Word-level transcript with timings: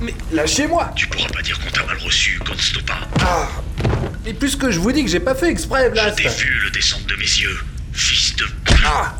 Mais 0.00 0.14
lâchez-moi 0.32 0.92
Tu 0.94 1.06
pourras 1.06 1.28
pas 1.28 1.42
dire 1.42 1.58
qu'on 1.58 1.70
t'a 1.70 1.84
mal 1.84 1.96
reçu, 1.98 2.38
Gonstopa. 2.46 2.94
Ah 3.20 3.48
Mais 4.24 4.34
puisque 4.34 4.70
je 4.70 4.78
vous 4.78 4.92
dis 4.92 5.04
que 5.04 5.10
j'ai 5.10 5.20
pas 5.20 5.34
fait 5.34 5.50
exprès, 5.50 5.86
Je 5.86 5.90
Blast 5.92 6.16
t'ai 6.16 6.28
vu 6.28 6.60
le 6.64 6.70
descendre 6.70 7.06
de 7.06 7.14
mes 7.14 7.22
yeux. 7.22 7.58
Fils 7.92 8.36
de... 8.36 8.44
Ah 8.84 9.14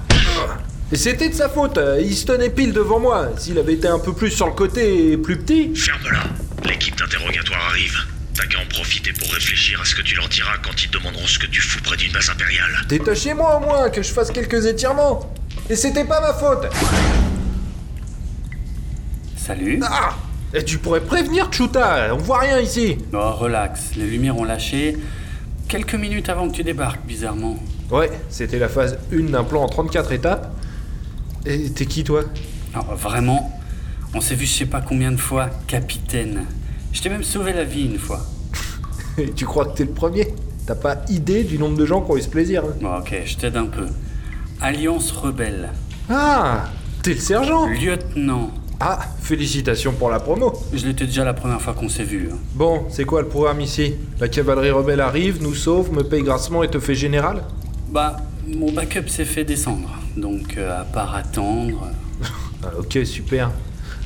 Et 0.93 0.97
c'était 0.97 1.29
de 1.29 1.35
sa 1.35 1.49
faute, 1.49 1.79
il 2.01 2.15
se 2.15 2.27
tenait 2.27 2.51
pile 2.51 2.73
devant 2.73 3.01
moi. 3.01 3.31
S'il 3.39 3.59
avait 3.59 3.75
été 3.75 3.89
un 3.89 3.99
peu 3.99 4.13
plus 4.13 4.31
sur 4.31 4.47
le 4.47 4.53
côté 4.53 5.13
et 5.13 5.17
plus 5.17 5.39
petit... 5.39 5.75
Ferme-la. 5.75 6.25
L'équipe 6.69 6.97
d'interrogatoire 6.97 7.65
arrive. 7.71 7.97
T'as 8.35 8.45
qu'à 8.47 8.59
en 8.59 8.67
profiter 8.67 9.13
pour 9.15 9.33
réfléchir 9.33 9.81
à 9.81 9.85
ce 9.87 9.95
que 9.95 10.03
tu 10.03 10.15
leur 10.15 10.29
diras 10.29 10.59
quand 10.63 10.83
ils 10.83 10.91
te 10.91 10.99
demanderont 10.99 11.27
ce 11.27 11.39
que 11.39 11.47
tu 11.47 11.61
fous 11.63 11.81
près 11.83 11.97
d'une 11.97 12.13
base 12.13 12.29
impériale. 12.29 12.85
Détachez-moi 12.89 13.57
au 13.57 13.61
moins, 13.61 13.89
que 13.89 14.03
je 14.03 14.13
fasse 14.13 14.31
quelques 14.31 14.67
étirements 14.67 15.33
Et 15.71 15.77
c'était 15.77 16.05
pas 16.05 16.21
ma 16.21 16.35
faute 16.35 16.67
Salut. 19.39 19.81
Ah 19.83 20.15
Et 20.55 20.65
tu 20.65 20.79
pourrais 20.79 21.01
prévenir 21.01 21.53
Chuta, 21.53 22.15
on 22.15 22.19
voit 22.19 22.39
rien 22.39 22.61
ici 22.61 22.99
Oh, 23.13 23.33
relax, 23.33 23.95
les 23.97 24.07
lumières 24.07 24.37
ont 24.39 24.45
lâché 24.45 24.97
quelques 25.69 25.95
minutes 25.95 26.29
avant 26.29 26.49
que 26.49 26.55
tu 26.55 26.63
débarques, 26.63 27.05
bizarrement. 27.07 27.57
Ouais, 27.91 28.11
c'était 28.29 28.59
la 28.59 28.69
phase 28.69 28.99
1 29.13 29.31
d'un 29.31 29.45
plan 29.45 29.63
en 29.63 29.69
34 29.69 30.13
étapes. 30.13 30.53
Et 31.45 31.71
t'es 31.71 31.87
qui 31.87 32.05
toi? 32.05 32.23
Alors, 32.75 32.95
vraiment, 32.97 33.53
on 34.15 34.21
s'est 34.21 34.35
vu 34.35 34.47
je 34.47 34.53
sais 34.53 34.67
pas 34.67 34.81
combien 34.81 35.13
de 35.13 35.17
fois, 35.17 35.51
capitaine. 35.67 36.45
Je 36.93 37.03
t'ai 37.03 37.09
même 37.09 37.25
sauvé 37.25 37.53
la 37.53 37.65
vie 37.65 37.85
une 37.87 37.99
fois. 37.99 38.21
Et 39.19 39.33
tu 39.33 39.45
crois 39.45 39.67
que 39.67 39.77
t'es 39.77 39.85
le 39.85 39.91
premier? 39.91 40.29
T'as 40.67 40.75
pas 40.75 40.97
idée 41.09 41.45
du 41.45 41.59
nombre 41.59 41.77
de 41.77 41.87
gens 41.87 42.01
qui 42.01 42.11
ont 42.11 42.17
eu 42.17 42.23
ce 42.23 42.29
plaisir 42.29 42.65
hein? 42.65 42.75
Bon, 42.81 42.97
ok, 42.97 43.15
je 43.25 43.37
t'aide 43.37 43.57
un 43.57 43.67
peu. 43.67 43.87
Alliance 44.61 45.13
rebelle. 45.13 45.71
Ah 46.11 46.65
T'es 47.03 47.15
le 47.15 47.21
sergent 47.21 47.67
Lieutenant. 47.67 48.51
Ah, 48.79 48.99
félicitations 49.21 49.93
pour 49.93 50.11
la 50.11 50.21
promo 50.21 50.53
Je 50.73 50.87
l'étais 50.87 51.07
déjà 51.07 51.25
la 51.25 51.33
première 51.33 51.61
fois 51.63 51.73
qu'on 51.73 51.89
s'est 51.89 52.05
vu. 52.05 52.29
hein. 52.31 52.37
Bon, 52.55 52.85
c'est 52.91 53.05
quoi 53.07 53.23
le 53.23 53.29
programme 53.29 53.61
ici? 53.61 53.95
La 54.21 54.29
cavalerie 54.29 54.71
rebelle 54.71 55.01
arrive, 55.01 55.43
nous 55.43 55.55
sauve, 55.55 55.93
me 55.93 56.03
paye 56.05 56.23
grassement 56.23 56.63
et 56.63 56.69
te 56.69 56.79
fait 56.79 56.95
général? 56.95 57.43
Bah, 57.91 58.19
mon 58.47 58.71
backup 58.73 59.09
s'est 59.09 59.25
fait 59.25 59.45
descendre. 59.45 59.89
Donc, 60.17 60.57
euh, 60.59 60.81
à 60.83 60.85
part 60.85 61.15
attendre. 61.15 61.89
Ah, 62.63 62.71
ok, 62.79 62.99
super. 63.05 63.51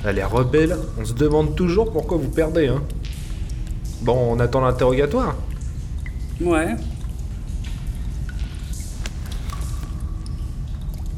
Elle 0.04 0.18
est 0.18 0.24
rebelle, 0.24 0.76
on 1.00 1.04
se 1.04 1.12
demande 1.14 1.54
toujours 1.54 1.90
pourquoi 1.92 2.18
vous 2.18 2.28
perdez, 2.28 2.66
hein. 2.66 2.82
Bon, 4.02 4.16
on 4.32 4.40
attend 4.40 4.60
l'interrogatoire. 4.60 5.36
Ouais. 6.40 6.74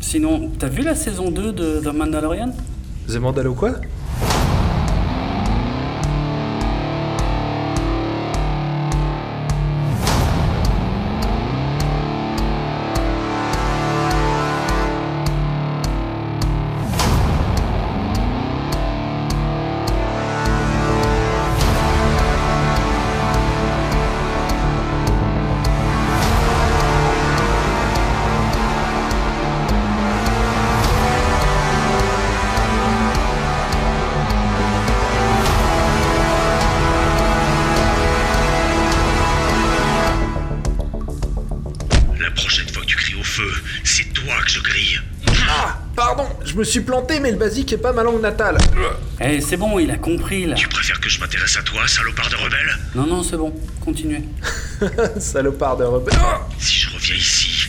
Sinon, 0.00 0.50
t'as 0.58 0.68
vu 0.68 0.82
la 0.82 0.94
saison 0.94 1.30
2 1.30 1.52
de 1.52 1.80
The 1.80 1.94
Mandalorian? 1.94 2.52
The 3.06 3.18
Mandalo 3.18 3.54
quoi? 3.54 3.72
Suis 46.72 46.80
planté, 46.80 47.20
mais 47.20 47.30
le 47.30 47.36
basique 47.36 47.70
est 47.72 47.78
pas 47.78 47.92
ma 47.92 48.02
langue 48.02 48.22
natale. 48.22 48.56
Eh, 49.20 49.40
c'est 49.42 49.58
bon, 49.58 49.78
il 49.78 49.90
a 49.90 49.98
compris 49.98 50.46
là. 50.46 50.54
Tu 50.54 50.68
préfères 50.68 51.00
que 51.00 51.10
je 51.10 51.20
m'intéresse 51.20 51.58
à 51.58 51.62
toi, 51.62 51.86
salopard 51.86 52.30
de 52.30 52.36
rebelle 52.36 52.78
Non, 52.94 53.06
non, 53.06 53.22
c'est 53.22 53.36
bon, 53.36 53.52
continuez. 53.84 54.22
Salopard 55.18 55.76
de 55.76 55.84
rebelle. 55.84 56.18
Si 56.58 56.80
je 56.80 56.94
reviens 56.94 57.14
ici, 57.14 57.68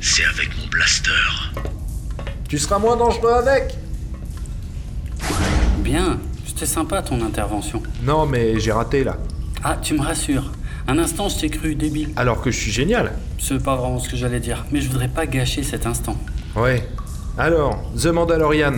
c'est 0.00 0.24
avec 0.24 0.56
mon 0.56 0.68
blaster. 0.68 1.10
tu 2.48 2.56
seras 2.58 2.78
moins 2.78 2.96
dangereux 2.96 3.32
avec 3.32 3.74
Bien, 5.80 6.20
c'était 6.46 6.66
sympa 6.66 7.02
ton 7.02 7.20
intervention. 7.24 7.82
Non, 8.02 8.26
mais 8.26 8.60
j'ai 8.60 8.72
raté 8.72 9.02
là. 9.02 9.18
Ah, 9.64 9.76
tu 9.82 9.94
me 9.94 10.02
rassures. 10.02 10.52
Un 10.86 10.98
instant, 10.98 11.28
je 11.28 11.40
t'ai 11.40 11.50
cru 11.50 11.74
débile. 11.74 12.10
Alors 12.14 12.40
que 12.40 12.52
je 12.52 12.58
suis 12.58 12.70
génial. 12.70 13.12
C'est 13.40 13.60
pas 13.60 13.74
vraiment 13.74 13.98
ce 13.98 14.08
que 14.08 14.16
j'allais 14.16 14.40
dire, 14.40 14.64
mais 14.70 14.80
je 14.80 14.88
voudrais 14.88 15.08
pas 15.08 15.26
gâcher 15.26 15.64
cet 15.64 15.84
instant. 15.84 16.16
Ouais. 16.54 16.88
Alors, 17.38 17.82
The 17.94 18.06
Mandalorian. 18.06 18.76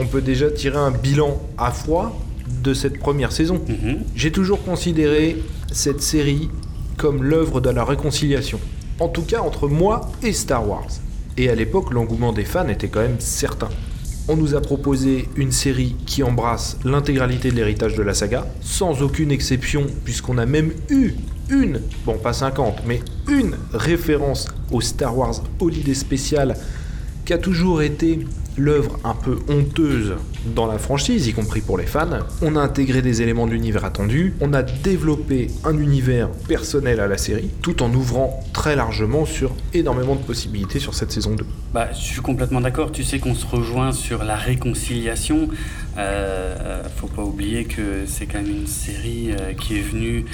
On 0.00 0.06
peut 0.06 0.22
déjà 0.22 0.50
tirer 0.50 0.78
un 0.78 0.90
bilan 0.90 1.38
à 1.58 1.70
froid 1.70 2.18
de 2.62 2.72
cette 2.72 2.98
première 2.98 3.30
saison. 3.30 3.60
Mhm. 3.68 4.04
J'ai 4.16 4.32
toujours 4.32 4.64
considéré 4.64 5.42
cette 5.70 6.00
série 6.00 6.48
comme 6.96 7.22
l'œuvre 7.22 7.60
de 7.60 7.68
la 7.68 7.84
réconciliation. 7.84 8.58
En 9.00 9.08
tout 9.08 9.22
cas 9.22 9.40
entre 9.40 9.68
moi 9.68 10.10
et 10.22 10.32
Star 10.32 10.66
Wars. 10.66 10.88
Et 11.36 11.50
à 11.50 11.54
l'époque, 11.54 11.92
l'engouement 11.92 12.32
des 12.32 12.44
fans 12.44 12.68
était 12.68 12.88
quand 12.88 13.02
même 13.02 13.20
certain. 13.20 13.68
On 14.28 14.36
nous 14.36 14.54
a 14.54 14.62
proposé 14.62 15.28
une 15.36 15.52
série 15.52 15.94
qui 16.06 16.22
embrasse 16.22 16.78
l'intégralité 16.84 17.50
de 17.50 17.56
l'héritage 17.56 17.94
de 17.94 18.02
la 18.02 18.14
saga, 18.14 18.46
sans 18.62 19.02
aucune 19.02 19.30
exception, 19.30 19.86
puisqu'on 20.04 20.38
a 20.38 20.46
même 20.46 20.72
eu 20.88 21.12
une, 21.50 21.82
bon 22.06 22.16
pas 22.16 22.32
50, 22.32 22.84
mais 22.86 23.02
une 23.28 23.56
référence 23.74 24.48
au 24.72 24.80
Star 24.80 25.18
Wars 25.18 25.42
Holiday 25.60 25.92
Special, 25.92 26.56
qui 27.24 27.32
a 27.32 27.38
toujours 27.38 27.82
été 27.82 28.20
l'œuvre 28.56 28.98
un 29.04 29.14
peu 29.14 29.38
honteuse 29.48 30.14
dans 30.54 30.66
la 30.66 30.78
franchise, 30.78 31.26
y 31.26 31.32
compris 31.32 31.60
pour 31.60 31.78
les 31.78 31.86
fans. 31.86 32.18
On 32.42 32.56
a 32.56 32.60
intégré 32.60 33.02
des 33.02 33.22
éléments 33.22 33.46
de 33.46 33.52
l'univers 33.52 33.84
attendu, 33.84 34.34
on 34.40 34.52
a 34.52 34.62
développé 34.62 35.48
un 35.64 35.76
univers 35.78 36.28
personnel 36.48 37.00
à 37.00 37.06
la 37.06 37.16
série, 37.16 37.50
tout 37.62 37.82
en 37.82 37.92
ouvrant 37.92 38.44
très 38.52 38.76
largement 38.76 39.24
sur 39.24 39.52
énormément 39.72 40.14
de 40.14 40.20
possibilités 40.20 40.78
sur 40.78 40.94
cette 40.94 41.12
saison 41.12 41.34
2. 41.34 41.44
Bah, 41.72 41.88
je 41.92 41.98
suis 41.98 42.20
complètement 42.20 42.60
d'accord. 42.60 42.92
Tu 42.92 43.04
sais 43.04 43.18
qu'on 43.18 43.34
se 43.34 43.46
rejoint 43.46 43.92
sur 43.92 44.22
la 44.22 44.36
réconciliation. 44.36 45.48
Euh, 45.96 46.82
faut 46.96 47.06
pas 47.06 47.22
oublier 47.22 47.64
que 47.64 48.04
c'est 48.06 48.26
quand 48.26 48.42
même 48.42 48.50
une 48.50 48.66
série 48.66 49.30
euh, 49.32 49.54
qui 49.54 49.78
est 49.78 49.82
venue, 49.82 50.26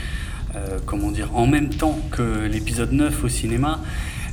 euh, 0.56 0.78
comment 0.86 1.10
dire, 1.10 1.30
en 1.34 1.46
même 1.46 1.70
temps 1.70 1.98
que 2.10 2.46
l'épisode 2.46 2.92
9 2.92 3.24
au 3.24 3.28
cinéma, 3.28 3.80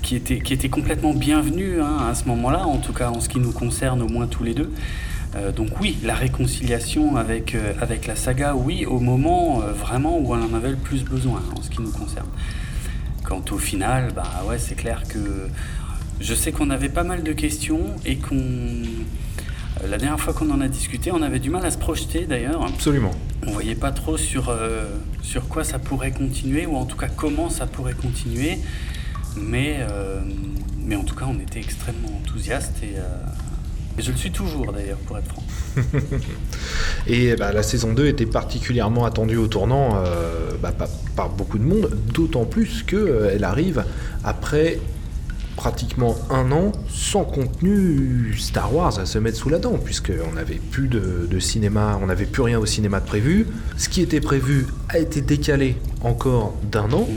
qui 0.01 0.15
était, 0.15 0.39
qui 0.39 0.53
était 0.53 0.69
complètement 0.69 1.13
bienvenue 1.13 1.81
hein, 1.81 2.07
à 2.09 2.15
ce 2.15 2.25
moment-là, 2.25 2.65
en 2.65 2.77
tout 2.77 2.93
cas 2.93 3.09
en 3.09 3.19
ce 3.19 3.29
qui 3.29 3.39
nous 3.39 3.51
concerne 3.51 4.01
au 4.01 4.07
moins 4.07 4.27
tous 4.27 4.43
les 4.43 4.53
deux. 4.53 4.71
Euh, 5.35 5.51
donc 5.51 5.79
oui, 5.81 5.97
la 6.03 6.15
réconciliation 6.15 7.17
avec, 7.17 7.53
euh, 7.53 7.73
avec 7.81 8.07
la 8.07 8.15
saga, 8.15 8.55
oui, 8.55 8.85
au 8.85 8.99
moment 8.99 9.61
euh, 9.61 9.71
vraiment 9.73 10.17
où 10.17 10.33
on 10.33 10.41
en 10.41 10.53
avait 10.53 10.71
le 10.71 10.77
plus 10.77 11.03
besoin 11.03 11.41
en 11.55 11.61
ce 11.61 11.69
qui 11.69 11.81
nous 11.81 11.91
concerne. 11.91 12.27
Quant 13.23 13.43
au 13.51 13.57
final, 13.57 14.13
bah 14.15 14.23
ouais, 14.47 14.57
c'est 14.57 14.75
clair 14.75 15.03
que 15.07 15.49
je 16.19 16.33
sais 16.33 16.51
qu'on 16.51 16.69
avait 16.69 16.89
pas 16.89 17.03
mal 17.03 17.23
de 17.23 17.33
questions 17.33 17.81
et 18.05 18.17
qu'on. 18.17 18.83
La 19.87 19.97
dernière 19.97 20.19
fois 20.19 20.33
qu'on 20.33 20.49
en 20.49 20.59
a 20.59 20.67
discuté, 20.67 21.11
on 21.11 21.21
avait 21.21 21.39
du 21.39 21.51
mal 21.51 21.63
à 21.63 21.69
se 21.69 21.77
projeter 21.77 22.25
d'ailleurs. 22.25 22.65
Absolument. 22.65 23.11
On 23.45 23.51
voyait 23.51 23.75
pas 23.75 23.91
trop 23.91 24.17
sur, 24.17 24.49
euh, 24.49 24.85
sur 25.21 25.47
quoi 25.47 25.63
ça 25.63 25.77
pourrait 25.77 26.11
continuer, 26.11 26.65
ou 26.65 26.75
en 26.75 26.85
tout 26.85 26.97
cas 26.97 27.09
comment 27.09 27.49
ça 27.51 27.67
pourrait 27.67 27.93
continuer. 27.93 28.57
Mais, 29.41 29.77
euh, 29.79 30.19
mais 30.79 30.95
en 30.95 31.03
tout 31.03 31.15
cas, 31.15 31.25
on 31.27 31.39
était 31.39 31.59
extrêmement 31.59 32.09
enthousiastes 32.17 32.83
et, 32.83 32.97
euh, 32.97 33.01
et 33.97 34.01
je 34.01 34.11
le 34.11 34.17
suis 34.17 34.31
toujours 34.31 34.71
d'ailleurs, 34.71 34.97
pour 34.99 35.17
être 35.17 35.27
franc. 35.27 35.43
Et 37.07 37.35
bah, 37.35 37.51
la 37.51 37.63
saison 37.63 37.93
2 37.93 38.07
était 38.07 38.25
particulièrement 38.25 39.05
attendue 39.05 39.37
au 39.37 39.47
tournant 39.47 39.95
euh, 39.95 40.51
bah, 40.61 40.71
par, 40.71 40.89
par 41.15 41.29
beaucoup 41.29 41.57
de 41.57 41.63
monde, 41.63 41.89
d'autant 42.13 42.45
plus 42.45 42.83
qu'elle 42.83 43.43
arrive 43.43 43.85
après 44.23 44.79
pratiquement 45.55 46.15
un 46.29 46.51
an 46.51 46.71
sans 46.87 47.23
contenu 47.23 48.35
Star 48.37 48.73
Wars 48.73 48.99
à 48.99 49.05
se 49.05 49.17
mettre 49.17 49.37
sous 49.37 49.49
la 49.49 49.57
dent, 49.57 49.77
puisqu'on 49.83 50.33
n'avait 50.33 50.61
plus 50.71 50.87
de, 50.87 51.27
de 51.29 51.39
cinéma, 51.39 51.99
on 52.01 52.07
n'avait 52.07 52.25
plus 52.25 52.43
rien 52.43 52.59
au 52.59 52.65
cinéma 52.65 52.99
de 52.99 53.05
prévu. 53.05 53.47
Ce 53.77 53.89
qui 53.89 54.01
était 54.01 54.21
prévu 54.21 54.67
a 54.89 54.99
été 54.99 55.21
décalé 55.21 55.75
encore 56.01 56.53
d'un 56.71 56.91
an. 56.91 57.07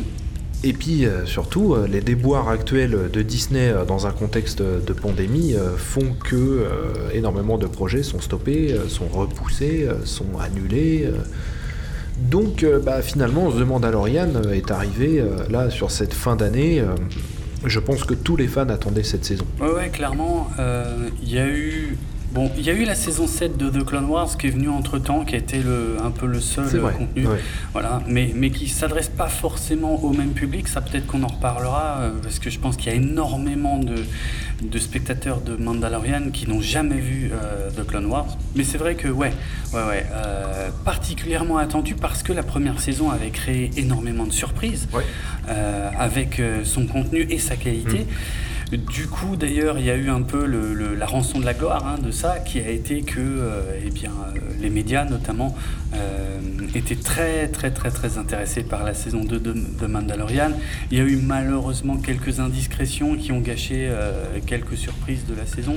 Et 0.63 0.75
puis 0.75 1.07
euh, 1.07 1.25
surtout, 1.25 1.75
euh, 1.75 1.87
les 1.87 2.03
déboires 2.03 2.49
actuels 2.51 3.11
de 3.11 3.23
Disney 3.23 3.71
euh, 3.71 3.85
dans 3.85 4.07
un 4.07 4.11
contexte 4.11 4.61
de 4.61 4.93
pandémie 4.93 5.55
font 5.77 6.15
que 6.23 6.67
énormément 7.15 7.57
de 7.57 7.67
projets 7.67 8.03
sont 8.03 8.21
stoppés, 8.21 8.75
sont 8.89 9.07
repoussés, 9.07 9.89
sont 10.05 10.39
annulés. 10.39 11.09
Donc 12.19 12.67
bah, 12.85 13.01
finalement, 13.03 13.51
The 13.51 13.61
Mandalorian 13.61 14.43
est 14.53 14.71
arrivé 14.71 15.25
là 15.49 15.71
sur 15.71 15.91
cette 15.91 16.13
fin 16.13 16.37
d'année. 16.37 16.83
je 17.65 17.81
pense 17.81 18.05
que 18.05 18.15
tous 18.15 18.37
les 18.37 18.47
fans 18.47 18.69
attendaient 18.69 19.03
cette 19.03 19.25
saison. 19.25 19.47
Ouais, 19.61 19.89
clairement, 19.89 20.49
il 21.23 21.33
y 21.33 21.39
a 21.39 21.49
eu 21.49 21.97
Bon, 22.33 22.49
il 22.57 22.63
y 22.65 22.71
a 22.71 22.75
eu 22.75 22.85
la 22.85 22.95
saison 22.95 23.27
7 23.27 23.57
de 23.57 23.71
The 23.71 23.85
Clone 23.85 24.05
Wars 24.05 24.37
qui 24.39 24.47
est 24.47 24.51
venue 24.51 24.69
entre 24.69 24.99
temps, 24.99 25.25
qui 25.25 25.35
a 25.35 25.39
été 25.39 25.59
le, 25.59 25.97
un 26.01 26.13
peu 26.13 26.27
le 26.27 26.39
seul 26.41 26.65
vrai, 26.67 26.93
contenu, 26.93 27.27
ouais. 27.27 27.41
voilà, 27.73 28.01
mais, 28.07 28.31
mais 28.37 28.51
qui 28.51 28.69
s'adresse 28.69 29.09
pas 29.09 29.27
forcément 29.27 30.05
au 30.05 30.13
même 30.13 30.31
public. 30.31 30.69
Ça, 30.69 30.81
peut-être 30.81 31.07
qu'on 31.09 31.25
en 31.25 31.29
reparlera, 31.29 31.99
euh, 32.03 32.11
parce 32.23 32.39
que 32.39 32.49
je 32.49 32.61
pense 32.61 32.77
qu'il 32.77 32.93
y 32.93 32.95
a 32.95 32.97
énormément 32.97 33.79
de, 33.79 33.97
de 34.63 34.79
spectateurs 34.79 35.41
de 35.41 35.57
Mandalorian 35.57 36.31
qui 36.33 36.49
n'ont 36.49 36.61
jamais 36.61 37.01
vu 37.01 37.33
euh, 37.33 37.69
The 37.71 37.85
Clone 37.85 38.07
Wars. 38.07 38.37
Mais 38.55 38.63
c'est 38.63 38.79
vrai 38.79 38.95
que, 38.95 39.09
ouais, 39.09 39.33
ouais, 39.73 39.83
ouais, 39.89 40.07
euh, 40.13 40.71
particulièrement 40.85 41.57
attendu 41.59 41.97
parce 41.97 42.23
que 42.23 42.33
la 42.33 42.45
première 42.45 42.79
saison 42.81 43.11
avait 43.11 43.31
créé 43.31 43.73
énormément 43.77 44.25
de 44.25 44.33
surprises 44.33 44.87
Ouais. 44.95 45.03
euh, 45.49 45.91
avec 45.99 46.39
euh, 46.39 46.65
son 46.65 46.87
contenu 46.87 47.27
et 47.29 47.39
sa 47.41 47.57
qualité. 47.57 48.07
Du 48.73 49.09
coup, 49.09 49.35
d'ailleurs, 49.37 49.79
il 49.81 49.85
y 49.85 49.91
a 49.91 49.97
eu 49.97 50.11
un 50.11 50.23
peu 50.23 50.47
le- 50.47 50.75
le- 50.75 50.95
la 50.95 51.07
rançon 51.07 51.41
de 51.41 51.45
la 51.45 51.55
gloire 51.55 51.85
hein, 51.85 52.01
de 52.01 52.13
ça, 52.13 52.39
qui 52.39 52.61
a 52.61 52.69
été 52.71 53.03
que 53.03 53.19
euh, 53.19 53.63
eh 53.85 53.91
bien, 53.91 54.13
euh, 54.13 54.39
les 54.61 54.71
médias, 54.71 55.05
notamment, 55.05 55.57
euh, 55.95 56.39
étaient 56.77 56.95
très, 56.95 57.49
très, 57.49 57.73
très, 57.73 57.91
très 57.91 58.17
intéressés 58.17 58.63
par 58.63 58.85
la 58.85 58.95
saison 58.95 59.25
2 59.25 59.41
de, 59.41 59.53
de 59.81 59.87
Mandalorian. 59.89 60.53
Il 60.93 60.99
y 60.99 61.01
a 61.01 61.05
eu 61.05 61.17
malheureusement 61.17 61.97
quelques 61.97 62.39
indiscrétions 62.39 63.17
qui 63.17 63.33
ont 63.33 63.41
gâché 63.41 63.89
euh, 63.91 64.13
quelques 64.47 64.77
surprises 64.77 65.27
de 65.29 65.35
la 65.35 65.47
saison. 65.47 65.75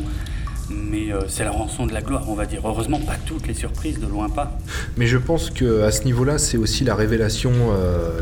Mais 0.70 1.12
euh, 1.12 1.22
c'est 1.28 1.44
la 1.44 1.52
rançon 1.52 1.88
de 1.88 1.94
la 1.94 2.02
gloire, 2.02 2.26
on 2.30 2.36
va 2.36 2.46
dire. 2.46 2.62
Heureusement, 2.64 3.00
pas 3.00 3.16
toutes 3.26 3.48
les 3.48 3.56
surprises, 3.56 4.00
de 4.00 4.06
loin 4.08 4.30
pas. 4.30 4.58
Mais 4.98 5.08
je 5.08 5.18
pense 5.18 5.50
que 5.50 5.82
à 5.82 5.92
ce 5.92 6.04
niveau-là, 6.04 6.38
c'est 6.38 6.58
aussi 6.58 6.84
la 6.84 6.94
révélation, 6.94 7.52
euh, 7.72 8.22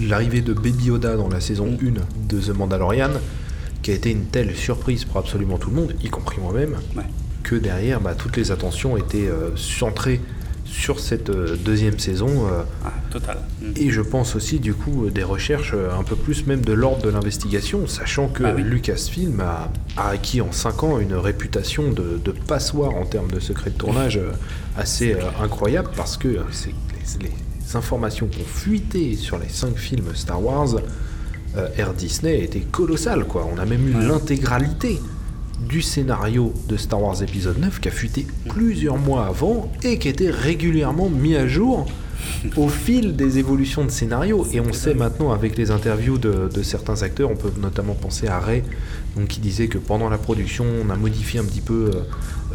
l'arrivée 0.00 0.40
de 0.40 0.54
Baby 0.54 0.86
Yoda 0.86 1.14
dans 1.16 1.28
la 1.28 1.40
saison 1.40 1.76
1 1.80 1.92
de 2.26 2.40
The 2.40 2.56
Mandalorian, 2.56 3.10
qui 3.88 3.92
a 3.92 3.96
été 3.96 4.10
une 4.10 4.26
telle 4.26 4.54
surprise 4.54 5.06
pour 5.06 5.16
absolument 5.16 5.56
tout 5.56 5.70
le 5.70 5.76
monde, 5.76 5.94
y 6.04 6.10
compris 6.10 6.42
moi-même, 6.42 6.76
Ouais. 6.94 7.04
que 7.42 7.54
derrière, 7.54 8.02
bah, 8.02 8.14
toutes 8.14 8.36
les 8.36 8.50
attentions 8.50 8.98
étaient 8.98 9.28
euh, 9.28 9.56
centrées 9.56 10.20
sur 10.66 11.00
cette 11.00 11.30
euh, 11.30 11.56
deuxième 11.56 11.98
saison. 11.98 12.28
euh, 12.52 12.64
Ah, 12.84 12.92
total. 13.10 13.38
Mm. 13.62 13.64
et 13.76 13.88
je 13.90 14.02
pense 14.02 14.36
aussi, 14.36 14.60
du 14.60 14.74
coup, 14.74 15.08
des 15.08 15.22
recherches 15.22 15.72
un 15.98 16.02
peu 16.04 16.16
plus 16.16 16.46
même 16.46 16.60
de 16.60 16.74
l'ordre 16.74 17.00
de 17.02 17.08
l'investigation, 17.08 17.86
sachant 17.86 18.28
que 18.28 18.44
Ah 18.44 18.52
oui. 18.54 18.62
Lucasfilm 18.62 19.40
a, 19.40 19.70
a 19.96 20.10
acquis 20.10 20.42
en 20.42 20.52
5 20.52 20.82
ans 20.82 20.98
une 20.98 21.14
réputation 21.14 21.90
de, 21.90 22.20
de 22.22 22.30
passoire 22.32 22.94
en 22.94 23.06
termes 23.06 23.30
de 23.30 23.40
secret 23.40 23.70
de 23.70 23.76
tournage 23.78 24.20
assez 24.76 25.16
incroyable, 25.42 25.88
parce 25.96 26.18
que 26.18 26.40
c'est 26.50 26.74
les, 27.22 27.30
les 27.30 27.74
informations 27.76 28.26
qui 28.26 28.42
ont 28.42 28.44
fuité 28.44 29.16
sur 29.16 29.38
les 29.38 29.48
5 29.48 29.78
films 29.78 30.10
Star 30.14 30.44
Wars, 30.44 30.74
Air 31.76 31.94
Disney 31.94 32.42
étaient 32.44 32.60
colossales, 32.60 33.24
quoi. 33.24 33.48
On 33.54 33.58
a 33.58 33.64
même 33.64 33.88
eu 33.88 33.94
Ouais. 33.94 34.04
l'intégralité 34.06 35.00
du 35.68 35.82
scénario 35.82 36.52
de 36.68 36.76
Star 36.76 37.02
Wars 37.02 37.20
épisode 37.22 37.58
9 37.58 37.80
qui 37.80 37.88
a 37.88 37.90
fuité 37.90 38.26
plusieurs 38.48 38.96
mois 38.96 39.26
avant 39.26 39.72
et 39.82 39.98
qui 39.98 40.08
était 40.08 40.30
régulièrement 40.30 41.08
mis 41.08 41.34
à 41.34 41.48
jour 41.48 41.86
au 42.56 42.68
fil 42.86 43.16
des 43.16 43.38
évolutions 43.38 43.84
de 43.84 43.90
scénario. 43.90 44.46
Et 44.52 44.60
on 44.60 44.72
sait 44.72 44.94
maintenant 44.94 45.32
avec 45.32 45.56
les 45.56 45.70
interviews 45.72 46.18
de, 46.18 46.48
de 46.52 46.62
certains 46.62 47.02
acteurs, 47.02 47.30
on 47.30 47.36
peut 47.36 47.50
notamment 47.60 47.94
penser 47.94 48.28
à 48.28 48.38
Ray, 48.38 48.62
donc, 49.16 49.26
qui 49.28 49.40
disait 49.40 49.66
que 49.66 49.78
pendant 49.78 50.08
la 50.08 50.18
production, 50.18 50.64
on 50.84 50.90
a 50.90 50.96
modifié 50.96 51.40
un 51.40 51.44
petit 51.44 51.60
peu 51.60 51.90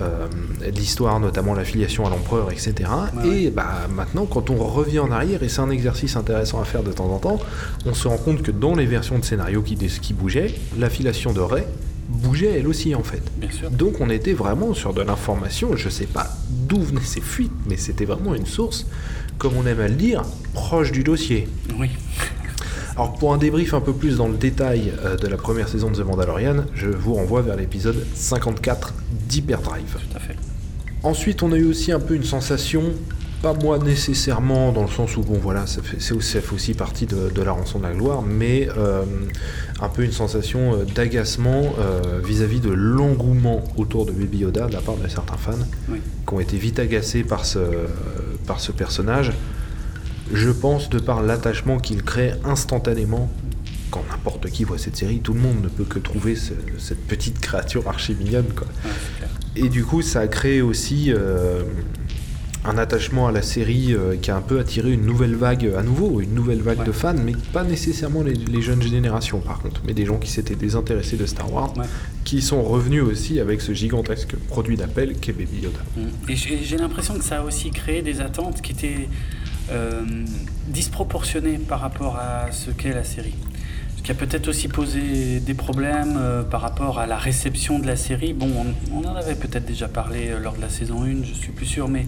euh, 0.01 0.28
l'histoire, 0.75 1.19
notamment 1.19 1.54
l'affiliation 1.54 2.06
à 2.06 2.10
l'empereur, 2.10 2.51
etc. 2.51 2.74
Ouais, 2.80 3.28
ouais. 3.28 3.38
Et 3.38 3.50
bah, 3.51 3.88
maintenant, 3.94 4.25
quand 4.25 4.50
on 4.50 4.57
revient 4.57 5.00
en 5.00 5.12
arrière, 5.12 5.44
et 5.44 5.50
c'est 5.50 5.62
un 5.62 5.69
exercice 5.69 6.16
intéressant 6.16 6.62
à 6.62 6.66
faire 6.66 6.84
de 6.84 6.92
temps 6.92 7.10
en 7.10 7.19
temps, 7.19 7.40
on 7.86 7.94
se 7.94 8.07
rend 8.07 8.18
compte 8.18 8.42
que 8.42 8.51
dans 8.51 8.75
les 8.75 8.86
versions 8.86 9.19
de 9.19 9.24
scénario 9.25 9.62
qui, 9.62 9.75
qui 9.75 10.13
bougeaient, 10.13 10.54
l'affiliation 10.78 11.34
de 11.34 11.42
Ray 11.42 11.63
bougeait 12.10 12.60
elle 12.60 12.68
aussi 12.68 12.95
en 12.95 13.04
fait. 13.04 13.22
Bien 13.38 13.51
sûr. 13.51 13.72
Donc 13.72 14.01
on 14.01 14.10
était 14.10 14.34
vraiment 14.34 14.74
sur 14.74 14.94
de 14.94 15.01
l'information, 15.01 15.75
je 15.75 15.90
sais 15.90 16.06
pas 16.06 16.28
d'où 16.50 16.81
venaient 16.81 17.01
ces 17.01 17.22
fuites, 17.22 17.51
mais 17.68 17.78
c'était 17.78 18.06
vraiment 18.06 18.36
une 18.36 18.46
source, 18.46 18.86
comme 19.38 19.54
on 19.57 19.66
aime 19.66 19.80
à 19.80 19.88
le 19.88 19.96
dire, 19.96 20.24
proche 20.54 20.92
du 20.92 21.04
dossier. 21.04 21.48
Oui. 21.80 21.89
Alors 22.95 23.13
pour 23.13 23.34
un 23.34 23.38
débrief 23.38 23.74
un 23.74 23.81
peu 23.81 23.94
plus 23.94 24.18
dans 24.18 24.28
le 24.28 24.38
détail 24.38 24.94
euh, 25.04 25.16
de 25.18 25.28
la 25.28 25.38
première 25.38 25.68
saison 25.68 25.90
de 25.90 25.95
The 25.95 26.06
Mandalorian, 26.06 26.66
je 26.75 26.88
vous 26.90 27.16
renvoie 27.16 27.42
vers 27.42 27.56
l'épisode 27.56 28.06
54 28.13 28.94
d'Hyperdrive. 29.28 29.98
Tout 30.12 30.18
à 30.18 30.19
fait. 30.19 30.36
Ensuite, 31.01 31.42
on 31.44 31.51
a 31.51 31.57
eu 31.57 31.66
aussi 31.66 31.92
un 31.92 32.00
peu 32.00 32.13
une 32.13 32.24
sensation, 32.24 32.84
pas 33.42 33.54
moi 33.56 33.80
nécessairement, 33.80 34.72
dans 34.72 34.84
le 34.84 34.88
sens 34.90 35.18
où, 35.18 35.22
bon 35.22 35.38
voilà, 35.42 35.66
ça 35.66 35.81
fait, 35.81 35.98
c'est 36.00 36.13
aussi, 36.13 36.31
ça 36.34 36.42
fait 36.42 36.54
aussi 36.54 36.74
partie 36.75 37.07
de, 37.07 37.30
de 37.34 37.42
la 37.42 37.51
rançon 37.51 37.80
de 37.80 37.84
la 37.84 37.92
gloire, 37.94 38.22
mais 38.22 38.69
euh, 38.78 39.04
un 39.81 39.89
peu 39.89 40.04
une 40.04 40.12
sensation 40.13 40.74
euh, 40.75 40.86
d'agacement 40.86 41.74
euh, 41.80 42.22
vis-à-vis 42.24 42.60
de 42.62 42.69
l'engouement 42.69 43.63
autour 43.75 44.06
de 44.06 44.12
Baby 44.12 44.38
Yoda 44.39 44.68
de 44.68 44.74
la 44.74 44.81
part 44.81 44.96
de 44.96 45.07
certains 45.10 45.36
fans, 45.38 45.51
Oui. 45.89 45.98
qui 46.28 46.34
ont 46.34 46.39
été 46.39 46.57
vite 46.57 46.78
agacés 46.80 47.24
par 47.24 47.44
ce, 47.44 47.60
par 48.46 48.60
ce 48.62 48.72
personnage. 48.72 49.31
Je 50.33 50.50
pense, 50.50 50.89
de 50.89 51.00
par 51.00 51.21
l'attachement 51.21 51.77
qu'il 51.80 52.03
crée 52.03 52.33
instantanément, 52.44 53.30
quand 53.91 54.03
n'importe 54.09 54.50
qui 54.50 54.63
voit 54.63 54.77
cette 54.80 54.95
série, 54.97 55.19
tout 55.19 55.33
le 55.33 55.39
monde 55.39 55.62
ne 55.63 55.68
peut 55.69 55.83
que 55.83 56.00
trouver 56.00 56.35
ce- 56.35 56.53
cette 56.80 57.06
petite 57.06 57.39
créature 57.39 57.88
archi 57.88 58.15
mignonne, 58.15 58.51
quoi. 58.56 58.68
Et 59.56 59.69
du 59.69 59.83
coup, 59.85 60.01
ça 60.01 60.21
a 60.21 60.27
créé 60.27 60.63
aussi 60.63 61.13
euh, 61.13 61.62
un 62.65 62.77
attachement 62.80 63.27
à 63.27 63.31
la 63.31 63.44
série 63.44 63.94
euh, 63.94 64.15
qui 64.15 64.31
a 64.31 64.35
un 64.35 64.41
peu 64.41 64.57
attiré 64.59 64.91
une 64.94 65.06
nouvelle 65.06 65.35
vague, 65.35 65.69
à 65.77 65.83
nouveau, 65.83 66.21
une 66.21 66.33
nouvelle 66.33 66.62
vague 66.62 66.79
Ouais. 66.79 66.86
de 66.86 66.91
fans, 66.91 67.13
mais 67.24 67.33
pas 67.51 67.63
nécessairement 67.63 68.24
les, 68.24 68.33
les 68.33 68.62
jeunes 68.63 68.81
générations 68.81 69.41
par 69.41 69.59
contre, 69.62 69.81
mais 69.86 69.94
des 69.94 70.06
gens 70.06 70.18
qui 70.18 70.31
s'étaient 70.31 70.56
désintéressés 70.56 71.18
de 71.18 71.25
Star 71.27 71.53
Wars, 71.53 71.77
Ouais. 71.77 71.86
qui 72.24 72.41
sont 72.41 72.63
revenus 72.63 73.03
aussi 73.03 73.39
avec 73.39 73.62
ce 73.62 73.74
gigantesque 73.74 74.36
produit 74.47 74.77
d'appel 74.77 75.18
qu'est 75.19 75.33
Baby 75.33 75.59
Yoda. 75.63 75.79
Mm. 75.97 76.31
Et 76.31 76.36
j'ai 76.36 76.77
l'impression 76.77 77.13
que 77.15 77.24
ça 77.24 77.41
a 77.41 77.44
aussi 77.44 77.69
créé 77.69 78.01
des 78.01 78.21
attentes 78.21 78.62
qui 78.62 78.71
étaient 78.71 79.09
euh, 79.71 80.01
disproportionnées 80.68 81.57
par 81.57 81.80
rapport 81.80 82.18
à 82.18 82.51
ce 82.51 82.71
qu'est 82.71 82.94
la 82.94 83.04
série. 83.04 83.36
Ce 83.98 84.01
qui 84.04 84.12
a 84.12 84.15
peut-être 84.15 84.50
aussi 84.50 84.68
posé 84.68 85.39
des 85.39 85.54
problèmes 85.54 86.18
euh, 86.18 86.44
par 86.44 86.60
rapport 86.62 87.00
à 87.00 87.06
la 87.07 87.18
réception 87.18 87.80
de 87.80 87.88
la 87.88 87.95
série. 87.95 88.33
Bon, 88.33 88.50
on, 88.94 89.06
en 89.07 89.15
avait 89.15 89.36
peut-être 89.36 89.65
déjà 89.65 89.88
parlé 89.88 90.30
euh, 90.30 90.39
lors 90.39 90.56
de 90.56 90.62
la 90.62 90.69
saison 90.69 91.04
1, 91.04 91.24
je 91.24 91.33
suis 91.33 91.51
plus 91.54 91.65
sûr, 91.65 91.88
mais, 91.88 92.06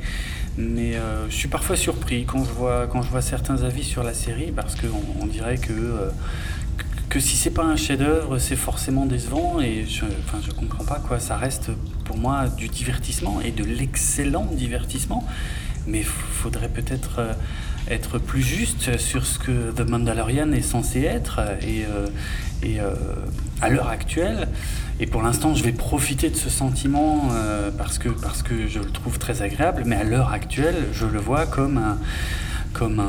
mais 0.57 0.94
je 1.30 1.36
suis 1.36 1.48
parfois 1.48 1.75
surpris 1.78 2.25
quand 2.25 2.44
je 2.44 2.52
vois, 2.52 2.88
quand 2.88 3.02
je 3.02 3.10
vois 3.10 3.22
certains 3.22 3.63
avis 3.63 3.84
sur 3.84 4.04
la 4.04 4.13
série, 4.13 4.52
parce 4.56 4.75
qu'on 4.75 4.88
on 5.22 5.25
dirait 5.25 5.57
que, 5.57 5.72
que- 6.78 6.84
que 7.10 7.19
si 7.19 7.38
c'est 7.38 7.52
pas 7.52 7.63
un 7.63 7.75
chef-d'œuvre, 7.78 8.40
c'est 8.40 8.56
forcément 8.57 9.06
décevant, 9.06 9.62
et 9.62 9.86
je, 9.88 10.04
enfin, 10.25 10.40
je 10.46 10.52
comprends 10.52 10.84
pas 10.84 11.00
quoi. 11.00 11.19
Ça 11.19 11.38
reste 11.38 11.72
pour 12.04 12.18
moi 12.18 12.48
du 12.48 12.68
divertissement 12.68 13.40
et 13.42 13.52
de 13.52 13.64
l'excellent 13.64 14.45
divertissement, 14.52 15.26
mais 15.87 15.99
il 15.99 16.06
faudrait 16.06 16.69
peut-être 16.69 17.19
euh, 17.19 17.33
être 17.89 18.18
plus 18.19 18.42
juste 18.42 18.97
sur 18.97 19.25
ce 19.25 19.39
que 19.39 19.71
The 19.71 19.87
Mandalorian 19.87 20.51
est 20.51 20.61
censé 20.61 21.01
être, 21.01 21.39
et, 21.61 21.85
euh, 21.85 22.07
et 22.63 22.80
euh, 22.80 22.94
à 23.61 23.69
l'heure 23.69 23.89
actuelle. 23.89 24.47
Et 24.99 25.06
pour 25.06 25.21
l'instant, 25.21 25.54
je 25.54 25.63
vais 25.63 25.71
profiter 25.71 26.30
de 26.30 26.35
ce 26.35 26.49
sentiment 26.49 27.30
parce, 27.77 27.97
que, 27.99 28.07
parce 28.07 28.44
que 28.44 28.65
je 28.68 28.80
le 28.80 28.89
trouve 28.89 29.19
très 29.19 29.42
agréable, 29.42 29.83
mais 29.85 29.97
à 29.97 30.06
l'heure 30.06 30.31
actuelle, 30.31 30.87
je 30.94 31.06
le 31.06 31.19
vois 31.19 31.45
comme 31.45 31.77
un, 31.77 31.97
comme 32.71 33.04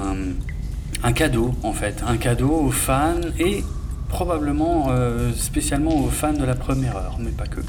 un, 1.04 1.12
cadeau, 1.12 1.54
en 1.62 1.72
fait. 1.72 2.02
Un 2.04 2.16
cadeau 2.16 2.50
aux 2.50 2.72
fans 2.72 3.20
et 3.38 3.62
probablement 4.08 4.90
spécialement 5.36 5.94
aux 5.94 6.08
fans 6.08 6.32
de 6.32 6.44
la 6.44 6.56
première 6.56 6.96
heure, 6.96 7.18
mais 7.20 7.30
pas 7.30 7.46
que. 7.46 7.60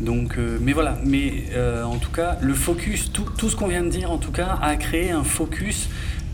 Donc, 0.00 0.38
euh, 0.38 0.58
mais 0.60 0.72
voilà, 0.72 0.98
mais 1.04 1.44
euh, 1.52 1.82
en 1.82 1.96
tout 1.96 2.10
cas, 2.10 2.38
le 2.40 2.54
focus, 2.54 3.10
tout, 3.12 3.26
tout 3.36 3.48
ce 3.48 3.56
qu'on 3.56 3.66
vient 3.68 3.82
de 3.82 3.88
dire, 3.88 4.10
en 4.10 4.18
tout 4.18 4.32
cas, 4.32 4.58
a 4.62 4.76
créé 4.76 5.10
un 5.10 5.24
focus 5.24 5.88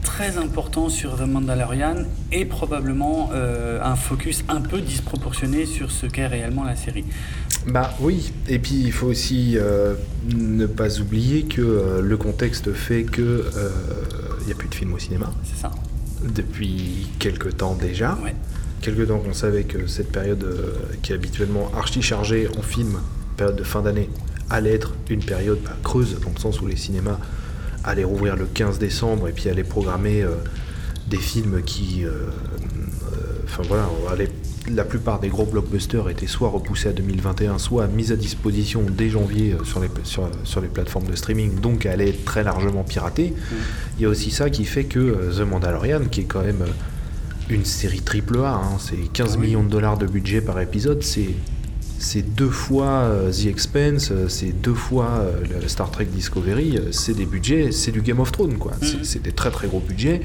très 0.04 0.37
important 0.37 0.88
sur 0.88 1.16
The 1.16 1.26
Mandalorian 1.26 2.04
et 2.30 2.44
probablement 2.44 3.30
euh, 3.33 3.80
un 3.83 3.97
focus 3.97 4.44
un 4.49 4.61
peu 4.61 4.80
disproportionné 4.80 5.66
sur 5.66 5.90
ce 5.90 6.06
qu'est 6.06 6.26
réellement 6.26 6.62
la 6.62 6.76
série. 6.76 7.04
Bah 7.66 7.94
oui, 7.99 8.33
et 8.49 8.59
puis 8.59 8.80
il 8.85 8.92
faut 8.92 9.06
aussi 9.06 9.54
euh, 9.56 9.94
ne 10.33 10.66
pas 10.66 11.00
oublier 11.00 11.44
que 11.44 11.62
euh, 11.62 12.00
le 12.02 12.16
contexte 12.16 12.73
fait 12.73 13.04
que 13.04 13.44
il 14.42 14.47
n'y 14.47 14.52
a 14.52 14.54
plus 14.54 14.68
de 14.68 14.75
films 14.75 14.92
au 14.92 14.99
cinéma 14.99 15.33
C'est 15.42 15.61
ça 15.61 15.71
depuis 16.23 17.09
quelque 17.18 17.49
temps 17.49 17.75
déjà. 17.75 18.16
Ouais. 18.23 18.35
quelque 18.80 19.02
temps 19.02 19.18
qu'on 19.18 19.35
savait 19.35 19.64
que 19.64 19.87
cette 19.87 20.11
période 20.11 20.47
qui 21.02 21.12
est 21.12 21.14
habituellement 21.14 21.71
archi 21.76 22.00
chargée 22.00 22.49
en 22.56 22.62
film, 22.62 22.99
période 23.34 23.56
de 23.56 23.64
fin 23.64 23.82
d'année, 23.82 24.08
allait 24.50 24.74
être 24.74 24.92
une 25.10 25.22
période 25.24 25.58
bah, 25.64 25.76
creuse, 25.82 26.18
dans 26.22 26.30
le 26.34 26.38
sens 26.40 26.60
où 26.60 26.66
les 26.66 26.76
cinémas 26.76 27.18
allaient 27.84 28.04
rouvrir 28.04 28.36
le 28.36 28.46
15 28.46 28.78
décembre 28.78 29.28
et 29.28 29.32
puis 29.32 29.48
allaient 29.48 29.62
programmer 29.64 30.22
euh, 30.22 30.30
des 31.08 31.18
films 31.18 31.62
qui. 31.62 32.04
euh, 32.04 32.08
euh, 32.08 33.16
Enfin 33.44 33.62
voilà, 33.68 33.88
allaient- 34.10 34.30
la 34.74 34.84
plupart 34.84 35.20
des 35.20 35.28
gros 35.28 35.44
blockbusters 35.44 36.08
étaient 36.08 36.26
soit 36.26 36.48
repoussés 36.48 36.88
à 36.88 36.92
2021, 36.92 37.58
soit 37.58 37.86
mis 37.86 38.10
à 38.12 38.16
disposition 38.16 38.82
dès 38.90 39.10
janvier 39.10 39.54
sur 39.64 39.78
les, 39.80 39.90
sur, 40.04 40.28
sur 40.44 40.60
les 40.62 40.68
plateformes 40.68 41.04
de 41.06 41.14
streaming, 41.14 41.60
donc 41.60 41.84
allaient 41.84 42.08
être 42.08 42.24
très 42.24 42.42
largement 42.42 42.82
piratés. 42.82 43.34
Il 43.98 44.02
y 44.02 44.06
a 44.06 44.08
aussi 44.08 44.30
ça 44.30 44.48
qui 44.48 44.64
fait 44.64 44.84
que 44.84 45.30
The 45.38 45.42
Mandalorian, 45.42 46.06
qui 46.10 46.22
est 46.22 46.24
quand 46.24 46.42
même 46.42 46.64
une 47.50 47.66
série 47.66 48.00
triple 48.00 48.38
A, 48.38 48.54
hein, 48.54 48.78
c'est 48.80 48.96
15 49.12 49.32
Ah 49.34 49.36
oui. 49.38 49.46
millions 49.48 49.62
de 49.62 49.68
dollars 49.68 49.98
de 49.98 50.06
budget 50.06 50.40
par 50.40 50.58
épisode, 50.60 51.02
c'est 51.02 51.28
c'est 52.04 52.23
deux 52.23 52.50
fois 52.50 53.11
The 53.32 53.46
Expense, 53.46 54.12
c'est 54.28 54.52
deux 54.52 54.75
fois 54.75 55.25
le 55.62 55.66
Star 55.68 55.90
Trek 55.90 56.04
Discovery, 56.06 56.78
c'est 56.90 57.14
des 57.14 57.26
budgets, 57.26 57.73
c'est 57.73 57.92
du 57.92 58.02
Game 58.02 58.20
of 58.20 58.30
Thrones 58.30 58.58
quoi. 58.58 58.73
Mhm. 58.82 59.02
C'est 59.02 59.23
des 59.23 59.32
très 59.32 59.50
très 59.50 59.66
gros 59.68 59.80
budgets 59.80 60.20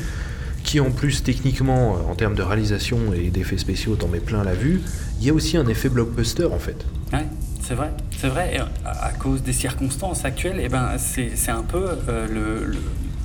qui 0.63 0.79
en 0.81 0.91
plus 0.91 1.24
techniquement 1.24 1.95
en 2.12 2.15
termes 2.15 2.36
de 2.36 2.41
réalisation 2.43 2.98
et 3.13 3.29
d'effets 3.29 3.57
spéciaux 3.57 3.95
t'en 3.95 4.09
mets 4.09 4.19
plein 4.19 4.43
la 4.43 4.53
vue. 4.53 4.81
Il 5.19 5.25
y 5.25 5.29
a 5.29 5.33
aussi 5.33 5.55
un 5.57 5.67
effet 5.67 5.89
blockbuster 5.89 6.45
en 6.45 6.59
fait. 6.59 6.86
Ouais, 7.13 7.25
c'est 7.65 7.75
vrai, 7.75 7.91
c'est 8.19 8.27
vrai. 8.27 8.55
Et 8.55 8.59
à, 8.59 8.69
à 9.05 9.12
cause 9.13 9.41
des 9.41 9.53
circonstances 9.53 10.25
actuelles, 10.25 10.59
eh 10.62 10.67
ben, 10.69 10.89
c'est 10.98 11.31
c'est 11.36 11.51
un 11.51 11.63
peu 11.63 11.86
euh, 12.09 12.27
le, 12.27 12.65
le- 12.74 12.77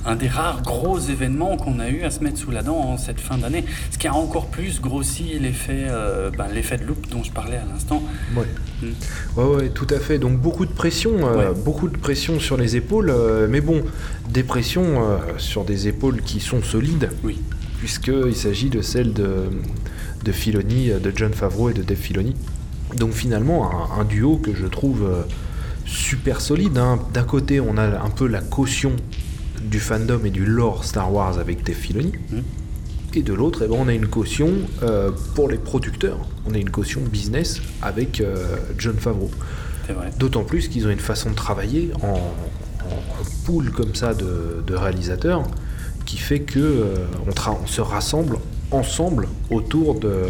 un 0.05 0.15
des 0.15 0.27
rares 0.27 0.61
gros 0.61 0.99
événements 0.99 1.57
qu'on 1.57 1.79
a 1.79 1.89
eu 1.89 2.03
à 2.03 2.11
se 2.11 2.23
mettre 2.23 2.37
sous 2.37 2.51
la 2.51 2.61
dent 2.63 2.77
en 2.77 2.97
cette 2.97 3.19
fin 3.19 3.37
d'année. 3.37 3.65
Ce 3.91 3.97
qui 3.97 4.07
a 4.07 4.13
encore 4.13 4.47
plus 4.47 4.79
grossi 4.81 5.37
l'effet 5.39 5.85
euh, 5.89 6.29
ben, 6.37 6.47
l'effet 6.53 6.77
de 6.77 6.83
loupe 6.85 7.09
dont 7.09 7.23
je 7.23 7.31
parlais 7.31 7.57
à 7.57 7.65
l'instant. 7.71 8.03
Ouais. 8.35 8.45
Mm. 8.81 8.85
ouais, 9.39 9.55
ouais, 9.55 9.69
tout 9.69 9.87
à 9.89 9.99
fait. 9.99 10.19
Donc 10.19 10.37
beaucoup 10.39 10.65
de 10.65 10.71
pression, 10.73 11.11
euh, 11.27 11.35
Ouais. 11.51 11.59
beaucoup 11.63 11.87
de 11.89 11.97
pression 11.97 12.39
sur 12.39 12.57
les 12.57 12.75
épaules, 12.75 13.09
euh, 13.09 13.47
mais 13.49 13.61
bon, 13.61 13.83
des 14.29 14.43
pressions 14.43 15.01
sur 15.37 15.63
des 15.65 15.87
épaules 15.87 16.21
qui 16.21 16.39
sont 16.39 16.61
solides, 16.61 17.09
Oui. 17.23 17.39
puisqu'il 17.79 18.35
s'agit 18.35 18.69
de 18.69 18.81
celles 18.81 19.13
de, 19.13 19.49
de 20.23 20.31
Filoni, 20.31 20.89
de 20.89 21.11
John 21.15 21.33
Favreau 21.33 21.69
et 21.69 21.73
de 21.73 21.81
Dave 21.81 21.97
Filoni. 21.97 22.35
Donc 22.97 23.11
finalement, 23.13 23.71
un, 23.97 24.01
un 24.01 24.03
duo 24.05 24.37
que 24.37 24.53
je 24.53 24.65
trouve 24.67 25.07
super 25.85 26.41
solide. 26.41 26.77
hein. 26.77 26.99
D'un 27.13 27.23
côté, 27.23 27.59
on 27.59 27.77
a 27.77 27.83
un 28.01 28.09
peu 28.09 28.27
la 28.27 28.41
caution 28.41 28.91
du 29.65 29.79
fandom 29.79 30.21
et 30.23 30.29
du 30.29 30.45
lore 30.45 30.85
Star 30.85 31.11
Wars 31.13 31.37
avec 31.39 31.63
Dave 31.63 31.75
Filoni. 31.75 32.13
Mm. 32.31 32.39
Et 33.15 33.21
de 33.21 33.33
l'autre, 33.33 33.61
eh 33.63 33.67
ben, 33.67 33.77
on 33.79 33.87
a 33.87 33.93
une 33.93 34.07
caution 34.07 34.49
euh, 34.83 35.09
pour 35.35 35.47
les 35.47 35.57
producteurs. 35.57 36.19
On 36.45 36.53
a 36.53 36.57
une 36.57 36.69
caution 36.69 37.01
business 37.01 37.61
avec 37.81 38.19
euh, 38.19 38.57
John 38.77 38.97
Favreau. 38.97 39.31
D'autant 40.17 40.43
plus 40.43 40.67
qu'ils 40.67 40.87
ont 40.87 40.89
une 40.89 40.99
façon 40.99 41.29
de 41.29 41.35
travailler 41.35 41.91
en, 42.01 42.15
en 42.17 43.23
pool 43.45 43.71
comme 43.71 43.93
ça 43.93 44.13
de, 44.13 44.63
de 44.65 44.75
réalisateurs 44.75 45.43
qui 46.05 46.17
fait 46.17 46.39
que 46.39 46.59
euh, 46.59 46.95
on, 47.47 47.67
se 47.67 47.81
rassemble 47.81 48.37
ensemble 48.71 49.27
autour 49.49 49.99
de 49.99 50.23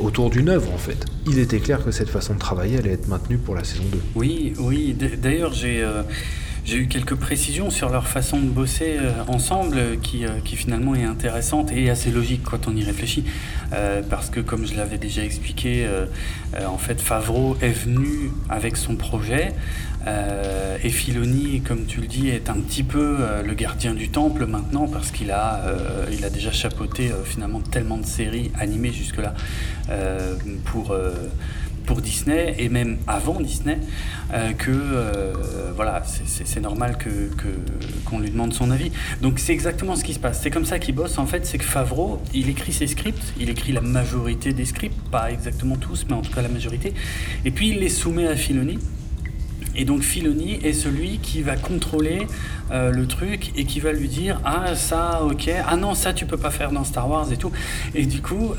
autour 0.00 0.30
d'une 0.30 0.48
œuvre 0.48 0.70
en 0.72 0.78
fait. 0.78 1.06
Il 1.26 1.38
était 1.38 1.60
clair 1.60 1.82
que 1.82 1.90
cette 1.90 2.10
façon 2.10 2.34
de 2.34 2.38
travailler 2.38 2.78
allait 2.78 2.92
être 2.92 3.08
maintenue 3.08 3.38
pour 3.38 3.54
la 3.54 3.64
saison 3.64 3.84
2. 3.90 3.98
Oui, 4.16 4.52
oui. 4.58 4.94
D'ailleurs, 5.22 5.52
j'ai 5.52 5.88
j'ai 6.66 6.78
eu 6.78 6.88
quelques 6.88 7.14
précisions 7.14 7.70
sur 7.70 7.90
leur 7.90 8.08
façon 8.08 8.40
de 8.40 8.48
bosser 8.48 8.96
euh, 8.98 9.12
ensemble 9.28 9.78
euh, 9.78 9.96
qui, 9.96 10.24
euh, 10.24 10.40
qui 10.44 10.56
finalement 10.56 10.96
est 10.96 11.04
intéressante 11.04 11.70
et 11.70 11.90
assez 11.90 12.10
logique 12.10 12.42
quand 12.42 12.66
on 12.66 12.74
y 12.74 12.82
réfléchit. 12.82 13.24
Parce 14.08 14.30
que 14.30 14.40
comme 14.40 14.64
je 14.66 14.76
l'avais 14.76 14.96
déjà 14.96 15.24
expliqué, 15.24 15.86
en 16.66 16.78
fait, 16.78 17.00
Favreau 17.00 17.56
est 17.60 17.72
venu 17.72 18.30
avec 18.48 18.76
son 18.76 18.94
projet. 18.94 19.52
et 20.06 20.88
Filoni, 20.88 21.62
comme 21.62 21.84
tu 21.84 22.00
le 22.00 22.06
dis, 22.06 22.28
est 22.28 22.48
un 22.48 22.60
petit 22.60 22.84
peu 22.84 23.18
le 23.44 23.54
gardien 23.54 23.92
du 23.92 24.08
temple 24.08 24.46
maintenant 24.46 24.86
parce 24.86 25.10
qu'il 25.10 25.32
a, 25.32 25.64
a 26.22 26.30
déjà 26.30 26.52
chapeauté 26.52 27.10
finalement 27.24 27.60
tellement 27.60 27.98
de 27.98 28.06
séries 28.06 28.52
animées 28.56 28.92
jusque-là 28.92 29.34
pour, 30.64 30.96
pour 31.86 32.02
Disney 32.02 32.54
et 32.58 32.68
même 32.68 32.98
avant 33.06 33.40
Disney 33.40 33.78
euh, 34.34 34.52
que 34.52 34.70
euh, 34.72 35.32
voilà 35.74 36.02
c'est- 36.04 36.60
normal 36.60 36.96
que 36.98 37.10
qu'on 38.04 38.18
lui 38.18 38.30
demande 38.30 38.52
son 38.52 38.70
avis. 38.70 38.90
Donc 39.22 39.38
c'est 39.38 39.52
exactement 39.52 39.94
ce 39.94 40.04
qui 40.04 40.14
se 40.14 40.18
passe. 40.18 40.40
C'est 40.42 40.50
comme 40.50 40.64
ça 40.64 40.78
qu'il 40.78 40.94
bosse 40.94 41.18
en 41.18 41.26
fait 41.26 41.46
c'est 41.46 41.58
que 41.58 41.64
Favreau 41.64 42.20
il 42.34 42.48
écrit 42.48 42.72
ses 42.72 42.86
scripts 42.86 43.32
il 43.38 43.48
écrit 43.50 43.72
la 43.72 43.80
majorité 43.82 44.52
des 44.52 44.64
scripts 44.64 44.98
pas 45.10 45.30
exactement 45.30 45.76
tous 45.76 46.06
mais 46.08 46.14
en 46.14 46.22
tout 46.22 46.32
cas 46.32 46.42
la 46.42 46.48
majorité 46.48 46.92
et 47.44 47.50
puis 47.50 47.70
il 47.70 47.78
les 47.78 47.88
soumet 47.88 48.26
à 48.26 48.36
Filoni. 48.36 48.78
Et 49.78 49.84
donc 49.84 50.00
Filoni 50.00 50.54
est 50.64 50.72
celui 50.72 51.18
qui 51.18 51.42
va 51.42 51.54
contrôler 51.56 52.26
euh, 52.70 52.90
le 52.90 53.06
truc 53.06 53.52
et 53.56 53.66
qui 53.66 53.78
va 53.78 53.92
lui 53.92 54.08
dire 54.08 54.40
ah 54.44 54.74
ça 54.74 55.22
ok. 55.22 55.50
Ah 55.68 55.76
non 55.76 55.94
ça 55.94 56.14
tu 56.14 56.24
peux 56.24 56.38
pas 56.38 56.50
faire 56.50 56.72
dans 56.72 56.82
Star 56.84 57.08
Wars 57.10 57.30
et 57.30 57.36
tout 57.36 57.52
et 57.94 58.06
du 58.06 58.22
coup 58.22 58.54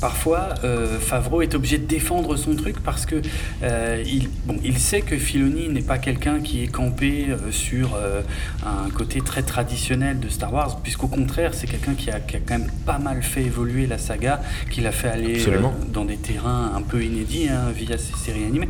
parfois 0.00 0.54
euh, 0.64 0.98
Favreau 0.98 1.42
est 1.42 1.54
obligé 1.54 1.78
de 1.78 1.86
défendre 1.86 2.36
son 2.36 2.54
truc 2.54 2.80
parce 2.84 3.06
que 3.06 3.16
euh, 3.62 4.02
il, 4.06 4.28
bon, 4.44 4.56
il 4.64 4.78
sait 4.78 5.00
que 5.02 5.16
Filoni 5.16 5.68
n'est 5.68 5.82
pas 5.82 5.98
quelqu'un 5.98 6.40
qui 6.40 6.62
est 6.62 6.68
campé 6.68 7.26
euh, 7.28 7.50
sur 7.50 7.94
euh, 7.94 8.22
un 8.64 8.90
côté 8.90 9.20
très 9.20 9.42
traditionnel 9.42 10.20
de 10.20 10.28
Star 10.28 10.52
Wars 10.52 10.80
puisqu'au 10.82 11.08
contraire 11.08 11.54
c'est 11.54 11.66
quelqu'un 11.66 11.94
qui 11.94 12.10
a, 12.10 12.20
qui 12.20 12.36
a 12.36 12.40
quand 12.40 12.58
même 12.58 12.70
pas 12.86 12.98
mal 12.98 13.22
fait 13.22 13.42
évoluer 13.42 13.86
la 13.86 13.98
saga 13.98 14.40
qui 14.70 14.80
l'a 14.80 14.92
fait 14.92 15.08
aller 15.08 15.44
dans 15.92 16.04
des 16.04 16.16
terrains 16.16 16.72
un 16.74 16.82
peu 16.82 17.02
inédits 17.02 17.48
hein, 17.48 17.70
via 17.74 17.98
ses 17.98 18.14
séries 18.14 18.44
animées. 18.44 18.68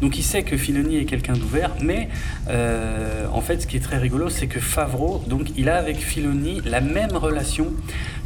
Donc 0.00 0.18
il 0.18 0.22
sait 0.22 0.42
que 0.42 0.56
Filoni 0.56 0.96
est 0.96 1.04
quelqu'un 1.04 1.34
d'ouvert, 1.34 1.72
mais 1.82 2.08
en 2.48 3.40
fait 3.40 3.62
ce 3.62 3.66
qui 3.66 3.76
est 3.76 3.80
très 3.80 3.98
rigolo, 3.98 4.28
c'est 4.28 4.46
que 4.46 4.60
Favreau, 4.60 5.22
donc 5.28 5.48
il 5.56 5.68
a 5.68 5.76
avec 5.76 5.98
Filoni 5.98 6.60
la 6.64 6.80
même 6.80 7.12
relation 7.12 7.72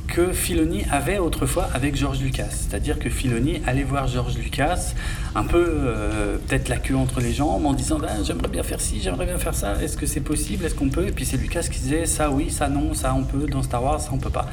que 0.07 0.33
Filoni 0.33 0.85
avait 0.91 1.19
autrefois 1.19 1.69
avec 1.75 1.97
George 1.97 2.21
Lucas. 2.21 2.49
C'est-à-dire 2.51 2.99
que 2.99 3.11
Filoni 3.11 3.61
allait 3.67 3.83
voir 3.83 4.07
George 4.09 4.37
Lucas 4.37 4.93
un 5.35 5.45
peu 5.45 5.65
euh, 5.69 6.37
peut-être 6.47 6.69
la 6.69 6.79
queue 6.79 6.97
entre 6.97 7.21
les 7.21 7.33
jambes 7.33 7.67
en 7.67 7.73
disant 7.75 7.99
Ben, 7.99 8.09
j'aimerais 8.25 8.49
bien 8.49 8.63
faire 8.63 8.81
ci, 8.81 9.01
j'aimerais 9.03 9.27
bien 9.27 9.39
faire 9.39 9.55
ça, 9.55 9.75
est-ce 9.83 9.97
que 9.97 10.07
c'est 10.07 10.21
possible, 10.21 10.65
est-ce 10.65 10.75
qu'on 10.75 10.89
peut? 10.89 11.07
Et 11.09 11.13
puis 11.13 11.27
c'est 11.27 11.37
Lucas 11.37 11.63
qui 11.63 11.81
disait 11.81 12.07
ça 12.07 12.31
oui, 12.31 12.51
ça 12.51 12.69
non, 12.69 12.95
ça 12.95 13.15
on 13.15 13.25
peut, 13.25 13.47
dans 13.47 13.63
Star 13.63 13.83
Wars 13.83 14.01
ça 14.01 14.11
on 14.13 14.19
peut 14.19 14.31
pas. 14.31 14.47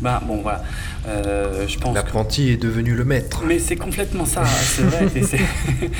Ben 0.00 0.20
bon 0.26 0.42
voilà, 0.42 0.62
Euh, 1.08 1.66
je 1.66 1.78
pense 1.78 1.90
que 1.90 1.94
L'apprenti 1.94 2.50
est 2.50 2.56
devenu 2.56 2.94
le 2.94 3.04
maître. 3.04 3.42
mais 3.46 3.58
c'est 3.58 3.76
complètement 3.76 4.26
ça, 4.26 4.44
c'est 4.44 4.82
vrai. 4.82 5.08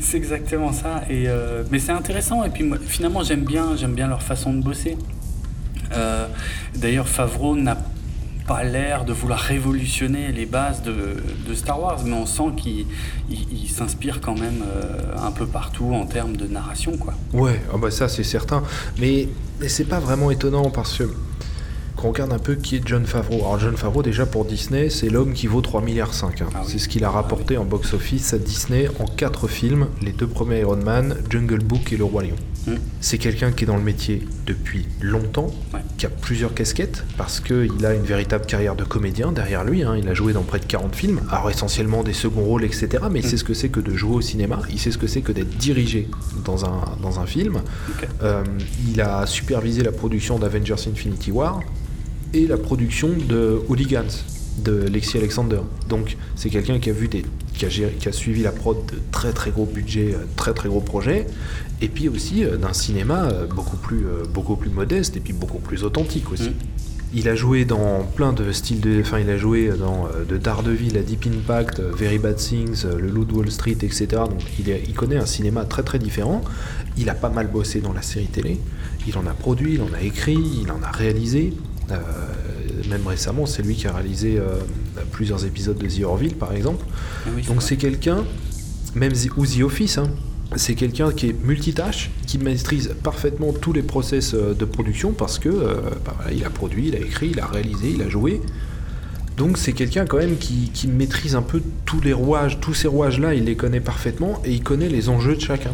c'est, 0.00 0.16
exactement 0.16 0.72
ça. 0.72 1.02
Et 1.08 1.24
euh, 1.26 1.62
mais 1.70 1.78
c'est 1.78 1.92
intéressant. 1.92 2.44
Et 2.44 2.50
puis 2.50 2.64
moi, 2.64 2.78
finalement, 2.84 3.22
j'aime 3.22 3.44
bien, 3.44 3.74
bien 3.88 4.06
leur 4.06 4.22
façon 4.22 4.52
de 4.52 4.62
bosser. 4.62 4.96
D'ailleurs, 6.76 7.08
Favreau 7.08 7.56
n'a 7.56 7.78
pas 8.48 8.64
l'air 8.64 9.04
de 9.04 9.12
vouloir 9.12 9.38
révolutionner 9.38 10.32
les 10.32 10.46
bases 10.46 10.82
de, 10.82 11.16
de 11.46 11.54
Star 11.54 11.80
Wars, 11.80 12.00
mais 12.04 12.14
on 12.14 12.26
sent 12.26 12.50
qu'il 12.56 12.86
il- 13.30 13.46
il 13.64 13.68
s'inspire 13.68 14.20
quand 14.20 14.38
même 14.38 14.62
euh, 14.66 15.14
un 15.22 15.30
peu 15.30 15.46
partout 15.46 15.92
en 15.94 16.06
termes 16.06 16.36
de 16.36 16.46
narration, 16.46 16.96
quoi. 16.96 17.14
Ouais, 17.34 17.60
ah 17.72 17.76
bah 17.76 17.90
ça 17.90 18.08
c'est 18.08 18.24
certain. 18.24 18.62
Mais, 18.98 19.28
mais 19.60 19.68
c'est 19.68 19.84
pas 19.84 20.00
vraiment 20.00 20.30
étonnant 20.30 20.70
parce 20.70 20.96
que 20.98 21.04
quand 21.96 22.06
on 22.06 22.12
regarde 22.12 22.32
un 22.32 22.38
peu 22.38 22.54
qui 22.54 22.76
est 22.76 22.82
John 22.86 23.04
Favreau. 23.04 23.38
Alors 23.40 23.58
John 23.58 23.76
Favreau 23.76 24.02
déjà 24.04 24.24
pour 24.24 24.44
Disney, 24.44 24.88
c'est 24.88 25.08
l'homme 25.10 25.32
qui 25.32 25.46
vaut 25.48 25.60
3 25.60 25.82
milliards 25.82 26.14
5. 26.14 26.42
Ah 26.42 26.44
oui. 26.62 26.68
C'est 26.68 26.78
ce 26.78 26.88
qu'il 26.88 27.04
a 27.04 27.10
rapporté 27.10 27.56
en 27.58 27.64
box-office 27.64 28.32
à 28.34 28.38
Disney 28.38 28.88
en 29.00 29.04
4 29.06 29.48
films, 29.48 29.88
les 30.00 30.12
deux 30.12 30.28
premiers 30.28 30.60
Iron 30.60 30.76
Man, 30.76 31.16
Jungle 31.28 31.58
Book 31.58 31.92
et 31.92 31.96
Le 31.96 32.04
Roi 32.04 32.22
Lion. 32.22 32.36
Mm. 32.66 32.72
C'est 33.00 33.18
quelqu'un 33.18 33.52
qui 33.52 33.64
est 33.64 33.66
dans 33.66 33.76
le 33.76 33.82
métier 33.82 34.26
depuis 34.46 34.86
longtemps, 35.00 35.50
Ouais. 35.72 35.80
qui 35.96 36.06
a 36.06 36.10
plusieurs 36.10 36.52
casquettes, 36.54 37.04
parce 37.16 37.40
qu'il 37.40 37.84
a 37.86 37.94
une 37.94 38.02
véritable 38.02 38.44
carrière 38.46 38.74
de 38.74 38.84
comédien 38.84 39.32
derrière 39.32 39.64
lui. 39.64 39.82
hein. 39.82 39.96
Il 39.96 40.08
a 40.08 40.14
joué 40.14 40.32
dans 40.32 40.42
près 40.42 40.58
de 40.58 40.64
40 40.66 40.94
films, 40.94 41.20
alors 41.30 41.50
essentiellement 41.50 42.02
des 42.02 42.12
seconds 42.12 42.42
rôles, 42.42 42.64
etc. 42.64 42.88
Mais 43.10 43.20
il 43.20 43.26
Mm. 43.26 43.28
sait 43.30 43.36
ce 43.36 43.44
que 43.44 43.54
c'est 43.54 43.68
que 43.68 43.80
de 43.80 43.94
jouer 43.94 44.16
au 44.16 44.20
cinéma, 44.20 44.60
il 44.70 44.78
sait 44.78 44.90
ce 44.90 44.98
que 44.98 45.06
c'est 45.06 45.20
que 45.22 45.32
d'être 45.32 45.56
dirigé 45.56 46.08
dans 46.44 46.64
un, 46.64 46.80
dans 47.02 47.20
un 47.20 47.26
film. 47.26 47.62
Euh, 48.22 48.42
il 48.92 49.00
a 49.00 49.26
supervisé 49.26 49.82
la 49.82 49.92
production 49.92 50.38
d'Avengers 50.38 50.74
Infinity 50.90 51.30
War 51.30 51.60
et 52.34 52.46
la 52.46 52.58
production 52.58 53.08
de 53.28 53.60
Hooligans 53.68 54.24
de 54.64 54.72
Lexi 54.88 55.16
Alexander. 55.16 55.60
Donc 55.88 56.16
c'est 56.34 56.50
quelqu'un 56.50 56.78
qui 56.80 56.90
a 56.90 56.92
vu 56.92 57.06
des 57.08 57.24
qui 57.58 57.66
a, 57.66 57.68
géré- 57.68 57.94
qui 57.98 58.08
a 58.08 58.12
suivi 58.12 58.42
la 58.42 58.52
prod 58.52 58.76
de 58.86 58.98
très 59.10 59.32
très 59.32 59.50
gros 59.50 59.66
budgets, 59.66 60.14
euh, 60.14 60.24
très 60.36 60.54
très 60.54 60.68
gros 60.68 60.80
projets, 60.80 61.26
et 61.82 61.88
puis 61.88 62.08
aussi 62.08 62.44
euh, 62.44 62.56
d'un 62.56 62.72
cinéma 62.72 63.24
euh, 63.24 63.46
beaucoup 63.46 63.76
plus 63.76 64.06
beaucoup 64.32 64.56
plus 64.56 64.70
modeste 64.70 65.16
et 65.16 65.20
puis 65.20 65.32
beaucoup 65.32 65.58
plus 65.58 65.82
authentique 65.84 66.30
aussi. 66.32 66.50
Mm. 66.50 66.54
Il 67.14 67.28
a 67.28 67.34
joué 67.34 67.64
dans 67.64 68.04
plein 68.04 68.34
de 68.34 68.52
styles 68.52 68.80
de. 68.80 69.00
Enfin, 69.00 69.18
il 69.18 69.30
a 69.30 69.38
joué 69.38 69.70
dans 69.78 70.08
de 70.28 70.36
Daredevil 70.36 70.96
à 70.98 71.00
Deep 71.00 71.26
Impact, 71.26 71.80
Very 71.80 72.18
Bad 72.18 72.36
Things, 72.36 72.84
Le 72.84 73.08
Loup 73.08 73.24
de 73.24 73.32
Wall 73.32 73.50
Street, 73.50 73.78
etc. 73.82 74.06
Donc, 74.28 74.42
il, 74.60 74.68
est- 74.68 74.82
il 74.86 74.92
connaît 74.92 75.16
un 75.16 75.24
cinéma 75.24 75.64
très 75.64 75.82
très 75.82 75.98
différent. 75.98 76.42
Il 76.98 77.08
a 77.08 77.14
pas 77.14 77.30
mal 77.30 77.46
bossé 77.48 77.80
dans 77.80 77.94
la 77.94 78.02
série 78.02 78.26
télé. 78.26 78.58
Il 79.06 79.16
en 79.16 79.26
a 79.26 79.32
produit, 79.32 79.74
il 79.76 79.80
en 79.82 79.92
a 79.94 80.02
écrit, 80.02 80.36
il 80.62 80.70
en 80.70 80.82
a 80.82 80.90
réalisé. 80.90 81.54
Euh, 81.90 81.96
même 82.90 83.06
récemment, 83.06 83.46
c'est 83.46 83.62
lui 83.62 83.74
qui 83.74 83.86
a 83.86 83.92
réalisé 83.92 84.36
euh, 84.38 84.58
plusieurs 85.12 85.44
épisodes 85.44 85.78
de 85.78 85.86
The 85.86 86.04
Orville, 86.04 86.34
par 86.34 86.52
exemple. 86.52 86.84
Ah 87.26 87.30
oui, 87.36 87.42
Donc 87.42 87.62
c'est 87.62 87.76
quelqu'un, 87.76 88.24
même 88.94 89.12
The- 89.12 89.30
ou 89.36 89.46
The 89.46 89.60
Office, 89.62 89.98
hein, 89.98 90.10
c'est 90.56 90.74
quelqu'un 90.74 91.12
qui 91.12 91.28
est 91.28 91.44
multitâche, 91.44 92.10
qui 92.26 92.38
maîtrise 92.38 92.94
parfaitement 93.02 93.52
tous 93.52 93.72
les 93.72 93.82
process 93.82 94.32
euh, 94.34 94.54
de 94.54 94.64
production 94.64 95.12
parce 95.12 95.38
que 95.38 95.48
euh, 95.50 95.74
bah 96.04 96.14
voilà, 96.16 96.32
il 96.32 96.44
a 96.44 96.50
produit, 96.50 96.88
il 96.88 96.94
a 96.96 96.98
écrit, 97.00 97.28
il 97.32 97.40
a 97.40 97.46
réalisé, 97.46 97.90
il 97.94 98.02
a 98.02 98.08
joué. 98.08 98.40
Donc 99.36 99.56
c'est 99.58 99.72
quelqu'un 99.72 100.04
quand 100.06 100.16
même 100.16 100.36
qui, 100.36 100.70
qui 100.74 100.88
maîtrise 100.88 101.34
un 101.36 101.42
peu 101.42 101.62
tous 101.84 102.00
les 102.00 102.12
rouages, 102.12 102.58
tous 102.60 102.74
ces 102.74 102.88
rouages-là, 102.88 103.34
il 103.34 103.44
les 103.44 103.54
connaît 103.56 103.80
parfaitement 103.80 104.40
et 104.44 104.52
il 104.52 104.62
connaît 104.62 104.88
les 104.88 105.08
enjeux 105.10 105.36
de 105.36 105.40
chacun. 105.40 105.72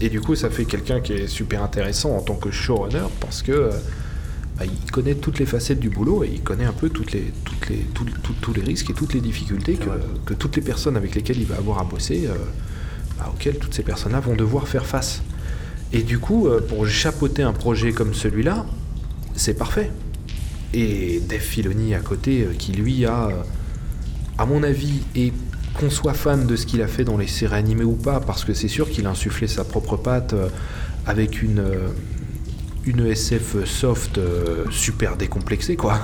Et 0.00 0.08
du 0.08 0.20
coup, 0.20 0.34
ça 0.34 0.50
fait 0.50 0.64
quelqu'un 0.64 1.00
qui 1.00 1.12
est 1.12 1.26
super 1.28 1.62
intéressant 1.62 2.16
en 2.16 2.20
tant 2.20 2.34
que 2.34 2.50
showrunner 2.50 3.04
parce 3.20 3.42
que 3.42 3.52
euh, 3.52 3.70
bah, 4.58 4.64
il 4.64 4.90
connaît 4.90 5.14
toutes 5.16 5.38
les 5.40 5.46
facettes 5.46 5.80
du 5.80 5.90
boulot 5.90 6.22
et 6.24 6.30
il 6.32 6.40
connaît 6.42 6.64
un 6.64 6.72
peu 6.72 6.88
toutes 6.88 7.12
les, 7.12 7.32
toutes 7.44 7.68
les, 7.68 7.84
tous- 8.40 8.52
les 8.54 8.62
risques 8.62 8.90
et 8.90 8.94
toutes 8.94 9.12
les 9.14 9.20
difficultés 9.20 9.74
que, 9.74 9.90
que 10.24 10.34
toutes 10.34 10.54
les 10.56 10.62
personnes 10.62 10.96
avec 10.96 11.14
lesquelles 11.14 11.38
il 11.38 11.46
va 11.46 11.56
avoir 11.56 11.80
à 11.80 11.84
bosser, 11.84 12.26
euh, 12.28 12.34
bah, 13.18 13.30
auxquelles 13.34 13.58
toutes 13.58 13.74
ces 13.74 13.82
personnes-là 13.82 14.20
vont 14.20 14.36
devoir 14.36 14.68
faire 14.68 14.86
face. 14.86 15.22
Et 15.92 16.02
du 16.02 16.18
coup, 16.18 16.46
euh, 16.46 16.60
pour 16.60 16.86
chapeauter 16.86 17.42
un 17.42 17.52
projet 17.52 17.92
comme 17.92 18.14
celui-là, 18.14 18.64
c'est 19.34 19.54
parfait. 19.54 19.90
Et 20.72 21.20
Dave 21.28 21.40
Filoni 21.40 21.94
à 21.94 22.00
côté, 22.00 22.42
euh, 22.42 22.52
qui 22.56 22.72
lui 22.72 23.06
a, 23.06 23.30
à 24.38 24.46
mon 24.46 24.62
avis, 24.62 25.00
et 25.16 25.32
qu'on 25.78 25.90
soit 25.90 26.14
fan 26.14 26.46
de 26.46 26.54
ce 26.54 26.66
qu'il 26.66 26.80
a 26.82 26.86
fait 26.86 27.02
dans 27.04 27.16
les 27.16 27.26
séries 27.26 27.56
animées 27.56 27.82
ou 27.84 27.96
pas, 27.96 28.20
parce 28.20 28.44
que 28.44 28.54
c'est 28.54 28.68
sûr 28.68 28.88
qu'il 28.88 29.06
a 29.06 29.10
insufflé 29.10 29.48
sa 29.48 29.64
propre 29.64 29.96
patte 29.96 30.32
avec 31.06 31.42
une, 31.42 31.62
une 32.86 33.06
SF 33.06 33.64
soft 33.64 34.18
euh, 34.18 34.64
super 34.70 35.16
décomplexée, 35.16 35.76
quoi. 35.76 36.00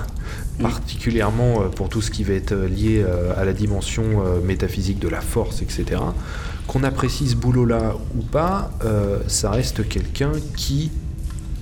Mm. 0.59 0.63
Particulièrement 0.63 1.63
euh, 1.63 1.69
pour 1.69 1.89
tout 1.89 2.01
ce 2.01 2.11
qui 2.11 2.25
va 2.25 2.35
être 2.35 2.53
euh, 2.53 2.69
lié 2.69 3.05
à 3.37 3.45
la 3.45 3.53
dimension 3.53 4.23
métaphysique 4.45 4.99
de 4.99 5.09
la 5.09 5.21
force, 5.21 5.63
etc. 5.63 6.01
Qu'on 6.67 6.85
apprécie 6.85 7.29
ce 7.29 7.37
boulot-là 7.37 7.97
ou 8.17 8.23
pas, 8.23 8.71
ça 9.27 9.51
reste 9.51 9.89
quelqu'un 9.89 10.33
qui 10.57 10.91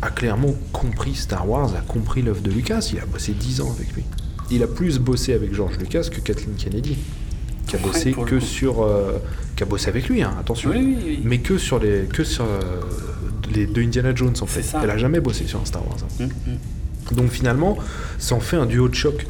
a 0.02 0.10
clairement 0.10 0.54
compris 0.72 1.14
Star 1.14 1.48
Wars, 1.48 1.74
a 1.74 1.80
compris 1.80 2.22
l'œuvre 2.22 2.42
de 2.42 2.50
Lucas. 2.50 2.90
Il 2.92 3.00
a 3.00 3.06
bossé 3.06 3.32
10 3.32 3.60
ans 3.62 3.72
avec 3.74 3.92
lui. 3.94 4.04
Il 4.50 4.62
a 4.62 4.66
plus 4.66 4.98
bossé 4.98 5.34
avec 5.34 5.54
George 5.54 5.78
Lucas 5.78 6.08
que 6.10 6.20
Kathleen 6.20 6.56
Kennedy, 6.56 6.96
qui 7.66 7.76
a 7.76 7.78
bossé 7.78 8.12
que 8.12 8.40
sur, 8.40 8.82
euh, 8.82 9.18
qui 9.56 9.62
a 9.62 9.66
bossé 9.66 9.88
avec 9.88 10.08
lui, 10.08 10.22
hein, 10.22 10.34
attention, 10.40 10.70
Oui, 10.70 10.78
oui, 10.78 10.96
oui. 11.04 11.20
mais 11.24 11.38
que 11.38 11.58
sur 11.58 11.78
les, 11.78 12.04
que 12.04 12.24
sur 12.24 12.44
euh, 12.44 12.80
les 13.54 13.66
deux 13.66 13.82
Indiana 13.82 14.14
Jones 14.14 14.34
en 14.40 14.46
fait. 14.46 14.62
Ça. 14.62 14.80
Elle 14.82 14.90
a 14.90 14.98
jamais 14.98 15.20
bossé 15.20 15.46
sur 15.46 15.60
un 15.60 15.64
Star 15.64 15.86
Wars. 15.86 15.96
hein. 16.20 16.24
Mm, 16.46 16.50
mm. 17.12 17.14
Donc 17.16 17.30
finalement, 17.30 17.76
ça 18.18 18.34
en 18.34 18.40
fait 18.40 18.56
un 18.56 18.66
duo 18.66 18.88
de 18.88 18.94
choc 18.94 19.26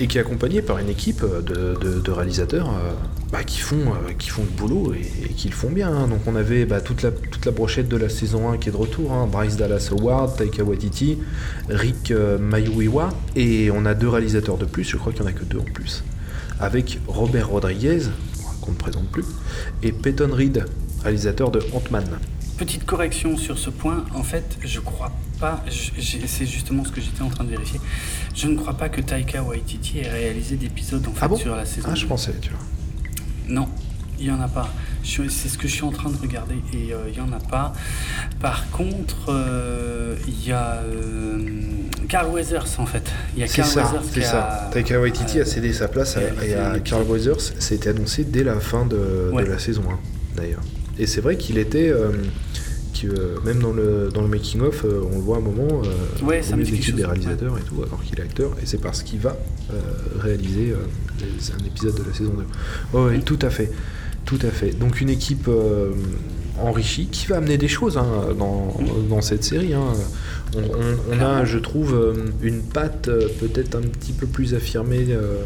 et 0.00 0.06
qui 0.06 0.16
est 0.16 0.20
accompagné 0.22 0.62
par 0.62 0.78
une 0.78 0.88
équipe 0.88 1.22
de, 1.22 1.76
de- 1.78 2.00
de 2.00 2.10
réalisateurs 2.10 2.70
euh, 2.70 2.92
bah, 3.30 3.44
qui, 3.44 3.58
font, 3.60 3.76
euh, 3.76 4.12
qui 4.18 4.30
font 4.30 4.42
le 4.42 4.48
boulot 4.56 4.94
et, 4.94 5.26
et 5.26 5.28
qui 5.34 5.48
le 5.48 5.54
font 5.54 5.68
bien. 5.70 5.92
hein. 5.92 6.08
Donc 6.08 6.20
on 6.26 6.34
avait 6.34 6.64
bah, 6.64 6.80
toute, 6.80 7.02
la, 7.02 7.10
toute 7.10 7.44
la 7.44 7.52
brochette 7.52 7.88
de 7.88 7.98
la 7.98 8.08
saison 8.08 8.50
1 8.50 8.56
qui 8.56 8.70
est 8.70 8.72
de 8.72 8.76
retour, 8.78 9.12
hein. 9.12 9.28
Bryce 9.30 9.56
Dallas 9.58 9.90
Howard, 9.92 10.36
Taika 10.38 10.64
Waititi, 10.64 11.18
Rick 11.68 12.10
euh, 12.10 12.38
Mayuiwa, 12.38 13.10
et 13.36 13.70
on 13.70 13.84
a 13.84 13.92
deux 13.92 14.08
réalisateurs 14.08 14.56
de 14.56 14.64
plus, 14.64 14.84
je 14.84 14.96
crois 14.96 15.12
qu'il 15.12 15.20
n'y 15.22 15.28
en 15.28 15.30
a 15.30 15.34
que 15.34 15.44
deux 15.44 15.58
en 15.58 15.64
plus, 15.64 16.02
avec 16.58 16.98
Robert 17.06 17.50
Rodriguez, 17.50 18.00
qu'on 18.62 18.72
ne 18.72 18.76
présente 18.76 19.08
plus, 19.10 19.26
et 19.82 19.92
Peyton 19.92 20.30
Reed, 20.32 20.64
réalisateur 21.04 21.50
de 21.50 21.60
Ant-Man. 21.74 22.04
Petite 22.62 22.86
correction 22.86 23.36
sur 23.36 23.58
ce 23.58 23.70
point, 23.70 24.04
en 24.14 24.22
fait, 24.22 24.56
je 24.64 24.78
crois 24.78 25.10
pas, 25.40 25.64
c'est 25.68 26.46
justement 26.46 26.84
ce 26.84 26.92
que 26.92 27.00
j'étais 27.00 27.22
en 27.22 27.28
train 27.28 27.42
de 27.42 27.50
vérifier, 27.50 27.80
je 28.36 28.46
ne 28.46 28.56
crois 28.56 28.74
pas 28.74 28.88
que 28.88 29.00
Taika 29.00 29.42
Waititi 29.42 29.98
ait 29.98 30.08
réalisé 30.08 30.54
d'épisodes 30.54 31.04
en 31.08 31.10
fait 31.10 31.18
Ah 31.22 31.26
bon? 31.26 31.36
sur 31.36 31.56
la 31.56 31.66
saison 31.66 31.88
Ah, 31.90 31.96
je 31.96 32.02
2. 32.02 32.06
pensais, 32.08 32.34
tu 32.40 32.50
vois. 32.50 32.60
Non, 33.48 33.68
il 34.20 34.26
n'y 34.26 34.30
en 34.30 34.40
a 34.40 34.46
pas. 34.46 34.72
C'est 35.02 35.28
ce 35.48 35.58
que 35.58 35.66
je 35.66 35.72
suis 35.72 35.82
en 35.82 35.90
train 35.90 36.08
de 36.10 36.16
regarder 36.16 36.54
et 36.72 36.92
euh, 36.92 36.98
il 37.08 37.14
n'y 37.14 37.20
en 37.28 37.32
a 37.32 37.40
pas. 37.40 37.72
Par 38.40 38.70
contre, 38.70 39.30
euh, 39.30 40.14
il 40.28 40.46
y 40.46 40.52
a 40.52 40.74
euh, 40.84 41.40
Carl 42.08 42.28
Weathers 42.32 42.78
en 42.78 42.86
fait. 42.86 43.10
Il 43.34 43.40
y 43.40 43.42
a 43.42 43.48
C'est 43.48 43.56
Carl 43.62 43.70
ça, 43.70 43.82
Weathers 43.92 44.12
qui 44.12 44.22
ça. 44.22 44.44
a- 44.68 44.70
Taika 44.70 45.00
Waititi 45.00 45.40
euh, 45.40 45.42
a 45.42 45.46
cédé 45.46 45.72
sa 45.72 45.88
place 45.88 46.16
à, 46.16 46.44
et 46.44 46.54
à 46.54 46.78
Carl 46.78 47.02
Weathers. 47.02 47.40
C'était 47.58 47.88
annoncé 47.90 48.22
dès 48.22 48.44
la 48.44 48.60
fin 48.60 48.86
de, 48.86 49.32
la 49.36 49.58
saison 49.58 49.82
1, 50.36 50.36
d'ailleurs. 50.36 50.60
Et 50.98 51.06
c'est 51.06 51.22
vrai 51.22 51.36
qu'il 51.38 51.56
était, 51.58 51.90
qui, 52.92 53.06
euh, 53.08 53.36
même 53.44 53.58
dans 53.60 53.72
le, 53.72 54.10
dans 54.12 54.22
le 54.22 54.28
making-of, 54.28 54.84
euh, 54.84 55.00
on 55.10 55.16
le 55.16 55.22
voit 55.22 55.36
à 55.36 55.38
un 55.40 55.42
moment, 55.42 55.82
euh, 55.84 56.24
Ouais, 56.26 56.40
au 56.40 56.42
chose, 56.42 56.94
des 56.96 57.02
ouais. 57.02 57.08
réalisateurs 57.08 57.58
et 57.58 57.62
tout, 57.62 57.82
alors 57.82 58.02
qu'il 58.02 58.18
est 58.18 58.22
acteur, 58.22 58.52
et 58.62 58.66
c'est 58.66 58.80
parce 58.80 59.02
qu'il 59.02 59.18
va 59.20 59.36
réaliser 60.18 60.74
un 61.60 61.64
épisode 61.66 61.94
de 61.96 62.02
la 62.08 62.14
saison 62.14 62.32
2. 62.36 62.44
Oh, 62.92 63.06
ouais, 63.06 63.18
Mm. 63.18 63.22
tout 63.22 63.38
à 63.42 63.50
fait. 63.50 63.70
Tout 64.24 64.38
à 64.42 64.50
fait. 64.50 64.70
Donc 64.78 65.00
une 65.00 65.08
équipe 65.10 65.48
euh, 65.48 65.90
enrichie 66.60 67.06
qui 67.10 67.26
va 67.26 67.38
amener 67.38 67.58
des 67.58 67.66
choses 67.68 67.96
hein, 67.96 68.06
dans, 68.38 68.76
dans 69.08 69.20
cette 69.20 69.42
série. 69.42 69.74
hein. 69.74 69.84
On, 70.54 70.60
on- 70.60 71.16
on 71.16 71.20
a, 71.20 71.44
je 71.44 71.58
trouve, 71.58 72.14
une 72.42 72.60
patte 72.62 73.10
peut-être 73.40 73.74
un 73.74 73.80
petit 73.82 74.12
peu 74.12 74.26
plus 74.26 74.54
affirmée 74.54 75.06
euh, 75.10 75.38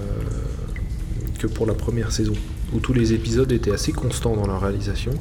que 1.38 1.46
pour 1.46 1.64
la 1.66 1.74
première 1.74 2.10
saison, 2.12 2.32
où 2.74 2.80
tous 2.80 2.92
les 2.92 3.12
épisodes 3.12 3.50
étaient 3.52 3.72
assez 3.72 3.92
constants 3.92 4.36
dans 4.36 4.46
leur 4.46 4.60
réalisation. 4.60 5.12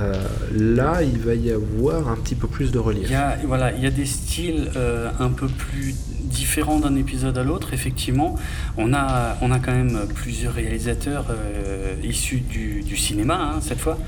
Euh, 0.00 0.14
là, 0.52 1.02
il 1.02 1.18
va 1.18 1.34
y 1.34 1.50
avoir 1.50 2.08
un 2.08 2.16
petit 2.16 2.34
peu 2.34 2.48
plus 2.48 2.72
de 2.72 2.78
relief. 2.78 3.04
Il 3.08 3.12
y 3.12 3.14
a, 3.14 3.36
voilà, 3.44 3.72
il 3.72 3.82
y 3.82 3.86
a 3.86 3.90
des 3.90 4.06
styles 4.06 4.70
euh, 4.76 5.10
un 5.20 5.28
peu 5.28 5.48
plus 5.48 5.94
différents 6.24 6.78
d'un 6.78 6.96
épisode 6.96 7.36
à 7.36 7.44
l'autre, 7.44 7.74
effectivement. 7.74 8.36
On 8.78 8.94
a, 8.94 9.36
on 9.42 9.50
a 9.50 9.58
quand 9.58 9.72
même 9.72 10.06
plusieurs 10.14 10.54
réalisateurs 10.54 11.26
euh, 11.30 11.94
issus 12.02 12.40
du, 12.40 12.96
cinéma, 12.96 13.52
hein, 13.54 13.60
cette 13.60 13.80
fois. 13.80 13.98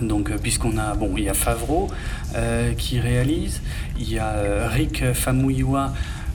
Donc, 0.00 0.34
puisqu'on 0.38 0.76
a, 0.78 0.94
bon, 0.94 1.14
il 1.16 1.24
y 1.24 1.28
a 1.28 1.34
Favreau 1.34 1.88
qui 2.76 3.00
réalise, 3.00 3.60
il 3.98 4.10
y 4.10 4.18
a 4.18 4.68
Rick 4.68 5.12
Famuyiwa. 5.12 5.92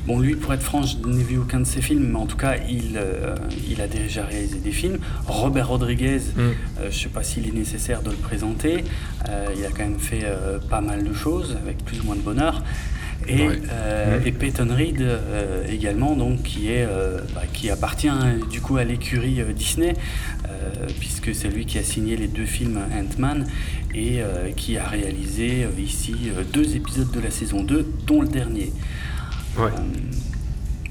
Bon, 0.07 0.19
lui, 0.19 0.35
pour 0.35 0.53
être 0.53 0.63
franc, 0.63 0.81
je 0.81 0.97
n'ai 1.07 1.23
vu 1.23 1.37
aucun 1.37 1.59
de 1.59 1.65
ses 1.65 1.81
films, 1.81 2.09
mais 2.11 2.17
en 2.17 2.25
tout 2.25 2.37
cas, 2.37 2.55
il, 2.67 2.97
euh, 2.97 3.35
il 3.69 3.79
a 3.81 3.87
déjà 3.87 4.25
réalisé 4.25 4.57
des 4.57 4.71
films. 4.71 4.97
Robert 5.27 5.67
Rodriguez, 5.67 6.19
Mm. 6.35 6.39
euh, 6.39 6.53
je 6.83 6.85
ne 6.85 6.91
sais 6.91 7.09
pas 7.09 7.21
s'il 7.21 7.47
est 7.47 7.53
nécessaire 7.53 8.01
de 8.01 8.09
le 8.09 8.15
présenter. 8.15 8.83
Euh, 9.27 9.47
il 9.55 9.63
a 9.65 9.69
quand 9.69 9.83
même 9.83 9.99
fait 9.99 10.25
pas 10.69 10.81
mal 10.81 11.03
de 11.03 11.13
choses, 11.13 11.55
avec 11.61 11.83
plus 11.85 11.99
ou 12.01 12.05
moins 12.05 12.15
de 12.15 12.21
bonheur. 12.21 12.63
Et, 13.27 13.47
et 14.25 14.31
Peyton 14.31 14.69
Reed 14.73 15.05
également, 15.69 16.15
donc, 16.15 16.41
qui, 16.41 16.69
est, 16.71 16.87
bah, 17.35 17.43
qui 17.53 17.69
appartient 17.69 18.07
hein, 18.07 18.37
du 18.49 18.61
coup 18.61 18.77
à 18.77 18.83
l'écurie 18.85 19.41
Disney, 19.53 19.93
puisque 20.99 21.35
c'est 21.35 21.49
lui 21.49 21.65
qui 21.65 21.77
a 21.77 21.83
signé 21.83 22.15
les 22.15 22.27
deux 22.27 22.45
films 22.45 22.79
Ant-Man 22.93 23.45
et 23.93 24.21
qui 24.55 24.77
a 24.77 24.87
réalisé 24.87 25.67
ici 25.77 26.15
deux 26.53 26.75
épisodes 26.77 27.11
de 27.11 27.19
la 27.19 27.29
saison 27.29 27.61
2, 27.61 27.85
dont 28.07 28.21
le 28.21 28.29
dernier. 28.29 28.71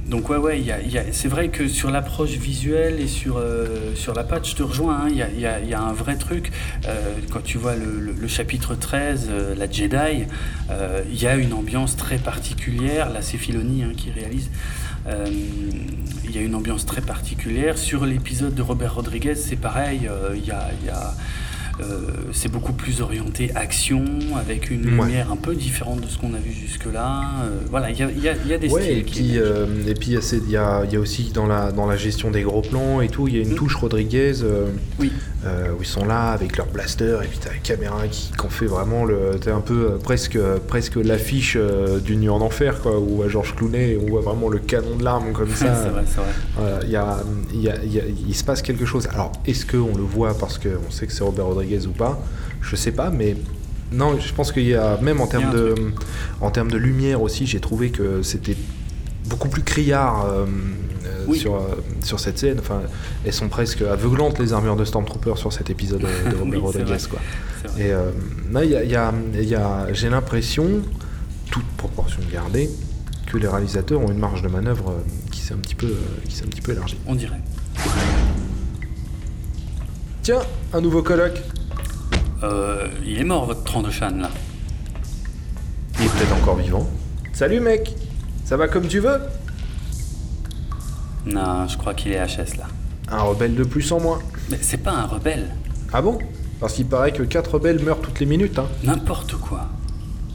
Donc 0.09 0.31
ouais, 0.31 0.38
ouais, 0.38 0.64
c'est 1.12 1.29
vrai 1.29 1.49
que 1.49 1.68
sur 1.68 1.90
l'approche 1.90 2.31
visuelle 2.31 2.99
et 2.99 3.09
sur, 3.09 3.37
euh, 3.37 3.94
sur 3.94 4.14
la 4.14 4.25
patte, 4.25 4.49
je 4.49 4.55
te 4.55 4.62
rejoins, 4.62 5.03
hein, 5.03 5.09
il 5.11 5.40
y, 5.40 5.75
a, 5.75 5.81
un 5.83 5.92
vrai 5.92 6.16
truc. 6.16 6.51
Euh, 6.87 7.16
quand 7.31 7.42
tu 7.42 7.59
vois 7.59 7.75
le, 7.75 8.27
chapitre 8.27 8.75
13, 8.75 9.29
euh, 9.31 9.55
la 9.55 9.71
Jedi, 9.71 10.25
il 11.11 11.21
y 11.21 11.27
a 11.27 11.35
une 11.37 11.53
ambiance 11.53 11.94
très 11.97 12.16
particulière. 12.16 13.11
Là, 13.11 13.21
c'est 13.21 13.37
hein, 13.37 13.92
qui 13.94 14.11
réalise. 14.11 14.49
Il 16.25 16.35
y 16.35 16.38
a 16.38 16.42
une 16.42 16.55
ambiance 16.55 16.87
très 16.87 17.03
particulière. 17.03 17.77
Sur 17.77 18.07
l'épisode 18.07 18.55
de 18.55 18.62
Robert 18.62 18.94
Rodriguez, 18.94 19.35
c'est 19.35 19.57
pareil. 19.57 20.09
il 20.35 20.47
y 20.47 20.51
a... 20.51 21.14
c'est 22.33 22.51
beaucoup 22.51 22.73
plus 22.73 23.01
orienté 23.01 23.51
action, 23.55 24.05
avec 24.37 24.71
une 24.71 24.85
Ouais. 24.99 25.07
lumière 25.07 25.31
un 25.33 25.37
peu 25.37 25.55
différente 25.55 26.01
de 26.01 26.07
ce 26.09 26.19
qu'on 26.19 26.35
a 26.35 26.38
vu 26.38 26.53
jusque-là. 26.53 27.23
Euh, 27.45 27.49
voilà, 27.71 27.91
il 27.91 27.99
y 27.99 28.03
a, 28.03 28.11
il 28.11 28.23
y 28.23 28.29
a- 28.29 28.35
il 28.45 28.51
y 28.51 28.55
a 28.55 28.59
des 28.59 28.69
Ouais, 28.69 28.83
styles 28.83 28.99
et 28.99 29.03
puis, 29.03 29.38
euh, 29.38 29.67
et 29.87 29.95
puis 29.95 30.09
il 30.12 30.51
y, 30.51 30.57
a 30.57 30.85
y 30.85 30.97
aussi 30.97 31.31
dans 31.33 31.47
la, 31.47 31.73
dans 31.73 31.87
la 31.87 31.97
gestion 31.97 32.31
des 32.31 32.43
gros 32.43 32.62
plans 32.62 33.01
et 33.01 33.09
tout, 33.09 33.29
il 33.29 33.37
y 33.37 33.38
a 33.38 33.43
une 33.43 33.53
Mm. 33.53 33.57
touche 33.57 33.77
Rodriguez 33.77 34.43
euh, 34.43 34.67
Oui. 34.99 35.12
Euh, 35.46 35.70
où 35.72 35.83
ils 35.83 35.87
sont 35.87 36.05
là 36.05 36.31
avec 36.31 36.57
leur 36.57 36.66
blaster 36.66 37.18
et 37.22 37.29
puis 37.29 37.38
t'as 37.40 37.51
la 37.51 37.59
caméra 37.59 38.09
qui, 38.09 38.33
qui 38.33 38.46
en 38.46 38.48
fait 38.48 38.66
vraiment 38.66 39.05
le, 39.05 39.38
t'es 39.40 39.53
un 39.53 39.61
peu 39.61 39.92
euh, 39.92 39.98
presque, 39.98 40.35
euh, 40.35 40.59
presque 40.66 40.96
l'affiche 40.96 41.57
euh, 41.57 42.01
du 42.01 42.16
Nuit 42.16 42.29
en 42.29 42.40
Enfer 42.40 42.81
quoi, 42.81 42.98
où 42.98 43.22
à 43.22 43.29
Georges 43.29 43.55
Clooney 43.55 43.96
on 44.03 44.11
voit 44.11 44.20
vraiment 44.20 44.48
le 44.48 44.59
canon 44.59 44.96
de 44.96 45.05
l'arme 45.05 45.33
comme 45.33 45.51
ça. 45.55 45.77
c'est 45.77 45.90
vrai, 45.90 46.03
c'est 46.07 46.20
vrai. 46.20 46.31
Voilà, 46.57 47.22
il 47.53 47.61
y 47.61 48.03
il 48.27 48.35
se 48.35 48.42
passe 48.42 48.62
quelque 48.62 48.85
chose. 48.85 49.09
Alors, 49.12 49.33
est-ce 49.46 49.64
qu'on 49.64 49.96
le 49.96 50.03
voit 50.03 50.37
parce 50.37 50.59
qu'on 50.59 50.90
sait 50.90 51.07
que 51.07 51.12
c'est 51.12 51.22
Robert 51.22 51.46
Rodriguez 51.46 51.87
ou 51.87 51.92
pas? 51.92 52.20
Je 52.61 52.74
sais 52.74 52.92
pas, 52.92 53.11
mais 53.11 53.37
non, 53.92 54.18
je 54.18 54.33
pense 54.35 54.51
qu'il 54.51 54.66
y 54.66 54.74
a, 54.74 54.98
même 55.01 55.20
en 55.20 55.27
termes, 55.29 55.53
de, 55.53 55.74
en 56.40 56.51
termes 56.51 56.70
de 56.70 56.77
lumière 56.77 57.22
aussi, 57.22 57.46
j'ai 57.46 57.61
trouvé 57.61 57.90
que 57.90 58.22
c'était 58.22 58.57
beaucoup 59.27 59.48
plus 59.48 59.62
criard 59.62 60.27
Oui. 61.26 61.38
sur, 61.38 61.54
euh, 61.56 61.61
sur 62.02 62.18
cette 62.20 62.38
scène. 62.38 62.58
Enfin, 62.61 62.82
elles 63.24 63.32
sont 63.32 63.48
presque 63.48 63.82
aveuglantes, 63.82 64.38
les 64.38 64.52
armures 64.52 64.76
de 64.76 64.84
Stormtrooper, 64.84 65.34
sur 65.37 65.52
cet 65.52 65.70
épisode 65.70 66.04
euh, 66.04 66.30
de 66.30 66.37
Robert 66.38 66.46
Oui, 66.50 66.56
Rodriguez. 66.58 66.96
Quoi. 67.08 67.18
Et 67.78 67.92
euh, 67.92 68.11
là, 68.52 68.64
y 68.64 68.74
a- 68.76 68.84
y 68.84 68.94
a- 68.96 69.12
il 69.34 69.44
y 69.48 69.54
a- 69.54 69.92
j'ai 69.92 70.08
l'impression, 70.11 70.66
toute 71.50 71.66
proportion 71.76 72.20
gardée, 72.32 72.68
que 73.26 73.37
les 73.38 73.48
réalisateurs 73.48 74.00
ont 74.00 74.11
une 74.11 74.18
marge 74.18 74.42
de 74.42 74.48
manœuvre 74.48 74.90
euh, 74.90 75.00
qui 75.30 75.40
s'est 75.40 75.54
un 75.54 75.58
petit 75.58 75.74
peu, 75.74 75.87
euh, 75.87 75.94
qui 76.28 76.34
s'est 76.34 76.44
un 76.44 76.48
petit 76.48 76.62
peu 76.62 76.72
élargie. 76.72 76.96
On 77.06 77.14
dirait. 77.14 77.40
Tiens, 80.22 80.40
un 80.72 80.80
nouveau 80.80 81.02
colloque. 81.02 81.40
Euh, 82.42 82.87
il 83.04 83.18
est 83.18 83.24
mort, 83.24 83.46
votre 83.46 83.64
tronc 83.64 83.82
de 83.82 83.90
châne, 83.90 84.20
là. 84.20 84.30
Il 85.98 86.04
est 86.06 86.08
peut-être 86.08 86.34
encore 86.34 86.56
vivant. 86.56 86.88
Salut 87.32 87.61
mec, 87.61 87.94
ça 88.44 88.56
va 88.56 88.68
comme 88.68 88.87
tu 88.87 89.00
veux? 89.00 89.18
Non, 91.26 91.66
je 91.68 91.76
crois 91.76 91.94
qu'il 91.94 92.12
est 92.12 92.24
HS, 92.24 92.57
là. 92.59 92.66
Un 93.11 93.20
rebelle 93.22 93.54
de 93.54 93.64
plus 93.64 93.90
en 93.92 94.00
moins. 94.00 94.18
Mais 94.50 94.59
c'est 94.61 94.78
pas 94.78 94.92
un 94.92 95.07
rebelle. 95.07 95.46
Ah 95.92 96.02
bon? 96.02 96.18
Parce 96.61 96.74
qu'il 96.74 96.87
paraît 96.87 97.12
que 97.12 97.22
4 97.22 97.54
rebelles 97.54 97.83
meurent 97.83 98.00
toutes 98.00 98.20
les 98.20 98.26
minutes. 98.26 98.59
Hein. 98.59 98.66
N'importe 98.85 99.35
quoi. 99.35 99.68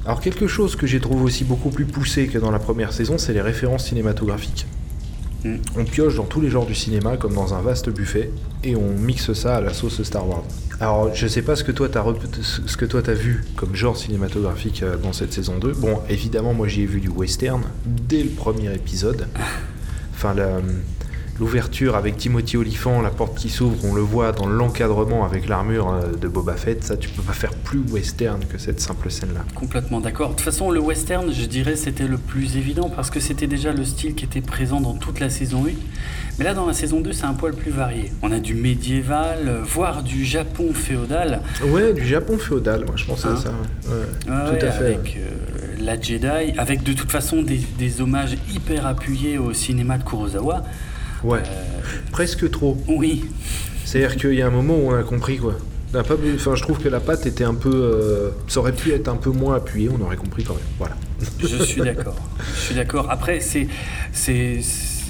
Alors 0.06 0.19
quelque 0.19 0.48
chose 0.48 0.76
que 0.76 0.86
j'ai 0.88 1.00
trouvé 1.00 1.22
aussi 1.24 1.43
beaucoup 1.43 1.69
plus 1.69 1.86
poussé 1.86 2.28
que 2.28 2.38
dans 2.38 2.52
la 2.52 2.60
première 2.60 2.91
saison, 2.93 3.17
c'est 3.17 3.34
les 3.34 3.41
références 3.41 3.86
cinématographiques. 3.86 4.65
Mm. 5.43 5.56
On 5.78 5.84
pioche 5.86 6.15
dans 6.15 6.24
tous 6.24 6.41
les 6.41 6.50
genres 6.50 6.65
du 6.65 6.76
cinéma 6.76 7.17
comme 7.17 7.34
dans 7.34 7.54
un 7.54 7.62
vaste 7.62 7.89
buffet 7.89 8.32
et 8.63 8.76
on 8.76 8.93
mixe 8.98 9.34
ça 9.34 9.58
à 9.58 9.62
la 9.62 9.74
sauce 9.74 10.02
Star 10.04 10.28
Wars. 10.28 10.43
Alors 10.80 11.13
je 11.13 11.28
sais 11.28 11.41
pas 11.41 11.56
ce 11.56 11.63
que 11.63 11.72
toi 11.72 11.88
t'as 11.89 12.02
rep- 12.02 12.17
ce 12.41 12.76
que 12.78 12.86
toi 12.86 13.02
t'as 13.02 13.13
vu 13.13 13.43
comme 13.56 13.76
genre 13.76 13.96
cinématographique 13.96 14.84
euh, 14.84 14.98
dans 14.98 15.13
cette 15.13 15.32
saison 15.34 15.58
2. 15.60 15.74
Bon 15.74 16.00
évidemment 16.10 16.54
moi 16.54 16.67
j'y 16.67 16.82
ai 16.82 16.86
vu 16.86 17.00
du 17.02 17.10
western 17.10 17.62
dès 17.86 18.24
le 18.24 18.30
premier 18.30 18.74
épisode. 18.74 19.28
Enfin 20.26 20.36
l'ouverture 21.40 21.96
avec 21.96 22.16
Timothy 22.16 22.58
Olyphant, 22.58 23.02
la 23.02 23.10
porte 23.10 23.36
qui 23.36 23.50
s'ouvre, 23.50 23.84
on 23.86 23.96
le 23.96 24.02
voit 24.02 24.32
dans 24.34 24.46
l'encadrement 24.46 25.26
avec 25.26 25.50
l'armure 25.50 25.92
euh, 25.92 26.12
de 26.16 26.28
Boba 26.28 26.54
Fett. 26.54 26.84
Ça 26.84 26.96
tu 26.96 27.10
peux 27.10 27.24
pas 27.24 27.34
faire 27.34 27.54
plus 27.56 27.80
western 27.92 28.40
que 28.46 28.60
cette 28.60 28.80
simple 28.80 29.10
scène 29.10 29.30
là. 29.34 29.42
Complètement 29.56 30.00
d'accord. 30.00 30.30
De 30.30 30.36
toute 30.36 30.42
façon, 30.46 30.70
le 30.70 30.80
western, 30.80 31.34
je 31.34 31.46
dirais, 31.48 31.76
c'était 31.76 32.08
le 32.08 32.18
plus 32.20 32.56
évident 32.56 32.88
parce 32.88 33.10
que 33.10 33.20
c'était 33.20 33.48
déjà 33.48 33.74
le 33.74 33.84
style 33.84 34.14
qui 34.14 34.26
était 34.26 34.42
présent 34.42 34.80
dans 34.80 34.94
toute 34.94 35.20
la 35.20 35.30
saison 35.32 35.66
1. 35.66 35.72
Mais 36.38 36.46
là, 36.46 36.54
dans 36.54 36.68
la 36.68 36.74
saison 36.74 37.02
2, 37.02 37.12
c'est 37.12 37.26
un 37.26 37.34
poil 37.34 37.54
plus 37.54 37.72
varié. 37.72 38.12
On 38.22 38.32
a 38.32 38.40
du 38.40 38.54
médiéval, 38.54 39.40
euh, 39.48 39.62
voire 39.64 40.04
du 40.04 40.24
Japon 40.24 40.72
féodal. 40.74 41.42
Ouais, 41.66 41.94
du 41.94 42.06
Japon 42.06 42.38
féodal, 42.38 42.86
moi 42.86 42.94
je 42.96 43.06
pensais 43.06 43.28
Hein 43.30 43.34
à 43.34 43.42
ça. 43.42 43.50
ouais. 43.50 43.92
Ouais, 43.92 44.06
Ah 44.30 44.46
tout 44.50 44.54
ouais, 44.54 44.64
à 44.66 44.72
fait. 44.72 44.86
Avec 44.86 45.18
euh, 45.18 45.62
la 45.84 46.00
Jedi, 46.00 46.54
avec 46.58 46.84
de 46.84 46.93
toute 46.93 47.12
façon 47.12 47.41
des, 47.41 47.62
des 47.78 48.02
hommages 48.02 48.36
hyper 48.54 48.86
appuyés 48.86 49.38
au 49.38 49.54
cinéma 49.54 49.98
de 49.98 50.04
Kurosawa. 50.04 50.63
Ouais, 51.24 51.39
Euh, 51.39 51.82
presque 52.12 52.50
trop. 52.52 52.78
oui, 52.88 53.26
C'est-à-dire 53.86 54.17
qu'il 54.17 54.34
y 54.34 54.41
a 54.41 54.48
un 54.48 54.52
moment 54.52 54.76
où 54.76 54.91
on 54.91 54.96
a 54.96 55.04
compris 55.04 55.38
quoi. 55.38 55.56
A 55.96 56.02
pas, 56.02 56.15
enfin, 56.36 56.56
je 56.56 56.62
trouve 56.63 56.80
que 56.80 56.89
la 56.89 57.00
patte 57.00 57.28
était 57.28 57.43
un 57.43 57.54
peu, 57.54 57.69
euh, 57.72 58.30
ça 58.48 58.62
aurait 58.62 58.72
pu 58.74 58.91
être 58.93 59.08
un 59.10 59.15
peu 59.15 59.30
moins 59.30 59.56
appuyé, 59.56 59.89
on 59.96 60.02
aurait 60.04 60.15
compris 60.17 60.43
quand 60.43 60.56
même. 60.56 60.63
Voilà. 60.80 60.96
Je 61.39 61.63
suis 61.63 61.82
d'accord. 61.82 62.15
Je 62.56 62.60
suis 62.62 62.76
d'accord. 62.76 63.12
Après, 63.12 63.39
c'est 63.39 63.67
c'est 64.12 64.60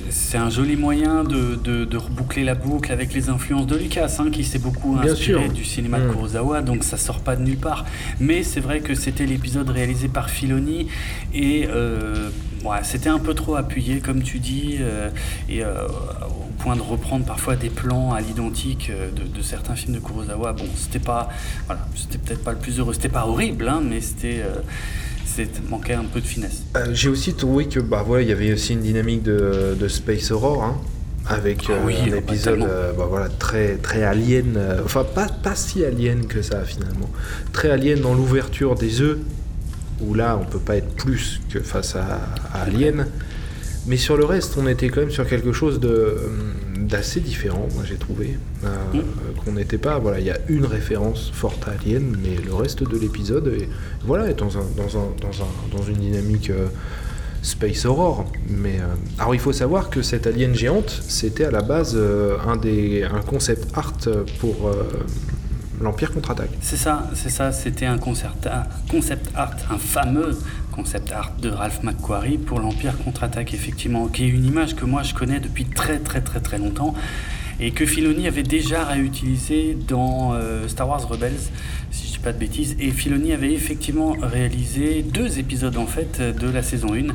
c'est 0.10 0.38
un 0.38 0.50
joli 0.50 0.76
moyen 0.76 1.24
de, 1.24 1.56
de, 1.56 1.86
de 1.86 1.98
reboucler 1.98 2.44
la 2.44 2.56
boucle 2.56 2.92
avec 2.92 3.14
les 3.14 3.30
influences 3.30 3.68
de 3.68 3.76
Lucas, 3.78 4.18
hein, 4.20 4.30
qui 4.32 4.44
s'est 4.44 4.60
beaucoup 4.60 4.96
Bien 4.98 5.12
inspiré 5.12 5.44
sûr. 5.46 5.54
du 5.54 5.64
cinéma 5.66 6.00
de 6.00 6.08
Mm. 6.08 6.12
Kurosawa, 6.12 6.62
donc 6.62 6.84
ça 6.84 6.98
sort 6.98 7.20
pas 7.22 7.36
de 7.36 7.44
nulle 7.44 7.58
part. 7.58 7.86
Mais 8.20 8.44
c'est 8.44 8.60
vrai 8.60 8.82
que 8.82 8.96
c'était 8.96 9.26
l'épisode 9.26 9.70
réalisé 9.70 10.08
par 10.08 10.30
Filoni 10.30 10.88
et 11.34 11.68
euh, 11.70 12.30
ouais, 12.66 12.78
c'était 12.84 13.10
un 13.10 13.20
peu 13.20 13.34
trop 13.34 13.56
appuyé, 13.56 14.00
comme 14.00 14.22
tu 14.24 14.40
dis, 14.40 14.78
euh, 14.80 15.10
et 15.50 15.64
euh, 15.64 15.88
au 15.88 16.52
point 16.64 16.76
de 16.76 16.82
reprendre 16.82 17.26
parfois 17.26 17.56
des 17.56 17.70
plans 17.70 18.14
à 18.14 18.22
l'identique 18.22 18.90
euh, 18.90 19.10
de, 19.12 19.24
de 19.24 19.42
certains 19.42 19.76
films 19.76 19.94
de 19.96 20.00
Kurosawa. 20.00 20.54
Bon, 20.54 20.66
c'était 20.76 21.00
pas, 21.00 21.30
voilà, 21.68 21.88
c'était 21.96 22.18
peut-être 22.18 22.44
pas 22.44 22.52
le 22.52 22.60
plus 22.60 22.80
heureux, 22.80 22.94
c'était 22.94 23.10
pas 23.10 23.26
horrible, 23.28 23.68
hein, 23.68 23.82
mais 23.84 24.02
c'était, 24.02 24.44
euh, 25.24 25.28
c'était 25.36 25.62
manquait 25.70 25.94
un 25.94 26.04
peu 26.04 26.22
de 26.22 26.26
finesse. 26.26 26.64
Euh, 26.78 26.88
J'ai 26.94 27.10
aussi 27.10 27.34
trouvé 27.34 27.66
que 27.66 27.80
bah 27.80 28.04
voilà, 28.06 28.24
il 28.24 28.30
y 28.30 28.32
avait 28.32 28.54
aussi 28.54 28.74
une 28.74 28.82
dynamique 28.82 29.24
de, 29.24 29.76
de 29.80 29.88
Space 29.88 30.32
Aurore, 30.32 30.64
hein, 30.64 30.78
avec 31.28 31.64
Ah 31.70 31.74
euh, 31.74 31.86
oui, 31.86 31.96
un 32.06 32.10
bah, 32.12 32.18
épisode 32.18 32.62
euh, 32.62 32.94
bah, 32.94 33.08
voilà, 33.10 33.30
très, 33.30 33.76
très 33.76 34.04
alien, 34.04 34.56
euh, 34.58 34.82
enfin 34.84 35.04
pas, 35.04 35.28
pas 35.28 35.56
si 35.56 35.84
alien 35.86 36.26
que 36.28 36.42
ça 36.42 36.64
finalement. 36.64 37.10
Très 37.52 37.70
alien 37.70 38.00
dans 38.00 38.14
l'ouverture 38.14 38.76
des 38.76 39.02
œufs, 39.02 39.18
où 40.02 40.14
là 40.14 40.40
on 40.42 40.46
peut 40.46 40.60
pas 40.60 40.76
être 40.76 40.94
plus 40.96 41.42
que 41.50 41.60
face 41.60 41.96
à, 41.96 42.20
à 42.54 42.64
Alien. 42.64 43.08
Mais 43.86 43.98
sur 43.98 44.16
le 44.16 44.24
reste, 44.24 44.56
on 44.58 44.68
était 44.68 44.88
quand 44.88 45.02
même 45.02 45.12
sur 45.12 45.28
quelque 45.28 45.52
chose 45.52 45.80
de, 45.80 45.90
euh, 45.90 46.18
d'assez 46.88 47.20
différent, 47.20 47.68
moi 47.76 47.84
j'ai 47.86 47.96
trouvé. 47.98 48.38
Euh, 48.64 48.68
Mm. 48.94 49.00
Qu'on 49.44 49.54
n'était 49.54 49.78
pas, 49.78 49.98
voilà, 50.00 50.20
il 50.20 50.26
y 50.26 50.32
a 50.32 50.38
une 50.48 50.66
référence 50.66 51.32
forte 51.34 51.68
à 51.68 51.72
Alien, 51.72 52.16
mais 52.24 52.36
le 52.46 52.54
reste 52.54 52.84
de 52.84 52.98
l'épisode 52.98 53.48
est, 53.48 53.68
voilà, 54.06 54.30
est 54.30 54.36
dans, 54.40 54.58
un, 54.58 54.66
dans, 54.78 54.98
un, 54.98 55.08
dans, 55.22 55.44
un, 55.44 55.78
dans 55.78 55.84
une 55.84 55.96
dynamique 55.98 56.50
euh, 56.50 56.68
Space 57.42 57.86
Aurore. 57.86 58.26
Mais, 58.48 58.80
euh, 58.80 58.84
alors 59.20 59.34
il 59.36 59.42
faut 59.42 59.52
savoir 59.54 59.90
que 59.90 60.02
cette 60.02 60.28
alien 60.28 60.54
géante, 60.56 60.90
c'était 61.08 61.46
à 61.46 61.52
la 61.52 61.62
base 61.62 61.94
euh, 61.96 62.38
un, 62.48 62.56
des, 62.58 63.04
un 63.04 63.22
concept 63.22 63.76
art 63.76 63.94
pour 64.40 64.68
euh, 64.68 64.84
l'Empire 65.82 66.14
contre-attaque. 66.14 66.52
C'est 66.62 66.78
ça, 66.78 67.10
c'est 67.16 67.30
ça, 67.30 67.52
c'était 67.52 67.86
un, 67.88 67.98
concert- 67.98 68.36
un 68.46 68.64
concept 68.90 69.30
art, 69.36 69.56
un 69.72 69.78
fameux 69.78 70.38
concept 70.76 71.12
art 71.12 71.34
de 71.40 71.50
Ralph 71.50 71.84
McQuarrie 71.84 72.38
pour 72.38 72.60
l'Empire 72.60 72.98
contre-attaque, 72.98 73.54
effectivement, 73.54 74.08
qui 74.08 74.26
est 74.26 74.28
une 74.28 74.46
image 74.46 74.76
que 74.76 74.86
moi 74.86 75.04
je 75.04 75.14
connais 75.14 75.40
depuis 75.40 75.66
très 75.66 76.00
très 76.00 76.22
très 76.22 76.40
très 76.40 76.58
longtemps 76.58 76.94
et 77.60 77.72
que 77.72 77.86
Filoni 77.86 78.28
avait 78.28 78.44
déjà 78.44 78.84
réutilisé 78.84 79.78
dans 79.88 80.34
euh, 80.34 80.68
Star 80.68 80.90
Wars 80.90 81.08
Rebels, 81.08 81.52
si 81.92 82.08
je 82.08 82.14
dis 82.14 82.20
pas 82.20 82.34
de 82.34 82.40
bêtises. 82.40 82.76
Et 82.80 82.90
Filoni 82.90 83.32
avait 83.32 83.54
effectivement 83.54 84.16
réalisé 84.22 85.04
deux 85.04 85.38
épisodes 85.38 85.78
en 85.78 85.86
fait 85.86 86.20
de 86.22 86.50
la 86.50 86.64
saison 86.64 86.94
1. 86.94 87.14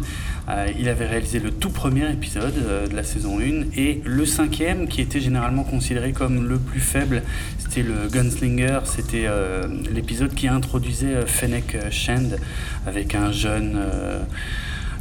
Euh, 0.51 0.67
il 0.79 0.89
avait 0.89 1.07
réalisé 1.07 1.41
le 1.41 1.51
tout 1.51 1.69
premier 1.71 2.11
épisode 2.11 2.55
euh, 2.67 2.87
de 2.87 2.97
la 2.97 3.03
saison 3.05 3.39
1 3.39 3.77
et 3.77 4.01
le 4.05 4.25
cinquième 4.25 4.89
qui 4.89 5.03
était 5.03 5.21
généralement 5.21 5.63
considéré 5.65 6.13
comme 6.13 6.49
le 6.49 6.57
plus 6.59 6.81
faible, 6.81 7.23
c'était 7.59 7.83
le 7.83 8.09
Gunslinger, 8.11 8.81
c'était 8.85 9.27
euh, 9.27 9.67
l'épisode 9.93 10.33
qui 10.33 10.49
introduisait 10.49 11.27
Fennec 11.27 11.77
Shand 11.91 12.39
avec 12.87 13.15
un 13.15 13.31
jeune 13.31 13.79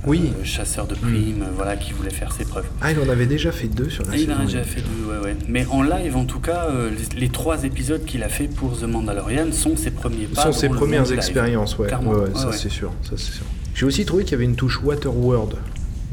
Oui. 0.06 0.32
euh, 0.38 0.44
chasseur 0.44 0.86
de 0.86 0.96
primes, 0.96 1.44
euh, 1.44 1.52
voilà, 1.56 1.78
qui 1.78 1.94
voulait 1.94 2.10
faire 2.10 2.32
ses 2.34 2.44
preuves. 2.46 2.66
Ah, 2.82 2.92
il 2.92 3.00
en 3.00 3.10
avait 3.10 3.26
déjà 3.26 3.52
fait 3.54 3.68
deux 3.68 3.90
sur 3.90 4.04
la 4.06 4.16
Et 4.18 4.22
il 4.24 4.32
en 4.34 4.40
a 4.40 4.46
déjà 4.46 4.64
fait 4.64 4.82
deux, 4.82 5.12
ouais, 5.12 5.24
ouais. 5.24 5.36
Mais 5.48 5.66
en 5.70 5.82
live, 5.82 6.16
en 6.18 6.26
tout 6.26 6.40
cas, 6.40 6.68
euh, 6.70 6.90
les, 7.14 7.20
les 7.22 7.30
trois 7.30 7.64
épisodes 7.64 8.04
qu'il 8.06 8.24
a 8.24 8.30
fait 8.30 8.48
pour 8.48 8.78
The 8.80 8.84
Mandalorian 8.84 9.52
sont 9.54 9.76
ses 9.78 9.92
premiers 9.92 10.28
Ce 10.30 10.36
pas. 10.36 10.42
sont 10.44 10.52
ses 10.52 10.70
premières 10.70 11.10
expériences, 11.12 11.78
ouais. 11.78 11.94
Ouais, 11.94 12.16
ouais, 12.16 12.30
ça 12.36 12.52
c'est 12.52 12.70
sûr, 12.70 12.92
ça 13.02 13.12
c'est 13.16 13.32
sûr. 13.34 13.46
J'ai 13.78 13.86
aussi 13.86 14.06
trouvé 14.06 14.24
qu'il 14.24 14.32
y 14.32 14.36
avait 14.36 14.46
une 14.46 14.56
touche 14.56 14.82
Waterworld 14.84 15.54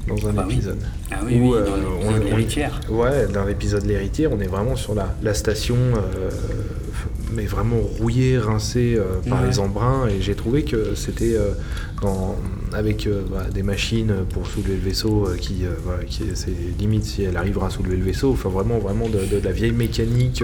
dans 0.07 0.29
un 0.29 0.35
bah 0.35 0.45
oui. 0.47 0.53
épisode. 0.53 0.83
Ah 1.11 1.21
oui, 1.25 1.39
Où, 1.41 1.53
oui, 1.53 1.57
euh, 1.57 1.65
dans 1.65 1.77
l'épisode 1.77 2.13
on- 2.21 2.25
l'héritière. 2.27 2.81
Ouais, 2.91 3.27
dans 3.33 3.45
l'épisode 3.47 3.87
L'héritière, 3.87 4.31
on 4.33 4.41
est 4.41 4.47
vraiment 4.49 4.77
sur 4.77 4.95
la, 4.95 5.15
la 5.23 5.33
station, 5.33 5.75
euh, 5.75 6.31
mais 7.33 7.45
vraiment 7.47 7.79
rouillée, 7.79 8.39
rincée 8.39 8.97
euh, 8.97 9.21
par 9.29 9.43
Ouais. 9.43 9.49
les 9.49 9.59
embruns, 9.59 10.07
et 10.09 10.21
j'ai 10.21 10.35
trouvé 10.35 10.63
que 10.65 10.95
c'était 10.95 11.35
euh, 11.37 11.53
avec 12.73 13.07
euh, 13.07 13.23
bah, 13.31 13.45
des 13.53 13.63
machines 13.63 14.13
pour 14.31 14.47
soulever 14.47 14.75
le 14.75 14.81
vaisseau, 14.81 15.29
qui, 15.41 15.65
c'est 16.35 16.51
limite 16.79 17.05
si 17.05 17.23
elle 17.23 17.37
arrivera 17.37 17.69
à 17.69 17.71
soulever 17.71 17.97
le 17.97 18.05
vaisseau, 18.05 18.33
enfin 18.33 18.49
vraiment, 18.49 18.79
vraiment 18.79 19.09
de, 19.09 19.25
de 19.25 19.41
la 19.43 19.53
vieille 19.53 19.73
mécanique 19.73 20.43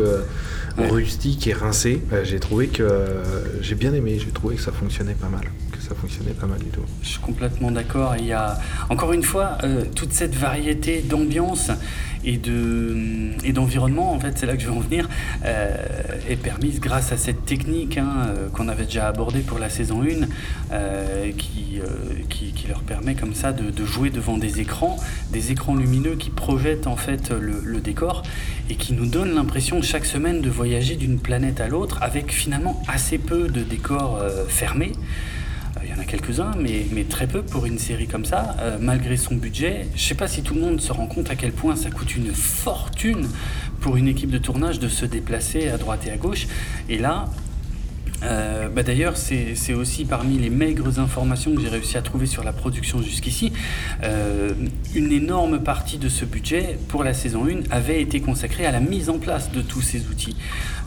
Ouais. 0.79 0.89
rustique 0.89 1.49
et 1.49 1.53
rincée. 1.53 2.01
Euh, 2.13 2.23
j'ai 2.25 2.39
trouvé 2.39 2.69
que 2.69 2.87
j'ai 3.61 3.75
bien 3.75 3.93
aimé, 3.93 4.19
j'ai 4.25 4.31
trouvé 4.31 4.55
que 4.55 4.63
ça 4.63 4.71
fonctionnait 4.71 5.15
pas 5.21 5.29
mal, 5.29 5.43
que 5.73 5.83
ça 5.83 5.97
fonctionnait 5.97 6.31
pas 6.33 6.47
mal 6.47 6.61
du 6.61 6.67
tout. 6.67 6.81
Je 7.03 7.09
suis 7.09 7.19
complètement 7.21 7.73
d'accord. 7.73 8.15
Il 8.19 8.27
y 8.27 8.33
a 8.33 8.57
encore 8.89 9.13
une 9.13 9.25
fois 9.25 9.59
toute 9.97 10.13
cette 10.13 10.35
variété 10.35 11.03
d'ambiance 11.03 11.71
et 12.25 12.37
de 12.37 13.31
et 13.45 13.53
d'environnement. 13.53 14.13
En 14.13 14.21
fait, 14.21 14.39
c'est 14.39 14.47
là 14.47 14.57
que 14.57 14.63
je 14.63 14.67
veux 14.67 14.77
en 14.77 14.81
venir. 14.81 15.09
euh, 15.45 15.77
est 16.29 16.37
permise 16.37 16.81
grâce 16.81 17.13
à 17.13 17.17
cette 17.17 17.45
technique 17.45 17.99
hein, 17.99 18.27
euh, 18.29 18.49
qu'on 18.49 18.69
avait 18.69 18.85
déjà 18.85 19.09
abordée 19.09 19.41
pour 19.41 19.59
la 19.59 19.69
saison 19.69 20.03
1, 20.03 20.27
euh, 20.73 21.33
qui, 21.37 21.81
leur 22.69 22.83
permet 22.83 23.15
comme 23.15 23.35
ça 23.35 23.53
de, 23.53 23.85
jouer 23.85 24.11
devant 24.11 24.39
des 24.39 24.61
écrans, 24.61 24.97
des 25.33 25.51
écrans 25.51 25.75
lumineux 25.75 26.15
qui 26.15 26.31
projettent 26.31 26.87
en 26.87 26.97
fait 26.97 27.31
le, 27.31 27.81
décor 27.81 28.23
et 28.69 28.77
qui 28.77 28.93
nous 28.93 29.07
donnent 29.07 29.35
l'impression 29.35 29.81
chaque 29.83 30.05
semaine 30.05 30.41
de 30.41 30.51
voyager 30.51 30.95
d'une 30.97 31.19
planète 31.19 31.61
à 31.61 31.69
l'autre 31.69 31.99
avec 32.03 32.31
finalement 32.31 32.81
assez 32.87 33.19
peu 33.19 33.49
de 33.49 33.63
décors 33.63 34.23
fermés. 34.49 34.93
Euh, 35.81 35.85
Il 35.85 35.91
y 35.91 35.95
en 35.95 35.99
a 35.99 36.05
quelques-uns, 36.05 36.53
mais, 36.59 37.05
très 37.05 37.27
peu 37.27 37.43
pour 37.43 37.67
une 37.67 37.79
série 37.79 38.07
comme 38.07 38.25
ça, 38.25 38.57
euh, 38.61 38.79
malgré 38.81 39.17
son 39.17 39.35
budget. 39.35 39.87
Je 39.95 40.03
sais 40.03 40.15
pas 40.15 40.29
si 40.29 40.43
tout 40.43 40.55
le 40.55 40.61
monde 40.61 40.81
se 40.81 40.93
rend 40.93 41.07
compte 41.07 41.31
à 41.31 41.37
quel 41.37 41.53
point 41.53 41.77
ça 41.77 41.91
coûte 41.91 42.15
une 42.17 42.33
fortune 42.33 43.29
pour 43.81 43.97
une 43.97 44.09
équipe 44.09 44.31
de 44.31 44.39
tournage 44.39 44.79
de 44.79 44.89
se 44.89 45.07
déplacer 45.07 45.69
à 45.69 45.79
droite 45.79 46.07
et 46.07 46.11
à 46.11 46.17
gauche. 46.17 46.47
Et 46.89 46.99
là, 46.99 47.27
euh, 48.23 48.69
bah 48.69 48.83
D'ailleurs, 48.83 49.17
c'est 49.17 49.73
aussi 49.75 50.05
parmi 50.05 50.39
les 50.39 50.51
maigres 50.51 50.99
informations 50.99 51.55
que 51.55 51.61
j'ai 51.61 51.69
réussi 51.69 51.97
à 51.97 52.03
trouver 52.03 52.27
sur 52.27 52.45
la 52.45 52.53
production 52.53 53.01
jusqu'ici. 53.03 53.53
Euh, 54.03 54.51
une 54.95 55.13
énorme 55.13 55.61
partie 55.61 55.99
de 55.99 56.09
ce 56.09 56.25
budget 56.25 56.79
pour 56.89 57.05
la 57.05 57.15
saison 57.15 57.47
1 57.47 57.71
avait 57.71 58.01
été 58.03 58.21
consacrée 58.21 58.67
à 58.67 58.73
la 58.73 58.81
mise 58.81 59.09
en 59.11 59.19
place 59.19 59.51
de 59.53 59.63
tous 59.63 59.81
ces 59.81 60.07
outils. 60.09 60.37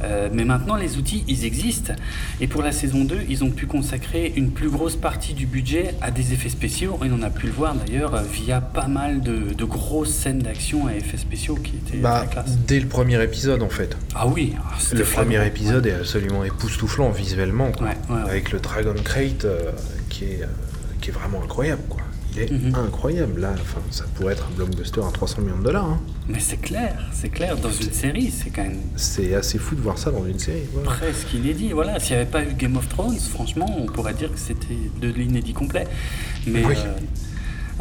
Euh, 0.04 0.30
mais 0.34 0.44
maintenant, 0.44 0.76
les 0.76 0.98
outils, 0.98 1.24
ils 1.28 1.46
existent. 1.46 1.94
Et 2.42 2.48
pour 2.48 2.62
la 2.62 2.72
saison 2.72 3.04
2, 3.06 3.20
ils 3.30 3.44
ont 3.44 3.52
pu 3.52 3.68
consacrer 3.68 4.34
une 4.36 4.52
plus 4.52 4.70
grosse 4.70 4.96
partie 4.96 5.34
du 5.34 5.46
budget 5.46 5.96
à 6.02 6.12
des 6.12 6.34
effets 6.34 6.50
spéciaux. 6.50 7.00
Et 7.06 7.10
on 7.12 7.22
a 7.24 7.30
pu 7.30 7.48
le 7.48 7.54
voir 7.54 7.74
d'ailleurs 7.76 8.22
via 8.24 8.60
pas 8.62 8.88
mal 8.88 9.22
de, 9.22 9.54
de 9.58 9.66
grosses 9.66 10.12
scènes 10.12 10.40
d'action 10.40 10.88
à 10.88 10.94
effets 10.96 11.18
spéciaux 11.18 11.56
qui 11.56 11.76
étaient 11.78 11.98
Bah, 11.98 12.24
très 12.26 12.34
classe. 12.34 12.58
dès 12.68 12.80
le 12.80 12.88
premier 12.88 13.22
épisode 13.24 13.64
en 13.64 13.70
fait. 13.70 13.96
Ah 14.16 14.28
oui, 14.28 14.54
ah, 14.60 14.78
Le 14.94 15.04
premier 15.04 15.46
épisode 15.48 15.86
est 15.88 15.94
absolument 15.94 16.44
époustouflant 16.44 17.10
visuellement, 17.24 17.72
quoi. 17.72 17.88
Ouais, 17.88 17.98
ouais, 18.10 18.16
ouais. 18.24 18.30
avec 18.30 18.52
le 18.52 18.60
Dragon 18.60 18.96
Crate 19.04 19.46
euh, 19.46 19.72
qui, 20.10 20.26
est, 20.26 20.44
euh, 20.44 20.48
qui 21.02 21.10
est 21.10 21.14
vraiment 21.14 21.42
incroyable. 21.44 21.82
Quoi. 21.90 22.02
il 22.36 22.42
est 22.42 22.52
Mhm. 22.52 22.74
incroyable. 22.76 23.42
Là, 23.42 23.52
enfin, 23.54 23.80
ça 23.92 24.06
pourrait 24.16 24.34
être 24.34 24.48
un 24.52 24.56
blockbuster 24.56 25.02
à 25.08 25.12
300 25.12 25.42
millions 25.44 25.60
de 25.60 25.64
dollars. 25.66 25.86
hein. 25.86 26.00
Mais 26.28 26.40
c'est 26.40 26.58
clair, 26.58 26.98
c'est 27.14 27.30
clair. 27.30 27.56
Dans 27.58 27.70
une 27.72 27.92
série, 27.92 28.32
c'est 28.32 28.50
quand 28.50 28.64
même 28.64 28.80
C'est 28.96 29.36
assez 29.36 29.60
fou 29.60 29.76
de 29.76 29.82
voir 29.82 29.98
ça 30.00 30.10
dans 30.10 30.26
une 30.26 30.40
série. 30.40 30.64
voilà. 30.74 30.90
presque 30.90 31.32
inédit. 31.34 31.72
Voilà, 31.74 32.00
s'il 32.00 32.16
n'y 32.16 32.22
avait 32.24 32.32
pas 32.32 32.44
eu 32.44 32.54
Game 32.54 32.76
of 32.76 32.88
Thrones, 32.90 33.20
franchement, 33.20 33.68
on 33.80 33.86
pourrait 33.86 34.16
dire 34.16 34.32
que 34.32 34.40
c'était 34.40 34.80
de 35.02 35.10
l'inédit 35.10 35.54
complet. 35.54 35.86
Mais 36.48 36.66
Oui. 36.66 36.74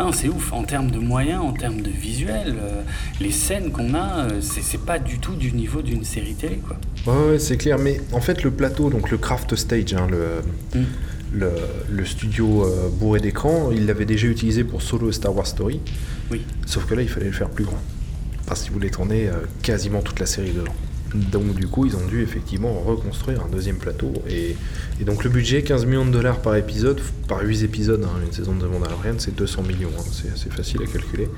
euh, 0.01 0.13
c'est 0.13 0.29
ouf. 0.29 0.53
En 0.53 0.65
termes 0.65 0.91
de 0.91 0.99
moyens, 0.99 1.41
en 1.43 1.53
termes 1.53 1.81
de 1.81 1.91
visuel, 1.91 2.57
euh, 2.61 2.83
les 3.21 3.31
scènes 3.33 3.71
qu'on 3.73 3.95
a, 3.95 4.27
euh, 4.27 4.41
c'est 4.43 4.85
pas 4.85 4.99
du 4.99 5.19
tout 5.19 5.35
du 5.35 5.53
niveau 5.53 5.81
d'une 5.81 6.05
série 6.05 6.35
télé, 6.35 6.57
quoi. 6.57 6.77
Ouais, 7.07 7.31
ouais, 7.33 7.39
c'est 7.39 7.57
clair. 7.57 7.79
Mais 7.79 8.01
en 8.13 8.21
fait, 8.21 8.43
le 8.45 8.51
plateau, 8.51 8.91
donc 8.91 9.11
le 9.11 9.19
Craft 9.19 9.57
Stage, 9.57 9.95
hein, 9.95 10.07
le, 10.11 10.79
Mm. 10.79 10.85
le, 11.35 11.51
le 11.91 12.05
studio 12.05 12.65
euh, 12.65 12.89
bourré 12.91 13.21
d'écran, 13.21 13.71
il 13.73 13.87
l'avait 13.87 14.05
déjà 14.07 14.27
utilisé 14.29 14.65
pour 14.65 14.83
Solo 14.83 15.09
et 15.09 15.13
Star 15.13 15.35
Wars 15.35 15.47
Story. 15.47 15.81
Oui. 16.31 16.43
Sauf 16.67 16.87
que 16.87 16.95
là, 16.95 17.03
il 17.03 17.09
fallait 17.09 17.27
le 17.27 17.33
faire 17.33 17.49
plus 17.51 17.65
grand. 17.65 17.81
Parce 18.47 18.63
qu'ils 18.63 18.73
voulaient 18.73 18.91
tourner 18.91 19.29
euh, 19.29 19.33
quasiment 19.63 20.01
toute 20.03 20.21
la 20.21 20.27
série 20.27 20.53
dedans. 20.53 20.73
Donc 21.15 21.55
du 21.55 21.67
coup, 21.67 21.85
ils 21.85 21.95
ont 21.95 22.07
dû 22.07 22.23
effectivement 22.23 22.73
reconstruire 22.73 23.43
un 23.45 23.49
deuxième 23.51 23.77
plateau. 23.77 24.15
Et, 24.31 24.57
et 25.01 25.05
donc 25.05 25.25
le 25.25 25.31
budget, 25.31 25.63
15 25.63 25.85
millions 25.85 26.07
de 26.07 26.11
dollars 26.11 26.39
par 26.41 26.57
épisode, 26.57 27.01
par 27.29 27.43
8 27.43 27.65
épisodes, 27.65 28.03
hein, 28.03 28.19
une 28.25 28.33
saison 28.33 28.55
de 28.55 28.67
Mandalorian, 28.67 29.15
c'est 29.19 29.35
200 29.37 29.63
millions. 29.65 29.91
hein. 29.99 30.03
c'est 30.11 30.33
assez 30.33 30.49
facile 30.49 30.81
à 30.83 30.87
calculer. 30.87 31.29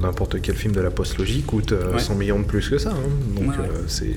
N'importe 0.00 0.40
quel 0.42 0.56
film 0.56 0.72
de 0.74 0.80
la 0.80 0.90
post-logie 0.90 1.42
coûte 1.42 1.70
euh, 1.72 1.92
Ouais. 1.92 2.00
100 2.00 2.14
millions 2.16 2.38
de 2.40 2.44
plus 2.46 2.68
que 2.68 2.78
ça. 2.78 2.90
hein. 2.90 2.94
Donc 3.36 3.50
Ouais, 3.52 3.58
ouais. 3.58 3.68
euh, 3.72 3.82
c'est... 3.86 4.16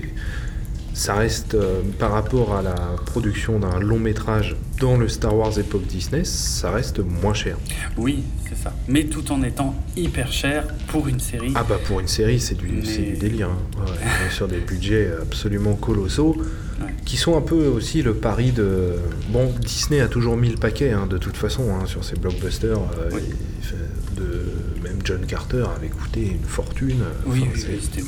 Ça 0.94 1.14
reste, 1.14 1.54
euh, 1.54 1.82
par 1.98 2.12
rapport 2.12 2.56
à 2.56 2.62
la 2.62 2.76
production 3.06 3.60
d'un 3.60 3.80
long 3.80 4.00
métrage 4.00 4.56
dans 4.80 4.98
le 4.98 5.08
Star 5.08 5.36
Wars 5.36 5.58
époque 5.58 5.86
Disney, 5.88 6.24
ça 6.26 6.72
reste 6.72 7.00
moins 7.00 7.34
cher. 7.34 7.58
Oui, 7.98 8.24
c'est 8.50 8.58
ça. 8.62 8.74
Mais 8.88 9.06
tout 9.06 9.32
en 9.32 9.42
étant 9.44 9.74
hyper 9.96 10.32
cher 10.32 10.66
pour 10.88 11.08
une 11.08 11.20
série. 11.20 11.54
Ah 11.56 11.64
bah 11.68 11.78
pour 11.86 12.00
une 12.02 12.08
série, 12.08 12.40
c'est 12.40 12.56
du, 12.56 12.68
Mais- 12.68 12.86
c'est 12.86 13.02
du 13.02 13.18
délire. 13.18 13.50
hein. 13.50 13.82
Ouais, 13.82 13.92
on 14.24 14.28
est 14.28 14.32
sur 14.34 14.48
des 14.48 14.60
budgets 14.60 15.10
absolument 15.22 15.76
colossaux, 15.76 16.36
Ouais. 16.82 16.94
qui 17.06 17.18
sont 17.18 17.38
un 17.38 17.42
peu 17.42 17.68
aussi 17.68 18.02
le 18.02 18.14
pari 18.14 18.52
de... 18.52 18.94
Bon, 19.30 19.54
Disney 19.62 20.00
a 20.02 20.08
toujours 20.08 20.38
mis 20.38 20.50
le 20.50 20.56
paquet, 20.58 20.92
hein, 20.92 21.08
de 21.10 21.18
toute 21.18 21.36
façon, 21.38 21.64
hein, 21.76 21.86
sur 21.86 22.04
ses 22.06 22.16
blockbusters. 22.18 22.78
euh, 22.78 23.10
Oui. 23.14 23.22
de... 24.18 24.44
Même 24.84 25.00
John 25.04 25.26
Carter 25.26 25.66
avait 25.76 25.90
coûté 25.90 26.26
une 26.26 26.48
fortune. 26.48 27.04
Oui, 27.26 27.42
Enfin, 27.44 27.52
oui, 27.54 27.64
oui, 27.74 27.80
c'était 27.82 28.06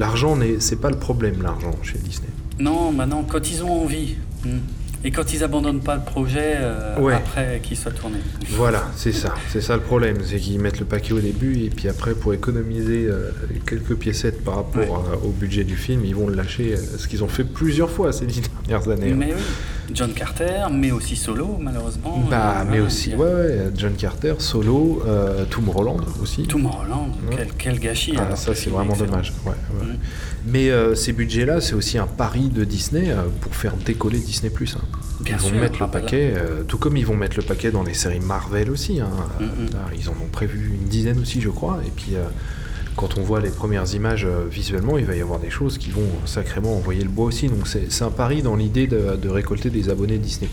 L'argent, 0.00 0.34
c'est 0.60 0.80
pas 0.80 0.88
le 0.88 0.96
problème, 0.98 1.42
l'argent, 1.42 1.72
chez 1.82 1.98
Disney. 1.98 2.30
Non, 2.58 2.90
non, 3.06 3.22
quand 3.22 3.50
ils 3.50 3.62
ont 3.62 3.84
envie. 3.84 4.16
hmm. 4.46 4.60
Et 5.02 5.10
quand 5.10 5.32
ils 5.32 5.42
abandonnent 5.42 5.80
pas 5.80 5.94
le 5.96 6.02
projet 6.02 6.56
euh, 6.56 6.98
Ouais. 7.00 7.14
après 7.14 7.60
qu'il 7.62 7.76
soit 7.76 7.90
tourné. 7.90 8.18
Voilà, 8.50 8.84
c'est 8.96 9.12
ça. 9.12 9.34
C'est 9.48 9.62
ça 9.62 9.74
le 9.76 9.80
problème. 9.82 10.18
C'est 10.24 10.36
qu'ils 10.38 10.58
mettent 10.60 10.78
le 10.78 10.84
paquet 10.84 11.14
au 11.14 11.20
début 11.20 11.58
et 11.64 11.70
puis 11.70 11.88
après, 11.88 12.12
pour 12.12 12.34
économiser 12.34 13.06
euh, 13.08 13.30
quelques 13.66 13.94
piécettes 13.94 14.44
par 14.44 14.56
rapport 14.56 14.80
Ouais. 14.82 14.86
à- 15.14 15.24
au 15.24 15.30
budget 15.30 15.64
du 15.64 15.76
film, 15.76 16.04
ils 16.04 16.14
vont 16.14 16.26
le 16.28 16.34
lâcher. 16.34 16.74
euh, 16.74 16.98
ce 16.98 17.08
qu'ils 17.08 17.24
ont 17.24 17.28
fait 17.28 17.44
plusieurs 17.44 17.90
fois 17.90 18.12
ces 18.12 18.26
dix 18.26 18.42
dernières 18.66 18.88
années. 18.90 19.12
hein. 19.12 19.16
Mais 19.18 19.32
oui, 19.34 19.40
John 19.94 20.12
Carter, 20.12 20.64
mais 20.70 20.90
aussi 20.92 21.16
Solo, 21.16 21.56
malheureusement. 21.58 22.22
Bah, 22.30 22.56
Euh, 22.60 22.64
mais 22.70 22.80
aussi, 22.80 23.12
a 23.14 23.16
ouais, 23.16 23.24
ouais, 23.32 23.58
John 23.76 23.94
Carter, 23.94 24.34
Solo, 24.38 25.02
euh, 25.06 25.44
Tom 25.48 25.68
Holland 25.74 26.02
aussi. 26.22 26.42
Tom 26.46 26.66
Holland, 26.66 27.08
Ouais. 27.28 27.36
quel, 27.36 27.48
quel 27.58 27.78
gâchis. 27.80 28.14
Ah, 28.18 28.22
alors. 28.26 28.36
ça, 28.36 28.54
c'est 28.54 28.70
vraiment 28.70 28.94
dommage. 28.96 29.32
Ouais, 29.46 29.52
ouais. 29.80 29.94
Mais 30.46 30.70
euh, 30.70 30.94
ces 30.94 31.12
budgets-là, 31.12 31.60
c'est 31.60 31.74
aussi 31.74 31.98
un 31.98 32.06
pari 32.06 32.48
de 32.48 32.64
Disney 32.64 33.10
euh, 33.10 33.22
pour 33.40 33.54
faire 33.54 33.74
décoller 33.76 34.18
Disney+. 34.18 34.50
Hein. 34.50 34.78
Bien 35.20 35.36
ils 35.36 35.42
vont 35.42 35.48
sûr, 35.48 35.58
mettre 35.58 35.82
le 35.82 35.88
paquet, 35.88 36.32
euh, 36.34 36.62
tout 36.62 36.78
comme 36.78 36.96
ils 36.96 37.06
vont 37.06 37.16
mettre 37.16 37.36
le 37.36 37.42
paquet 37.42 37.70
dans 37.70 37.82
les 37.82 37.94
séries 37.94 38.20
Marvel 38.20 38.70
aussi. 38.70 39.00
hein. 39.00 39.10
Mm. 39.38 39.72
Là, 39.72 39.80
ils 39.96 40.08
en 40.08 40.12
ont 40.12 40.28
prévu 40.32 40.72
une 40.80 40.88
dizaine 40.88 41.18
aussi, 41.20 41.40
je 41.40 41.50
crois. 41.50 41.80
Et 41.86 41.90
puis, 41.90 42.14
quand 42.96 43.18
on 43.18 43.22
voit 43.22 43.40
les 43.40 43.50
premières 43.50 43.94
images 43.94 44.24
euh, 44.24 44.46
visuellement, 44.50 44.98
il 44.98 45.04
va 45.04 45.14
y 45.14 45.20
avoir 45.20 45.38
des 45.38 45.50
choses 45.50 45.78
qui 45.78 45.90
vont 45.90 46.08
sacrément 46.24 46.76
envoyer 46.76 47.02
le 47.02 47.08
bois 47.08 47.26
aussi. 47.26 47.48
Donc, 47.48 47.66
c'est 47.66 48.02
un 48.02 48.10
pari 48.10 48.42
dans 48.42 48.56
l'idée 48.56 48.86
de, 48.86 49.28
récolter 49.28 49.70
des 49.70 49.88
abonnés 49.88 50.18
Disney+, 50.18 50.48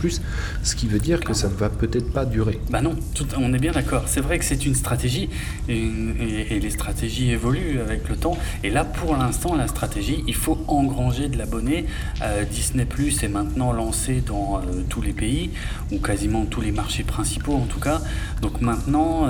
ce 0.63 0.76
qui 0.76 0.88
veut 0.88 1.00
dire 1.00 1.19
que 1.19 1.34
ça 1.34 1.50
ne 1.50 1.56
va 1.56 1.69
peut-être 1.69 2.12
pas 2.12 2.26
durer. 2.26 2.60
Bah 2.69 2.82
non, 2.82 2.95
tout- 3.15 3.28
on 3.38 3.54
est 3.54 3.60
bien 3.60 3.71
d'accord. 3.71 4.04
C'est 4.08 4.21
vrai 4.21 4.38
que 4.39 4.45
c'est 4.45 4.65
une 4.65 4.76
stratégie 4.76 5.30
et, 5.67 6.60
les 6.60 6.69
stratégies 6.69 7.32
évoluent 7.32 7.80
avec 7.80 8.08
le 8.10 8.15
temps. 8.15 8.38
Et 8.63 8.69
là, 8.69 8.86
pour 8.86 9.15
l'instant, 9.15 9.56
la 9.56 9.67
stratégie, 9.67 10.23
il 10.28 10.36
faut 10.36 10.58
engranger 10.67 11.28
de 11.28 11.38
l'abonné. 11.38 11.86
Euh, 12.21 12.43
Disney 12.45 12.88
est 12.88 13.28
maintenant 13.28 13.73
lancé 13.73 14.21
dans 14.21 14.58
euh, 14.58 14.84
tous 14.89 15.02
les 15.02 15.13
pays 15.13 15.52
ou 15.91 16.00
quasiment 16.00 16.45
tous 16.45 16.62
les 16.62 16.71
marchés 16.71 17.04
principaux 17.04 17.54
en 17.54 17.65
tout 17.65 17.80
cas. 17.80 18.02
Donc 18.41 18.62
maintenant, 18.62 19.30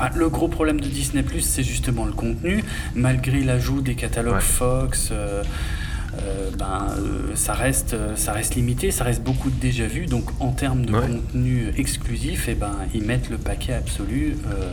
enfin, 0.00 0.10
le 0.18 0.28
gros 0.28 0.48
problème 0.48 0.80
de 0.80 0.88
Disney 0.88 1.22
Plus, 1.22 1.40
c'est 1.40 1.62
justement 1.62 2.04
le 2.04 2.12
contenu. 2.12 2.64
Malgré 2.94 3.40
l'ajout 3.42 3.80
des 3.82 3.94
catalogues 3.94 4.34
Ouais. 4.34 4.40
Fox. 4.40 5.08
euh, 5.12 5.42
euh, 6.22 6.50
ben, 6.58 6.88
euh, 6.98 7.34
ça, 7.34 7.52
reste, 7.52 7.94
ça 8.16 8.32
reste 8.32 8.56
limité, 8.56 8.90
ça 8.90 9.04
reste 9.04 9.22
beaucoup 9.22 9.48
de 9.50 9.60
déjà 9.60 9.86
vu. 9.86 10.06
Donc 10.06 10.24
en 10.40 10.50
termes 10.50 10.84
de 10.84 10.92
Ouais. 10.92 11.06
contenu 11.06 11.72
exclusif, 11.76 12.46
eh 12.48 12.54
ben, 12.54 12.74
ils 12.94 13.04
mettent 13.04 13.30
le 13.30 13.38
paquet 13.38 13.74
absolu. 13.74 14.36
Euh, 14.48 14.72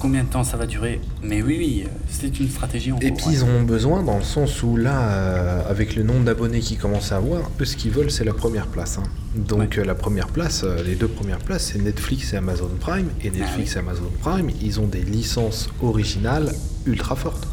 combien 0.00 0.24
de 0.24 0.28
temps 0.28 0.44
ça 0.44 0.56
va 0.56 0.66
durer 0.66 1.00
Mais 1.22 1.42
oui, 1.42 1.56
oui, 1.58 1.84
c'est 2.08 2.38
une 2.40 2.48
stratégie 2.48 2.92
en 2.92 2.98
Et 2.98 3.10
puis 3.12 3.26
ils 3.32 3.44
en 3.44 3.48
ont 3.48 3.62
besoin 3.62 4.02
dans 4.02 4.16
le 4.18 4.22
sens 4.24 4.62
où 4.62 4.76
là, 4.76 5.00
euh, 5.10 5.62
avec 5.70 5.96
le 5.96 6.02
nombre 6.02 6.24
d'abonnés 6.24 6.60
qu'ils 6.60 6.78
commencent 6.78 7.12
à 7.12 7.16
avoir, 7.16 7.50
eux 7.60 7.64
ce 7.64 7.76
qu'ils 7.76 7.90
veulent 7.92 8.10
c'est 8.10 8.24
la 8.24 8.34
première 8.34 8.66
place. 8.66 8.98
hein. 8.98 9.04
Donc 9.34 9.58
Ouais. 9.60 9.78
euh, 9.78 9.84
la 9.84 9.94
première 9.94 10.28
place, 10.28 10.62
euh, 10.64 10.82
les 10.84 10.94
deux 10.94 11.08
premières 11.08 11.38
places 11.38 11.72
c'est 11.72 11.78
Netflix 11.82 12.32
et 12.32 12.36
Amazon 12.36 12.70
Prime. 12.80 13.08
Et 13.22 13.30
Netflix 13.30 13.72
Ah 13.74 13.78
et 13.78 13.82
Amazon 13.82 14.10
Prime, 14.20 14.50
ils 14.62 14.80
ont 14.80 14.86
des 14.86 15.02
licences 15.02 15.68
originales 15.82 16.52
ultra 16.86 17.16
fortes. 17.16 17.46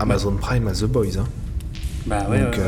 Amazon 0.00 0.32
Prime 0.36 0.68
à 0.68 0.72
The 0.72 0.84
Boys. 0.84 1.18
hein. 1.18 1.24
Bah 2.06 2.26
ouais, 2.30 2.40
Donc. 2.40 2.58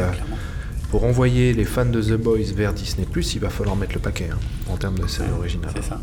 Pour 0.90 1.04
envoyer 1.04 1.52
les 1.52 1.64
fans 1.64 1.86
de 1.86 2.02
The 2.02 2.14
Boys 2.20 2.52
vers 2.56 2.72
Disney+, 2.74 3.06
il 3.34 3.38
va 3.40 3.48
falloir 3.48 3.76
mettre 3.76 3.94
le 3.94 4.00
paquet 4.00 4.28
hein, 4.32 4.38
en 4.68 4.76
termes 4.76 4.98
de 4.98 5.06
série 5.06 5.30
originale. 5.30 5.70
C'est 5.76 5.84
ça. 5.88 6.00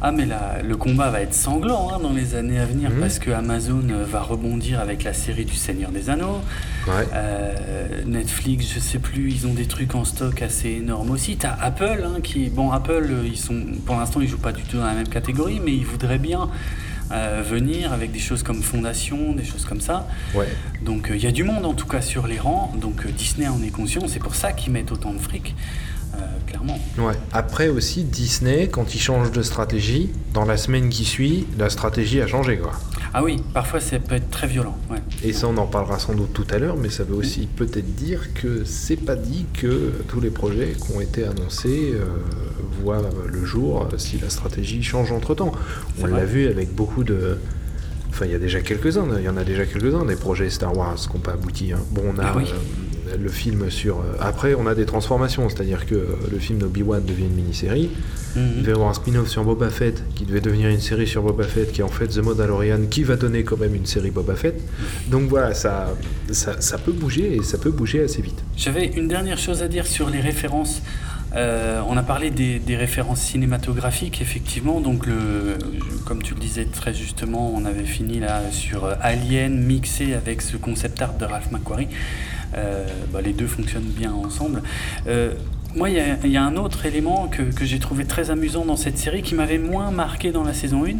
Ah 0.00 0.12
mais 0.12 0.26
là, 0.26 0.58
le 0.62 0.76
combat 0.76 1.10
va 1.10 1.20
être 1.22 1.34
sanglant 1.34 1.88
hein, 1.92 1.98
dans 2.00 2.12
les 2.12 2.36
années 2.36 2.60
à 2.60 2.64
venir 2.64 2.90
Mhm. 2.90 3.00
parce 3.00 3.18
que 3.18 3.30
Amazon 3.32 3.82
euh, 3.90 4.04
va 4.08 4.20
rebondir 4.22 4.78
avec 4.80 5.02
la 5.02 5.12
série 5.12 5.44
du 5.44 5.56
Seigneur 5.56 5.90
des 5.90 6.08
Anneaux. 6.08 6.40
Ouais. 6.86 7.06
Euh, 7.14 8.04
Netflix, 8.06 8.66
je 8.72 8.78
sais 8.78 9.00
plus, 9.00 9.32
ils 9.32 9.46
ont 9.48 9.54
des 9.54 9.66
trucs 9.66 9.96
en 9.96 10.04
stock 10.04 10.40
assez 10.40 10.68
énormes 10.70 11.10
aussi. 11.10 11.36
T'as 11.36 11.56
Apple 11.60 12.04
hein, 12.06 12.20
qui, 12.22 12.48
bon 12.48 12.70
Apple, 12.70 13.08
euh, 13.10 13.22
ils 13.26 13.36
sont, 13.36 13.60
pour 13.84 13.96
l'instant 13.96 14.20
ils 14.20 14.28
jouent 14.28 14.38
pas 14.38 14.52
du 14.52 14.62
tout 14.62 14.76
dans 14.76 14.86
la 14.86 14.94
même 14.94 15.08
catégorie, 15.08 15.60
mais 15.64 15.72
ils 15.74 15.84
voudraient 15.86 16.18
bien 16.20 16.48
euh, 17.10 17.42
venir 17.44 17.92
avec 17.92 18.12
des 18.12 18.18
choses 18.20 18.44
comme 18.44 18.62
Fondation, 18.62 19.32
des 19.32 19.44
choses 19.44 19.64
comme 19.64 19.80
ça. 19.80 20.06
Ouais. 20.34 20.46
Donc 20.82 21.10
euh, 21.10 21.16
il 21.16 21.24
y 21.24 21.26
a 21.26 21.32
du 21.32 21.42
monde 21.42 21.66
en 21.66 21.74
tout 21.74 21.86
cas 21.88 22.02
sur 22.02 22.28
les 22.28 22.38
rangs. 22.38 22.72
Donc 22.80 23.04
euh, 23.04 23.10
Disney 23.10 23.48
en 23.48 23.60
est 23.64 23.70
conscient, 23.72 24.02
c'est 24.06 24.20
pour 24.20 24.36
ça 24.36 24.52
qu'ils 24.52 24.72
mettent 24.72 24.92
autant 24.92 25.12
de 25.12 25.18
fric, 25.18 25.56
euh, 26.18 26.22
clairement. 26.46 26.78
Ouais. 26.98 27.14
Après 27.32 27.68
aussi, 27.68 28.04
Disney, 28.04 28.68
quand 28.68 28.94
ils 28.94 29.00
changent 29.00 29.32
de 29.32 29.42
stratégie, 29.42 30.10
dans 30.34 30.44
la 30.44 30.56
semaine 30.56 30.88
qui 30.88 31.04
suit, 31.04 31.46
la 31.58 31.70
stratégie 31.70 32.20
a 32.20 32.26
changé. 32.26 32.58
Quoi. 32.58 32.72
Ah 33.14 33.22
oui, 33.24 33.42
parfois 33.54 33.80
ça 33.80 33.98
peut 33.98 34.16
être 34.16 34.30
très 34.30 34.46
violent. 34.46 34.76
Ouais. 34.90 34.98
Et 35.24 35.32
ça, 35.32 35.46
on 35.48 35.56
en 35.56 35.66
parlera 35.66 35.98
sans 35.98 36.14
doute 36.14 36.32
tout 36.32 36.46
à 36.50 36.58
l'heure, 36.58 36.76
mais 36.76 36.90
ça 36.90 37.04
veut 37.04 37.14
aussi 37.16 37.46
peut-être 37.46 37.94
dire 37.94 38.34
que 38.34 38.64
c'est 38.64 38.96
pas 38.96 39.16
dit 39.16 39.46
que 39.54 39.92
tous 40.08 40.20
les 40.20 40.30
projets 40.30 40.74
qui 40.74 40.92
ont 40.94 41.00
été 41.00 41.24
annoncés 41.24 41.92
euh, 41.94 42.04
voient 42.82 43.02
le 43.26 43.44
jour 43.44 43.88
si 43.96 44.18
la 44.18 44.28
stratégie 44.30 44.82
change 44.82 45.10
entre 45.12 45.34
temps. 45.34 45.52
On 46.00 46.06
l'a 46.06 46.24
vu 46.24 46.48
avec 46.48 46.74
beaucoup 46.74 47.04
de. 47.04 47.38
Enfin, 48.10 48.26
il 48.26 48.32
y 48.32 48.34
a 48.34 48.38
déjà 48.38 48.60
quelques-uns, 48.60 49.06
il 49.18 49.24
y 49.24 49.28
en 49.28 49.36
a 49.36 49.44
déjà 49.44 49.64
quelques-uns 49.64 50.04
des 50.04 50.16
projets 50.16 50.50
Star 50.50 50.76
Wars 50.76 50.96
qui 50.96 51.08
n'ont 51.14 51.20
pas 51.20 51.32
abouti. 51.32 51.72
hein. 51.72 51.78
Bon, 51.90 52.02
on 52.14 52.18
a 52.18 52.24
Ah 52.26 52.34
oui. 52.36 52.44
euh, 52.48 52.56
le 53.16 53.28
film 53.28 53.70
sur. 53.70 53.98
euh, 53.98 54.02
après, 54.20 54.54
on 54.54 54.66
a 54.66 54.74
des 54.74 54.84
transformations, 54.86 55.48
c'est-à-dire 55.48 55.86
que 55.86 55.94
euh, 55.94 56.06
le 56.30 56.38
film 56.38 56.58
d'Obi-Wan 56.58 57.04
devient 57.04 57.24
une 57.24 57.34
mini-série. 57.34 57.90
Il 58.36 58.42
Mhm. 58.42 58.60
devait 58.60 58.70
y 58.72 58.74
avoir 58.74 58.90
un 58.90 58.94
spin-off 58.94 59.28
sur 59.28 59.42
Boba 59.44 59.70
Fett 59.70 60.02
qui 60.14 60.24
devait 60.24 60.40
devenir 60.42 60.68
une 60.68 60.80
série 60.80 61.06
sur 61.06 61.22
Boba 61.22 61.44
Fett 61.44 61.72
qui 61.72 61.80
est 61.80 61.84
en 61.84 61.88
fait 61.88 62.08
The 62.08 62.18
Mandalorian 62.18 62.80
qui 62.90 63.02
va 63.02 63.16
donner 63.16 63.42
quand 63.42 63.56
même 63.58 63.74
une 63.74 63.86
série 63.86 64.10
Boba 64.10 64.34
Fett. 64.36 64.60
Donc 65.08 65.28
voilà, 65.28 65.54
ça, 65.54 65.94
ça, 66.30 66.60
ça 66.60 66.78
peut 66.78 66.92
bouger 66.92 67.36
et 67.36 67.42
ça 67.42 67.56
peut 67.58 67.70
bouger 67.70 68.02
assez 68.02 68.20
vite. 68.22 68.42
J'avais 68.56 68.86
une 68.86 69.08
dernière 69.08 69.38
chose 69.38 69.62
à 69.62 69.68
dire 69.68 69.86
sur 69.86 70.10
les 70.10 70.20
références. 70.20 70.82
Euh, 71.36 71.82
on 71.86 71.96
a 71.98 72.02
parlé 72.02 72.30
des, 72.30 72.58
des 72.58 72.74
références 72.76 73.20
cinématographiques, 73.20 74.22
effectivement. 74.22 74.80
Donc, 74.80 75.06
le, 75.06 75.58
comme 76.06 76.22
tu 76.22 76.32
le 76.34 76.40
disais 76.40 76.64
très 76.64 76.94
justement, 76.94 77.52
on 77.54 77.66
avait 77.66 77.84
fini 77.84 78.18
là 78.18 78.40
sur 78.50 78.86
euh, 78.86 78.94
Alien 79.02 79.62
mixé 79.62 80.14
avec 80.14 80.40
ce 80.40 80.56
concept 80.56 81.02
art 81.02 81.14
de 81.18 81.26
Ralph 81.26 81.50
McQuarrie. 81.50 81.88
Euh, 82.56 82.86
bah, 83.12 83.20
les 83.20 83.32
deux 83.32 83.46
fonctionnent 83.46 83.82
bien 83.82 84.12
ensemble. 84.12 84.62
Moi, 85.78 85.90
il 85.90 86.30
y, 86.32 86.36
a- 86.36 86.42
un 86.42 86.56
autre 86.56 86.86
élément 86.86 87.28
que, 87.28 87.42
que 87.42 87.64
j'ai 87.64 87.78
trouvé 87.78 88.04
très 88.04 88.32
amusant 88.32 88.64
dans 88.64 88.74
cette 88.74 88.98
série 88.98 89.22
qui 89.22 89.36
m'avait 89.36 89.58
moins 89.58 89.92
marqué 89.92 90.32
dans 90.32 90.42
la 90.42 90.52
saison 90.52 90.84
1. 90.84 90.96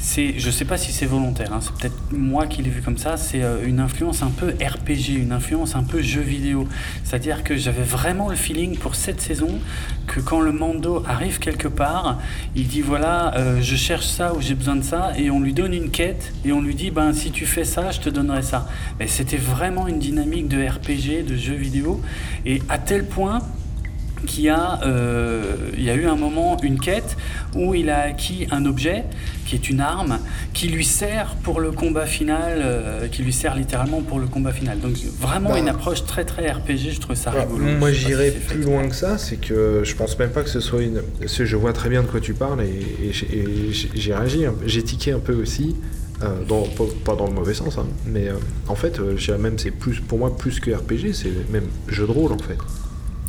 c'est, 0.00 0.34
je 0.36 0.50
sais 0.50 0.64
pas 0.64 0.76
si 0.78 0.90
c'est 0.90 1.06
volontaire, 1.06 1.52
hein, 1.52 1.60
c'est 1.60 1.72
peut-être 1.72 1.96
moi 2.10 2.48
qui 2.48 2.60
l'ai 2.60 2.70
vu 2.70 2.82
comme 2.82 2.98
ça, 2.98 3.16
c'est 3.18 3.44
euh, 3.44 3.64
une 3.64 3.78
influence 3.78 4.24
un 4.24 4.30
peu 4.30 4.48
RPG, 4.48 5.10
une 5.16 5.30
influence 5.30 5.76
un 5.76 5.84
peu 5.84 6.02
jeu 6.02 6.22
vidéo. 6.22 6.66
C'est-à-dire 7.04 7.44
que 7.44 7.56
j'avais 7.56 7.84
vraiment 7.84 8.28
le 8.28 8.34
feeling 8.34 8.76
pour 8.76 8.96
cette 8.96 9.20
saison 9.20 9.60
que 10.08 10.18
quand 10.18 10.40
le 10.40 10.50
Mando 10.50 11.04
arrive 11.06 11.38
quelque 11.38 11.68
part, 11.68 12.18
il 12.56 12.66
dit 12.66 12.80
voilà, 12.80 13.32
euh, 13.36 13.60
je 13.62 13.76
cherche 13.76 14.06
ça 14.06 14.34
ou 14.34 14.40
j'ai 14.40 14.54
besoin 14.56 14.74
de 14.74 14.82
ça, 14.82 15.12
et 15.16 15.30
on 15.30 15.38
lui 15.38 15.52
donne 15.52 15.72
une 15.72 15.90
quête 15.90 16.32
et 16.44 16.50
on 16.50 16.62
lui 16.62 16.74
dit 16.74 16.90
ben 16.90 17.12
si 17.12 17.30
tu 17.30 17.46
fais 17.46 17.64
ça, 17.64 17.92
je 17.92 18.00
te 18.00 18.08
donnerai 18.10 18.42
ça. 18.42 18.68
Mais 18.98 19.06
c'était 19.06 19.36
vraiment 19.36 19.86
une 19.86 20.00
dynamique 20.00 20.48
de 20.48 20.66
RPG, 20.66 21.24
de 21.24 21.36
jeu 21.36 21.54
vidéo, 21.54 22.02
et 22.44 22.60
à 22.68 22.78
tel 22.78 23.04
point 23.06 23.38
qu'il 24.26 24.48
a, 24.48 24.80
euh, 24.84 25.42
il 25.76 25.84
y 25.84 25.90
a 25.90 25.94
eu 25.94 26.06
un 26.06 26.16
moment, 26.16 26.56
une 26.62 26.78
quête, 26.80 27.16
où 27.54 27.74
il 27.74 27.90
a 27.90 28.00
acquis 28.02 28.46
un 28.50 28.64
objet, 28.66 29.04
qui 29.46 29.54
est 29.54 29.68
une 29.70 29.80
arme, 29.80 30.18
qui 30.52 30.68
lui 30.68 30.84
sert 30.84 31.36
pour 31.42 31.60
le 31.60 31.70
combat 31.70 32.06
final, 32.06 32.60
euh, 32.62 33.08
qui 33.08 33.22
lui 33.22 33.32
sert 33.32 33.54
littéralement 33.54 34.00
pour 34.02 34.18
le 34.18 34.26
combat 34.26 34.52
final. 34.52 34.80
Donc 34.80 34.94
vraiment 35.20 35.50
Bah. 35.50 35.58
une 35.58 35.68
approche 35.68 36.04
très 36.04 36.24
très 36.24 36.50
RPG, 36.50 36.90
je 36.92 37.00
trouve 37.00 37.14
ça 37.16 37.32
Ouais, 37.32 37.40
rigolo. 37.40 37.64
moi 37.78 37.92
j'irais 37.92 38.30
si 38.32 38.38
plus 38.54 38.62
loin 38.62 38.88
que 38.88 38.94
ça, 38.94 39.18
c'est 39.18 39.36
que 39.36 39.82
je 39.84 39.94
pense 39.94 40.18
même 40.18 40.30
pas 40.30 40.42
que 40.42 40.50
ce 40.50 40.60
soit 40.60 40.82
une. 40.82 41.02
je 41.24 41.56
vois 41.56 41.72
très 41.72 41.88
bien 41.88 42.02
de 42.02 42.08
quoi 42.08 42.20
tu 42.20 42.34
parles 42.34 42.62
et, 42.62 43.06
et 43.08 43.12
j'ai- 43.12 43.38
et 43.38 43.72
j'ai 43.72 43.90
j'ai 43.94 44.14
réagi, 44.14 44.46
un 44.46 44.52
peu- 44.52 44.66
j'ai 44.66 44.82
tiqué 44.82 45.12
un 45.12 45.18
peu 45.20 45.34
aussi, 45.34 45.76
euh, 46.22 46.42
dans, 46.48 46.62
pas, 46.62 46.84
pas 47.04 47.14
dans 47.16 47.26
le 47.26 47.32
mauvais 47.34 47.54
sens, 47.54 47.78
hein, 47.78 47.86
mais 48.06 48.28
en 48.66 48.74
fait, 48.74 48.98
même 49.38 49.58
c'est 49.58 49.70
plus 49.70 50.00
pour 50.00 50.18
moi 50.18 50.34
plus 50.36 50.58
que 50.60 50.70
RPG, 50.72 51.12
c'est 51.12 51.30
même 51.50 51.66
jeu 51.88 52.06
de 52.06 52.10
rôle 52.12 52.32
en 52.32 52.38
fait. 52.38 52.56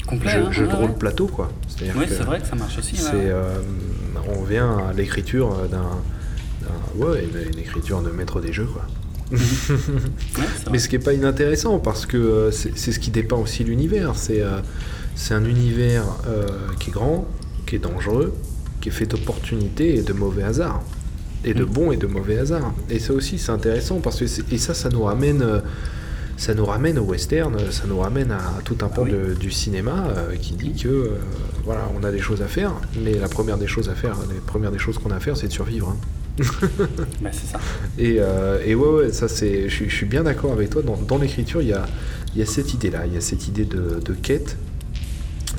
Complet. 0.08 0.32
jeu 0.32 0.44
hein, 0.46 0.52
jeu 0.52 0.68
de 0.68 0.74
rôle 0.74 0.90
ouais. 0.92 0.96
plateau 0.98 1.28
quoi. 1.28 1.52
C'est-à-dire 1.68 1.96
Oui, 1.98 2.06
que 2.08 2.14
c'est 2.14 2.24
vrai 2.24 2.40
que 2.40 2.48
ça 2.48 2.56
marche 2.56 2.78
aussi. 2.80 2.96
ouais, 2.96 3.12
ouais. 3.12 3.22
euh, 3.26 3.60
on 4.36 4.44
vient 4.44 4.78
à 4.90 4.94
l'écriture 4.94 5.50
d'un, 5.72 5.78
d'un- 6.62 7.06
ouais, 7.06 7.24
une, 7.24 7.54
une 7.54 7.60
écriture 7.60 8.02
de 8.02 8.10
maître 8.10 8.42
des 8.42 8.52
jeux 8.54 8.66
quoi. 8.66 8.86
C'est 9.38 10.70
Mais 10.72 10.80
ce 10.80 10.88
qui 10.90 10.96
est 10.96 11.00
pas 11.00 11.14
inintéressant 11.14 11.80
parce 11.80 12.06
que 12.06 12.18
euh, 12.18 12.52
c'est 12.52 12.92
ce 12.92 13.00
qui 13.00 13.12
dépeint 13.12 13.36
aussi 13.38 13.64
l'univers. 13.64 14.14
C'est 14.16 14.42
euh, 14.42 14.60
c'est 15.16 15.34
un 15.34 15.44
univers 15.46 16.04
euh, 16.28 16.46
qui 16.80 16.90
est 16.92 16.94
grand, 16.94 17.26
qui 17.66 17.76
est 17.76 17.80
dangereux, 17.80 18.34
qui 18.82 18.90
est 18.90 18.92
fait 18.92 19.06
d'opportunités 19.06 19.96
et 19.98 20.02
de 20.02 20.14
mauvais 20.14 20.44
hasards. 20.44 20.82
Et 21.44 21.54
de 21.54 21.64
Mm. 21.66 21.70
bons 21.70 21.92
et 21.92 21.98
de 21.98 22.08
mauvais 22.08 22.40
hasards. 22.40 22.74
Et 22.90 23.00
ça 23.00 23.14
aussi 23.14 23.38
c'est 23.38 23.52
intéressant 23.52 24.00
parce 24.00 24.20
que 24.20 24.26
et 24.54 24.58
ça 24.58 24.74
ça 24.74 24.90
nous 24.90 25.04
ramène 25.04 25.42
euh, 25.42 25.60
ça 26.38 26.54
nous 26.54 26.66
ramène 26.66 26.98
au 27.00 27.04
western, 27.04 27.56
ça 27.72 27.84
nous 27.88 27.98
ramène 28.00 28.32
à 28.32 28.42
tout 28.64 28.78
un 28.82 28.88
pan 28.88 29.04
oui. 29.04 29.12
de- 29.12 29.34
du 29.34 29.52
cinéma 29.52 30.08
euh, 30.16 30.36
qui 30.36 30.54
dit 30.54 30.74
que 30.74 30.88
euh, 30.88 31.10
voilà 31.66 31.90
on 32.00 32.04
a 32.04 32.12
des 32.12 32.20
choses 32.20 32.42
à 32.42 32.46
faire, 32.48 32.74
mais 33.04 33.14
la 33.14 33.28
première 33.28 33.58
des 33.58 33.68
choses 33.68 33.90
à 33.90 33.96
faire, 33.96 34.16
les 34.32 34.40
premières 34.40 34.72
des 34.72 34.78
choses 34.80 34.98
qu'on 34.98 35.12
a 35.12 35.16
à 35.16 35.20
faire 35.20 35.36
c'est 35.36 35.48
de 35.48 35.54
survivre. 35.54 35.90
hein. 35.90 35.98
Bah, 37.22 37.30
c'est 37.32 37.48
ça. 37.52 37.60
Et, 37.98 38.18
euh, 38.20 38.60
et 38.64 38.76
ouais, 38.76 38.90
ouais, 39.06 39.12
ça 39.12 39.28
c'est, 39.28 39.68
je, 39.70 39.86
suis- 39.90 40.06
bien 40.06 40.22
d'accord 40.24 40.52
avec 40.54 40.70
toi. 40.70 40.84
Dans, 40.84 40.96
dans 40.96 41.18
l'écriture, 41.18 41.62
il 41.64 41.70
y 41.70 41.74
a, 41.74 41.86
il 42.36 42.40
y 42.40 42.44
a 42.44 42.46
cette 42.46 42.74
idée-là, 42.76 43.08
il 43.08 43.14
y 43.16 43.18
a 43.18 43.22
cette 43.22 43.48
idée 43.48 43.66
de, 43.66 44.00
de 44.06 44.14
quête, 44.14 44.56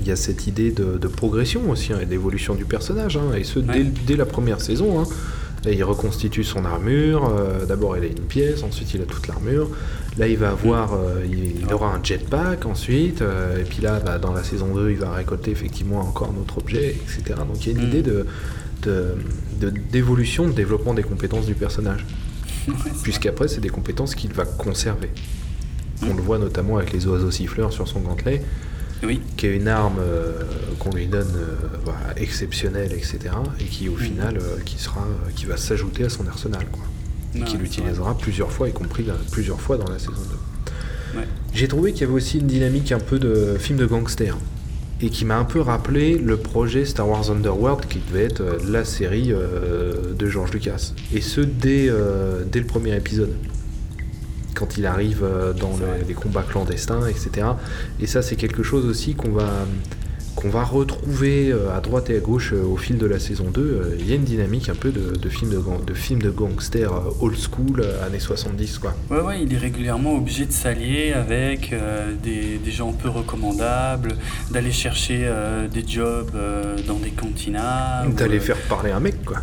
il 0.01 0.07
y 0.07 0.12
a 0.12 0.17
cette 0.17 0.47
idée 0.47 0.71
de, 0.71 0.97
de 0.97 1.09
progression 1.09 1.69
aussi, 1.69 1.93
hein, 1.93 1.99
et 2.01 2.07
d'évolution 2.07 2.55
du 2.55 2.64
personnage, 2.64 3.17
hein, 3.17 3.35
et 3.37 3.43
ce 3.43 3.59
dès, 3.59 3.73
Ouais. 3.81 3.93
dès 4.07 4.14
la 4.14 4.27
première 4.27 4.61
saison. 4.61 5.01
hein. 5.01 5.07
Et 5.66 5.75
il 5.75 5.83
reconstitue 5.85 6.44
son 6.44 6.64
armure. 6.64 7.29
euh, 7.37 7.66
D'abord, 7.66 7.97
il 7.97 8.05
a 8.05 8.07
une 8.07 8.14
pièce, 8.21 8.62
ensuite 8.62 8.94
il 8.94 9.03
a 9.03 9.05
toute 9.05 9.27
l'armure. 9.27 9.68
Là, 10.16 10.27
il 10.29 10.37
va 10.37 10.51
avoir, 10.51 10.94
euh, 10.94 11.23
il, 11.25 11.61
il 11.61 11.73
aura 11.73 11.94
un 11.94 12.03
jetpack 12.03 12.64
ensuite. 12.66 13.23
euh, 13.23 13.61
et 13.61 13.64
puis 13.64 13.83
là, 13.83 14.01
bah, 14.01 14.18
dans 14.18 14.33
la 14.33 14.44
saison 14.44 14.75
2, 14.75 14.90
il 14.90 14.97
va 14.99 15.12
récolter 15.12 15.51
effectivement 15.51 16.01
encore 16.01 16.33
un 16.37 16.40
autre 16.40 16.59
objet, 16.59 16.97
etc. 17.03 17.40
Donc 17.47 17.64
il 17.66 17.73
y 17.73 17.77
a 17.77 17.79
une 17.81 17.87
Mm. 17.87 17.90
idée 17.90 18.03
de 18.03 18.27
de- 18.83 19.16
de- 19.61 19.71
d'évolution, 19.90 20.47
de, 20.47 20.53
développement 20.53 20.94
des 20.94 21.03
compétences 21.03 21.47
du 21.47 21.55
personnage 21.55 22.07
puisqu'après 23.03 23.49
c'est 23.49 23.61
des 23.61 23.71
compétences 23.71 24.14
qu'il 24.14 24.33
va 24.33 24.44
conserver. 24.44 25.11
On 26.03 26.14
Mm. 26.14 26.16
le 26.16 26.23
voit 26.23 26.38
notamment 26.38 26.77
avec 26.77 26.92
les 26.92 27.05
oiseaux 27.09 27.33
siffleurs 27.33 27.73
sur 27.73 27.88
son 27.88 27.99
gantelet, 28.01 28.42
Oui, 29.04 29.20
qui 29.37 29.46
est 29.46 29.56
une 29.56 29.68
arme 29.68 29.98
euh, 30.00 30.32
qu'on 30.78 30.90
lui 30.90 31.06
donne 31.06 31.32
euh, 31.37 31.54
voilà, 31.84 32.00
exceptionnelle, 32.16 32.92
etc. 32.92 33.18
Et 33.61 33.64
qui 33.64 33.88
au 33.88 33.92
Mm. 33.94 33.98
final 33.98 34.38
euh, 34.38 34.56
qui 34.64 34.78
sera, 34.78 35.06
qui 35.37 35.46
va 35.46 35.56
s'ajouter 35.56 36.04
à 36.04 36.08
son 36.08 36.26
arsenal, 36.26 36.66
quoi. 36.72 36.82
Et 37.34 37.42
qu'il 37.44 37.62
utilisera 37.62 38.16
plusieurs 38.16 38.50
fois, 38.50 38.68
y 38.68 38.72
compris 38.72 39.06
plusieurs 39.30 39.61
fois 39.61 39.76
dans 39.76 39.88
la 39.90 39.98
saison 39.98 40.12
2. 41.14 41.18
Ouais. 41.20 41.26
J'ai 41.54 41.68
trouvé 41.68 41.92
qu'il 41.92 42.00
y 42.02 42.04
avait 42.04 42.14
aussi 42.14 42.38
une 42.38 42.46
dynamique 42.46 42.90
un 42.90 42.98
peu 42.98 43.18
de 43.18 43.56
film 43.58 43.78
de 43.78 43.87
gangster. 43.87 44.37
Et 45.00 45.11
qui 45.11 45.24
m'a 45.24 45.37
un 45.38 45.44
peu 45.44 45.61
rappelé 45.61 46.18
le 46.18 46.37
projet 46.38 46.84
Star 46.84 47.08
Wars 47.08 47.30
Underworld 47.30 47.87
qui 47.87 48.00
devait 48.11 48.24
être 48.24 48.42
la 48.66 48.84
série 48.84 49.32
euh, 49.32 50.12
de 50.18 50.26
George 50.26 50.50
Lucas. 50.52 50.92
Et 51.14 51.20
ce 51.20 51.40
dès, 51.40 51.87
euh, 51.88 52.42
dès 52.50 52.58
le 52.58 52.66
premier 52.66 52.96
épisode. 52.96 53.30
Quand 54.59 54.77
il 54.77 54.87
arrive 54.87 55.23
euh, 55.23 55.53
dans 55.53 55.77
le- 55.77 56.07
les 56.09 56.14
combats 56.14 56.42
clandestins, 56.42 57.07
etc. 57.07 57.47
Et 58.01 58.07
ça, 58.09 58.23
c'est 58.23 58.35
quelque 58.37 58.62
chose 58.64 58.87
aussi 58.87 59.14
qu'on 59.14 59.31
va, 59.31 59.49
qu'on 60.35 60.49
va 60.51 60.64
retrouver 60.64 61.51
euh, 61.53 61.77
à 61.77 61.81
droite 61.81 62.11
et 62.11 62.16
à 62.16 62.21
gauche 62.21 62.53
euh, 62.53 62.62
au 62.64 62.77
fil 62.77 62.99
de 62.99 63.07
la 63.07 63.21
saison 63.21 63.44
2. 63.53 63.61
Euh, 63.61 63.97
Il 64.01 64.09
y 64.09 64.12
a 64.12 64.16
une 64.16 64.25
dynamique 64.25 64.68
un 64.68 64.75
peu 64.75 64.90
de, 64.90 65.16
de 65.16 65.29
film 65.29 65.51
de, 65.53 65.59
gang- 65.59 65.85
de 65.85 65.94
film 65.94 66.21
de 66.21 66.31
gangster 66.31 66.90
old 67.21 67.37
school, 67.38 67.85
années 68.05 68.18
70, 68.18 68.79
quoi. 68.79 68.94
Ouais, 69.11 69.21
ouais, 69.21 69.42
il 69.44 69.53
est 69.55 69.59
régulièrement 69.59 70.16
obligé 70.16 70.44
de 70.47 70.53
s'allier 70.53 71.12
avec 71.12 71.73
euh, 71.73 72.12
des, 72.23 72.59
des 72.59 72.71
gens 72.73 72.92
peu 72.92 73.09
recommandables, 73.09 74.16
d'aller 74.51 74.73
chercher 74.73 75.21
euh, 75.25 75.68
des 75.68 75.85
jobs 75.87 76.31
euh, 76.35 76.77
dans 76.87 76.99
des 76.99 77.11
cantinas. 77.11 78.07
D'aller 78.16 78.40
faire 78.40 78.59
parler 78.68 78.90
un 78.90 79.01
mec, 79.01 79.25
quoi. 79.25 79.38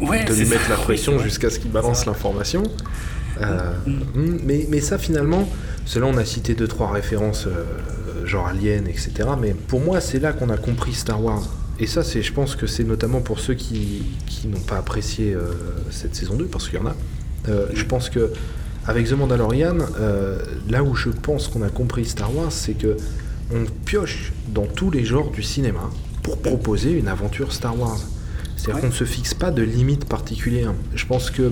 ouais, 0.00 0.24
de 0.24 0.32
lui 0.34 0.46
mettre 0.46 0.62
ça, 0.64 0.70
la 0.70 0.76
pression 0.76 1.18
jusqu'à 1.18 1.50
ce 1.50 1.58
qu'il 1.58 1.70
balance 1.72 2.06
l'information. 2.06 2.62
Euh, 3.42 3.72
Mm. 3.86 3.90
mm, 4.14 4.38
mais, 4.44 4.66
mais 4.68 4.80
ça 4.80 4.98
finalement, 4.98 5.48
cela 5.86 6.06
on 6.06 6.16
a 6.16 6.24
cité 6.24 6.54
deux 6.54 6.68
trois 6.68 6.90
références 6.92 7.46
euh, 7.46 8.26
genre 8.26 8.46
Alien, 8.46 8.86
etc. 8.86 9.10
Mais 9.40 9.54
pour 9.54 9.80
moi 9.80 10.00
c'est 10.00 10.18
là 10.18 10.32
qu'on 10.32 10.50
a 10.50 10.56
compris 10.56 10.92
Star 10.94 11.22
Wars. 11.22 11.42
Et 11.78 11.86
ça 11.86 12.02
c'est, 12.02 12.22
je 12.22 12.32
pense 12.32 12.56
que 12.56 12.66
c'est 12.66 12.84
notamment 12.84 13.20
pour 13.20 13.40
ceux 13.40 13.54
qui, 13.54 14.02
qui 14.26 14.48
n'ont 14.48 14.60
pas 14.60 14.76
apprécié 14.76 15.32
euh, 15.34 15.52
cette 15.90 16.14
saison 16.14 16.34
2, 16.34 16.44
parce 16.46 16.68
qu'il 16.68 16.78
y 16.78 16.82
en 16.82 16.86
a. 16.86 16.94
Je 17.74 17.84
pense 17.84 18.10
que 18.10 18.30
avec 18.86 19.08
The 19.08 19.12
Mandalorian, 19.12 19.78
là 20.68 20.82
où 20.84 20.94
je 20.94 21.08
pense 21.08 21.48
qu'on 21.48 21.62
a 21.62 21.68
compris 21.70 22.04
Star 22.04 22.34
Wars, 22.36 22.52
c'est 22.52 22.74
que 22.74 22.96
on 23.52 23.64
pioche 23.86 24.32
dans 24.48 24.66
tous 24.66 24.90
les 24.90 25.04
genres 25.04 25.30
du 25.30 25.42
cinéma 25.42 25.90
pour 26.22 26.36
proposer 26.38 26.90
une 26.92 27.08
aventure 27.08 27.52
Star 27.52 27.78
Wars. 27.80 27.98
C'est-à-dire 28.56 28.74
Ouais. 28.76 28.80
qu'on 28.82 28.86
ne 28.88 28.92
se 28.92 29.04
fixe 29.04 29.32
pas 29.34 29.50
de 29.50 29.62
limite 29.62 30.04
particulière. 30.04 30.74
Je 30.94 31.06
pense 31.06 31.30
que 31.30 31.50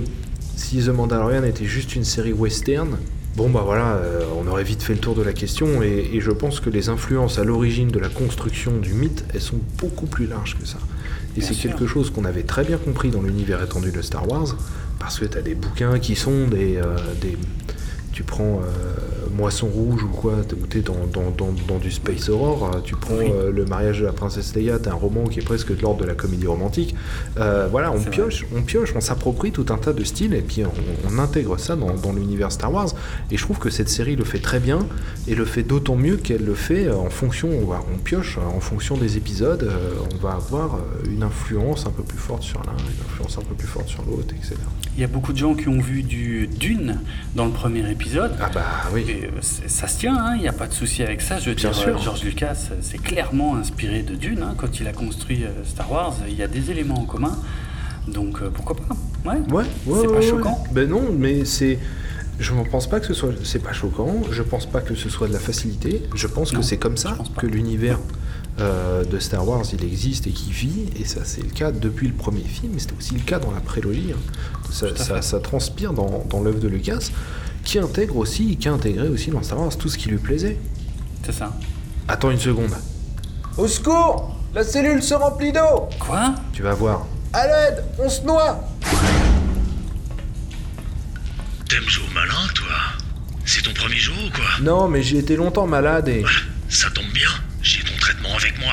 si 0.59 0.79
The 0.79 0.89
Mandalorian 0.89 1.45
était 1.45 1.65
juste 1.67 1.95
une 1.95 2.03
série 2.05 2.33
western, 2.33 2.99
bon 3.37 3.49
bah 3.49 3.63
voilà, 3.65 3.93
euh, 3.95 4.25
on 4.37 4.47
aurait 4.49 4.65
vite 4.65 4.83
fait 4.83 4.93
le 4.93 4.99
tour 4.99 5.15
de 5.15 5.23
la 5.23 5.33
question 5.33 5.83
et, 5.83 6.11
et 6.13 6.21
je 6.21 6.33
pense 6.33 6.59
que 6.59 6.69
les 6.69 6.89
influences 6.89 7.39
à 7.39 7.45
l'origine 7.45 7.89
de 7.89 8.01
la 8.01 8.09
construction 8.09 8.77
du 8.77 8.93
mythe, 8.93 9.25
elles 9.33 9.41
sont 9.41 9.61
beaucoup 9.79 10.07
plus 10.07 10.27
larges 10.27 10.59
que 10.59 10.67
ça. 10.67 10.79
Et 11.37 11.41
c'est 11.41 11.55
quelque 11.55 11.87
chose 11.87 12.11
qu'on 12.11 12.25
avait 12.25 12.43
très 12.43 12.65
bien 12.65 12.77
compris 12.77 13.11
dans 13.11 13.23
l'univers 13.23 13.63
étendu 13.63 13.93
de 13.93 14.03
Star 14.03 14.29
Wars, 14.29 14.57
parce 14.99 15.21
que 15.21 15.27
tu 15.27 15.39
as 15.39 15.43
des 15.43 15.55
bouquins 15.55 16.01
qui 16.01 16.17
sont 16.17 16.49
des... 16.49 16.77
euh, 16.77 16.97
des 17.21 17.37
tu 18.11 18.25
prends 18.25 18.61
euh, 18.65 19.18
Moisson 19.37 19.67
Rouge 19.67 20.03
ou 20.05 20.09
quoi, 20.09 20.35
où 20.61 20.67
tu 20.67 20.79
es 20.79 20.81
dans, 20.83 20.95
dans, 21.13 21.31
dans, 21.31 21.53
dans 21.67 21.79
du 21.79 21.91
Space 21.91 22.29
Horror, 22.29 22.71
euh, 22.75 22.81
tu 22.85 22.95
prends 22.97 23.15
Oui. 23.19 23.27
euh, 23.33 23.51
Le 23.51 23.65
mariage 23.65 24.01
de 24.01 24.07
la 24.07 24.13
princesse 24.13 24.55
Leia, 24.55 24.79
t'as 24.79 24.91
un 24.93 24.95
roman 24.95 25.25
qui 25.25 25.41
est 25.41 25.45
presque 25.45 25.75
de 25.77 25.81
l'ordre 25.83 26.01
de 26.03 26.07
la 26.07 26.15
comédie 26.15 26.47
romantique. 26.47 26.95
Euh, 27.39 27.69
voilà, 27.71 27.93
on 27.93 28.01
pioche, 28.01 28.47
on 28.57 28.63
pioche, 28.63 28.93
on 28.97 29.01
s'approprie 29.01 29.53
tout 29.53 29.67
un 29.71 29.79
tas 29.79 29.93
de 29.93 30.05
styles 30.05 30.35
et 30.35 30.43
puis 30.43 30.63
on, 30.65 30.73
on 31.13 31.19
intègre 31.19 31.59
ça 31.59 31.77
dans, 31.77 31.95
dans 31.95 32.13
l'univers 32.13 32.53
Star 32.53 32.73
Wars. 32.73 32.89
Et 33.31 33.37
je 33.37 33.43
trouve 33.43 33.59
que 33.59 33.71
cette 33.71 33.89
série 33.89 34.17
le 34.17 34.25
fait 34.25 34.39
très 34.41 34.61
bien 34.61 34.81
et 35.27 35.35
le 35.35 35.45
fait 35.45 35.63
d'autant 35.63 35.97
mieux 35.97 36.17
qu'elle 36.17 36.45
le 36.45 36.55
fait 36.55 36.87
euh, 36.87 36.95
en 36.97 37.11
fonction, 37.11 37.49
on, 37.51 37.67
va- 37.67 37.85
on 37.95 37.99
pioche 37.99 38.39
euh, 38.39 38.57
en 38.57 38.61
fonction 38.61 38.97
des 38.97 39.17
épisodes, 39.17 39.63
euh, 39.65 39.95
on 40.15 40.17
va 40.23 40.33
avoir 40.35 40.75
euh, 40.77 41.11
une 41.11 41.23
influence 41.23 41.87
un 41.87 41.91
peu 41.91 42.03
plus 42.03 42.19
forte 42.19 42.43
sur 42.43 42.61
l'un, 42.65 42.73
une 42.73 43.05
influence 43.11 43.39
un 43.39 43.43
peu 43.43 43.55
plus 43.55 43.69
forte 43.69 43.89
sur 43.89 44.03
l'autre, 44.05 44.35
etc. 44.35 44.55
Il 44.97 45.01
y 45.01 45.05
a 45.05 45.09
beaucoup 45.09 45.33
de 45.33 45.39
gens 45.39 45.55
qui 45.55 45.69
ont 45.69 45.81
vu 45.81 46.03
du 46.03 46.47
Dune 46.49 47.01
dans 47.37 47.45
le 47.47 47.53
premier 47.53 47.89
épisode. 47.91 48.33
Ah 48.41 48.51
bah 48.53 48.65
oui. 48.93 49.05
C'est- 49.41 49.69
ça 49.69 49.87
se 49.87 49.99
tient, 49.99 50.17
hein, 50.17 50.35
il 50.37 50.43
n'y 50.43 50.49
a 50.49 50.53
pas 50.53 50.67
de 50.67 50.73
souci 50.75 51.03
avec 51.03 51.21
ça. 51.21 51.39
Je 51.39 51.51
veux 51.51 51.55
Bien 51.57 51.71
dire, 51.71 51.79
sûr. 51.79 51.99
George 51.99 52.23
Lucas 52.25 52.57
s'est 52.81 52.99
clairement 52.99 53.57
inspiré 53.57 54.03
de 54.03 54.15
Dune 54.15 54.43
hein, 54.43 54.55
quand 54.57 54.81
il 54.81 54.87
a 54.89 54.93
construit 54.93 55.45
euh, 55.45 55.49
Star 55.65 55.91
Wars. 55.91 56.15
Il 56.29 56.35
y 56.37 56.43
a 56.43 56.49
des 56.49 56.71
éléments 56.71 57.01
en 57.01 57.05
commun, 57.05 57.37
donc 58.07 58.41
euh, 58.43 58.51
pourquoi 58.53 58.77
pas? 58.77 58.97
Ouais. 59.31 59.39
Ouais, 59.51 59.65
ouais, 59.87 59.99
C'est 60.03 60.13
pas 60.13 60.21
choquant. 60.21 60.65
Ben 60.73 60.89
non, 60.89 61.03
mais 61.17 61.45
c'est. 61.45 61.79
Je 62.41 62.55
ne 62.55 62.63
pense 62.63 62.89
pas 62.89 63.01
que 63.01 63.07
ce 63.07 63.15
soit. 63.15 63.33
C'est 63.45 63.63
pas 63.63 63.73
choquant. 63.73 64.23
Je 64.31 64.43
pense 64.43 64.67
pas 64.67 64.81
que 64.81 64.95
ce 64.95 65.09
soit 65.09 65.27
de 65.29 65.33
la 65.33 65.41
facilité. 65.41 66.03
Je 66.15 66.27
pense 66.29 66.53
Non, 66.53 66.61
que 66.61 66.65
c'est 66.65 66.77
comme 66.79 66.97
ça 66.97 67.17
que 67.37 67.47
l'univers 67.47 67.99
euh, 68.61 69.05
de 69.05 69.19
Star 69.19 69.47
Wars 69.47 69.65
il 69.73 69.85
existe 69.85 70.29
et 70.29 70.31
qui 70.31 70.53
vit. 70.53 70.85
Et 71.01 71.05
ça, 71.05 71.23
c'est 71.25 71.43
le 71.43 71.51
cas 71.51 71.73
depuis 71.73 72.07
le 72.07 72.15
premier 72.15 72.43
film. 72.45 72.73
Mais 72.75 72.79
c'était 72.79 72.95
aussi 72.97 73.15
le 73.15 73.21
cas 73.23 73.41
dans 73.41 73.51
la 73.51 73.61
prélogie. 73.61 74.13
hein. 74.15 74.71
Ça 74.71 75.41
transpire 75.41 75.93
dans, 75.93 76.25
dans 76.31 76.41
l'œuvre 76.41 76.61
de 76.61 76.69
Lucas, 76.69 77.11
qui 77.69 77.79
intègre 77.79 78.17
aussi, 78.17 78.57
qui 78.57 78.67
a 78.67 78.73
intégré 78.73 79.09
aussi 79.09 79.31
dans 79.31 79.43
Star 79.43 79.61
Wars 79.61 79.77
tout 79.77 79.91
ce 79.91 79.99
qui 79.99 80.09
lui 80.09 80.17
plaisait. 80.17 80.57
C'est 81.23 81.35
ça. 81.35 81.55
Attends 82.09 82.31
une 82.31 82.39
seconde. 82.39 82.71
Au 83.59 83.69
secours 83.69 84.35
La 84.55 84.65
cellule 84.65 85.03
se 85.03 85.13
remplit 85.13 85.53
d'eau 85.53 85.91
Quoi? 86.01 86.35
Tu 86.55 86.63
vas 86.63 86.73
voir. 86.73 87.05
À 87.35 87.47
l'aide 87.47 87.85
On 87.99 88.09
se 88.09 88.23
noie 88.23 88.65
T'aimes 91.69 91.83
au 91.83 92.15
malin, 92.15 92.49
toi? 92.55 92.75
C'est 93.45 93.61
ton 93.63 93.75
premier 93.75 93.97
jour 93.97 94.17
ou 94.17 94.31
quoi? 94.35 94.47
Non, 94.63 94.89
mais 94.89 95.03
j'ai 95.03 95.19
été 95.19 95.37
longtemps 95.37 95.67
malade 95.67 96.09
et... 96.09 96.25
Ça 96.71 96.89
tombe 96.89 97.13
bien, 97.13 97.29
j'ai 97.61 97.83
ton 97.83 97.99
traitement 98.01 98.35
avec 98.35 98.55
moi. 98.61 98.73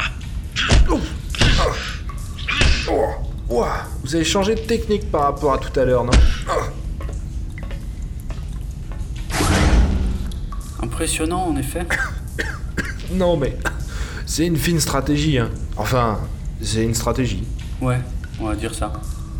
Vous 4.03 4.15
avez 4.15 4.23
changé 4.23 4.55
de 4.55 4.61
technique 4.61 5.11
par 5.11 5.23
rapport 5.23 5.53
à 5.53 5.57
tout 5.57 5.77
à 5.77 5.83
l'heure, 5.83 6.05
non? 6.05 6.11
Impressionnant 11.05 11.49
en 11.49 11.55
effet. 11.55 11.85
Non, 13.13 13.37
mais. 13.37 13.55
C'est 14.25 14.47
une 14.47 14.57
fine 14.57 14.79
stratégie, 14.79 15.37
hein. 15.37 15.51
Enfin, 15.77 16.19
c'est 16.63 16.83
une 16.83 16.95
stratégie. 16.95 17.43
Ouais, 17.79 17.99
on 18.39 18.45
va 18.45 18.55
dire 18.55 18.73
ça. 18.73 18.91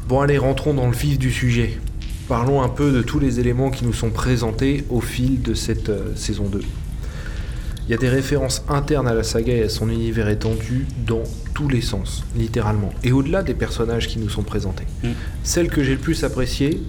Bon, 0.08 0.22
allez, 0.22 0.38
rentrons 0.38 0.76
dans 0.76 0.86
le 0.86 0.96
vif 0.96 1.18
du 1.18 1.32
sujet. 1.32 1.80
Parlons 2.28 2.62
un 2.62 2.70
peu 2.70 2.92
de 2.92 3.02
tous 3.02 3.18
les 3.18 3.40
éléments 3.40 3.72
qui 3.72 3.84
nous 3.84 3.94
sont 3.94 4.12
présentés 4.12 4.86
au 4.92 5.02
fil 5.02 5.42
de 5.42 5.56
cette 5.56 5.90
euh, 5.90 6.16
saison 6.16 6.44
2. 6.44 6.62
Il 7.88 7.92
y 7.92 7.96
a 7.96 7.98
des 7.98 8.10
références 8.10 8.64
internes 8.70 9.08
à 9.08 9.16
la 9.16 9.24
saga 9.24 9.56
et 9.56 9.64
à 9.64 9.70
son 9.70 9.90
univers 9.90 10.30
étendu 10.30 10.86
dans 11.08 11.24
tous 11.56 11.68
les 11.68 11.82
sens, 11.82 12.24
littéralement. 12.36 12.92
Et 13.04 13.12
au-delà 13.12 13.42
des 13.42 13.56
personnages 13.56 14.08
qui 14.08 14.20
nous 14.20 14.30
sont 14.30 14.44
présentés. 14.44 14.86
Mm. 15.04 15.10
Celle 15.42 15.70
que 15.70 15.84
j'ai 15.84 15.94
le 15.94 16.00
plus 16.00 16.24
appréciée, 16.24 16.84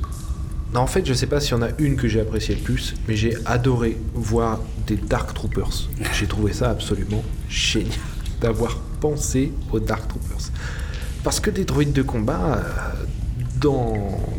en 0.75 0.87
fait, 0.87 1.07
je 1.07 1.15
sais 1.15 1.27
pas 1.27 1.41
s'il 1.41 1.53
y 1.53 1.55
en 1.55 1.63
a 1.63 1.69
une 1.79 1.97
que 1.97 2.09
j'ai 2.09 2.21
appréciée 2.21 2.55
le 2.55 2.61
plus, 2.61 2.95
mais 3.09 3.17
j'ai 3.17 3.37
adoré 3.47 3.97
voir 4.15 4.61
des 4.87 4.97
Dark 4.97 5.33
Troopers. 5.33 5.89
J'ai 6.13 6.27
trouvé 6.27 6.53
ça 6.53 6.71
absolument 6.71 7.23
génial 7.49 7.99
d'avoir 8.41 8.77
pensé 9.01 9.53
aux 9.73 9.81
Dark 9.81 10.09
Troopers. 10.09 10.51
Parce 11.25 11.41
que 11.41 11.51
des 11.51 11.65
droïdes 11.65 11.93
de 11.93 12.03
combat, 12.03 12.59
euh, 12.59 13.05
dans, 13.61 13.95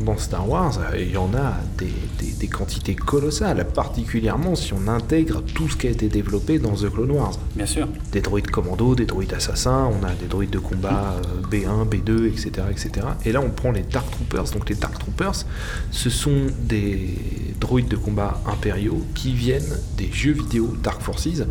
dans 0.06 0.18
Star 0.18 0.48
Wars, 0.48 0.78
euh, 0.80 0.98
il 1.00 1.12
y 1.12 1.18
en 1.18 1.34
a 1.34 1.56
des, 1.78 1.92
des- 2.20 2.34
des 2.34 2.48
quantités 2.48 2.96
colossales, 2.96 3.66
particulièrement 3.74 4.56
si 4.56 4.74
on 4.74 4.88
intègre 4.88 5.42
tout 5.42 5.68
ce 5.70 5.76
qui 5.76 5.88
a 5.88 5.90
été 5.90 6.08
développé 6.08 6.60
dans 6.60 6.74
The 6.74 6.90
Clone 6.92 7.12
Wars. 7.12 7.38
Bien 7.56 7.66
sûr. 7.66 7.88
Des 8.12 8.22
droïdes 8.22 8.52
commando, 8.52 8.94
des 8.96 9.06
droïdes 9.06 9.34
assassins, 9.34 9.90
on 9.92 10.04
a 10.06 10.14
des 10.14 10.28
droïdes 10.28 10.52
de 10.52 10.60
combat 10.60 11.16
euh, 11.18 11.48
B1, 11.50 11.88
B2, 11.90 12.28
etc., 12.28 12.52
etc. 12.70 12.92
Et 13.26 13.32
là, 13.32 13.42
on 13.44 13.50
prend 13.50 13.72
les 13.72 13.82
Dark 13.84 14.10
Troopers. 14.12 14.52
Donc 14.52 14.70
les 14.70 14.76
Dark 14.76 14.98
Troopers, 15.00 15.46
ce 15.92 16.10
sont 16.10 16.48
des 16.64 17.16
droïdes 17.60 17.88
de 17.88 17.96
combat 17.98 18.42
impériaux 18.46 19.02
qui 19.16 19.34
viennent 19.34 19.78
des 19.98 20.12
jeux 20.12 20.34
vidéo 20.34 20.76
Dark 20.84 21.02
Forces. 21.02 21.44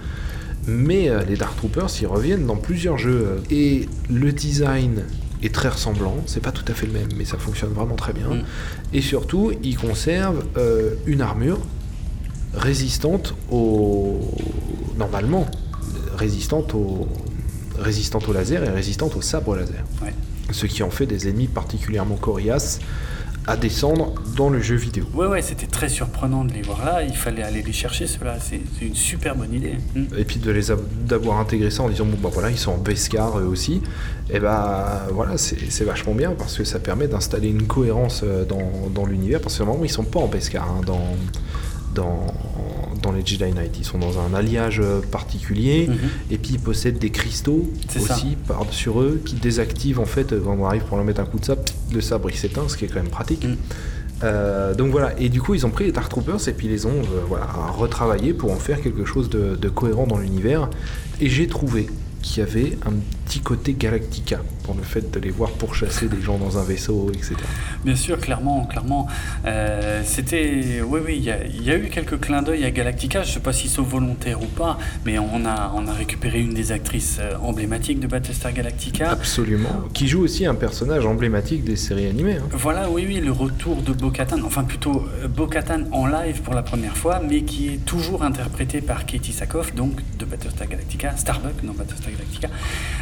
Mais 0.69 1.09
euh, 1.09 1.23
les 1.29 1.37
Dark 1.37 1.57
Troopers, 1.57 1.91
ils 2.01 2.07
reviennent 2.07 2.47
dans 2.47 2.57
plusieurs 2.57 2.99
jeux. 2.99 3.43
Et 3.51 3.89
le 4.11 4.33
design 4.33 5.03
est 5.43 5.55
très 5.55 5.69
ressemblant. 5.69 6.17
C'est 6.27 6.43
pas 6.43 6.53
tout 6.53 6.65
à 6.69 6.75
fait 6.75 6.87
le 6.87 6.93
même, 6.93 7.09
mais 7.17 7.25
ça 7.25 7.39
fonctionne 7.39 7.73
vraiment 7.73 7.97
très 7.97 8.13
bien. 8.13 8.29
Mm. 8.29 8.45
Et 8.93 9.01
surtout, 9.01 9.53
ils 9.63 9.77
conservent 9.77 10.45
euh, 10.57 10.95
une 11.07 11.21
armure 11.21 11.59
résistante 12.55 13.35
au. 13.51 14.21
Normalement, 14.99 15.47
résistante 16.17 16.75
au. 16.75 17.09
Résistante 17.79 18.27
au 18.29 18.33
laser 18.33 18.65
et 18.65 18.71
résistante 18.71 19.17
au 19.17 19.23
sabre 19.23 19.55
laser. 19.55 19.85
Ouais. 20.03 20.15
Ce 20.51 20.65
qui 20.65 20.83
en 20.83 20.91
fait 20.91 21.05
des 21.05 21.29
ennemis 21.29 21.49
particulièrement 21.49 22.17
coriaces 22.17 22.79
à 23.47 23.57
descendre 23.57 24.15
dans 24.37 24.51
le 24.51 24.61
jeu 24.61 24.75
vidéo. 24.77 25.05
Ouais, 25.15 25.27
ouais, 25.27 25.43
c'était 25.43 25.67
très 25.67 25.89
surprenant 25.89 26.45
de 26.45 26.53
les 26.53 26.63
voir 26.63 26.85
là. 26.85 27.03
Il 27.03 27.15
fallait 27.15 27.43
aller 27.43 27.63
les 27.63 27.73
chercher, 27.73 28.07
ceux-là. 28.07 28.39
C'est 28.41 28.61
une 28.85 28.95
super 28.95 29.37
bonne 29.37 29.53
idée. 29.55 29.75
Hmm. 29.95 30.05
Et 30.19 30.25
puis 30.25 30.39
de 30.39 30.51
les 30.51 30.71
av- 30.71 30.83
d'avoir 31.07 31.39
intégré 31.39 31.71
ça 31.71 31.83
en 31.85 31.89
disant 31.89 32.05
bon 32.07 32.17
bah 32.23 32.31
voilà 32.33 32.51
ils 32.51 32.59
sont 32.59 32.73
en 32.73 32.79
Beskar 32.79 33.39
eux 33.39 33.45
aussi, 33.47 33.83
et 34.31 34.41
bah 34.41 35.07
voilà 35.13 35.39
c'est 35.39 35.85
vachement 35.85 36.15
bien 36.15 36.33
parce 36.37 36.57
que 36.57 36.65
ça 36.65 36.79
permet 36.81 37.07
d'installer 37.09 37.49
une 37.49 37.67
cohérence 37.67 38.23
euh, 38.25 38.45
dans, 38.45 38.89
dans 38.93 39.07
l'univers 39.07 39.41
parce 39.41 39.55
que 39.57 39.63
normalement 39.63 39.85
ils 39.85 39.91
sont 39.91 40.05
pas 40.05 40.21
en 40.21 40.27
Beskar 40.27 40.65
hein, 40.69 40.81
dans, 40.85 41.01
dans, 41.97 42.27
dans 43.03 43.11
les 43.13 43.25
Jedi 43.27 43.51
Knight, 43.53 43.77
ils 43.79 43.85
sont 43.85 43.99
dans 43.99 44.21
un 44.21 44.35
alliage 44.35 44.81
euh, 44.81 45.01
particulier 45.01 45.87
Mhm. 45.89 45.97
et 46.31 46.39
puis 46.39 46.53
ils 46.55 46.61
possèdent 46.61 46.99
des 46.99 47.11
cristaux 47.11 47.69
aussi 47.97 48.37
par 48.47 48.65
sur 48.71 49.01
eux 49.01 49.21
qui 49.25 49.35
désactivent 49.35 49.99
en 50.01 50.05
fait 50.07 50.33
euh, 50.33 50.41
quand 50.45 50.57
on 50.59 50.65
arrive 50.67 50.83
pour 50.85 50.97
leur 50.97 51.05
mettre 51.07 51.21
un 51.21 51.25
coup 51.27 51.39
de 51.39 51.45
sabre, 51.45 51.63
le 51.93 52.01
sabre 52.01 52.31
il 52.31 52.37
s'éteint 52.37 52.69
ce 52.69 52.77
qui 52.77 52.85
est 52.85 52.89
quand 52.89 53.03
même 53.03 53.09
pratique. 53.11 53.45
Mm. 53.45 53.57
Euh, 54.25 54.75
donc 54.75 54.91
voilà, 54.93 55.19
et 55.21 55.29
du 55.29 55.43
coup 55.43 55.55
ils 55.55 55.67
ont 55.67 55.71
pris 55.71 55.85
les 55.85 55.93
Dark 55.93 56.09
Troopers 56.09 56.49
et 56.49 56.53
puis 56.53 56.67
ils 56.69 56.71
les 56.71 56.87
ont 56.87 56.91
euh, 56.91 57.21
voilà, 57.29 57.47
retravaillés 57.77 58.33
pour 58.33 58.51
en 58.53 58.57
faire 58.57 58.81
quelque 58.81 59.05
chose 59.05 59.29
de, 59.29 59.57
de 59.57 59.69
cohérent 59.69 60.07
dans 60.07 60.19
l'univers. 60.19 60.71
Et 61.21 61.29
j'ai 61.29 61.47
trouvé 61.49 61.89
qu'il 62.23 62.39
y 62.39 62.47
avait 62.47 62.79
un 62.87 62.95
petit 63.27 63.41
côté 63.41 63.75
Galactica 63.75 64.39
dans 64.67 64.75
le 64.75 64.83
fait 64.83 65.11
de 65.13 65.21
les 65.21 65.31
voir 65.31 65.51
pourchasser 65.51 66.07
des 66.09 66.21
gens 66.23 66.39
dans 66.39 66.59
un 66.59 66.65
vaisseau, 66.65 67.11
etc. 67.13 67.35
Bien 67.85 67.97
sûr, 67.97 68.19
clairement, 68.21 68.65
clairement. 68.65 69.07
Euh, 69.45 70.03
C'était, 70.05 70.81
oui, 70.87 71.01
oui, 71.05 71.15
il 71.19 71.25
y, 71.25 71.31
a- 71.31 71.45
il 71.45 71.63
y 71.65 71.71
a 71.71 71.77
eu 71.77 71.89
quelques 71.89 72.19
clins 72.21 72.43
d'œil 72.43 72.65
à 72.65 72.71
Galactica. 72.71 73.23
Je 73.23 73.33
sais 73.33 73.41
pas 73.41 73.53
s'ils 73.53 73.71
sont 73.71 73.83
volontaires 73.83 74.41
ou 74.43 74.47
pas, 74.47 74.79
mais 75.05 75.19
on 75.19 75.45
a, 75.45 75.73
on 75.75 75.87
a 75.89 75.93
récupéré 75.93 76.41
une 76.41 76.55
des 76.55 76.73
actrices 76.73 77.19
euh, 77.21 77.35
emblématiques 77.43 78.01
de 78.01 78.07
Battlestar 78.07 78.53
Galactica. 78.53 79.11
Absolument. 79.11 79.83
Qui 79.93 80.09
joue 80.09 80.23
aussi 80.23 80.47
un 80.47 80.55
personnage 80.55 81.05
emblématique 81.07 81.65
des 81.65 81.77
séries 81.77 82.07
animées. 82.07 82.37
hein. 82.37 82.49
Voilà, 82.53 82.89
oui, 82.91 83.05
oui, 83.09 83.21
le 83.21 83.33
retour 83.33 83.83
de 83.83 83.93
Bo-Katan, 83.93 84.39
enfin 84.45 84.65
plutôt 84.65 85.05
euh, 85.23 85.29
Bo-Katan 85.29 85.83
en 85.93 86.07
live 86.07 86.43
pour 86.43 86.55
la 86.55 86.63
première 86.63 86.97
fois, 86.97 87.21
mais 87.29 87.43
qui 87.43 87.69
est 87.69 87.85
toujours 87.85 88.23
interprété 88.23 88.81
par 88.81 89.05
Katie 89.07 89.33
Sackhoff, 89.33 89.75
donc 89.75 90.01
de 90.19 90.25
Battlestar 90.25 90.69
Galactica, 90.69 91.17
Starbuck 91.17 91.65
dans 91.65 91.73
Battlestar 91.75 92.11
Galactica, 92.13 92.49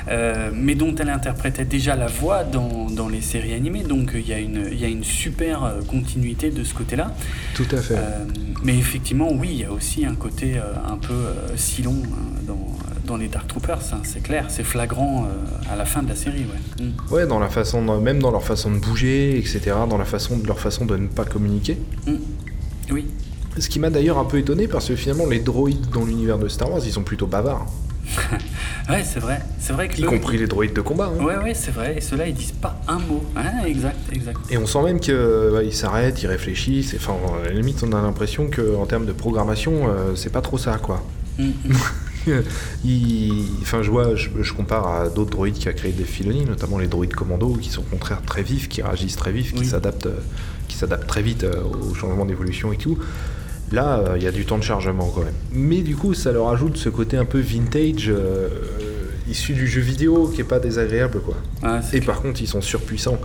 euh, 0.08 0.13
mais 0.54 0.74
dont 0.74 0.94
elle 0.96 1.10
interprétait 1.10 1.64
déjà 1.64 1.96
la 1.96 2.06
voix 2.06 2.44
dans, 2.44 2.86
dans 2.90 3.08
les 3.08 3.20
séries 3.20 3.54
animées, 3.54 3.82
donc 3.82 4.14
euh, 4.14 4.20
il 4.20 4.28
y, 4.28 4.32
a 4.32 4.38
une- 4.38 4.68
il 4.70 4.78
y 4.80 4.84
a 4.84 4.88
une 4.88 5.04
super 5.04 5.64
euh, 5.64 5.80
continuité 5.82 6.50
de 6.50 6.62
ce 6.64 6.74
côté-là. 6.74 7.12
Tout 7.54 7.66
à 7.72 7.76
fait. 7.78 7.94
Euh, 7.96 8.24
mais 8.62 8.76
effectivement, 8.76 9.30
oui, 9.32 9.48
il 9.52 9.60
y 9.60 9.64
a 9.64 9.72
aussi 9.72 10.04
un 10.06 10.14
côté 10.14 10.56
euh, 10.56 10.62
un 10.88 10.96
peu 10.96 11.12
euh, 11.12 11.56
Silon 11.56 11.96
hein, 12.04 12.40
dans, 12.46 12.66
dans 13.06 13.16
les 13.16 13.28
Dark 13.28 13.46
Troopers, 13.48 13.80
hein, 13.92 14.00
c'est 14.04 14.22
clair, 14.22 14.46
c'est 14.48 14.64
flagrant 14.64 15.24
euh, 15.26 15.72
à 15.72 15.76
la 15.76 15.84
fin 15.84 16.02
de 16.02 16.08
la 16.08 16.16
série, 16.16 16.44
ouais. 16.78 16.84
Mm. 16.86 17.12
Ouais, 17.14 17.26
dans 17.26 17.38
la 17.38 17.48
façon, 17.48 17.84
de- 17.84 18.00
même 18.02 18.20
dans 18.20 18.30
leur 18.30 18.42
façon 18.44 18.70
de 18.70 18.78
bouger, 18.78 19.38
etc., 19.38 19.60
dans 19.88 19.98
la 19.98 20.04
façon 20.06 20.38
de 20.38 20.46
leur 20.46 20.58
façon 20.60 20.84
de 20.86 20.96
ne 20.96 21.06
pas 21.08 21.24
communiquer. 21.24 21.76
Mm. 22.06 22.12
Oui, 22.90 23.06
Ce 23.58 23.68
qui 23.68 23.78
m'a 23.78 23.90
d'ailleurs 23.90 24.18
un 24.18 24.24
peu 24.24 24.38
étonné 24.38 24.66
parce 24.68 24.88
que 24.88 24.96
finalement 24.96 25.26
les 25.26 25.38
droïdes 25.40 25.88
dans 25.92 26.04
l'univers 26.04 26.38
de 26.38 26.48
Star 26.48 26.70
Wars, 26.70 26.80
ils 26.84 26.92
sont 26.92 27.02
plutôt 27.04 27.26
bavards, 27.26 27.66
ouais, 28.90 29.02
c'est 29.04 29.20
vrai, 29.20 29.40
c'est 29.58 29.72
vrai 29.72 29.88
que 29.88 30.00
y 30.00 30.04
eux- 30.04 30.08
compris 30.08 30.38
les 30.38 30.46
droïdes 30.46 30.72
de 30.74 30.80
combat. 30.80 31.10
hein. 31.18 31.22
Ouais, 31.24 31.36
ouais, 31.36 31.54
c'est 31.54 31.70
vrai. 31.70 31.96
Et 31.96 32.00
ceux-là, 32.00 32.26
ils 32.28 32.34
disent 32.34 32.52
pas 32.52 32.80
un 32.86 32.98
mot. 32.98 33.24
Ah, 33.34 33.66
exact, 33.66 33.96
exact. 34.12 34.38
Et 34.50 34.58
on 34.58 34.66
sent 34.66 34.82
même 34.82 35.00
qu'ils 35.00 35.72
s'arrêtent, 35.72 36.22
ils 36.22 36.26
réfléchissent. 36.26 36.94
Enfin, 36.96 37.14
à 37.42 37.48
la 37.48 37.52
limite, 37.54 37.82
on 37.82 37.92
a 37.92 38.00
l'impression 38.02 38.48
qu'en 38.50 38.86
termes 38.86 39.06
de 39.06 39.12
programmation, 39.12 39.88
euh, 39.88 40.14
c'est 40.14 40.30
pas 40.32 40.42
trop 40.42 40.58
ça, 40.58 40.78
quoi. 40.78 41.02
Mm, 41.38 41.44
mm. 41.64 41.74
Enfin, 43.62 43.82
je 43.82 43.90
vois, 43.90 44.14
je, 44.14 44.28
je 44.40 44.52
compare 44.54 44.86
à 44.86 45.08
d'autres 45.08 45.30
droïdes 45.30 45.54
qui 45.56 45.68
a 45.68 45.72
créé 45.72 45.92
des 45.92 46.04
Filoni, 46.04 46.44
notamment 46.44 46.78
les 46.78 46.86
droïdes 46.86 47.14
commando, 47.14 47.54
qui 47.54 47.68
sont 47.70 47.82
au 47.82 47.84
contraire 47.84 48.22
très 48.24 48.42
vifs, 48.42 48.68
qui 48.68 48.82
réagissent 48.82 49.16
très 49.16 49.32
vifs, 49.32 49.52
qui 49.54 49.64
s'adaptent, 49.66 50.06
euh, 50.06 50.20
qui 50.68 50.76
s'adaptent 50.76 51.06
très 51.06 51.22
vite 51.22 51.44
euh, 51.44 51.62
aux 51.62 51.94
changements 51.94 52.24
d'évolution 52.24 52.72
et 52.72 52.76
tout. 52.76 52.98
Là, 53.74 53.98
euh, 53.98 54.14
il 54.18 54.22
y 54.22 54.26
a 54.26 54.32
du 54.32 54.44
temps 54.44 54.58
de 54.58 54.62
chargement 54.62 55.08
quand 55.14 55.22
même. 55.24 55.34
Mais 55.52 55.80
du 55.82 55.96
coup, 55.96 56.14
ça 56.14 56.30
leur 56.32 56.48
ajoute 56.48 56.76
ce 56.76 56.88
côté 56.88 57.16
un 57.16 57.24
peu 57.24 57.40
vintage, 57.40 58.06
euh, 58.08 58.48
issu 59.28 59.52
du 59.54 59.66
jeu 59.66 59.80
vidéo, 59.80 60.28
qui 60.28 60.40
est 60.42 60.44
pas 60.54 60.60
désagréable, 60.60 61.20
quoi. 61.20 61.36
Ah, 61.62 61.80
Et 61.92 62.00
clair. 62.00 62.04
par 62.14 62.22
contre, 62.22 62.40
ils 62.42 62.46
sont 62.48 62.60
surpuissants. 62.60 63.18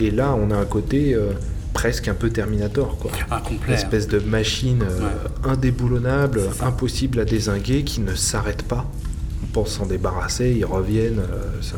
Et 0.00 0.10
là, 0.10 0.34
on 0.38 0.50
a 0.50 0.56
un 0.56 0.64
côté 0.64 1.14
euh, 1.14 1.30
presque 1.72 2.08
un 2.08 2.14
peu 2.14 2.30
Terminator, 2.30 2.98
quoi. 2.98 3.10
Ah, 3.30 3.42
Une 3.50 3.58
complet. 3.58 3.74
espèce 3.74 4.08
de 4.08 4.18
machine 4.18 4.82
euh, 4.82 5.50
indéboulonnable, 5.50 6.40
impossible 6.62 7.20
à 7.20 7.24
désinguer, 7.24 7.82
qui 7.84 8.00
ne 8.00 8.14
s'arrête 8.14 8.62
pas. 8.64 8.84
On 9.44 9.46
pense 9.52 9.70
s'en 9.78 9.86
débarrasser, 9.86 10.54
ils 10.58 10.64
reviennent. 10.64 11.20
euh, 11.20 11.62
ça- 11.62 11.76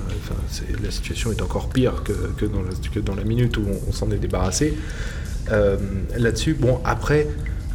la 0.83 0.91
situation 0.91 1.31
est 1.31 1.43
encore 1.43 1.69
pire 1.69 2.03
que, 2.05 2.13
que 2.37 2.47
dans, 2.47 2.63
la, 2.63 2.71
que 2.93 3.01
dans 3.01 3.15
la 3.15 3.25
minute 3.25 3.57
où 3.59 3.63
on, 3.69 3.89
on 3.89 3.93
s'en 3.93 4.11
est 4.11 4.17
débarrassé. 4.19 4.75
Euh, 5.53 5.77
Là-dessus, 6.17 6.55
bon, 6.55 6.81
après, 6.85 7.27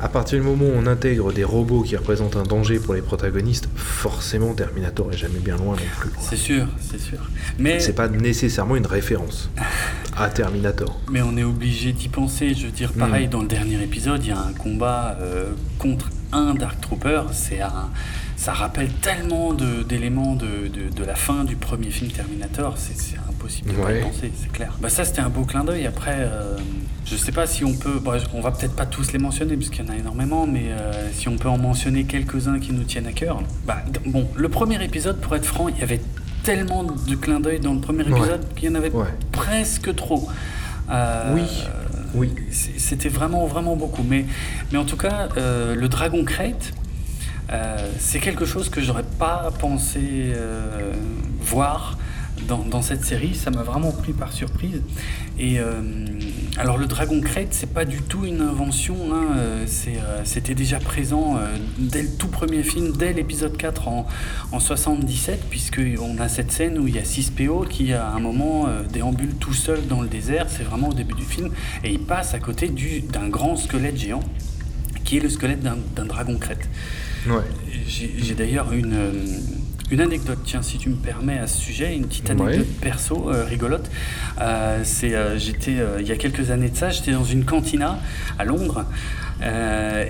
à 0.03 0.09
partir 0.09 0.37
du 0.37 0.43
moment 0.45 0.65
où 0.65 0.73
on 0.75 0.85
intègre 0.85 1.31
des 1.31 1.45
robots 1.45 1.81
qui 1.81 1.95
représentent 1.95 2.35
un 2.35 2.43
danger 2.43 2.77
pour 2.77 2.93
les 2.93 3.01
protagonistes, 3.01 3.69
forcément 3.75 4.53
Terminator 4.53 5.11
est 5.13 5.17
jamais 5.17 5.39
bien 5.39 5.55
loin 5.55 5.75
non 5.77 5.81
plus. 5.99 6.09
C'est 6.19 6.35
sûr, 6.35 6.67
c'est 6.81 6.99
sûr. 6.99 7.19
Mais, 7.57 7.79
C'est 7.79 7.93
pas 7.93 8.09
nécessairement 8.09 8.75
une 8.75 8.85
référence 8.85 9.49
à 10.17 10.29
Terminator. 10.29 10.99
mais 11.11 11.21
on 11.21 11.37
est 11.37 11.43
obligé 11.43 11.93
d'y 11.93 12.09
penser. 12.09 12.53
Je 12.53 12.65
veux 12.65 12.71
dire, 12.71 12.91
pareil, 12.91 13.27
dans 13.29 13.41
le 13.41 13.47
dernier 13.47 13.81
épisode, 13.81 14.21
il 14.23 14.29
y 14.29 14.31
a 14.33 14.39
un 14.39 14.51
combat 14.53 15.17
euh, 15.21 15.53
contre 15.79 16.09
un 16.33 16.53
Dark 16.53 16.81
Trooper. 16.81 17.21
C'est 17.31 17.61
un. 17.61 17.89
Ça 18.35 18.51
rappelle 18.51 18.89
tellement 19.01 19.53
d'éléments 19.53 20.35
de, 20.35 20.67
de- 20.67 20.89
de 20.93 21.03
la 21.05 21.15
fin 21.15 21.45
du 21.45 21.55
premier 21.55 21.91
film 21.91 22.11
Terminator, 22.11 22.73
c'est 22.77 22.97
c'est 22.97 23.15
impossible 23.43 23.71
de 23.71 23.75
pas 23.75 23.91
y 23.91 23.95
Ouais. 23.95 24.01
penser, 24.01 24.31
c'est 24.39 24.51
clair. 24.51 24.73
Bah 24.81 24.89
ça 24.89 25.03
c'était 25.05 25.21
un 25.21 25.29
beau 25.29 25.43
clin 25.43 25.63
d'œil. 25.63 25.85
Après, 25.85 26.15
euh, 26.19 26.57
je 27.05 27.15
sais 27.15 27.31
pas 27.31 27.45
si 27.47 27.63
on 27.65 27.73
peut, 27.73 27.99
bon, 27.99 28.13
on 28.33 28.41
va 28.41 28.51
peut-être 28.51 28.75
pas 28.75 28.85
tous 28.85 29.11
les 29.11 29.19
mentionner 29.19 29.55
parce 29.57 29.69
qu'il 29.69 29.85
y 29.85 29.87
en 29.89 29.91
a 29.91 29.97
énormément, 29.97 30.47
mais 30.47 30.65
euh, 30.71 31.09
si 31.13 31.27
on 31.27 31.37
peut 31.37 31.49
en 31.49 31.57
mentionner 31.57 32.05
quelques-uns 32.05 32.59
qui 32.59 32.71
nous 32.71 32.83
tiennent 32.83 33.07
à 33.07 33.11
cœur. 33.13 33.41
Bah, 33.67 33.77
bon, 34.05 34.27
le 34.35 34.49
premier 34.49 34.83
épisode, 34.83 35.19
pour 35.19 35.35
être 35.35 35.45
franc, 35.45 35.67
il 35.67 35.77
y 35.77 35.83
avait 35.83 36.01
tellement 36.43 36.83
de 36.83 37.15
clins 37.15 37.39
d'œil 37.39 37.59
dans 37.59 37.73
le 37.73 37.79
premier 37.81 38.03
Ouais. 38.03 38.17
épisode 38.17 38.41
qu'il 38.55 38.69
y 38.69 38.71
en 38.71 38.75
avait 38.75 38.91
Ouais. 38.91 39.07
presque 39.31 39.93
trop. 39.95 40.27
Euh, 40.89 41.33
Oui. 41.35 41.43
Oui. 42.15 42.31
C'était 42.51 43.09
vraiment, 43.09 43.45
vraiment 43.47 43.75
beaucoup. 43.75 44.03
Mais, 44.07 44.25
mais 44.71 44.77
en 44.77 44.85
tout 44.85 44.97
cas, 44.97 45.29
euh, 45.37 45.73
le 45.73 45.87
Dragon 45.87 46.23
Crate, 46.23 46.73
euh, 47.51 47.77
c'est 47.97 48.19
quelque 48.19 48.45
chose 48.45 48.69
que 48.69 48.81
j'aurais 48.81 49.05
pas 49.17 49.49
pensé 49.59 49.99
euh, 50.35 50.91
voir 51.41 51.97
dans, 52.47 52.59
dans 52.59 52.81
cette 52.81 53.03
série. 53.03 53.35
Ça 53.35 53.51
m'a 53.51 53.63
vraiment 53.63 53.91
pris 53.91 54.13
par 54.13 54.31
surprise. 54.31 54.81
Et 55.39 55.59
euh, 55.59 55.81
alors, 56.57 56.77
le 56.77 56.85
Dragon 56.85 57.19
Crate, 57.21 57.47
c'est 57.51 57.73
pas 57.73 57.85
du 57.85 58.01
tout 58.01 58.25
une 58.25 58.41
invention. 58.41 58.95
hein, 59.11 59.35
euh, 59.37 59.65
euh, 59.87 60.21
C'était 60.23 60.55
déjà 60.55 60.79
présent 60.79 61.37
dès 61.77 62.03
le 62.03 62.09
tout 62.09 62.27
premier 62.27 62.63
film, 62.63 62.91
dès 62.95 63.13
l'épisode 63.13 63.57
4 63.57 63.87
en, 63.87 64.05
en 64.51 64.59
77, 64.59 65.41
puisqu'on 65.49 66.17
a 66.19 66.27
cette 66.29 66.51
scène 66.51 66.77
où 66.79 66.87
il 66.87 66.95
y 66.95 66.99
a 66.99 67.03
6PO 67.03 67.67
qui, 67.67 67.93
à 67.93 68.09
un 68.09 68.19
moment, 68.19 68.67
déambule 68.91 69.35
tout 69.39 69.53
seul 69.53 69.87
dans 69.87 70.01
le 70.01 70.07
désert. 70.07 70.47
C'est 70.49 70.63
vraiment 70.63 70.89
au 70.89 70.93
début 70.93 71.15
du 71.15 71.23
film. 71.25 71.49
Et 71.83 71.91
il 71.91 71.99
passe 71.99 72.33
à 72.33 72.39
côté 72.39 72.67
du- 72.69 73.01
d'un 73.01 73.29
grand 73.29 73.55
squelette 73.55 73.97
géant, 73.97 74.21
qui 75.03 75.17
est 75.17 75.19
le 75.21 75.29
squelette 75.29 75.61
d'un 75.61 76.05
dragon 76.05 76.37
crête. 76.37 76.69
Ouais. 77.27 77.43
J'ai 77.87 78.33
d'ailleurs 78.35 78.73
une, 78.73 78.95
une 79.93 80.01
anecdote, 80.01 80.39
tiens, 80.43 80.61
si 80.61 80.77
tu 80.77 80.89
me 80.89 80.95
permets 80.95 81.37
à 81.37 81.47
ce 81.47 81.59
sujet, 81.61 81.95
une 81.95 82.05
petite 82.07 82.29
anecdote 82.29 82.57
Ouais. 82.57 82.65
perso 82.81 83.29
euh, 83.29 83.45
rigolote. 83.45 83.89
Euh, 84.41 84.79
c'est, 84.83 85.13
euh, 85.13 85.37
j'étais, 85.37 85.75
il 85.99 86.07
y 86.07 86.11
a 86.11 86.15
quelques 86.15 86.49
années 86.51 86.69
de 86.69 86.75
ça, 86.75 86.89
j'étais 86.89 87.11
dans 87.11 87.23
une 87.23 87.45
cantina 87.45 87.99
à 88.39 88.43
Londres. 88.45 88.85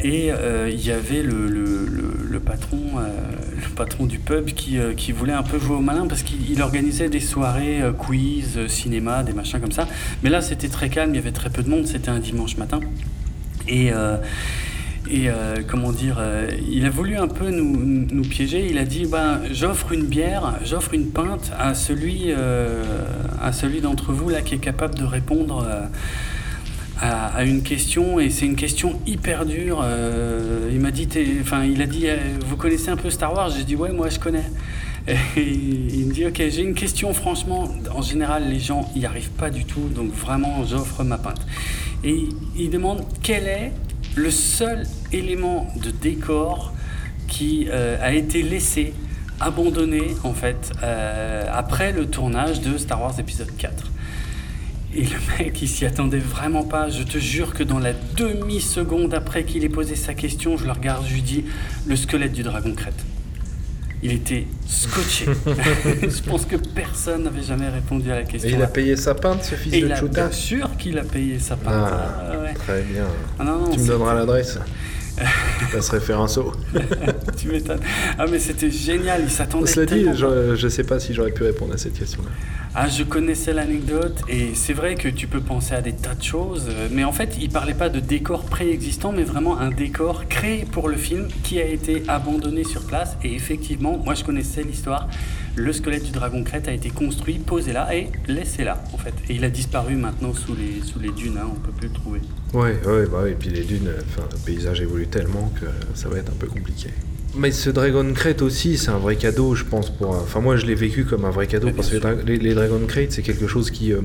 et 0.04 0.32
il 0.70 0.86
y 0.86 0.92
avait 0.92 1.24
le, 1.24 1.48
le- 1.48 1.86
le- 1.86 2.14
le 2.30 2.40
patron, 2.40 2.80
le 3.56 3.70
patron 3.76 4.06
du 4.06 4.20
pub 4.20 4.46
qui, 4.46 4.78
qui 4.96 5.12
voulait 5.12 5.34
un 5.34 5.44
peu 5.44 5.60
jouer 5.60 5.76
au 5.76 5.82
malin 5.82 6.06
parce 6.08 6.24
qu'il 6.24 6.50
il 6.50 6.62
organisait 6.62 7.10
des 7.10 7.20
soirées 7.20 7.82
quiz, 7.98 8.68
cinéma, 8.68 9.24
des 9.24 9.34
machins 9.34 9.60
comme 9.60 9.72
ça. 9.72 9.88
Mais 10.24 10.30
là, 10.30 10.42
c'était 10.42 10.68
très 10.70 10.90
calme, 10.90 11.12
il 11.14 11.16
y 11.16 11.20
avait 11.20 11.32
très 11.32 11.50
peu 11.50 11.62
de 11.64 11.70
monde, 11.70 11.86
c'était 11.88 12.10
un 12.10 12.20
dimanche 12.20 12.58
matin. 12.58 12.80
Et, 13.68 13.92
et 15.10 15.30
euh, 15.30 15.58
comment 15.68 15.92
dire, 15.92 16.18
euh, 16.20 16.50
il 16.70 16.86
a 16.86 16.90
voulu 16.90 17.18
un 17.18 17.28
peu 17.28 17.50
nous, 17.50 18.22
piéger. 18.22 18.68
Il 18.70 18.78
a 18.78 18.86
dit 18.86 19.06
ben, 19.06 19.42
j'offre 19.52 19.92
une 19.92 20.06
bière, 20.06 20.60
j'offre 20.64 20.94
une 20.94 21.12
pinte 21.12 21.52
à 21.58 21.74
celui, 21.74 22.26
euh, 22.28 22.84
celui 23.52 23.82
d'entre 23.82 24.14
vous 24.14 24.30
là 24.30 24.42
qui 24.42 24.56
est 24.56 24.60
capable 24.60 24.96
de 24.96 25.04
répondre 25.04 25.68
à, 27.02 27.44
une 27.44 27.64
question. 27.64 28.20
Et 28.20 28.30
c'est 28.30 28.46
une 28.46 28.56
question 28.56 29.00
hyper 29.06 29.46
dure. 29.46 29.86
Il 30.72 30.80
m'a 30.80 30.92
dit, 30.92 31.08
enfin, 31.42 31.66
il 31.66 31.82
a 31.82 31.86
dit, 31.86 32.08
vous 32.46 32.56
connaissez 32.56 32.90
un 32.90 32.98
peu 32.98 33.10
Star 33.10 33.34
Wars? 33.34 33.50
J'ai 33.50 33.66
dit 33.66 33.76
ouais, 33.76 33.92
moi 33.92 34.10
je 34.10 34.20
connais. 34.20 34.46
Et 35.36 35.42
il 35.42 36.06
me 36.06 36.14
dit 36.14 36.26
ok, 36.26 36.38
j'ai 36.38 36.62
une 36.62 36.76
question. 36.76 37.14
Franchement, 37.14 37.70
en 37.94 38.02
général, 38.02 38.50
les 38.50 38.60
gens 38.60 38.90
y 38.96 39.06
arrivent 39.06 39.32
pas 39.32 39.50
du 39.50 39.66
tout. 39.66 39.90
Donc 39.94 40.14
vraiment, 40.14 40.64
j'offre 40.64 41.04
ma 41.04 41.18
pinte. 41.18 41.46
Et 42.06 42.30
il 42.56 42.70
demande 42.70 43.04
quel 43.22 43.48
est 43.48 43.72
le 44.16 44.32
seul 44.32 44.86
élément 45.12 45.68
de 45.76 45.90
décor 45.90 46.74
qui 47.28 47.68
euh, 47.70 47.98
a 48.02 48.14
été 48.14 48.44
laissé, 48.44 48.94
abandonné 49.40 50.16
en 50.24 50.34
fait, 50.34 50.72
euh, 50.84 51.46
après 51.52 51.92
le 51.92 52.08
tournage 52.08 52.62
de 52.62 52.78
Star 52.78 53.02
Wars 53.02 53.20
épisode 53.20 53.56
4. 53.58 53.92
Et 54.96 55.02
le 55.02 55.18
mec, 55.40 55.60
il 55.60 55.68
s'y 55.68 55.86
attendait 55.86 56.20
vraiment 56.20 56.64
pas. 56.64 56.90
Je 56.90 57.02
te 57.02 57.18
jure 57.18 57.56
que 57.56 57.64
dans 57.64 57.80
la 57.80 57.94
demi-seconde 57.94 59.16
après 59.16 59.44
qu'il 59.44 59.64
ait 59.64 59.70
posé 59.70 59.96
sa 59.96 60.14
question, 60.14 60.56
je 60.56 60.66
le 60.66 60.72
regarde, 60.72 61.04
je 61.08 61.16
lui 61.16 61.24
dis 61.24 61.46
le 61.88 61.96
squelette 61.96 62.34
du 62.34 62.44
dragon 62.44 62.74
crête. 62.76 63.04
Il 64.06 64.12
était 64.12 64.46
scotché. 64.68 65.26
je 65.46 66.30
pense 66.30 66.46
que 66.46 66.58
personne 66.58 67.24
n'avait 67.24 67.42
jamais 67.42 67.70
répondu 67.70 68.12
à 68.12 68.16
la 68.16 68.24
question. 68.24 68.50
Et 68.50 68.54
il 68.54 68.62
a 68.62 68.68
payé 68.68 68.98
sa 68.98 69.16
pinte, 69.16 69.46
ce 69.46 69.56
fils 69.56 69.74
Et 69.74 69.80
de 69.80 69.86
il 69.86 69.92
a 69.94 69.96
Chuta 69.96 70.28
bien 70.28 70.32
sûr 70.32 70.70
qu'il 70.78 71.00
a 71.00 71.04
payé 71.04 71.40
sa 71.40 71.56
part. 71.56 71.74
Ah, 71.74 72.38
ouais. 72.42 72.54
Très 72.54 72.82
bien. 72.82 73.06
Ah 73.40 73.46
non, 73.46 73.60
non, 73.60 73.70
tu 73.70 73.80
me 73.80 73.88
donneras 73.88 74.14
l'adresse. 74.14 74.60
Ça 75.82 76.00
faire 76.00 76.20
un 76.20 76.28
saut. 76.28 76.52
tu 77.38 77.50
m'étonnes. 77.50 77.80
Ah 78.18 78.26
mais 78.30 78.40
c'était 78.40 78.72
génial, 78.72 79.22
il 79.24 79.30
s'attendait 79.30 79.68
Cela 79.68 79.86
dit, 79.86 80.06
je, 80.16 80.56
je 80.56 80.68
sais 80.68 80.84
pas 80.84 81.00
si 81.00 81.14
j'aurais 81.14 81.32
pu 81.32 81.44
répondre 81.44 81.74
à 81.74 81.78
cette 81.78 81.98
question-là. 81.98 82.30
Ah, 82.76 82.88
je 82.88 83.04
connaissais 83.04 83.54
l'anecdote 83.54 84.24
et 84.28 84.56
c'est 84.56 84.74
vrai 84.74 84.96
que 84.96 85.08
tu 85.08 85.28
peux 85.28 85.42
penser 85.42 85.76
à 85.76 85.82
des 85.82 85.94
tas 85.94 86.16
de 86.16 86.24
choses, 86.24 86.70
euh, 86.70 86.88
mais 86.92 87.04
en 87.04 87.12
fait, 87.12 87.38
il 87.40 87.50
parlait 87.50 87.76
pas 87.76 87.90
de 87.90 88.00
décor 88.00 88.46
préexistant, 88.46 89.12
mais 89.12 89.22
vraiment 89.22 89.60
un 89.60 89.70
décor 89.70 90.28
créé 90.28 90.66
pour 90.66 90.90
le 90.90 90.98
film 90.98 91.28
qui 91.44 91.62
a 91.62 91.66
été 91.66 92.02
abandonné 92.08 92.64
sur 92.64 92.82
place. 92.82 93.16
Et 93.24 93.36
effectivement, 93.36 94.00
moi 94.04 94.16
je 94.16 94.24
connaissais 94.24 94.64
l'histoire. 94.64 95.08
Le 95.56 95.72
squelette 95.72 96.04
du 96.06 96.12
dragon 96.12 96.44
crête 96.44 96.68
a 96.68 96.72
été 96.74 96.90
construit, 96.90 97.36
posé 97.36 97.74
là 97.74 97.94
et 97.96 98.08
laissé 98.28 98.64
là, 98.64 98.84
en 98.92 98.98
fait. 98.98 99.14
Et 99.30 99.36
il 99.36 99.44
a 99.46 99.50
disparu 99.50 99.96
maintenant 99.96 100.34
sous 100.34 100.56
les, 100.56 100.82
sous 100.82 101.00
les 101.00 101.12
dunes, 101.12 101.38
hein, 101.38 101.48
on 101.52 101.60
peut 101.60 101.72
plus 101.72 101.90
le 101.90 101.94
trouver. 101.94 102.22
Ouais, 102.54 102.76
ouais, 102.88 103.06
bah 103.06 103.30
et 103.30 103.34
puis 103.34 103.50
les 103.50 103.64
dunes, 103.64 103.88
euh, 103.88 104.02
le 104.32 104.38
paysage 104.46 104.82
évolue 104.82 105.06
tellement 105.08 105.52
que 105.62 105.68
ça 105.94 106.10
va 106.10 106.18
être 106.18 106.30
un 106.32 106.36
peu 106.40 106.48
compliqué. 106.48 106.90
Mais 107.36 107.52
ce 107.52 107.70
Dragon 107.72 108.06
Crate 108.14 108.42
aussi, 108.44 108.78
c'est 108.78 108.90
un 108.92 108.98
vrai 109.00 109.16
cadeau, 109.16 109.56
je 109.56 109.64
pense. 109.64 109.90
Pour, 109.92 110.16
un- 110.16 110.20
enfin, 110.20 110.40
moi, 110.40 110.56
je 110.56 110.66
l'ai 110.68 110.76
vécu 110.76 111.04
comme 111.04 111.26
un 111.26 111.32
vrai 111.32 111.48
cadeau 111.48 111.72
parce 111.72 111.90
que 111.90 111.96
les, 111.96 112.00
dra- 112.00 112.14
les- 112.26 112.38
les 112.38 112.54
Dragon 112.54 112.80
Crate, 112.88 113.12
c'est 113.12 113.24
quelque 113.24 113.48
chose 113.48 113.70
qui, 113.72 113.92
euh, 113.92 114.02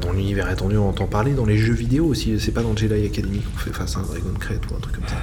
dans 0.00 0.12
l'univers 0.12 0.50
étendu, 0.50 0.76
on 0.76 0.88
entend 0.88 1.06
parler, 1.06 1.32
dans 1.32 1.44
les 1.46 1.58
jeux 1.58 1.74
vidéo 1.74 2.06
aussi. 2.06 2.38
C'est 2.40 2.50
pas 2.52 2.62
dans 2.62 2.76
Jedi 2.76 3.06
Academy 3.06 3.38
qu'on 3.40 3.58
fait 3.58 3.72
face 3.72 3.96
à 3.96 4.00
un 4.00 4.02
Dragon 4.02 4.34
Crate 4.38 4.68
ou 4.70 4.74
un 4.76 4.80
truc 4.80 4.96
comme 4.96 5.06
ça. 5.08 5.14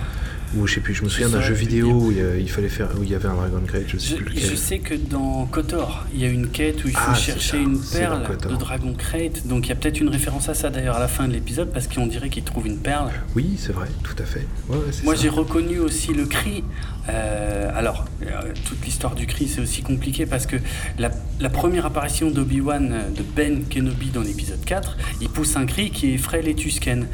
Ou 0.57 0.65
je 0.65 0.75
sais 0.75 0.79
plus, 0.81 0.93
je 0.95 1.03
me 1.03 1.09
Je 1.09 1.13
souviens 1.13 1.29
d'un 1.29 1.41
jeu 1.41 1.53
vidéo 1.53 1.91
où 1.91 2.11
il, 2.11 2.49
fallait 2.49 2.69
faire, 2.69 2.89
où 2.99 3.03
il 3.03 3.09
y 3.09 3.15
avait 3.15 3.27
un 3.27 3.35
Dragon 3.35 3.61
Crate, 3.67 3.83
je 3.87 3.97
sais 3.97 4.15
Je, 4.17 4.23
plus 4.23 4.37
je 4.39 4.43
lequel. 4.45 4.57
sais 4.57 4.79
que 4.79 4.95
dans 4.95 5.45
Kotor, 5.45 6.05
il 6.13 6.21
y 6.21 6.25
a 6.25 6.29
une 6.29 6.47
quête 6.49 6.83
où 6.83 6.87
il 6.87 6.95
faut 6.95 7.11
Ah, 7.11 7.13
chercher 7.13 7.51
ça, 7.51 7.57
une 7.57 7.79
perle 7.79 8.23
de 8.49 8.55
Dragon 8.55 8.93
Crate. 8.97 9.45
Donc 9.47 9.67
il 9.67 9.69
y 9.69 9.71
a 9.71 9.75
peut-être 9.75 9.99
une 9.99 10.09
référence 10.09 10.49
à 10.49 10.53
ça 10.55 10.69
d'ailleurs 10.69 10.95
à 10.97 10.99
la 10.99 11.07
fin 11.07 11.27
de 11.27 11.33
l'épisode 11.33 11.71
parce 11.71 11.87
qu'on 11.87 12.07
dirait 12.07 12.29
qu'il 12.29 12.43
trouve 12.43 12.65
une 12.65 12.79
perle. 12.79 13.11
Oui, 13.35 13.55
c'est 13.57 13.73
vrai, 13.73 13.87
tout 14.03 14.15
à 14.17 14.25
fait. 14.25 14.45
Ouais, 14.69 14.77
ouais, 14.77 14.83
c'est 14.91 15.03
Moi 15.03 15.15
j'ai 15.15 15.29
reconnu 15.29 15.79
aussi 15.79 16.13
le 16.13 16.25
cri. 16.25 16.63
Euh, 17.09 17.71
alors, 17.75 18.05
euh, 18.23 18.27
toute 18.67 18.83
l'histoire 18.85 19.15
du 19.15 19.25
cri 19.25 19.47
c'est 19.47 19.61
aussi 19.61 19.81
compliqué 19.81 20.25
parce 20.25 20.45
que 20.45 20.57
la, 20.99 21.09
la 21.39 21.49
première 21.49 21.85
apparition 21.85 22.29
d'Obi-Wan, 22.29 22.89
euh, 22.91 23.09
de 23.09 23.23
Ben 23.23 23.63
Kenobi 23.67 24.07
dans 24.09 24.21
l'épisode 24.21 24.63
4, 24.65 24.97
il 25.21 25.29
pousse 25.29 25.55
un 25.55 25.65
cri 25.65 25.91
qui 25.91 26.11
effraie 26.11 26.41
les 26.41 26.55
Tusken. 26.55 27.07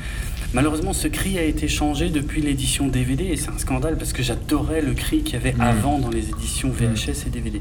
Malheureusement, 0.55 0.93
ce 0.93 1.09
cri 1.09 1.37
a 1.37 1.43
été 1.43 1.67
changé 1.67 2.09
depuis 2.09 2.41
l'édition 2.41 2.87
DVD 2.87 3.25
et 3.25 3.35
c'est 3.35 3.49
un 3.49 3.57
scandale 3.57 3.97
parce 3.97 4.13
que 4.13 4.23
j'adorais 4.23 4.81
le 4.81 4.93
cri 4.93 5.21
qu'il 5.21 5.33
y 5.33 5.37
avait 5.37 5.51
Mm. 5.51 5.61
avant 5.61 5.99
dans 5.99 6.09
les 6.09 6.29
éditions 6.29 6.69
VHS 6.71 7.27
et 7.27 7.29
DVD. 7.29 7.59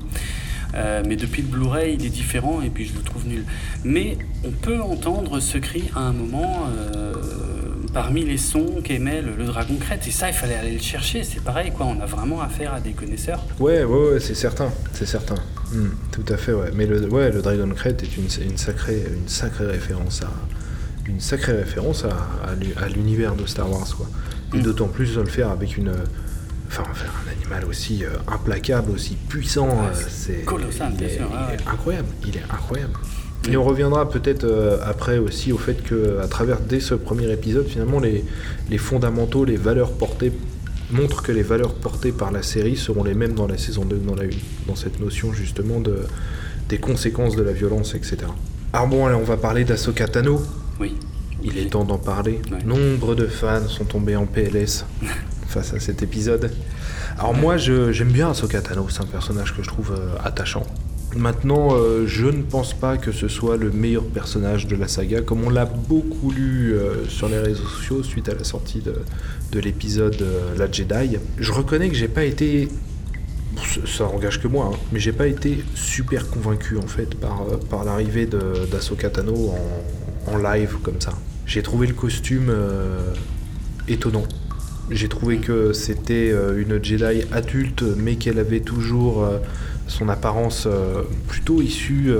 Euh, 0.77 1.03
mais 1.07 1.17
depuis 1.17 1.43
le 1.43 1.49
Blu-ray, 1.49 1.95
il 1.99 2.07
est 2.07 2.09
différent 2.09 2.63
et 2.63 2.69
puis 2.71 2.85
je 2.87 2.95
le 2.95 3.01
trouve 3.03 3.27
nul. 3.27 3.45
Mais 3.85 4.17
on 4.45 4.51
peut 4.51 4.81
entendre 4.81 5.41
ce 5.41 5.59
cri 5.59 5.85
à 5.95 6.01
un 6.01 6.13
moment 6.13 6.67
euh, 6.95 7.13
parmi 7.93 8.25
les 8.25 8.39
sons 8.39 8.81
qu'émet 8.85 9.23
le, 9.23 9.35
le 9.37 9.45
Dragon 9.45 9.75
Crête. 9.81 10.07
Et 10.07 10.11
ça, 10.13 10.29
il 10.29 10.35
fallait 10.35 10.55
aller 10.57 10.73
le 10.73 10.81
chercher. 10.81 11.23
C'est 11.25 11.43
pareil, 11.43 11.73
quoi. 11.73 11.87
On 11.87 12.01
a 12.01 12.07
vraiment 12.07 12.41
affaire 12.43 12.75
à 12.75 12.81
des 12.81 12.91
connaisseurs. 12.93 13.45
Ouais, 13.61 13.83
ouais, 13.85 14.11
ouais, 14.13 14.21
c'est 14.21 14.35
certain, 14.35 14.71
c'est 14.93 15.07
certain. 15.07 15.37
Hmm, 15.73 15.91
tout 16.13 16.25
à 16.33 16.37
fait, 16.37 16.53
ouais. 16.53 16.71
Mais 16.75 16.87
le, 16.87 17.09
ouais, 17.09 17.31
le 17.33 17.43
Dragon 17.43 17.69
Crate 17.75 18.03
est 18.05 18.17
une, 18.17 18.29
une 18.51 18.57
sacrée, 18.57 19.03
une 19.17 19.29
sacrée 19.29 19.67
référence 19.67 20.23
à, 20.23 20.33
une 21.07 21.21
sacrée 21.21 21.53
référence 21.53 22.05
à, 22.05 22.09
à 22.49 22.55
l'u- 22.55 22.75
à 22.77 22.89
l'univers 22.89 23.35
de 23.35 23.47
Star 23.47 23.71
Wars, 23.71 23.87
quoi. 23.97 24.07
Et 24.55 24.59
Mm. 24.59 24.63
d'autant 24.63 24.89
plus 24.89 25.15
de 25.17 25.21
le 25.21 25.27
faire 25.29 25.51
avec 25.51 25.77
une, 25.77 25.93
enfin, 26.69 26.85
faire 26.95 27.13
un 27.27 27.31
animal 27.41 27.65
aussi 27.69 28.05
euh, 28.05 28.09
implacable, 28.29 28.91
aussi 28.93 29.17
puissant, 29.29 29.69
Ouais, 29.69 29.87
euh, 29.95 30.07
c'est 30.09 30.45
colossal, 30.45 30.91
il 30.93 30.99
bien 30.99 31.09
est, 31.09 31.17
sûr, 31.17 31.29
il 31.31 31.37
ouais, 31.37 31.55
est 31.55 31.69
incroyable, 31.69 32.09
il 32.27 32.37
est 32.37 32.43
incroyable. 32.51 32.93
Mm. 33.47 33.53
Et 33.53 33.57
on 33.57 33.65
reviendra 33.65 34.09
peut-être 34.09 34.45
euh, 34.45 34.79
après 34.85 35.19
aussi 35.19 35.53
au 35.53 35.59
fait 35.59 35.83
que, 35.83 36.19
à 36.23 36.29
travers 36.29 36.61
dès 36.61 36.81
ce 36.81 36.95
premier 36.95 37.31
épisode, 37.33 37.67
finalement, 37.67 38.01
les, 38.01 38.25
les 38.71 38.79
fondamentaux, 38.79 39.45
les 39.45 39.57
valeurs 39.57 39.93
portées 39.93 40.33
montrent 40.91 41.23
que 41.23 41.33
les 41.33 41.43
valeurs 41.43 41.75
portées 41.75 42.13
par 42.13 42.31
la 42.31 42.43
série 42.43 42.77
seront 42.77 43.03
les 43.05 43.15
mêmes 43.15 43.35
dans 43.35 43.47
la 43.47 43.59
saison 43.59 43.85
2 43.85 43.97
que 43.97 44.07
dans 44.07 44.15
la 44.15 44.25
1, 44.25 44.27
dans 44.69 44.77
cette 44.77 45.01
notion 45.01 45.33
justement 45.33 45.81
de, 45.81 45.99
des 46.69 46.79
conséquences 46.79 47.37
de 47.37 47.43
la 47.43 47.53
violence, 47.53 47.95
etc. 47.95 48.19
Alors 48.73 48.87
bon, 48.89 49.07
allez, 49.07 49.17
on 49.17 49.25
va 49.25 49.37
parler 49.37 49.65
d'Ahsoka 49.65 50.07
Tano. 50.09 50.41
Oui. 50.81 50.97
Il 51.43 51.59
est 51.59 51.71
temps 51.71 51.85
d'en 51.85 51.99
parler. 51.99 52.41
Ouais. 52.51 52.63
Nombre 52.65 53.15
de 53.15 53.27
fans 53.27 53.67
sont 53.69 53.85
tombés 53.85 54.17
en 54.17 54.27
PLS 54.27 54.85
face 55.49 55.75
à 55.75 55.81
cet 55.81 56.03
épisode. 56.03 56.51
Alors 57.19 57.35
moi, 57.35 57.57
j'aime 57.57 58.11
bien 58.11 58.31
Ahsoka 58.31 58.61
Tano, 58.61 58.87
c'est 58.89 59.03
un 59.03 59.07
personnage 59.07 59.55
que 59.55 59.63
je 59.63 59.69
trouve 59.69 59.93
euh, 59.93 60.15
attachant. 60.25 60.65
Maintenant, 61.17 61.69
euh, 61.75 62.07
je 62.07 62.27
ne 62.27 62.43
pense 62.43 62.73
pas 62.75 62.97
que 62.97 63.13
ce 63.13 63.29
soit 63.29 63.57
le 63.57 63.71
meilleur 63.71 64.05
personnage 64.05 64.67
de 64.67 64.75
la 64.75 64.89
saga, 64.89 65.21
comme 65.21 65.45
on 65.45 65.51
l'a 65.51 65.65
beaucoup 65.65 66.33
lu 66.33 66.73
euh, 66.75 67.07
sur 67.09 67.29
les 67.29 67.39
réseaux 67.39 67.67
sociaux 67.67 68.03
suite 68.03 68.29
à 68.29 68.35
la 68.35 68.43
sortie 68.43 68.81
de, 68.81 68.95
de 69.53 69.61
l'épisode 69.61 70.25
La 70.59 70.71
Jedi. 70.71 71.19
Je 71.39 71.53
reconnais 71.53 71.89
que 71.89 71.95
j'ai 71.95 72.09
pas 72.09 72.25
été 72.25 72.69
ça- 73.87 74.07
engage 74.07 74.41
que 74.43 74.49
moi, 74.49 74.71
hein, 74.73 74.77
mais 74.93 74.99
j'ai 74.99 75.13
pas 75.13 75.29
été 75.29 75.63
super 75.77 76.29
convaincu 76.31 76.79
en 76.79 76.87
fait 76.89 77.15
par, 77.15 77.45
par 77.71 77.85
l'arrivée 77.85 78.27
d'Ahsoka 78.73 79.11
Tano 79.11 79.35
en, 79.51 79.59
en 80.27 80.37
live 80.39 80.77
comme 80.83 81.01
ça. 81.01 81.13
J'ai 81.47 81.63
trouvé 81.63 81.87
le 81.87 81.95
costume 81.95 82.47
euh, 82.49 83.13
étonnant. 83.89 84.25
J'ai 84.91 85.09
trouvé 85.09 85.39
que 85.39 85.73
c'était 85.73 86.31
euh, 86.33 86.61
une 86.61 86.83
Jedi 86.83 87.23
adulte, 87.33 87.83
mais 87.97 88.17
qu'elle 88.17 88.39
avait 88.39 88.61
toujours 88.61 89.23
euh, 89.25 89.39
son 89.87 90.09
apparence 90.09 90.67
plutôt 91.29 91.61
issue 91.61 92.11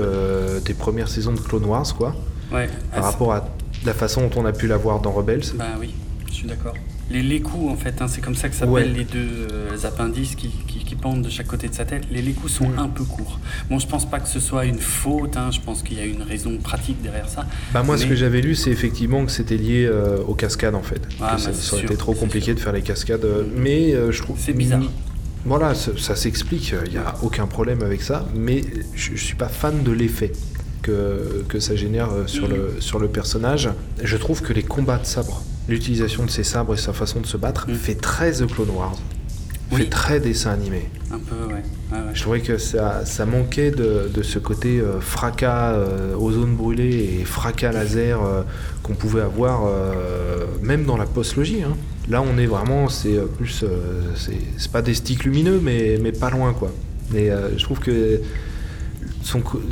des 0.65 0.73
premières 0.75 1.07
saisons 1.07 1.33
de 1.33 1.39
Clone 1.39 1.65
Wars, 1.65 1.95
quoi. 1.97 2.15
Ouais. 2.53 2.69
Par 2.93 3.03
rapport 3.05 3.33
à 3.33 3.49
la 3.85 3.93
façon 3.93 4.27
dont 4.27 4.41
on 4.41 4.45
a 4.45 4.51
pu 4.51 4.67
la 4.67 4.77
voir 4.77 4.99
dans 5.01 5.11
Rebels. 5.11 5.41
Bah 5.55 5.65
oui, 5.79 5.95
je 6.27 6.33
suis 6.33 6.47
d'accord. 6.47 6.75
Les, 7.09 7.23
les 7.23 7.41
coups, 7.41 7.71
en 7.71 7.75
fait, 7.75 8.01
hein, 8.01 8.07
c'est 8.07 8.21
comme 8.21 8.35
ça 8.35 8.49
que 8.49 8.55
s'appellent 8.55 8.71
Ouais. 8.71 8.85
les 8.85 9.03
deux 9.03 9.47
euh, 9.51 9.77
appendices 9.83 10.35
qui, 10.35 10.49
qui- 10.85 10.95
pendent 10.95 11.21
de 11.23 11.29
chaque 11.29 11.47
côté 11.47 11.67
de 11.67 11.73
sa 11.73 11.83
tête. 11.85 12.03
Les, 12.11 12.21
les 12.21 12.31
coups 12.33 12.53
sont 12.53 12.69
Mm. 12.69 12.79
un 12.79 12.87
peu 12.87 13.03
courts. 13.03 13.39
Bon, 13.69 13.79
je 13.79 13.87
pense 13.87 14.09
pas 14.09 14.19
que 14.19 14.27
ce 14.29 14.39
soit 14.39 14.65
une 14.65 14.79
faute, 14.79 15.35
hein, 15.37 15.49
je 15.51 15.59
pense 15.59 15.83
qu'il 15.83 15.97
y 15.97 16.01
a 16.01 16.05
une 16.05 16.21
raison 16.21 16.57
pratique 16.57 17.01
derrière 17.01 17.27
ça. 17.27 17.45
Bah 17.73 17.83
moi, 17.83 17.97
ce 17.97 18.05
que 18.05 18.15
j'avais 18.15 18.41
lu, 18.41 18.55
c'est 18.55 18.69
effectivement 18.71 19.25
que 19.25 19.31
c'était 19.31 19.57
lié 19.57 19.85
euh, 19.85 20.17
aux 20.27 20.35
cascades 20.35 20.75
en 20.75 20.81
fait. 20.83 21.01
Ah, 21.21 21.35
que 21.35 21.41
ça, 21.41 21.49
bah, 21.49 21.55
ça 21.55 21.73
aurait 21.73 21.81
sûr, 21.81 21.91
été 21.91 21.97
trop 21.97 22.13
compliqué 22.13 22.45
sûr. 22.47 22.55
de 22.55 22.59
faire 22.61 22.73
les 22.73 22.81
cascades, 22.81 23.25
euh, 23.25 23.43
mais 23.55 23.93
euh, 23.93 24.11
je 24.11 24.21
trouve. 24.21 24.37
C'est 24.39 24.53
bizarre. 24.53 24.81
Voilà, 25.45 25.75
ça, 25.75 25.91
ça 25.97 26.15
s'explique, 26.15 26.73
il 26.85 26.91
n'y 26.91 26.97
a 26.97 27.13
aucun 27.21 27.45
problème 27.45 27.83
avec 27.83 28.01
ça, 28.01 28.25
mais 28.35 28.61
je, 28.95 29.11
je 29.15 29.23
suis 29.23 29.35
pas 29.35 29.47
fan 29.49 29.83
de 29.83 29.91
l'effet 29.91 30.31
que, 30.81 31.43
que 31.47 31.59
ça 31.59 31.75
génère 31.75 32.09
sur, 32.27 32.47
Mhm. 32.49 32.55
le, 32.55 32.71
sur 32.81 32.99
le 32.99 33.07
personnage. 33.07 33.69
Je 34.03 34.17
trouve 34.17 34.41
que 34.41 34.53
les 34.53 34.63
combats 34.63 34.97
de 34.97 35.05
sabre, 35.05 35.43
l'utilisation 35.67 36.25
de 36.25 36.31
ses 36.31 36.43
sabres 36.43 36.73
et 36.73 36.77
sa 36.77 36.93
façon 36.93 37.19
de 37.21 37.25
se 37.27 37.37
battre, 37.37 37.65
Mhm. 37.67 37.75
fait 37.75 37.95
très 37.95 38.31
The 38.33 38.47
Clone 38.47 38.69
Wars, 38.71 38.95
Oui. 39.71 39.81
fait 39.83 39.89
très 39.89 40.19
dessin 40.19 40.51
animé. 40.51 40.89
Un 41.11 41.17
peu, 41.19 41.53
ouais. 41.53 41.61
Je 42.13 42.21
trouvais 42.21 42.41
que 42.41 42.57
ça, 42.57 43.05
ça 43.05 43.25
manquait 43.25 43.71
de, 43.71 44.09
de 44.13 44.21
ce 44.23 44.37
côté 44.39 44.79
euh, 44.79 44.99
fracas 44.99 45.73
euh, 45.73 46.15
ozone 46.15 46.55
brûlé 46.55 47.19
et 47.21 47.25
fracas 47.25 47.71
laser 47.71 48.21
euh, 48.23 48.41
qu'on 48.83 48.93
pouvait 48.95 49.21
avoir 49.21 49.65
euh, 49.65 50.45
même 50.61 50.85
dans 50.85 50.97
la 50.97 51.05
postlogie. 51.05 51.63
hein. 51.63 51.75
Là, 52.09 52.21
on 52.21 52.37
est 52.37 52.45
vraiment, 52.45 52.89
c'est 52.89 53.17
plus, 53.37 53.63
c'est 54.15 54.71
pas 54.71 54.81
des 54.83 54.93
sticks 54.93 55.23
lumineux, 55.23 55.59
mais, 55.63 55.97
mais 56.01 56.11
pas 56.11 56.29
loin 56.29 56.53
quoi. 56.53 56.71
Et 57.15 57.29
je 57.57 57.63
trouve 57.63 57.79
que 57.79 58.19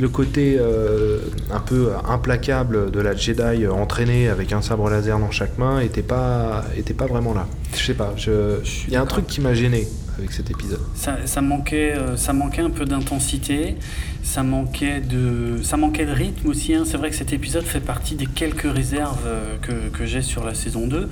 le 0.00 0.08
côté 0.08 0.56
euh, 0.58 1.18
un 1.52 1.60
peu 1.60 1.90
implacable 2.08 2.90
de 2.90 3.00
la 3.00 3.14
Jedi 3.14 3.66
entraînée 3.66 4.28
avec 4.28 4.52
un 4.52 4.62
sabre 4.62 4.90
laser 4.90 5.18
dans 5.18 5.30
chaque 5.30 5.58
main 5.58 5.80
était 5.80 6.02
pas, 6.02 6.64
était 6.76 6.94
pas 6.94 7.06
vraiment 7.06 7.34
là. 7.34 7.46
Je 7.76 7.82
sais 7.84 7.94
pas, 7.94 8.14
il 8.16 8.92
y 8.92 8.96
a 8.96 9.00
un 9.00 9.06
truc 9.06 9.26
qui 9.26 9.40
m'a 9.40 9.54
gêné 9.54 9.86
avec 10.18 10.32
cet 10.32 10.50
épisode. 10.50 10.80
Ça, 10.94 11.18
ça 11.24 11.40
manquait, 11.40 11.94
euh, 11.96 12.16
ça 12.16 12.32
manquait 12.32 12.62
un 12.62 12.70
peu 12.70 12.84
d'intensité, 12.84 13.76
ça 14.22 14.42
manquait 14.42 15.00
de, 15.00 15.60
ça 15.62 15.76
manquait 15.76 16.06
de 16.06 16.12
rythme 16.12 16.48
aussi. 16.48 16.74
hein. 16.74 16.84
C'est 16.86 16.96
vrai 16.96 17.10
que 17.10 17.16
cet 17.16 17.32
épisode 17.32 17.64
fait 17.64 17.80
partie 17.80 18.14
des 18.14 18.26
quelques 18.26 18.72
réserves 18.72 19.26
euh, 19.26 19.56
que, 19.60 19.88
que 19.96 20.06
j'ai 20.06 20.22
sur 20.22 20.44
la 20.44 20.54
saison 20.54 20.86
2. 20.86 21.08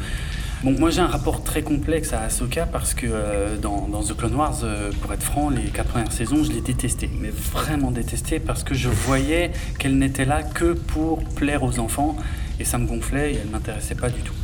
Bon, 0.64 0.76
moi 0.78 0.90
j'ai 0.90 1.00
un 1.00 1.08
rapport 1.08 1.42
très 1.42 1.62
complexe 1.62 2.12
à 2.12 2.20
Ahsoka 2.20 2.66
parce 2.66 2.94
que 2.94 3.08
euh, 3.10 3.56
dans, 3.56 3.88
The 4.00 4.16
Clone 4.16 4.36
Wars, 4.36 4.60
euh, 4.62 4.92
pour 5.00 5.12
être 5.12 5.24
franc, 5.24 5.50
les 5.50 5.64
quatre 5.64 5.88
premières 5.88 6.12
saisons, 6.12 6.44
je 6.44 6.52
l'ai 6.52 6.60
détestée, 6.60 7.10
mais 7.20 7.30
vraiment 7.30 7.90
détestée 7.90 8.38
parce 8.38 8.62
que 8.62 8.72
je 8.72 8.88
voyais 8.88 9.50
qu'elle 9.80 9.98
n'était 9.98 10.24
là 10.24 10.44
que 10.44 10.74
pour 10.74 11.24
plaire 11.24 11.64
aux 11.64 11.80
enfants 11.80 12.16
et 12.60 12.64
ça 12.64 12.78
me 12.78 12.86
gonflait 12.86 13.32
et 13.32 13.38
elle 13.42 13.48
m'intéressait 13.48 13.96
pas 13.96 14.08
du 14.08 14.20
tout. 14.20 14.34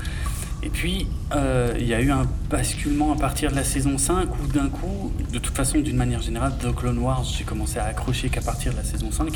Et 0.65 0.71
puis, 0.71 1.07
euh, 1.37 1.73
il 1.79 1.87
y 1.87 1.95
a 1.95 2.01
eu 2.01 2.11
un 2.11 2.27
basculement 2.51 3.13
à 3.13 3.17
partir 3.17 3.51
de 3.51 3.57
la 3.57 3.65
saison 3.65 3.99
5 3.99 4.29
où 4.43 4.47
d'un 4.47 4.69
coup, 4.69 5.13
de 5.33 5.39
toute 5.39 5.55
façon, 5.55 5.79
d'une 5.79 5.97
manière 5.97 6.23
générale, 6.23 6.53
The 6.63 6.75
Clone 6.75 6.99
Wars, 6.99 7.25
j'ai 7.25 7.45
commencé 7.45 7.79
à 7.79 7.85
accrocher 7.85 8.29
qu'à 8.29 8.41
partir 8.41 8.73
de 8.73 8.79
la 8.79 8.85
saison 8.85 9.11
5, 9.11 9.29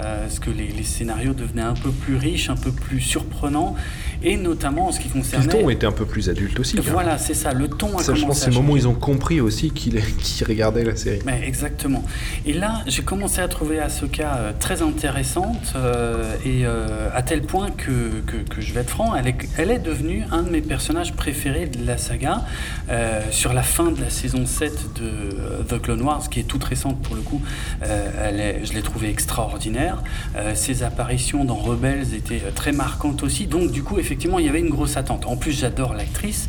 euh, 0.00 0.22
parce 0.22 0.38
que 0.38 0.50
les, 0.50 0.68
les 0.68 0.82
scénarios 0.82 1.34
devenaient 1.34 1.62
un 1.62 1.74
peu 1.74 1.90
plus 1.90 2.16
riches, 2.16 2.48
un 2.50 2.56
peu 2.56 2.72
plus 2.72 3.00
surprenants, 3.00 3.74
et 4.22 4.36
notamment 4.36 4.88
en 4.88 4.92
ce 4.92 5.00
qui 5.00 5.08
concernait... 5.08 5.46
le 5.46 5.62
ton 5.62 5.70
était 5.70 5.86
un 5.86 5.92
peu 5.92 6.06
plus 6.06 6.28
adulte 6.30 6.58
aussi. 6.58 6.78
hein. 6.78 6.82
Voilà, 6.86 7.18
c'est 7.18 7.34
ça, 7.34 7.52
le 7.52 7.68
ton 7.68 7.98
a 7.98 8.02
Ça, 8.02 8.14
je 8.14 8.20
pense 8.20 8.20
commencé 8.22 8.40
c'est 8.44 8.50
le 8.50 8.56
moment 8.56 8.72
où 8.72 8.76
ils 8.76 8.88
ont 8.88 8.94
compris 8.94 9.40
aussi 9.40 9.70
qu'ils 9.70 10.00
qu'ils 10.18 10.46
regardaient 10.46 10.84
la 10.84 10.96
série. 10.96 11.20
Mais 11.26 11.42
exactement. 11.46 12.02
Et 12.46 12.52
là, 12.54 12.82
j'ai 12.86 13.02
commencé 13.02 13.40
à 13.40 13.48
trouver 13.48 13.80
Ahsoka 13.80 14.36
euh, 14.36 14.52
très 14.58 14.80
intéressante, 14.82 15.74
euh, 15.76 16.34
et 16.44 16.64
euh, 16.64 17.08
à 17.14 17.22
tel 17.22 17.42
point 17.42 17.70
que, 17.70 18.20
que, 18.26 18.36
que 18.48 18.60
je 18.60 18.72
vais 18.72 18.80
être 18.80 18.90
franc, 18.90 19.14
elle 19.14 19.28
est, 19.28 19.36
elle 19.58 19.70
est 19.70 19.78
devenue 19.78 20.24
un 20.30 20.42
de 20.42 20.50
mes 20.50 20.62
personnages 20.62 21.12
préférés 21.14 21.66
de 21.66 21.84
la 21.86 21.98
saga. 21.98 22.44
Euh, 22.88 23.20
sur 23.30 23.52
la 23.52 23.62
fin 23.62 23.90
de 23.90 24.00
la 24.00 24.10
saison 24.10 24.46
7 24.46 24.94
de 24.94 25.02
euh, 25.02 25.62
The 25.68 25.80
Clone 25.80 26.02
Wars, 26.02 26.28
qui 26.30 26.40
est 26.40 26.44
toute 26.44 26.64
récente 26.64 27.00
pour 27.02 27.16
le 27.16 27.22
coup, 27.22 27.42
euh, 27.82 28.10
elle 28.22 28.40
est, 28.40 28.64
je 28.64 28.72
l'ai 28.74 28.82
trouvée 28.82 29.08
extraordinaire. 29.10 30.02
Euh, 30.36 30.54
ses 30.54 30.82
apparitions 30.82 31.44
dans 31.44 31.56
Rebels 31.56 32.14
étaient 32.14 32.42
très 32.54 32.72
marquantes 32.72 33.22
aussi, 33.22 33.46
donc 33.46 33.70
du 33.70 33.82
coup, 33.82 33.98
effectivement, 33.98 34.38
il 34.38 34.46
y 34.46 34.48
avait 34.48 34.60
une 34.60 34.70
grosse 34.70 34.96
attente. 34.96 35.26
En 35.26 35.36
plus, 35.36 35.52
j'adore 35.52 35.94
l'actrice 35.94 36.48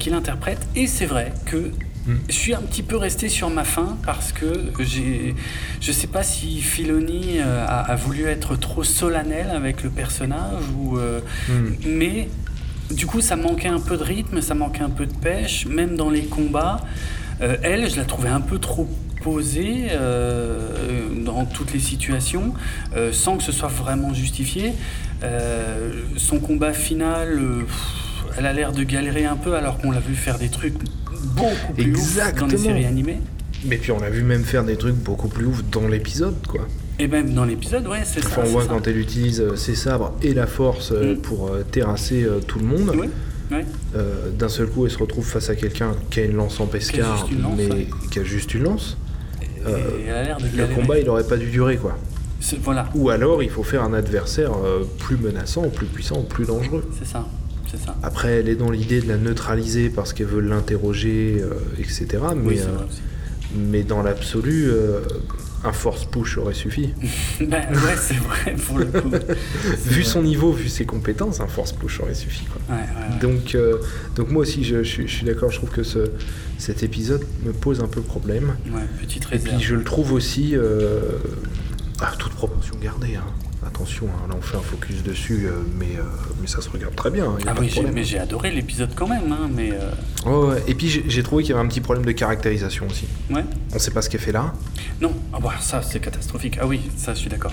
qui 0.00 0.10
l'interprète, 0.10 0.66
et 0.74 0.88
c'est 0.88 1.06
vrai 1.06 1.32
que 1.44 1.70
je 2.28 2.32
suis 2.34 2.54
un 2.54 2.60
petit 2.60 2.82
peu 2.84 2.96
resté 2.96 3.28
sur 3.28 3.50
ma 3.50 3.64
faim 3.64 3.96
parce 4.04 4.32
que 4.32 4.70
j'ai, 4.80 5.34
je 5.80 5.90
sais 5.92 6.06
pas 6.08 6.22
si 6.22 6.60
Filoni 6.60 7.40
a, 7.40 7.64
a 7.80 7.96
voulu 7.96 8.26
être 8.26 8.54
trop 8.56 8.84
solennel 8.84 9.50
avec 9.50 9.82
le 9.84 9.90
personnage 9.90 10.62
ou, 10.76 10.98
euh, 10.98 11.20
Hmm. 11.48 11.74
mais 11.86 12.28
du 12.90 13.06
coup 13.06 13.20
ça 13.20 13.36
manquait 13.36 13.68
un 13.68 13.80
peu 13.80 13.96
de 13.96 14.02
rythme, 14.02 14.40
ça 14.40 14.54
manquait 14.54 14.82
un 14.82 14.90
peu 14.90 15.06
de 15.06 15.14
pêche, 15.14 15.66
même 15.66 15.96
dans 15.96 16.10
les 16.10 16.24
combats. 16.24 16.80
Euh, 17.40 17.56
elle, 17.62 17.90
je 17.90 17.96
la 17.96 18.04
trouvais 18.04 18.30
un 18.30 18.40
peu 18.40 18.58
trop 18.58 18.88
posée 19.22 19.88
euh, 19.90 21.08
dans 21.24 21.44
toutes 21.44 21.72
les 21.72 21.80
situations, 21.80 22.54
euh, 22.94 23.12
sans 23.12 23.36
que 23.36 23.42
ce 23.42 23.52
soit 23.52 23.68
vraiment 23.68 24.14
justifié. 24.14 24.72
Euh, 25.22 25.92
son 26.16 26.38
combat 26.38 26.72
final, 26.72 27.38
euh, 27.38 27.62
elle 28.38 28.46
a 28.46 28.52
l'air 28.52 28.72
de 28.72 28.82
galérer 28.84 29.24
un 29.24 29.36
peu 29.36 29.54
alors 29.54 29.78
qu'on 29.78 29.90
l'a 29.90 30.00
vu 30.00 30.14
faire 30.14 30.38
des 30.38 30.48
trucs 30.48 30.74
beaucoup 31.34 31.72
plus 31.74 31.94
ouf 31.94 32.18
dans 32.38 32.46
les 32.46 32.56
séries 32.56 32.86
animées. 32.86 33.20
Mais 33.64 33.78
puis 33.78 33.90
on 33.90 33.98
l'a 33.98 34.10
vu 34.10 34.22
même 34.22 34.44
faire 34.44 34.64
des 34.64 34.76
trucs 34.76 34.94
beaucoup 34.94 35.28
plus 35.28 35.46
ouf 35.46 35.64
dans 35.72 35.88
l'épisode, 35.88 36.46
quoi. 36.46 36.66
Et 36.98 37.08
même 37.08 37.34
dans 37.34 37.44
l'épisode, 37.44 37.86
ouais, 37.88 38.02
c'est 38.04 38.22
ça. 38.24 38.40
On 38.40 38.44
voit 38.44 38.62
ça. 38.62 38.68
quand 38.68 38.86
elle 38.86 38.96
utilise 38.96 39.40
euh, 39.40 39.54
ses 39.56 39.74
sabres 39.74 40.14
et 40.22 40.32
la 40.32 40.46
force 40.46 40.92
euh, 40.92 41.14
Mm. 41.14 41.18
pour 41.18 41.48
euh, 41.48 41.62
terrasser 41.70 42.26
tout 42.46 42.58
le 42.58 42.64
monde. 42.66 42.92
Ouais. 42.96 43.64
Euh, 43.94 44.30
D'un 44.36 44.48
seul 44.48 44.66
coup, 44.66 44.86
elle 44.86 44.90
se 44.90 44.98
retrouve 44.98 45.24
face 45.24 45.50
à 45.50 45.54
quelqu'un 45.56 45.92
qui 46.10 46.20
a 46.20 46.24
une 46.24 46.34
lance 46.36 46.58
en 46.58 46.66
pescar, 46.66 47.28
lance, 47.40 47.54
mais 47.56 47.70
ouais. 47.70 47.88
qui 48.10 48.18
a 48.18 48.24
juste 48.24 48.54
une 48.54 48.64
lance. 48.64 48.96
Et 49.40 49.46
Euh, 49.66 49.78
elle 50.08 50.14
a 50.14 50.22
l'air 50.24 50.36
de 50.38 50.44
Le 50.56 50.66
combat, 50.74 50.98
il 50.98 51.08
aurait 51.08 51.26
pas 51.26 51.36
dû 51.36 51.46
durer, 51.50 51.76
quoi. 51.76 51.96
Voilà, 52.62 52.88
Ou 52.94 53.10
alors, 53.10 53.42
il 53.42 53.50
faut 53.50 53.62
faire 53.62 53.82
un 53.82 53.92
adversaire 53.94 54.52
euh, 54.64 54.84
plus 54.98 55.16
menaçant, 55.16 55.68
plus 55.68 55.86
puissant, 55.86 56.22
plus 56.22 56.44
dangereux. 56.46 56.84
c'est 56.98 57.06
ça. 57.06 57.26
Après, 58.02 58.36
elle 58.38 58.48
est 58.48 58.54
dans 58.54 58.70
l'idée 58.70 59.00
de 59.02 59.08
la 59.08 59.16
neutraliser 59.18 59.90
parce 59.90 60.12
qu'elle 60.14 60.28
veut 60.28 60.40
l'interroger, 60.40 61.42
etc. 61.78 62.06
Mais, 62.34 62.58
oui, 63.54 63.84
dans 63.84 64.02
l'absolu, 64.02 64.70
un 65.66 65.72
force 65.72 66.04
push 66.06 66.38
aurait 66.38 66.54
suffi. 66.54 66.94
Ben, 67.40 67.66
ouais, 67.72 67.96
c'est 68.00 68.14
vrai 68.16 68.54
pour 68.66 68.78
le 68.78 68.86
coup. 68.86 69.10
Vu 69.84 70.02
vrai. 70.02 70.04
son 70.04 70.22
niveau, 70.22 70.52
vu 70.52 70.68
ses 70.68 70.86
compétences, 70.86 71.40
un 71.40 71.46
force 71.48 71.72
push 71.72 72.00
aurait 72.00 72.14
suffi. 72.14 72.44
Quoi. 72.46 72.60
Ouais, 72.76 72.82
ouais, 72.82 73.12
ouais. 73.14 73.18
Donc, 73.20 73.54
euh, 73.54 73.78
donc 74.14 74.30
moi 74.30 74.42
aussi, 74.42 74.64
je, 74.64 74.82
je 74.82 74.88
suis- 74.88 75.08
je 75.08 75.12
suis 75.14 75.26
d'accord, 75.26 75.50
je 75.50 75.58
trouve 75.58 75.70
que 75.70 75.82
ce, 75.82 76.10
cet 76.58 76.82
épisode 76.82 77.22
me 77.44 77.52
pose 77.52 77.80
un 77.80 77.88
peu 77.88 78.00
problème. 78.00 78.56
Ouais, 78.66 78.82
petite 79.00 79.26
Et 79.32 79.38
puis 79.38 79.60
je 79.60 79.74
le 79.74 79.84
trouve 79.84 80.12
aussi, 80.12 80.52
euh, 80.54 81.00
à 82.00 82.14
toute 82.16 82.32
proportion 82.32 82.76
gardée. 82.82 83.16
hein. 83.16 83.24
Attention, 83.66 84.06
hein, 84.06 84.26
là 84.28 84.34
on 84.38 84.42
fait 84.42 84.56
un 84.56 84.60
focus 84.60 85.02
dessus, 85.02 85.46
euh, 85.46 85.50
mais, 85.78 85.96
euh, 85.98 86.02
mais 86.40 86.46
ça 86.46 86.60
se 86.62 86.70
regarde 86.70 86.94
très 86.94 87.10
bien. 87.10 87.24
y 87.24 87.48
a 87.48 87.50
Ah 87.50 87.54
pas 87.54 87.60
oui, 87.60 87.68
de 87.74 87.90
mais 87.92 88.04
j'ai 88.04 88.18
adoré 88.18 88.50
l'épisode 88.50 88.90
quand 88.94 89.08
même, 89.08 89.30
hein, 89.32 89.50
mais 89.54 89.72
euh, 89.72 90.50
ouais. 90.50 90.62
Et 90.68 90.74
puis 90.74 91.02
j'ai 91.06 91.22
trouvé 91.22 91.42
qu'il 91.42 91.50
y 91.54 91.58
avait 91.58 91.64
un 91.64 91.68
petit 91.68 91.80
problème 91.80 92.04
de 92.06 92.12
caractérisation 92.12 92.86
aussi. 92.86 93.06
ouais. 93.30 93.44
On 93.74 93.78
sait 93.78 93.90
pas 93.90 94.02
ce 94.02 94.08
qu'elle 94.08 94.20
fait 94.20 94.32
là. 94.32 94.54
Non, 95.00 95.12
ah 95.32 95.38
bah, 95.42 95.54
ça 95.60 95.82
c'est 95.82 96.00
catastrophique. 96.00 96.58
Ah 96.60 96.66
oui, 96.66 96.80
ça 96.96 97.12
je 97.12 97.18
suis 97.18 97.28
d'accord. 97.30 97.52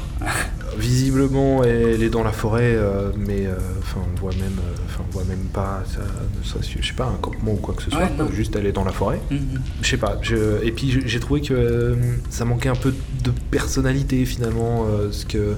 Visiblement, 0.77 1.63
elle 1.63 2.01
est 2.01 2.09
dans 2.09 2.23
la 2.23 2.31
forêt, 2.31 2.77
mais 3.17 3.47
enfin, 3.79 4.01
on 4.15 4.19
voit 4.19 4.31
même, 4.33 4.59
enfin, 4.85 5.03
on 5.07 5.11
voit 5.11 5.23
même 5.25 5.45
pas, 5.51 5.83
ça, 5.87 5.99
ça, 6.43 6.59
je 6.61 6.85
sais 6.87 6.93
pas, 6.93 7.05
un 7.05 7.17
campement 7.21 7.53
ou 7.53 7.57
quoi 7.57 7.73
que 7.75 7.83
ce 7.83 7.91
soit. 7.91 7.99
Ouais. 8.01 8.09
Juste, 8.33 8.55
elle 8.55 8.65
est 8.65 8.71
dans 8.71 8.83
la 8.83 8.91
forêt. 8.91 9.19
Mhm. 9.29 9.61
Je 9.81 9.87
sais 9.89 9.97
pas. 9.97 10.17
Je... 10.21 10.63
Et 10.63 10.71
puis 10.71 11.01
j'ai- 11.05 11.19
trouvé 11.19 11.41
que 11.41 11.95
ça 12.29 12.45
manquait 12.45 12.69
un 12.69 12.75
peu 12.75 12.93
de 13.23 13.31
personnalité 13.51 14.25
finalement, 14.25 14.85
parce 15.03 15.25
que 15.25 15.55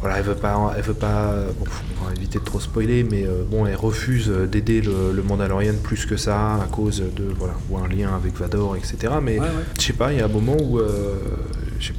voilà, 0.00 0.18
elle 0.18 0.24
veut 0.24 0.34
pas, 0.34 0.72
elle 0.76 0.82
veut 0.82 0.94
pas. 0.94 1.34
Bon, 1.58 1.64
on 2.02 2.06
va 2.06 2.12
éviter 2.14 2.38
de 2.38 2.44
trop 2.44 2.58
spoiler, 2.60 3.04
mais 3.04 3.24
euh, 3.26 3.42
bon, 3.50 3.66
elle 3.66 3.76
refuse 3.76 4.28
d'aider 4.50 4.80
le, 4.80 5.12
le 5.14 5.22
Mandalorian 5.22 5.74
plus 5.82 6.06
que 6.06 6.16
ça 6.16 6.54
à 6.54 6.66
cause 6.70 7.02
de 7.14 7.24
voilà, 7.38 7.54
ou 7.68 7.78
un 7.78 7.88
lien 7.88 8.14
avec 8.14 8.34
Vador, 8.36 8.76
etc. 8.76 8.96
Mais 9.22 9.38
Ouais, 9.38 9.46
ouais. 9.46 9.52
je 9.78 9.82
sais 9.84 9.92
pas, 9.92 10.12
il 10.12 10.18
y 10.18 10.22
a 10.22 10.24
un 10.24 10.28
moment 10.28 10.56
où 10.60 10.78
euh, 10.78 11.14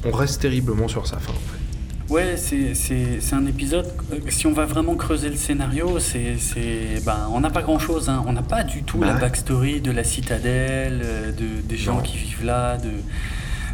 on 0.06 0.12
reste 0.12 0.42
terriblement 0.42 0.88
sur 0.88 1.06
sa 1.08 1.18
fin. 1.18 1.32
En 1.32 1.36
fait. 1.36 2.14
Ouais, 2.14 2.36
c'est- 2.36 2.74
c'est 2.74 3.22
c'est 3.22 3.36
un 3.36 3.46
épisode. 3.46 3.88
euh, 4.12 4.18
Si 4.30 4.46
on 4.46 4.52
va 4.52 4.66
vraiment 4.66 4.96
creuser 4.96 5.30
le 5.30 5.38
scénario, 5.38 5.98
c'est 6.00 6.36
c'est- 6.40 7.06
ben, 7.06 7.30
on 7.32 7.40
n'a 7.40 7.50
pas 7.50 7.62
grand 7.62 7.80
chose. 7.80 8.12
On 8.28 8.34
n'a 8.34 8.42
pas 8.42 8.64
du 8.64 8.84
tout 8.84 8.98
Bah 8.98 9.08
la 9.08 9.14
backstory 9.14 9.80
de 9.80 9.92
la 9.92 10.04
citadelle, 10.04 11.02
euh, 11.06 11.32
de, 11.32 11.62
des 11.66 11.78
gens 11.78 11.96
Non. 11.98 12.02
qui 12.02 12.18
vivent 12.18 12.44
là, 12.44 12.76
de, 12.78 12.90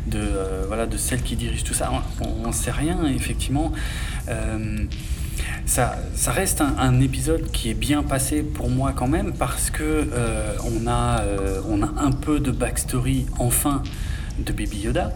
de, 0.10 0.20
euh, 0.20 0.64
voilà, 0.68 0.86
de 0.86 0.98
celles 0.98 1.22
qui 1.22 1.36
dirigent 1.36 1.64
tout 1.64 1.74
ça. 1.74 1.92
On 2.44 2.48
ne 2.48 2.54
sait 2.54 2.72
rien, 2.72 3.06
effectivement. 3.08 3.72
Euh, 4.30 4.78
ça, 5.66 5.98
ça 6.16 6.32
reste 6.32 6.62
un, 6.62 6.76
un 6.80 7.00
épisode 7.02 7.52
qui 7.52 7.70
est 7.70 7.74
bien 7.76 8.02
passé 8.04 8.42
pour 8.42 8.70
moi 8.70 8.94
quand 8.96 9.08
même 9.08 9.34
parce 9.34 9.70
que 9.70 9.84
euh, 9.84 10.54
on, 10.66 10.88
a, 10.88 11.22
on 11.70 11.84
a 11.84 11.90
un 12.02 12.12
peu 12.12 12.40
de 12.40 12.52
backstory 12.52 13.26
enfin 13.40 13.84
de 14.40 14.52
Baby 14.52 14.80
Yoda. 14.80 15.12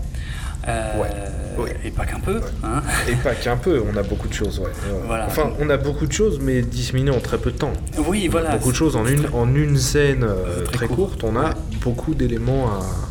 Euh, 0.68 1.02
Ouais, 1.02 1.64
ouais. 1.64 1.78
Et 1.84 1.90
pas 1.90 2.06
qu'un 2.06 2.20
peu. 2.20 2.40
hein. 2.64 2.84
Et 3.10 3.16
pas 3.16 3.34
qu'un 3.34 3.58
peu, 3.58 3.82
on 3.92 3.98
a 3.98 4.04
beaucoup 4.04 4.28
de 4.28 4.34
choses. 4.34 4.62
Voilà. 5.08 5.26
Enfin, 5.26 5.50
on 5.60 5.68
a 5.72 5.78
beaucoup 5.78 6.06
de 6.06 6.12
choses, 6.12 6.40
mais 6.40 6.62
disséminées 6.62 7.10
en 7.10 7.20
très 7.20 7.40
peu 7.40 7.52
de 7.52 7.58
temps. 7.58 7.74
Oui, 8.08 8.28
voilà. 8.28 8.52
beaucoup 8.58 8.72
de 8.72 8.76
choses 8.78 8.96
en 8.96 9.08
une, 9.08 9.26
en 9.34 9.56
une 9.56 9.76
scène 9.78 10.24
euh, 10.24 10.64
Très 10.66 10.86
très, 10.86 10.88
court. 10.88 10.98
courte, 11.18 11.24
on 11.24 11.36
a 11.36 11.50
beaucoup 11.82 12.14
d'éléments 12.14 12.68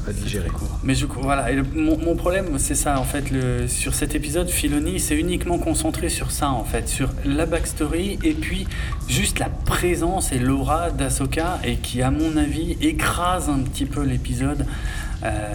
à, 0.08 0.12
digérer. 0.12 0.48
Mais 0.82 0.94
je, 0.94 1.06
voilà, 1.06 1.50
et 1.50 1.56
le- 1.56 1.64
mon, 1.74 1.98
mon 1.98 2.16
problème, 2.16 2.58
c'est 2.58 2.74
ça, 2.74 2.98
en 2.98 3.04
fait, 3.04 3.30
le, 3.30 3.66
sur 3.68 3.94
cet 3.94 4.14
épisode, 4.14 4.48
Filoni 4.48 4.98
s'est 4.98 5.16
uniquement 5.16 5.58
concentré 5.58 6.08
sur 6.08 6.30
ça, 6.30 6.50
en 6.50 6.64
fait, 6.64 6.88
sur 6.88 7.10
la 7.24 7.46
backstory 7.46 8.18
et 8.22 8.32
puis 8.34 8.66
juste 9.08 9.38
la 9.38 9.48
présence 9.48 10.32
et 10.32 10.38
l'aura 10.38 10.90
d'Asoka, 10.90 11.58
et 11.64 11.76
qui, 11.76 12.02
à 12.02 12.10
mon 12.10 12.36
avis, 12.36 12.76
écrase 12.80 13.48
un 13.48 13.58
petit 13.60 13.86
peu 13.86 14.02
l'épisode. 14.02 14.64
Euh, 15.22 15.52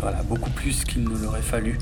voilà, 0.00 0.22
beaucoup 0.24 0.50
plus 0.50 0.84
qu'il 0.84 1.04
ne 1.04 1.16
l'aurait 1.16 1.40
fallu. 1.40 1.78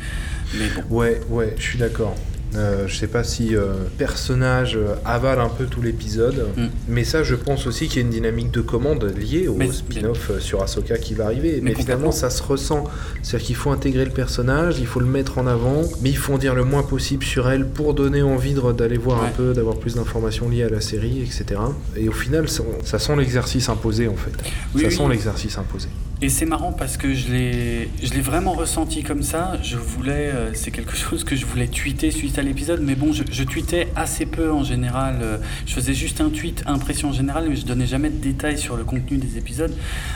Mais 0.55 0.69
bon. 0.69 0.97
Ouais, 0.97 1.21
ouais, 1.29 1.55
je 1.59 1.63
suis 1.63 1.79
d'accord. 1.79 2.15
Euh, 2.57 2.89
je 2.89 2.97
sais 2.97 3.07
pas 3.07 3.23
si 3.23 3.55
euh, 3.55 3.75
personnage 3.97 4.77
euh, 4.77 4.95
avale 5.05 5.39
un 5.39 5.49
peu 5.49 5.67
tout 5.67 5.81
l'épisode, 5.83 6.47
Mm. 6.57 6.67
mais 6.89 7.05
ça, 7.05 7.23
je 7.23 7.35
pense 7.37 7.67
aussi 7.67 7.87
qu'il 7.87 7.97
y 7.97 7.99
a 8.01 8.03
une 8.03 8.11
dynamique 8.13 8.51
de 8.51 8.61
commande 8.61 9.05
liée 9.17 9.47
au 9.47 9.55
Mais- 9.55 9.71
spin-off 9.71 10.31
euh, 10.31 10.41
sur 10.41 10.61
Ahsoka 10.63 10.99
qui 10.99 11.15
va 11.15 11.27
arriver. 11.27 11.61
Mais 11.63 11.71
Mais, 11.71 11.75
finalement, 11.77 12.11
ça 12.11 12.29
se 12.29 12.43
ressent. 12.43 12.85
C'est-à-dire 13.23 13.47
qu'il 13.47 13.57
faut 13.57 13.71
intégrer 13.71 14.05
le 14.05 14.11
personnage, 14.11 14.79
il 14.81 14.87
faut 14.87 14.99
le 15.01 15.07
mettre 15.07 15.39
en 15.39 15.47
avant, 15.47 15.83
mais 16.03 16.11
il 16.11 16.17
faut 16.17 16.33
en 16.35 16.39
dire 16.39 16.55
le 16.57 16.65
moins 16.65 16.83
possible 16.83 17.23
sur 17.25 17.49
elle 17.49 17.67
pour 17.67 17.95
donner 17.95 18.23
envie 18.23 18.55
d'aller 18.77 18.97
voir 18.99 19.21
Ouais. 19.23 19.29
un 19.29 19.31
peu, 19.31 19.53
d'avoir 19.53 19.77
plus 19.77 19.95
d'informations 19.95 20.49
liées 20.49 20.65
à 20.65 20.69
la 20.69 20.81
série, 20.81 21.21
etc. 21.23 21.61
Et 21.97 22.09
au 22.09 22.13
final, 22.13 22.49
ça, 22.49 22.65
ça 22.85 22.99
sent 22.99 23.15
l'exercice 23.17 23.69
imposé 23.69 24.09
en 24.09 24.17
fait. 24.17 24.33
Oui, 24.75 24.83
ça 24.83 24.89
oui. 24.89 24.95
sent 24.97 25.09
l'exercice 25.09 25.57
imposé. 25.59 25.89
Et 26.23 26.29
c'est 26.29 26.45
marrant 26.45 26.73
parce 26.73 26.97
que 26.99 27.15
je 27.15 27.33
l'ai, 27.33 27.89
je 28.03 28.13
l'ai 28.13 28.21
vraiment 28.21 28.53
ressenti 28.53 29.03
comme 29.03 29.23
ça. 29.23 29.55
Je 29.63 29.77
voulais, 29.77 30.31
euh, 30.35 30.53
c'est 30.55 30.71
quelque 30.71 30.95
chose 31.05 31.25
que 31.25 31.35
je 31.35 31.47
voulais 31.47 31.69
tweeter 31.69 32.11
suite 32.11 32.39
à 32.39 32.43
l'épisode, 32.43 32.81
mais 32.83 32.95
bon, 32.95 33.13
je, 33.13 33.25
je 33.31 33.43
tweetais 33.43 33.89
assez 33.97 34.27
peu 34.27 34.51
en 34.53 34.63
général. 34.63 35.17
Euh, 35.23 35.39
Je 35.67 35.75
faisais 35.75 35.95
juste 35.95 36.21
un 36.21 36.29
tweet 36.31 36.63
impression 36.67 37.13
générale, 37.13 37.47
mais 37.49 37.57
je 37.57 37.65
donnais 37.65 37.87
jamais 37.87 38.11
de 38.11 38.19
détails 38.19 38.59
sur 38.59 38.77
le 38.77 38.85
contenu 38.85 39.17
des 39.17 39.39
épisodes 39.39 39.75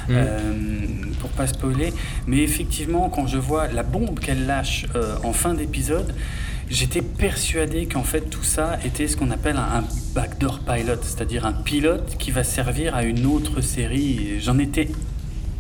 Mm. 0.09 0.13
euh, 0.17 0.41
pour 1.21 1.31
pas 1.31 1.47
spoiler. 1.47 1.93
Mais 2.27 2.43
effectivement, 2.43 3.09
quand 3.09 3.27
je 3.27 3.39
vois 3.39 3.69
la 3.69 3.83
bombe 3.83 4.19
qu'elle 4.21 4.47
lâche 4.47 4.87
euh, 4.95 5.17
en 5.25 5.33
fin 5.33 5.55
d'épisode. 5.55 6.15
J'étais 6.71 7.03
persuadé 7.03 7.85
qu'en 7.85 8.05
fait 8.05 8.23
tout 8.23 8.43
ça 8.43 8.79
était 8.87 9.07
ce 9.07 9.19
qu'on 9.19 9.31
appelle 9.31 9.59
un, 9.59 9.85
backdoor 10.15 10.61
pilot, 10.61 11.03
c'est-à-dire 11.03 11.45
un 11.45 11.53
pilote 11.53 12.17
qui 12.19 12.31
va 12.31 12.43
servir 12.43 12.95
à 12.95 13.05
une 13.05 13.27
autre 13.27 13.61
série. 13.61 14.41
J'en 14.41 14.59
étais 14.59 14.89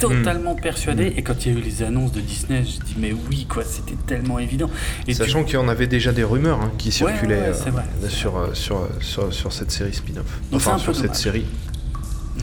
totalement 0.08 0.54
persuadé. 0.54 1.12
Et 1.16 1.22
quand 1.22 1.44
il 1.46 1.52
y 1.52 1.56
a 1.56 1.58
eu 1.58 1.62
les 1.62 1.82
annonces 1.82 2.12
de 2.12 2.20
Disney, 2.20 2.64
je 2.64 2.84
dis 2.84 2.96
mais 2.98 3.12
oui, 3.30 3.46
quoi, 3.48 3.64
c'était 3.64 3.96
tellement 4.06 4.38
évident. 4.38 4.70
Et 5.06 5.14
Sachant 5.14 5.44
qu'il 5.44 5.54
y 5.54 5.56
en 5.58 5.68
avait 5.68 5.86
déjà 5.86 6.12
des 6.12 6.24
rumeurs 6.24 6.60
hein, 6.60 6.70
qui 6.78 6.88
ouais, 6.88 6.92
circulaient 6.92 7.34
ouais, 7.50 7.52
euh, 7.66 7.70
vrai. 7.70 7.84
sur, 8.08 8.36
euh, 8.36 8.48
sur, 8.54 8.88
sur, 9.00 9.32
sur 9.32 9.52
cette 9.52 9.70
série 9.70 9.92
spin-off. 9.94 10.40
Enfin, 10.52 10.72
un 10.72 10.74
peu 10.74 10.80
sur 10.80 10.94
cette 10.94 11.02
dommage. 11.04 11.16
série. 11.18 11.46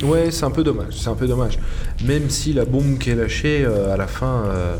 Ouais, 0.04 0.32
c'est 0.32 0.46
un 0.46 0.52
peu 0.52 0.64
dommage. 0.64 0.94
C'est 0.98 1.10
un 1.10 1.16
peu 1.16 1.28
dommage. 1.28 1.60
Même 2.06 2.30
si 2.30 2.54
la 2.54 2.66
bombe 2.66 2.98
qui 2.98 3.10
est 3.12 3.16
lâchée 3.16 3.64
euh, 3.66 3.94
à 3.94 3.98
la 3.98 4.08
fin 4.08 4.44
euh, 4.46 4.78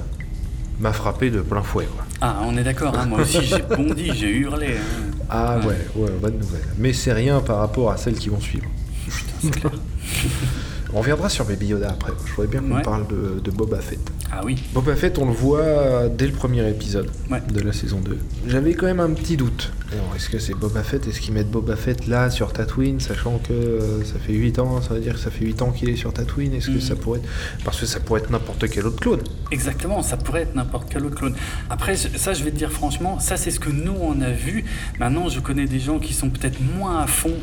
m'a 0.80 0.94
frappé 0.94 1.30
de 1.30 1.42
plein 1.42 1.62
fouet. 1.62 1.86
Quoi. 1.86 2.06
Ah, 2.22 2.38
on 2.46 2.56
est 2.58 2.64
d'accord, 2.64 2.98
hein, 2.98 3.06
moi 3.08 3.22
aussi 3.22 3.40
j'ai 3.44 3.62
bondi, 3.76 4.12
j'ai 4.16 4.30
hurlé. 4.30 4.68
hein. 4.78 5.12
Ah 5.30 5.58
Ouais. 5.60 5.66
ouais, 5.96 6.04
ouais, 6.04 6.12
bonne 6.22 6.38
nouvelle. 6.38 6.62
Mais 6.78 6.94
c'est 6.94 7.14
rien 7.14 7.40
par 7.42 7.58
rapport 7.58 7.92
à 7.92 7.98
celles 7.98 8.16
qui 8.16 8.30
vont 8.30 8.40
suivre. 8.40 8.66
Putain, 9.10 9.34
c'est 9.42 9.60
clair. 9.60 9.72
On 10.94 11.00
reviendra 11.00 11.30
sur 11.30 11.46
Baby 11.46 11.68
Yoda 11.68 11.90
après. 11.90 12.12
Je 12.26 12.32
voudrais 12.34 12.48
bien 12.48 12.62
qu'on 12.62 12.76
Ouais. 12.76 12.82
parle 12.82 13.08
de, 13.08 13.40
de 13.40 13.52
Boba 13.52 13.80
Fett. 13.80 14.00
Ah 14.34 14.42
oui, 14.46 14.62
Boba 14.74 14.96
Fett, 14.96 15.18
on 15.20 15.26
le 15.26 15.32
voit 15.34 16.08
dès 16.10 16.26
le 16.28 16.34
premier 16.34 16.68
épisode 16.70 17.10
Ouais. 17.30 17.42
de 17.54 17.60
la 17.62 17.72
saison 17.74 18.00
2. 18.00 18.18
J'avais 18.48 18.74
quand 18.74 18.86
même 18.88 19.00
un 19.00 19.10
petit 19.12 19.38
doute. 19.38 19.72
Est-ce 20.16 20.30
que 20.30 20.40
c'est 20.40 20.54
Boba 20.54 20.84
Fett? 20.84 21.06
Est-ce 21.08 21.20
qu'ils 21.20 21.34
mettent 21.34 21.52
Boba 21.52 21.76
Fett 21.76 22.08
là 22.08 22.30
sur 22.30 22.54
Tatooine, 22.54 23.00
sachant 23.02 23.40
que 23.40 23.52
euh, 23.52 24.04
ça 24.06 24.14
fait 24.26 24.32
8 24.34 24.60
ans 24.60 24.82
Ça 24.82 24.94
veut 24.94 25.02
dire 25.02 25.14
que 25.16 25.20
ça 25.20 25.32
fait 25.32 25.44
8 25.46 25.62
ans 25.62 25.72
qu'il 25.72 25.90
est 25.90 25.96
sur 25.98 26.14
Tatooine? 26.14 26.54
Est-ce 26.54 26.68
que 26.68 26.72
Mhm. 26.74 26.82
ça 26.82 26.96
pourrait 26.96 27.20
être... 27.20 27.28
Parce 27.66 27.80
que 27.80 27.86
ça 27.86 28.00
pourrait 28.00 28.22
être 28.22 28.30
n'importe 28.30 28.70
quel 28.70 28.86
autre 28.86 29.00
clone. 29.02 29.20
exactement, 29.52 30.02
ça 30.02 30.16
pourrait 30.18 30.44
être 30.44 30.56
n'importe 30.56 30.88
quel 30.90 31.06
autre 31.06 31.16
clone. 31.16 31.36
Après, 31.70 31.96
ça 31.98 32.34
je 32.34 32.44
vais 32.44 32.52
te 32.52 32.58
dire 32.58 32.72
franchement, 32.72 33.20
ça 33.20 33.36
c'est 33.36 33.52
ce 33.52 33.60
que 33.60 33.70
nous 33.70 33.96
on 34.02 34.22
a 34.22 34.32
vu. 34.32 34.64
Maintenant, 35.00 35.28
je 35.28 35.40
connais 35.42 35.66
des 35.66 35.80
gens 35.80 36.00
qui 36.00 36.14
sont 36.14 36.30
peut-être 36.30 36.60
moins 36.78 37.00
à 37.02 37.08
fond 37.08 37.34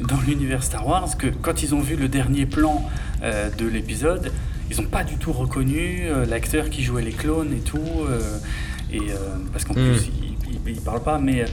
dans 0.00 0.20
l'univers 0.26 0.62
Star 0.62 0.86
Wars, 0.86 1.16
que 1.16 1.28
quand 1.28 1.62
ils 1.62 1.74
ont 1.74 1.80
vu 1.80 1.96
le 1.96 2.08
dernier 2.08 2.46
plan 2.46 2.84
euh, 3.22 3.50
de 3.50 3.66
l'épisode, 3.66 4.32
ils 4.70 4.76
n'ont 4.80 4.88
pas 4.88 5.04
du 5.04 5.16
tout 5.16 5.32
reconnu 5.32 6.02
euh, 6.04 6.26
l'acteur 6.26 6.70
qui 6.70 6.82
jouait 6.82 7.02
les 7.02 7.12
clones 7.12 7.52
et 7.52 7.60
tout. 7.60 7.78
euh, 8.08 8.38
et, 8.92 9.00
parce 9.52 9.64
qu'en 9.64 9.74
Mm. 9.74 9.92
plus, 9.92 10.10
il, 10.66 10.72
il 10.74 10.80
parle 10.80 11.02
pas, 11.02 11.18
mais 11.18 11.44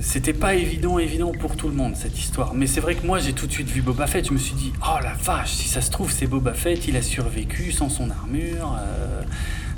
c'était 0.00 0.32
pas 0.34 0.54
évident, 0.54 0.98
évident 0.98 1.32
pour 1.32 1.56
tout 1.56 1.68
le 1.68 1.74
monde 1.74 1.94
cette 1.96 2.18
histoire. 2.18 2.54
Mais 2.54 2.66
c'est 2.66 2.80
vrai 2.80 2.94
que 2.94 3.06
moi 3.06 3.18
j'ai 3.18 3.32
tout 3.32 3.46
de 3.46 3.52
suite 3.52 3.68
vu 3.68 3.80
Boba 3.82 4.06
Fett, 4.06 4.26
je 4.28 4.32
me 4.32 4.38
suis 4.38 4.54
dit, 4.54 4.72
oh 4.84 4.98
la 5.02 5.14
vache, 5.14 5.52
si 5.52 5.68
ça 5.68 5.80
se 5.80 5.90
trouve 5.90 6.10
c'est 6.12 6.26
Boba 6.26 6.52
Fett, 6.54 6.86
il 6.88 6.96
a 6.96 7.02
survécu 7.02 7.72
sans 7.72 7.88
son 7.88 8.10
armure, 8.10 8.76
euh, 8.80 9.22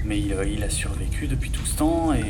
mais 0.05 0.19
il, 0.19 0.35
il 0.57 0.63
a 0.65 0.71
survécu 0.71 1.27
depuis 1.27 1.51
tout 1.51 1.65
ce 1.65 1.77
temps. 1.77 2.13
Et 2.13 2.25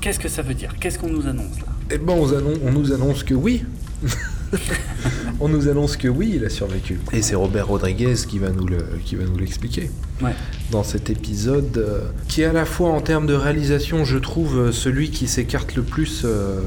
qu'est-ce 0.00 0.18
que 0.20 0.28
ça 0.28 0.42
veut 0.42 0.54
dire? 0.54 0.74
Qu'est-ce 0.80 0.98
qu'on 0.98 1.10
nous 1.10 1.26
annonce 1.26 1.58
là? 1.60 1.66
Eh 1.90 1.98
ben, 1.98 2.14
on, 2.14 2.72
nous 2.72 2.92
annonce 2.92 3.22
que 3.22 3.34
oui. 3.34 3.62
on 5.40 5.48
nous 5.48 5.68
annonce 5.68 5.96
que 5.96 6.08
oui, 6.08 6.32
il 6.36 6.44
a 6.44 6.50
survécu. 6.50 6.98
Et 7.12 7.22
c'est 7.22 7.34
Robert 7.34 7.68
Rodriguez 7.68 8.14
qui 8.28 8.38
va 8.38 8.50
nous 8.50 8.66
le- 8.66 8.86
qui 9.04 9.16
va 9.16 9.24
nous 9.24 9.36
l'expliquer. 9.38 9.90
Ouais. 10.22 10.30
dans 10.70 10.84
cet 10.84 11.10
épisode, 11.10 11.76
euh, 11.76 12.00
qui 12.28 12.42
est 12.42 12.44
à 12.44 12.52
la 12.52 12.64
fois 12.64 12.90
en 12.90 13.00
termes 13.00 13.26
de 13.26 13.34
réalisation, 13.34 14.04
je 14.04 14.16
trouve, 14.16 14.56
euh, 14.58 14.72
celui 14.72 15.10
qui 15.10 15.26
s'écarte 15.26 15.74
le 15.74 15.82
plus 15.82 16.22
euh, 16.24 16.60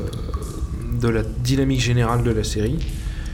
de 1.01 1.07
la 1.07 1.24
dynamique 1.24 1.80
générale 1.82 2.24
de 2.24 2.32
la 2.32 2.43
série, 2.43 2.78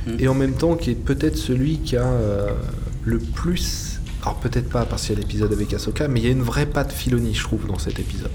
Mhm. 0.06 0.18
et 0.20 0.28
en 0.28 0.34
même 0.36 0.54
temps 0.54 0.76
qui 0.76 0.92
est 0.92 0.96
peut-être 0.96 1.38
celui 1.38 1.80
qui 1.80 1.98
a 1.98 2.04
euh, 2.06 2.50
le 3.06 3.18
plus... 3.20 4.00
Alors 4.22 4.36
peut-être 4.36 4.70
pas 4.70 4.86
parce 4.86 5.06
qu'il 5.08 5.16
y 5.16 5.18
a 5.18 5.22
l'épisode 5.22 5.52
avec 5.52 5.74
Ahsoka, 5.74 6.08
mais 6.08 6.20
il 6.20 6.26
y 6.26 6.30
a 6.30 6.32
une 6.32 6.42
vraie 6.44 6.66
patte 6.68 6.92
Filoni, 6.94 7.34
je 7.34 7.44
trouve, 7.44 7.66
dans 7.68 7.80
cet 7.80 8.00
épisode. 8.00 8.32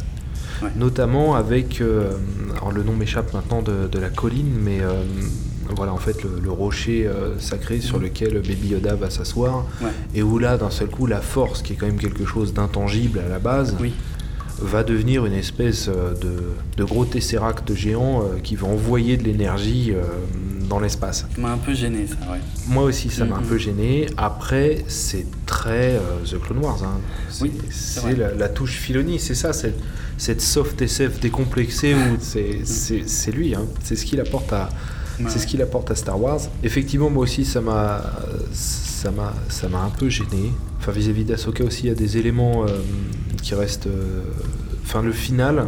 Ouais. 0.62 0.70
Notamment 0.76 1.34
avec... 1.36 1.80
euh, 1.80 2.10
alors 2.56 2.72
le 2.72 2.82
nom 2.82 2.94
m'échappe 2.94 3.32
maintenant 3.34 3.62
de, 3.62 3.86
de 3.90 3.98
la 3.98 4.10
colline, 4.10 4.52
mais... 4.62 4.80
euh, 4.80 5.02
voilà, 5.76 5.92
en 5.92 5.98
fait, 5.98 6.22
le, 6.24 6.40
le 6.42 6.50
rocher 6.50 7.06
euh, 7.06 7.38
sacré 7.38 7.80
sur 7.82 7.98
Mhm. 7.98 8.04
lequel 8.04 8.32
Baby 8.40 8.68
Yoda 8.68 8.94
va 8.94 9.10
s'asseoir, 9.10 9.66
Ouais. 9.82 9.90
et 10.14 10.22
où 10.22 10.38
là, 10.38 10.56
d'un 10.56 10.70
seul 10.70 10.88
coup, 10.88 11.06
la 11.06 11.20
force, 11.20 11.60
qui 11.60 11.74
est 11.74 11.76
quand 11.76 11.84
même 11.86 11.98
quelque 11.98 12.24
chose 12.24 12.54
d'intangible 12.54 13.18
à 13.18 13.28
la 13.28 13.38
base, 13.38 13.76
Oui. 13.78 13.92
va 14.60 14.82
devenir 14.82 15.26
une 15.26 15.34
espèce 15.34 15.88
de, 15.88 16.32
de 16.78 16.84
gros 16.84 17.04
tesseract 17.04 17.74
géant 17.74 18.24
qui 18.42 18.56
va 18.56 18.66
envoyer 18.66 19.18
de 19.18 19.24
l'énergie 19.24 19.92
dans 20.70 20.80
l'espace. 20.80 21.26
Ça 21.34 21.40
m'a 21.40 21.52
un 21.52 21.58
peu 21.58 21.74
gêné 21.74 22.06
ça, 22.06 22.16
ouais. 22.32 22.38
Moi 22.66 22.84
aussi, 22.84 23.10
ça 23.10 23.26
m'a 23.26 23.36
un 23.36 23.40
Mhm. 23.40 23.46
peu 23.46 23.58
gêné. 23.58 24.06
Après, 24.16 24.84
c'est 24.88 25.26
très 25.44 25.96
euh, 25.96 26.00
The 26.24 26.40
Clone 26.40 26.64
Wars. 26.64 26.82
hein. 26.82 26.98
C'est 27.28 27.44
Oui, 28.06 28.16
la, 28.16 28.32
la 28.34 28.48
touche 28.48 28.78
Filoni, 28.78 29.18
c'est 29.18 29.34
ça, 29.34 29.52
c'est 29.52 29.74
cette 30.18 30.42
soft 30.42 30.82
SF 30.82 31.20
décomplexée 31.20 31.94
où 31.94 32.16
c'est- 32.20 33.30
lui, 33.32 33.54
hein. 33.54 33.64
c'est 33.82 33.96
ce 33.96 34.04
qu'il 34.04 34.20
apporte 34.20 34.52
à, 34.52 34.68
Ouais. 35.20 35.24
c'est 35.28 35.40
ce 35.40 35.46
qu'il 35.48 35.60
apporte 35.62 35.90
à 35.90 35.96
Star 35.96 36.20
Wars. 36.20 36.40
Effectivement, 36.62 37.10
moi 37.10 37.24
aussi, 37.24 37.44
ça 37.44 37.60
m'a, 37.60 38.02
ça 38.52 39.10
m'a, 39.10 39.34
ça 39.48 39.68
m'a 39.68 39.80
un 39.82 39.90
peu 39.90 40.08
gêné. 40.08 40.52
Enfin, 40.78 40.92
vis-à-vis 40.92 41.24
d'Ahsoka 41.24 41.64
aussi, 41.64 41.84
il 41.84 41.88
y 41.88 41.90
a 41.90 41.94
des 41.96 42.18
éléments 42.18 42.64
euh, 42.64 42.68
qui 43.42 43.54
restent. 43.56 43.88
euh, 43.88 44.20
Enfin, 44.84 45.02
le 45.02 45.10
final 45.12 45.66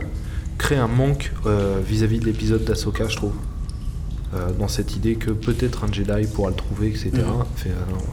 crée 0.56 0.76
un 0.76 0.86
manque 0.86 1.32
euh, 1.46 1.80
vis-à-vis 1.84 2.20
de 2.20 2.26
l'épisode 2.26 2.64
d'Ahsoka, 2.64 3.08
je 3.08 3.16
trouve. 3.16 3.32
Dans 4.60 4.68
cette 4.68 4.94
idée 4.94 5.16
que 5.16 5.32
peut-être 5.32 5.82
un 5.82 5.92
Jedi 5.92 6.28
pourra 6.32 6.50
le 6.50 6.54
trouver, 6.56 6.86
etc. 6.86 7.10
Fait, 7.56 7.70
alors, 7.88 8.04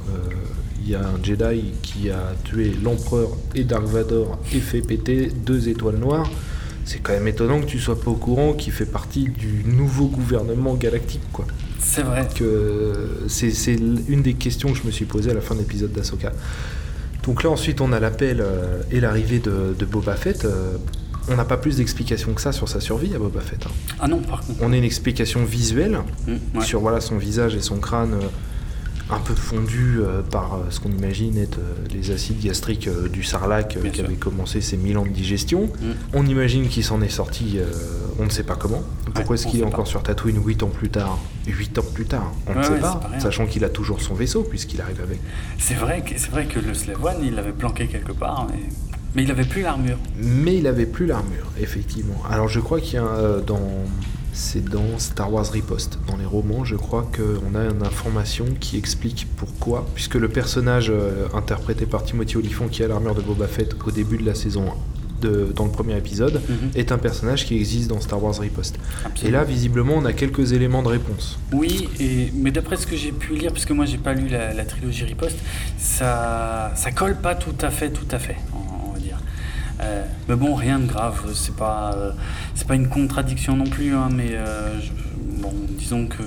Il 0.87 0.91
y 0.91 0.95
a 0.95 1.01
un 1.01 1.21
Jedi 1.21 1.73
qui 1.81 2.09
a 2.09 2.33
tué 2.45 2.71
l'empereur 2.81 3.27
et 3.55 3.65
Dark 3.65 3.83
Vador 3.83 4.39
et 4.53 4.59
fait 4.61 4.79
péter 4.79 5.29
deux 5.45 5.67
étoiles 5.67 5.97
noires. 5.97 6.29
C'est 6.85 6.99
quand 6.99 7.11
même 7.11 7.27
étonnant 7.27 7.59
que 7.59 7.65
tu 7.65 7.77
sois 7.77 7.99
pas 7.99 8.09
au 8.09 8.15
courant 8.15 8.53
qu'il 8.53 8.71
fait 8.71 8.85
partie 8.85 9.25
du 9.25 9.65
nouveau 9.65 10.05
gouvernement 10.07 10.75
galactique, 10.75 11.19
quoi. 11.33 11.45
C'est 11.79 12.03
vrai. 12.03 12.25
Que 12.33 12.93
c'est 13.27 13.75
une 13.75 14.21
des 14.21 14.35
questions 14.35 14.71
que 14.71 14.77
je 14.77 14.83
me 14.85 14.91
suis 14.91 15.03
posée 15.03 15.29
à 15.31 15.33
la 15.33 15.41
fin 15.41 15.55
de 15.55 15.59
l'épisode 15.59 15.91
d'Ahsoka. 15.91 16.31
Donc 17.23 17.43
là 17.43 17.49
ensuite 17.49 17.81
on 17.81 17.91
a 17.91 17.99
l'appel 17.99 18.37
euh, 18.39 18.81
et 18.89 19.01
l'arrivée 19.01 19.39
de, 19.39 19.75
de 19.77 19.85
Boba 19.85 20.15
Fett. 20.15 20.45
euh, 20.45 20.77
on 21.29 21.35
n'a 21.35 21.43
pas 21.43 21.57
plus 21.57 21.75
d'explications 21.75 22.33
que 22.33 22.39
ça 22.39 22.53
sur 22.53 22.69
sa 22.69 22.79
survie 22.79 23.13
à 23.13 23.19
Boba 23.19 23.41
Fett. 23.41 23.65
hein. 23.65 23.71
Ah 23.99 24.07
non, 24.07 24.19
par 24.19 24.39
contre. 24.45 24.59
On 24.61 24.71
a 24.71 24.77
une 24.77 24.85
explication 24.85 25.43
visuelle 25.43 25.97
Mm, 26.25 26.31
ouais. 26.59 26.65
sur 26.65 26.79
voilà 26.79 27.01
son 27.01 27.17
visage 27.17 27.53
et 27.55 27.61
son 27.61 27.79
crâne 27.79 28.13
euh, 28.13 28.27
un 29.09 29.19
peu 29.19 29.33
fondu 29.35 29.99
euh, 29.99 30.21
par 30.21 30.55
euh, 30.55 30.57
ce 30.69 30.79
qu'on 30.79 30.89
imagine 30.91 31.37
être 31.37 31.59
euh, 31.59 31.73
les 31.93 32.11
acides 32.11 32.39
gastriques 32.39 32.89
du 33.11 33.23
sarlac 33.23 33.77
qui 33.81 33.95
sûr. 33.95 34.05
avait 34.05 34.15
commencé 34.15 34.59
ses 34.61 34.77
1000 34.77 34.97
ans 34.97 35.05
de 35.05 35.09
digestion. 35.09 35.65
Mm. 35.65 35.91
On 36.13 36.25
imagine 36.25 36.67
qu'il 36.67 36.83
s'en 36.83 37.01
est 37.01 37.09
sorti, 37.09 37.59
on 38.19 38.25
ne 38.25 38.29
sait 38.29 38.43
pas 38.43 38.55
comment. 38.55 38.83
Pourquoi 39.13 39.35
est-ce 39.35 39.47
qu'il 39.47 39.61
est 39.61 39.65
encore 39.65 39.85
pas. 39.85 39.89
sur 39.89 40.03
Tatooine 40.03 40.41
8 40.43 40.63
ans 40.63 40.69
plus 40.69 40.89
tard? 40.89 41.17
8 41.47 41.79
ans 41.79 41.85
plus 41.93 42.05
tard, 42.05 42.33
on 42.47 42.55
ne 42.57 42.63
sait 42.63 42.71
ouais, 42.71 42.79
pas, 42.79 43.01
sachant 43.19 43.45
qu'il 43.45 43.63
a 43.63 43.69
toujours 43.69 44.01
son 44.01 44.13
vaisseau 44.13 44.43
puisqu'il 44.43 44.81
arrive 44.81 45.01
avec. 45.01 45.19
C'est 45.57 45.75
vrai, 45.75 46.01
que- 46.01 46.17
c'est 46.19 46.29
vrai 46.31 46.45
que 46.45 46.59
le 46.59 46.73
Slave 46.73 47.03
One, 47.03 47.17
il 47.23 47.35
l'avait 47.35 47.53
planqué 47.53 47.87
quelque 47.87 48.11
part, 48.11 48.47
mais, 48.49 48.59
mais 49.15 49.23
il 49.23 49.31
avait 49.31 49.45
plus 49.45 49.61
l'armure. 49.61 49.97
Mais 50.17 50.57
il 50.57 50.67
avait 50.67 50.85
plus 50.85 51.05
l'armure, 51.05 51.51
effectivement. 51.59 52.21
Alors 52.29 52.49
je 52.49 52.59
crois 52.59 52.81
qu'il 52.81 52.95
y 52.95 52.97
a 52.97 53.05
euh, 53.05 53.41
dans 53.41 53.61
c'est 54.37 54.63
dans 54.63 54.99
Star 54.99 55.33
Wars 55.33 55.49
Riposte. 55.51 55.97
Dans 56.07 56.15
les 56.15 56.25
romans, 56.25 56.63
je 56.63 56.75
crois 56.75 57.09
qu'on 57.15 57.55
a 57.55 57.63
une 57.63 57.83
information 57.83 58.45
qui 58.59 58.77
explique 58.77 59.27
pourquoi, 59.35 59.85
puisque 59.95 60.13
le 60.15 60.29
personnage 60.29 60.89
euh, 60.91 61.27
interprété 61.33 61.85
par 61.87 62.03
Timothy 62.03 62.37
Olyphant 62.37 62.67
qui 62.67 62.83
a 62.83 62.87
l'armure 62.87 63.15
de 63.15 63.21
Boba 63.21 63.47
Fett 63.47 63.75
au 63.85 63.91
début 63.91 64.17
de 64.17 64.25
la 64.25 64.35
saison 64.35 64.65
1, 64.69 64.73
de, 65.27 65.51
dans 65.55 65.65
le 65.65 65.71
premier 65.71 65.97
épisode, 65.97 66.39
Mhm. 66.47 66.69
est 66.75 66.91
un 66.91 66.99
personnage 66.99 67.45
qui 67.47 67.55
existe 67.55 67.87
dans 67.89 67.99
Star 67.99 68.23
Wars 68.23 68.37
Riposte. 68.39 68.77
Et 69.25 69.31
là, 69.31 69.43
visiblement, 69.43 69.95
on 69.97 70.05
a 70.05 70.13
quelques 70.13 70.53
éléments 70.53 70.83
de 70.83 70.89
réponse. 70.89 71.39
Oui, 71.51 71.89
et, 71.99 72.31
mais 72.35 72.51
d'après 72.51 72.77
ce 72.77 72.85
que 72.85 72.95
j'ai 72.95 73.11
pu 73.11 73.33
lire, 73.33 73.51
parce 73.51 73.65
que 73.65 73.73
moi 73.73 73.85
j'ai 73.85 73.97
pas 73.97 74.13
lu 74.13 74.27
la, 74.27 74.53
la 74.53 74.65
trilogie 74.65 75.05
Riposte, 75.05 75.37
ça, 75.79 76.71
ça 76.75 76.91
colle 76.91 77.15
pas 77.15 77.33
tout 77.33 77.55
à 77.61 77.71
fait, 77.71 77.89
tout 77.89 78.05
à 78.11 78.19
fait. 78.19 78.37
Euh, 79.81 80.03
mais 80.27 80.35
bon, 80.35 80.55
rien 80.55 80.79
de 80.79 80.85
grave, 80.85 81.31
c'est 81.33 81.55
pas, 81.55 81.93
euh, 81.95 82.11
pas 82.67 82.75
une 82.75 82.89
contradiction 82.89 83.55
non 83.55 83.65
plus, 83.65 83.95
hein, 83.95 84.09
mais 84.11 84.31
euh, 84.31 84.79
disons 85.77 86.07
que 86.07 86.23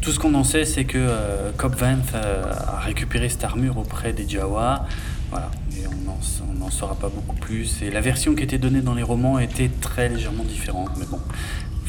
tout 0.00 0.12
ce 0.12 0.18
qu'on 0.18 0.34
en 0.34 0.44
sait, 0.44 0.64
c'est 0.64 0.84
que 0.84 1.08
Cobb 1.56 1.74
Vanth 1.74 2.14
a 2.14 2.80
récupéré 2.80 3.28
cette 3.28 3.44
armure 3.44 3.76
auprès 3.78 4.12
des 4.12 4.28
Jawa, 4.28 4.86
voilà, 5.30 5.50
et 5.76 5.84
on 5.86 6.54
n'en 6.58 6.70
saura 6.70 6.94
pas 6.94 7.08
beaucoup 7.08 7.36
plus. 7.36 7.82
Et 7.82 7.90
la 7.90 8.00
version 8.00 8.34
qui 8.34 8.42
était 8.42 8.58
donnée 8.58 8.80
dans 8.80 8.94
les 8.94 9.02
romans 9.02 9.38
était 9.38 9.70
très 9.80 10.08
légèrement 10.08 10.44
différente, 10.44 10.90
mais 10.98 11.04
bon, 11.06 11.20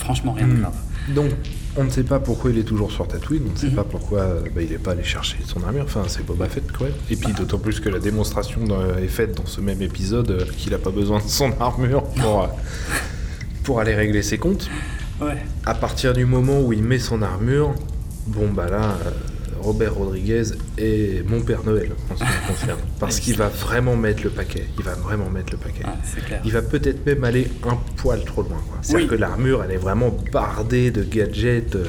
franchement, 0.01 0.33
rien 0.33 0.47
de 0.47 0.53
Hmm. 0.53 0.59
grave. 0.61 0.75
Donc, 1.15 1.31
on 1.77 1.83
ne 1.85 1.89
sait 1.89 2.03
pas 2.03 2.19
pourquoi 2.19 2.51
il 2.51 2.57
est 2.59 2.63
toujours 2.63 2.91
sur 2.91 3.07
Tatooine, 3.07 3.43
on 3.49 3.53
ne 3.53 3.57
sait 3.57 3.67
Mhm. 3.69 3.75
pas 3.75 3.83
pourquoi 3.85 4.19
euh, 4.19 4.41
bah, 4.53 4.61
il 4.61 4.69
n'est 4.69 4.77
pas 4.77 4.91
allé 4.91 5.03
chercher 5.03 5.37
son 5.45 5.63
armure, 5.63 5.85
enfin 5.85 6.03
c'est 6.07 6.25
Boba 6.25 6.47
Fett 6.49 6.69
quand 6.71 6.83
même. 6.83 6.93
Et 7.09 7.15
puis 7.15 7.31
d'autant 7.33 7.57
plus 7.57 7.79
que 7.79 7.89
la 7.89 7.99
démonstration 7.99 8.63
dans- 8.65 8.83
est 8.97 9.07
faite 9.07 9.35
dans 9.37 9.45
ce 9.45 9.61
même 9.61 9.81
épisode 9.81 10.29
euh, 10.31 10.45
qu'il 10.57 10.73
n'a 10.73 10.77
pas 10.79 10.91
besoin 10.91 11.19
de 11.19 11.27
son 11.27 11.51
armure 11.59 12.03
pour, 12.03 12.43
euh, 12.43 12.47
pour 13.63 13.79
aller 13.79 13.95
régler 13.95 14.21
ses 14.21 14.37
comptes. 14.37 14.69
Ouais. 15.21 15.37
À 15.65 15.73
partir 15.73 16.13
du 16.13 16.25
moment 16.25 16.59
où 16.61 16.73
il 16.73 16.83
met 16.83 16.99
son 16.99 17.21
armure, 17.21 17.73
bon 18.27 18.49
bah 18.51 18.67
là, 18.69 18.97
euh, 19.05 19.11
Robert 19.61 19.93
Rodriguez 19.95 20.43
est 20.77 21.27
mon 21.27 21.41
Père 21.41 21.63
Noël 21.63 21.91
en 22.11 22.15
ce 22.15 22.23
qui 22.23 22.29
me 22.29 22.47
concerne. 22.47 22.79
Parce 22.99 23.19
qu'il 23.19 23.35
va 23.35 23.47
vraiment 23.47 23.95
mettre 23.95 24.23
le 24.23 24.29
paquet, 24.29 24.65
il 24.77 24.83
va 24.83 24.93
vraiment 24.95 25.29
mettre 25.29 25.53
le 25.53 25.57
paquet. 25.57 25.83
Ah, 25.85 25.95
clair. 26.25 26.41
Il 26.45 26.51
va 26.51 26.61
peut-être 26.61 27.05
même 27.05 27.23
aller 27.23 27.47
un 27.63 27.77
poil 27.97 28.23
trop 28.25 28.41
loin. 28.43 28.61
C'est-à-dire 28.81 29.07
Oui. 29.09 29.15
que 29.15 29.19
l'armure, 29.19 29.63
elle 29.63 29.71
est 29.71 29.77
vraiment 29.77 30.15
bardée 30.31 30.91
de 30.91 31.03
gadgets 31.03 31.75
euh, 31.75 31.85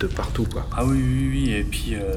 de 0.00 0.06
partout. 0.06 0.46
Quoi. 0.50 0.66
Ah 0.76 0.84
oui, 0.84 0.98
oui, 1.02 1.28
oui, 1.32 1.50
et 1.52 1.64
puis 1.64 1.94
euh, 1.94 2.14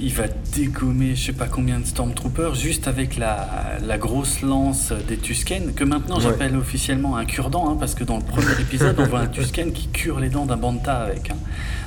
il 0.00 0.12
va 0.14 0.24
dégommer 0.54 1.14
je 1.16 1.26
sais 1.26 1.32
pas 1.32 1.46
combien 1.46 1.80
de 1.80 1.86
Stormtroopers 1.86 2.54
juste 2.54 2.88
avec 2.88 3.16
la, 3.16 3.78
la 3.84 3.98
grosse 3.98 4.42
lance 4.42 4.92
des 5.08 5.16
Tusken, 5.16 5.74
que 5.74 5.84
maintenant 5.84 6.16
Ouais. 6.18 6.22
j'appelle 6.24 6.56
officiellement 6.56 7.16
un 7.16 7.24
cure-dent, 7.24 7.68
hein, 7.70 7.76
parce 7.78 7.94
que 7.94 8.04
dans 8.04 8.16
le 8.18 8.24
premier 8.24 8.52
épisode 8.60 8.96
on 8.98 9.04
voit 9.06 9.20
un 9.20 9.26
Tusken 9.26 9.72
qui 9.72 9.88
cure 9.88 10.20
les 10.20 10.28
dents 10.30 10.46
d'un 10.46 10.56
Banta 10.56 10.94
avec. 11.02 11.30
hein. 11.30 11.36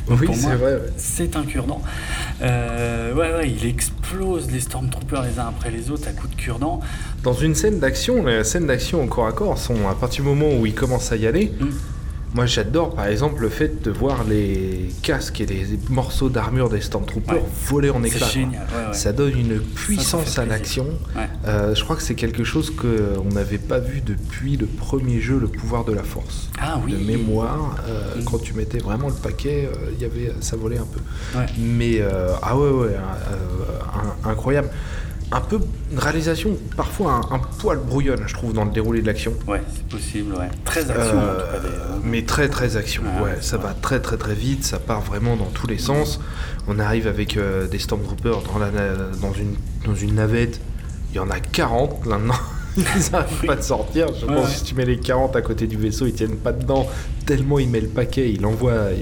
Donc 0.07 0.19
Oui, 0.21 0.25
pour 0.27 0.35
c'est 0.35 0.47
moi, 0.47 0.55
ouais. 0.55 0.79
C'est 0.97 1.35
un 1.35 1.43
cure-dent. 1.43 1.81
Euh, 2.41 3.13
ouais, 3.13 3.33
ouais, 3.33 3.49
il 3.51 3.65
explose 3.67 4.49
les 4.51 4.59
Stormtroopers 4.59 5.23
les 5.23 5.37
uns 5.39 5.47
après 5.47 5.69
les 5.69 5.91
autres 5.91 6.07
à 6.07 6.11
coups 6.11 6.35
de 6.35 6.41
cure-dent. 6.41 6.79
Dans 7.23 7.33
une 7.33 7.53
scène 7.55 7.79
d'action, 7.79 8.25
les 8.25 8.43
scènes 8.43 8.65
d'action 8.67 9.03
au 9.03 9.07
corps 9.07 9.27
à 9.27 9.31
corps 9.31 9.57
sont 9.57 9.87
à 9.89 9.93
partir 9.95 10.23
du 10.23 10.29
moment 10.29 10.49
où 10.59 10.65
il 10.65 10.73
commence 10.73 11.11
à 11.11 11.17
y 11.17 11.27
aller. 11.27 11.51
Mm. 11.59 11.65
Moi, 12.33 12.45
j'adore 12.45 12.95
par 12.95 13.07
exemple 13.07 13.41
le 13.41 13.49
fait 13.49 13.83
de 13.83 13.91
voir 13.91 14.23
les 14.23 14.89
casques 15.01 15.41
et 15.41 15.45
les 15.45 15.65
morceaux 15.89 16.29
d'armure 16.29 16.69
des 16.69 16.79
Stormtroopers 16.79 17.35
Ouais. 17.35 17.43
voler 17.67 17.89
en 17.89 18.01
éclats. 18.03 18.19
quoi. 18.19 18.27
génial, 18.29 18.61
ouais, 18.73 18.87
ouais. 18.87 18.93
Ça 18.93 19.11
donne 19.11 19.37
une 19.37 19.59
puissance 19.59 20.39
à 20.39 20.45
l'action. 20.45 20.87
Euh, 21.45 21.75
je 21.75 21.83
crois 21.83 21.97
que 21.97 22.01
c'est 22.01 22.15
quelque 22.15 22.45
chose 22.45 22.69
qu'on 22.73 23.29
n'avait 23.33 23.57
pas 23.57 23.79
vu 23.79 23.99
depuis 23.99 24.55
le 24.55 24.65
premier 24.65 25.19
jeu, 25.19 25.39
le 25.39 25.47
pouvoir 25.47 25.83
de 25.83 25.91
la 25.91 26.03
force. 26.03 26.49
Ah 26.61 26.79
oui. 26.85 26.93
De 26.93 26.97
mémoire, 26.99 27.75
euh, 27.89 28.21
Mm. 28.21 28.23
quand 28.23 28.41
tu 28.41 28.53
mettais 28.53 28.77
vraiment 28.79 29.09
le 29.09 29.13
paquet, 29.13 29.69
euh, 29.69 29.91
il 29.93 30.01
y 30.01 30.05
avait, 30.05 30.31
ça 30.39 30.55
volait 30.55 30.77
un 30.77 30.85
peu. 30.87 31.01
Mais 31.59 31.97
euh, 31.99 32.29
ah 32.41 32.57
ouais 32.57 32.69
ouais, 32.69 32.87
euh, 32.95 34.29
incroyable. 34.29 34.69
Un 35.33 35.39
peu 35.41 35.59
une 35.91 35.97
réalisation 35.99 36.57
parfois 36.75 37.21
un, 37.31 37.35
un 37.35 37.39
poil 37.39 37.77
brouillonne, 37.79 38.23
je 38.27 38.33
trouve, 38.33 38.51
dans 38.53 38.65
le 38.65 38.71
déroulé 38.71 39.01
de 39.01 39.07
l'action. 39.07 39.33
Ouais, 39.47 39.61
c'est 39.73 39.87
possible, 39.87 40.33
ouais. 40.33 40.49
Très 40.65 40.81
action 40.91 41.17
en 41.17 41.21
Euh, 41.21 41.45
tout 41.45 41.51
cas, 41.53 41.59
d'ailleurs. 41.59 41.99
mais 42.03 42.23
très 42.25 42.49
très 42.49 42.75
action. 42.75 43.03
Ah, 43.17 43.23
ouais, 43.23 43.37
ça 43.39 43.55
ouais. 43.57 43.63
va 43.63 43.73
très 43.73 43.99
très 44.01 44.17
très 44.17 44.33
vite, 44.35 44.65
ça 44.65 44.77
part 44.79 44.99
vraiment 45.01 45.37
dans 45.37 45.45
tous 45.45 45.67
les 45.67 45.77
sens. 45.77 46.19
On 46.67 46.79
arrive 46.79 47.07
avec 47.07 47.37
euh, 47.37 47.67
des 47.67 47.79
Stormtroopers 47.79 48.41
dans, 48.43 48.59
la, 48.59 48.69
dans, 49.21 49.33
une, 49.33 49.55
dans 49.85 49.95
une 49.95 50.15
navette. 50.15 50.59
Il 51.11 51.15
y 51.15 51.19
en 51.19 51.29
a 51.29 51.39
40 51.39 52.05
maintenant. 52.05 52.35
Ils 52.77 53.11
n'arrivent 53.11 53.45
pas 53.45 53.55
de 53.55 53.61
sortir. 53.61 54.07
Je 54.19 54.25
Ouais, 54.25 54.33
pense 54.35 54.45
ouais. 54.47 54.51
que 54.53 54.57
si 54.59 54.63
tu 54.63 54.75
mets 54.75 54.85
les 54.85 54.97
40 54.97 55.35
à 55.35 55.41
côté 55.41 55.67
du 55.67 55.75
vaisseau, 55.77 56.05
ils 56.05 56.13
tiennent 56.13 56.37
pas 56.37 56.53
dedans. 56.53 56.87
Tellement 57.25 57.59
il 57.59 57.69
met 57.69 57.81
le 57.81 57.87
paquet, 57.89 58.31
il 58.31 58.45
envoie, 58.45 58.71
euh, 58.71 58.93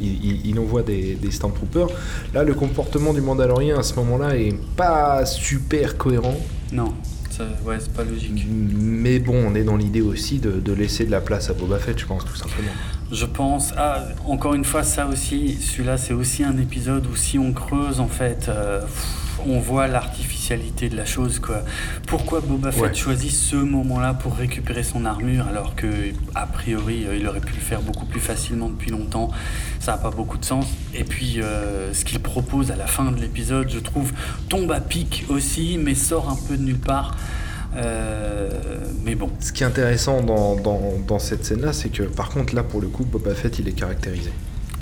il, 0.00 0.24
il- 0.24 0.46
il 0.46 0.58
envoie 0.58 0.82
des, 0.82 1.14
des 1.14 1.30
Stormtroopers. 1.30 1.88
Là, 2.34 2.44
le 2.44 2.54
comportement 2.54 3.12
du 3.14 3.20
Mandalorien 3.20 3.78
à 3.78 3.82
ce 3.82 3.94
moment-là 3.96 4.36
est 4.36 4.54
pas 4.76 5.24
super 5.24 5.96
cohérent. 5.96 6.36
Non, 6.72 6.92
ça, 7.30 7.44
ouais, 7.66 7.76
c'est 7.80 7.92
pas 7.92 8.04
logique. 8.04 8.46
Mais 8.48 9.18
bon, 9.18 9.42
on 9.46 9.54
est 9.54 9.64
dans 9.64 9.76
l'idée 9.76 10.02
aussi 10.02 10.38
de, 10.38 10.52
de 10.60 10.72
laisser 10.72 11.04
de 11.06 11.10
la 11.10 11.20
place 11.20 11.48
à 11.50 11.54
Boba 11.54 11.78
Fett, 11.78 11.98
je 11.98 12.06
pense, 12.06 12.24
tout 12.24 12.36
simplement. 12.36 12.70
Je 13.12 13.26
pense, 13.26 13.72
ah, 13.76 14.04
encore 14.26 14.54
une 14.54 14.64
fois, 14.64 14.82
ça 14.82 15.06
aussi, 15.06 15.56
celui-là, 15.60 15.96
c'est 15.98 16.14
aussi 16.14 16.42
un 16.44 16.58
épisode 16.58 17.06
où 17.06 17.16
si 17.16 17.38
on 17.38 17.52
creuse, 17.52 18.00
en 18.00 18.08
fait, 18.08 18.46
euh, 18.48 18.80
pff, 18.80 19.06
on 19.48 19.58
voit 19.58 19.86
l'artificialité 19.88 20.88
de 20.88 20.96
la 20.96 21.04
chose, 21.04 21.38
quoi. 21.38 21.62
Pourquoi 22.06 22.40
Boba 22.40 22.72
Fett 22.72 22.82
Ouais. 22.82 22.94
choisit 22.94 23.30
ce 23.30 23.56
moment-là 23.56 24.14
pour 24.14 24.34
récupérer 24.36 24.82
son 24.82 25.04
armure, 25.04 25.46
alors 25.48 25.74
que, 25.74 25.86
a 26.34 26.46
priori, 26.46 27.04
euh, 27.06 27.16
il 27.16 27.26
aurait 27.26 27.40
pu 27.40 27.54
le 27.54 27.60
faire 27.60 27.82
beaucoup 27.82 28.06
plus 28.06 28.20
facilement 28.20 28.68
depuis 28.68 28.90
longtemps? 28.90 29.30
Ça 29.80 29.92
n'a 29.92 29.98
pas 29.98 30.10
beaucoup 30.10 30.38
de 30.38 30.44
sens. 30.44 30.66
Et 30.94 31.04
puis, 31.04 31.40
euh, 31.42 31.92
ce 31.92 32.04
qu'il 32.04 32.20
propose 32.20 32.70
à 32.70 32.76
la 32.76 32.86
fin 32.86 33.10
de 33.12 33.20
l'épisode, 33.20 33.68
je 33.70 33.78
trouve, 33.78 34.12
tombe 34.48 34.70
à 34.72 34.80
pic 34.80 35.24
aussi, 35.28 35.78
mais 35.82 35.94
sort 35.94 36.28
un 36.30 36.36
peu 36.48 36.56
de 36.56 36.62
nulle 36.62 36.78
part. 36.78 37.16
Euh, 37.76 38.48
mais 39.04 39.14
bon, 39.16 39.30
Ce 39.40 39.52
qui 39.52 39.62
est 39.64 39.66
intéressant 39.66 40.22
dans, 40.22 40.54
dans- 40.56 40.92
dans 41.06 41.18
cette 41.18 41.44
scène-là, 41.44 41.72
c'est 41.72 41.88
que 41.88 42.04
par 42.04 42.28
contre, 42.30 42.54
là, 42.54 42.62
pour 42.62 42.80
le 42.80 42.86
coup, 42.88 43.04
Boba 43.04 43.34
Fett, 43.34 43.58
il 43.58 43.68
est 43.68 43.72
caractérisé. 43.72 44.30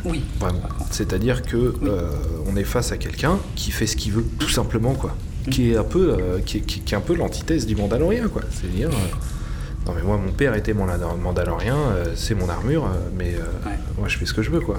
Oui. 0.04 0.22
Vraiment. 0.40 0.60
C'est-à-dire 0.90 1.42
que 1.42 1.74
euh, 1.84 2.10
on 2.46 2.56
est 2.56 2.64
face 2.64 2.92
à 2.92 2.96
quelqu'un 2.96 3.38
qui 3.56 3.70
fait 3.70 3.86
ce 3.86 3.96
qu'il 3.96 4.12
veut, 4.12 4.24
tout 4.38 4.48
simplement, 4.48 4.94
quoi. 4.94 5.14
Qui 5.50 5.72
est 5.72 5.76
un 5.76 5.84
peu, 5.84 6.10
euh, 6.12 6.38
qui, 6.44 6.58
est, 6.58 6.60
qui- 6.60 6.80
qui 6.80 6.94
est 6.94 6.96
un 6.96 7.00
peu 7.00 7.14
l'antithèse 7.16 7.66
du 7.66 7.74
Mandalorien, 7.76 8.28
quoi. 8.28 8.42
C'est-à-dire, 8.52 8.88
euh, 8.90 9.86
non 9.86 9.92
mais 9.96 10.02
moi, 10.02 10.16
mon 10.16 10.30
père 10.30 10.54
était 10.54 10.72
mon 10.74 10.86
Mandalorien, 11.20 11.76
c'est 12.14 12.34
mon 12.36 12.48
armure, 12.48 12.88
mais 13.18 13.34
Ouais. 13.66 13.72
moi, 13.98 14.06
je 14.06 14.16
fais 14.18 14.26
ce 14.26 14.32
que 14.34 14.42
je 14.42 14.50
veux, 14.50 14.60
quoi. 14.60 14.76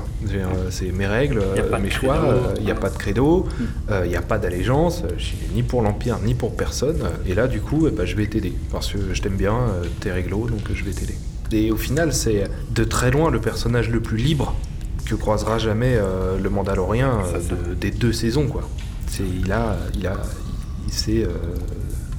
C'est, 0.70 0.92
mes 0.94 1.06
règles, 1.08 1.42
mes 1.82 1.90
choix. 1.90 2.24
Il 2.60 2.64
n'y 2.64 2.72
a 2.72 2.76
pas 2.76 2.90
de 2.90 2.98
credo, 2.98 3.46
Mm. 3.60 3.94
il 4.06 4.10
n'y 4.10 4.16
a 4.16 4.22
pas 4.22 4.38
d'allégeance. 4.38 5.04
Je 5.18 5.24
suis 5.26 5.38
ni 5.54 5.64
pour 5.64 5.82
l'empire 5.82 6.20
ni 6.24 6.34
pour 6.34 6.56
personne. 6.56 7.02
Et 7.28 7.34
là, 7.36 7.48
du 7.48 7.60
coup, 7.60 7.86
eh 7.88 7.92
ben, 7.92 8.06
je 8.06 8.16
vais 8.16 8.28
t'aider 8.28 8.54
parce 8.72 8.94
que 8.94 9.14
je 9.14 9.22
t'aime 9.22 9.36
bien, 9.36 9.58
t'es 10.00 10.12
réglo, 10.14 10.48
donc 10.48 10.62
je 10.74 10.84
vais 10.86 10.92
t'aider. 10.92 11.16
Et 11.52 11.70
au 11.72 11.78
final, 11.78 12.14
c'est 12.14 12.46
de 12.74 12.84
très 12.86 13.12
loin 13.12 13.30
le 13.30 13.40
personnage 13.42 13.90
le 13.90 14.00
plus 14.00 14.18
libre 14.18 14.56
que 15.06 15.16
croisera 15.16 15.58
jamais 15.58 15.96
euh, 15.96 16.38
le 16.40 16.50
Mandalorien 16.50 17.12
euh, 17.34 17.40
de- 17.70 17.74
des 17.76 17.92
deux 17.92 18.14
saisons 18.14 18.48
quoi. 18.48 18.68
C'est 19.08 19.24
il 19.44 19.52
a 19.52 19.78
il 19.96 20.08
a 20.08 20.16
c'est 20.90 21.24
euh, 21.24 21.30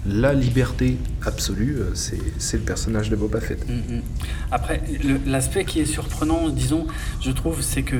la 0.06 0.34
liberté 0.34 0.98
absolue, 1.24 1.78
c'est 1.94 2.20
c'est 2.38 2.58
le 2.58 2.62
personnage 2.64 3.08
de 3.08 3.16
Boba 3.16 3.40
Fett. 3.40 3.66
Mm, 3.66 3.72
mm. 3.96 4.02
Après, 4.50 4.82
le- 5.02 5.18
l'aspect 5.26 5.64
qui 5.64 5.80
est 5.80 5.86
surprenant, 5.86 6.50
disons, 6.50 6.86
je 7.22 7.30
trouve, 7.30 7.62
c'est 7.62 7.82
que 7.84 7.96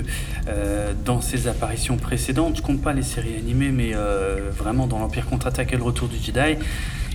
euh, 0.49 0.93
dans 1.05 1.22
ses 1.22 1.49
apparitions 1.49 1.97
précédentes, 1.97 2.57
je 2.59 2.62
compte 2.62 2.82
pas 2.82 2.93
les 2.93 3.03
séries 3.03 3.37
animées, 3.39 3.70
mais 3.72 3.93
euh, 3.95 4.51
vraiment 4.55 4.87
dans 4.87 4.99
l'Empire 4.99 5.24
contre-attaque 5.24 5.72
et 5.72 5.76
le 5.78 5.82
Retour 5.82 6.09
du 6.09 6.16
Jedi, 6.18 6.59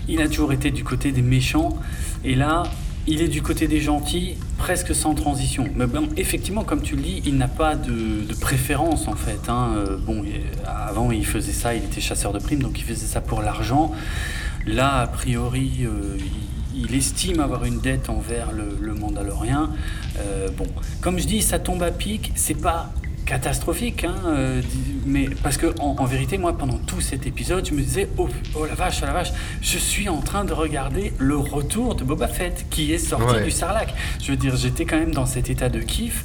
il 0.08 0.22
a 0.22 0.28
toujours 0.28 0.54
été 0.54 0.72
du 0.72 0.84
côté 0.84 1.12
des 1.12 1.22
méchants, 1.22 1.78
et 2.26 2.34
là, 2.34 2.64
il 3.08 3.22
est 3.22 3.28
du 3.28 3.42
côté 3.42 3.68
des 3.68 3.80
gentils, 3.80 4.36
presque 4.58 4.94
sans 4.94 5.16
transition. 5.16 5.66
Mais 5.76 5.88
bon, 5.88 6.10
effectivement, 6.18 6.64
comme 6.64 6.82
tu 6.82 6.96
le 6.96 7.02
dis, 7.02 7.22
il 7.26 7.38
n'a 7.38 7.48
pas 7.48 7.76
de, 7.76 8.34
préférence 8.40 9.08
en 9.08 9.16
fait. 9.16 9.50
hein. 9.50 9.74
Euh, 9.76 9.98
bon, 9.98 10.24
avant, 10.66 11.12
il 11.12 11.26
faisait 11.26 11.52
ça, 11.54 11.74
il 11.76 11.84
était 11.84 12.02
chasseur 12.02 12.34
de 12.34 12.40
primes, 12.40 12.62
donc 12.62 12.80
il 12.80 12.84
faisait 12.84 13.08
ça 13.08 13.22
pour 13.22 13.42
l'argent. 13.42 13.92
Là, 14.68 15.00
a 15.02 15.08
priori, 15.08 15.72
euh, 15.84 16.18
il, 16.18 16.86
il 16.86 16.96
estime 16.96 17.40
avoir 17.40 17.66
une 17.66 17.80
dette 17.80 18.10
envers 18.10 18.52
le, 18.52 18.78
le 18.80 18.94
Mandalorien. 18.94 19.72
Euh, 20.20 20.50
bon, 20.56 20.68
comme 21.02 21.20
je 21.20 21.26
dis, 21.26 21.42
ça 21.42 21.60
tombe 21.60 21.82
à 21.84 21.92
pic. 21.92 22.32
C'est 22.36 22.60
pas 22.60 22.92
catastrophique, 23.30 24.06
hein, 24.06 24.16
euh, 24.26 24.62
mais 25.06 25.30
parce 25.44 25.58
que 25.58 25.68
en, 25.80 25.96
en 26.00 26.06
vérité, 26.06 26.40
moi, 26.40 26.58
pendant 26.58 26.78
tout 26.80 27.00
cet 27.00 27.28
épisode, 27.28 27.64
je 27.68 27.74
me 27.76 27.82
disais, 27.82 28.10
oh, 28.18 28.28
oh 28.56 28.66
la 28.66 28.74
vache, 28.74 29.00
oh 29.04 29.06
la 29.06 29.14
vache, 29.14 29.32
je 29.62 29.78
suis 29.78 30.10
en 30.10 30.22
train 30.22 30.46
de 30.46 30.54
regarder 30.54 31.14
le 31.20 31.38
retour 31.38 31.94
de 31.94 32.04
Boba 32.04 32.28
Fett 32.28 32.66
qui 32.72 32.92
est 32.92 32.98
sorti 32.98 33.36
Ouais. 33.36 33.44
du 33.44 33.52
Sarlacc. 33.52 33.94
Je 34.24 34.32
veux 34.32 34.38
dire, 34.38 34.56
j'étais 34.56 34.86
quand 34.86 34.98
même 34.98 35.14
dans 35.14 35.28
cet 35.28 35.50
état 35.52 35.70
de 35.70 35.80
kiff, 35.80 36.24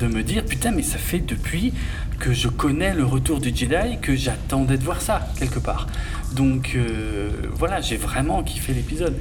de 0.00 0.06
me 0.06 0.22
dire, 0.22 0.44
putain, 0.46 0.70
mais 0.70 0.82
ça 0.82 0.96
fait 0.98 1.18
depuis 1.20 1.74
que 2.18 2.32
je 2.32 2.48
connais 2.48 2.94
le 2.94 3.04
retour 3.04 3.38
du 3.40 3.54
Jedi 3.54 3.98
que 4.00 4.16
j'attendais 4.16 4.78
de 4.78 4.84
voir 4.84 5.00
ça 5.02 5.28
quelque 5.38 5.58
part. 5.58 5.86
Donc 6.34 6.72
euh, 6.74 7.30
voilà, 7.54 7.80
j'ai 7.80 7.96
vraiment 7.96 8.42
kiffé 8.42 8.72
l'épisode. 8.72 9.14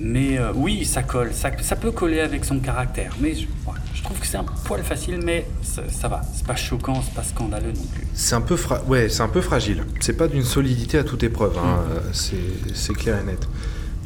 Mais 0.00 0.38
euh, 0.38 0.52
oui, 0.54 0.84
ça 0.84 1.02
colle, 1.02 1.30
ça, 1.32 1.50
ça 1.60 1.76
peut 1.76 1.90
coller 1.90 2.20
avec 2.20 2.44
son 2.44 2.58
caractère. 2.60 3.12
Mais 3.20 3.34
je, 3.34 3.40
ouais, 3.66 3.74
je 3.94 4.02
trouve 4.02 4.18
que 4.18 4.26
c'est 4.26 4.36
un 4.36 4.44
poil 4.64 4.82
facile, 4.82 5.20
mais 5.24 5.46
ça, 5.62 5.82
ça 5.90 6.08
va. 6.08 6.20
C'est 6.34 6.46
pas 6.46 6.56
choquant, 6.56 7.02
c'est 7.02 7.14
pas 7.14 7.24
scandaleux 7.24 7.72
non 7.72 7.84
plus. 7.94 8.06
C'est 8.14 8.34
un 8.34 8.40
peu 8.40 8.56
fra- 8.56 8.82
ouais, 8.84 9.08
c'est 9.08 9.22
un 9.22 9.28
peu 9.28 9.40
fragile. 9.40 9.84
C'est 10.00 10.16
pas 10.16 10.28
d'une 10.28 10.44
solidité 10.44 10.98
à 10.98 11.04
toute 11.04 11.22
épreuve. 11.22 11.56
hein, 11.58 11.78
Mm. 11.78 11.92
euh, 11.92 12.70
C'est 12.74 12.92
clair 12.94 13.18
et 13.22 13.26
net. 13.26 13.48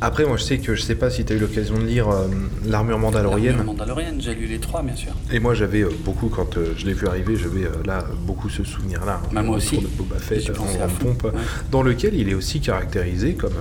Après, 0.05 0.25
moi, 0.25 0.37
je 0.37 0.43
sais 0.43 0.59
que 0.59 0.75
je 0.75 0.83
sais 0.83 0.97
pas 0.97 1.11
si 1.11 1.25
tu 1.25 1.33
as 1.33 1.37
eu 1.37 1.39
l'occasion 1.39 1.79
de 1.79 1.85
lire 1.85 2.09
euh, 2.09 2.27
l'armure 2.67 2.99
mandalorienne. 2.99 3.55
L'armure 3.59 3.73
mandalorienne, 3.75 4.21
j'ai 4.21 4.35
lu 4.35 4.47
les 4.47 4.59
trois, 4.59 4.83
bien 4.83 4.97
sûr. 4.97 5.13
Et 5.31 5.39
moi, 5.39 5.55
j'avais 5.55 5.83
euh, 5.83 5.91
beaucoup, 6.05 6.29
quand 6.29 6.57
euh, 6.57 6.73
je 6.77 6.87
l'ai 6.87 6.93
vu 6.93 7.07
arriver, 7.07 7.37
j'avais 7.37 7.69
là 7.85 8.05
beaucoup 8.27 8.49
ce 8.49 8.65
souvenir-là. 8.65 9.21
hein, 9.23 9.29
Bah, 9.33 9.43
moi 9.43 9.59
aussi. 9.59 9.79
De 9.79 9.87
Boba 9.87 10.17
Fett 10.19 10.51
en 10.59 10.65
fond, 10.89 10.89
pompe, 11.15 11.25
ouais. 11.25 11.41
dans 11.71 11.83
lequel 11.83 12.15
il 12.15 12.29
est 12.29 12.35
aussi 12.35 12.61
caractérisé 12.61 13.35
comme 13.35 13.53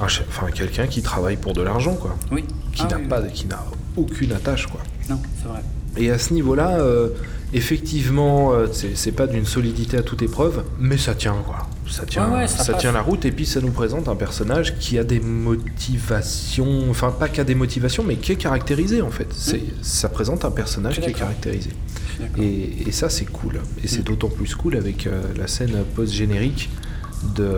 un 0.00 0.08
chef- 0.08 0.26
enfin, 0.28 0.50
quelqu'un 0.50 0.86
qui 0.86 1.02
travaille 1.02 1.36
pour 1.36 1.52
de 1.54 1.62
l'argent, 1.62 1.94
quoi. 1.94 2.16
Oui. 2.30 2.44
Qui 2.72 2.82
Ah 2.84 2.88
n'a 2.92 2.96
oui, 2.98 3.08
pas, 3.08 3.20
oui. 3.22 3.30
qui 3.32 3.46
n'a 3.46 3.64
aucune 3.96 4.32
attache, 4.32 4.66
quoi. 4.66 4.80
Non, 5.08 5.18
c'est 5.42 5.48
vrai. 5.48 5.60
Et 5.96 6.10
à 6.10 6.18
ce 6.18 6.34
niveau-là, 6.34 6.78
euh, 6.80 7.08
effectivement, 7.54 8.52
euh, 8.52 8.66
c'est 8.72 9.12
pas 9.12 9.26
d'une 9.26 9.46
solidité 9.46 9.96
à 9.96 10.02
toute 10.02 10.20
épreuve, 10.20 10.62
mais 10.78 10.98
ça 10.98 11.14
tient, 11.14 11.36
quoi. 11.46 11.66
Ça 11.88 12.04
tient, 12.04 12.28
Ouais, 12.30 12.38
ouais, 12.40 12.48
ça 12.48 12.74
tient 12.74 12.92
la 12.92 13.00
route, 13.00 13.24
et 13.24 13.30
puis 13.32 13.46
ça 13.46 13.60
nous 13.60 13.70
présente 13.70 14.08
un 14.08 14.16
personnage 14.16 14.76
qui 14.78 14.98
a 14.98 15.04
des 15.04 15.20
motivations, 15.20 16.90
enfin 16.90 17.10
pas 17.10 17.28
qu'à 17.28 17.44
des 17.44 17.54
motivations, 17.54 18.02
mais 18.04 18.16
qui 18.16 18.32
est 18.32 18.36
caractérisé 18.36 19.02
en 19.02 19.10
fait. 19.10 19.28
Ça 19.82 20.08
présente 20.08 20.44
un 20.44 20.50
personnage 20.50 21.00
qui 21.00 21.08
est 21.08 21.12
caractérisé. 21.12 21.70
Et, 22.38 22.88
et 22.88 22.92
ça, 22.92 23.08
c'est 23.10 23.26
cool. 23.26 23.60
Et 23.84 23.88
c'est 23.88 24.00
Mm. 24.00 24.04
d'autant 24.04 24.28
plus 24.28 24.54
cool 24.54 24.76
avec 24.76 25.06
euh, 25.06 25.22
la 25.36 25.46
scène 25.46 25.76
post-générique 25.94 26.70
de, 27.36 27.50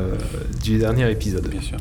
du 0.62 0.78
dernier 0.78 1.10
épisode. 1.10 1.48
Bien 1.48 1.60
sûr. 1.60 1.76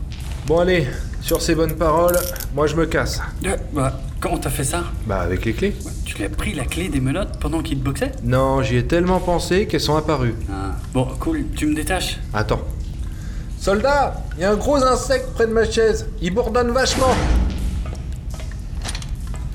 Bon, 0.47 0.59
allez, 0.59 0.87
sur 1.21 1.41
ces 1.41 1.55
bonnes 1.55 1.75
paroles, 1.75 2.17
moi 2.55 2.67
je 2.67 2.75
me 2.77 2.85
casse. 2.85 3.19
Euh, 3.45 3.57
bah, 3.73 3.99
comment 4.21 4.37
t'as 4.37 4.49
fait 4.49 4.63
ça? 4.63 4.85
Bah, 5.05 5.19
avec 5.19 5.43
les 5.43 5.51
clés. 5.51 5.75
Ouais, 5.83 5.91
Tu 6.05 6.15
lui 6.15 6.23
as 6.23 6.29
pris 6.29 6.53
la 6.53 6.63
clé 6.63 6.87
des 6.87 7.01
menottes 7.01 7.37
pendant 7.41 7.61
qu'il 7.61 7.77
te 7.79 7.83
boxait? 7.83 8.13
Non, 8.23 8.61
j'y 8.61 8.77
ai 8.77 8.87
tellement 8.87 9.19
pensé 9.19 9.67
qu'elles 9.67 9.81
sont 9.81 9.97
apparues. 9.97 10.35
Ah. 10.49 10.77
Bon, 10.93 11.03
cool, 11.19 11.43
tu 11.53 11.65
me 11.65 11.75
détaches 11.75 12.19
Attends. 12.33 12.61
Soldat, 13.59 14.23
il 14.37 14.43
y 14.43 14.45
a 14.45 14.51
un 14.51 14.55
gros 14.55 14.81
insecte 14.81 15.33
près 15.33 15.47
de 15.47 15.51
ma 15.51 15.69
chaise. 15.69 16.07
Il 16.21 16.33
bourdonne 16.33 16.71
vachement. 16.71 17.13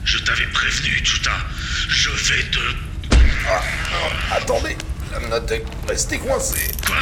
Je 0.05 0.19
t'avais 0.19 0.45
prévenu, 0.53 0.91
Chuta. 1.03 1.31
Je 1.89 2.11
vais 2.11 2.43
te... 2.51 2.59
Attendez, 4.31 4.77
la 5.11 5.21
menotte 5.21 5.51
est 5.53 5.65
restée 5.89 6.19
coincée. 6.19 6.71
Quoi? 6.87 6.97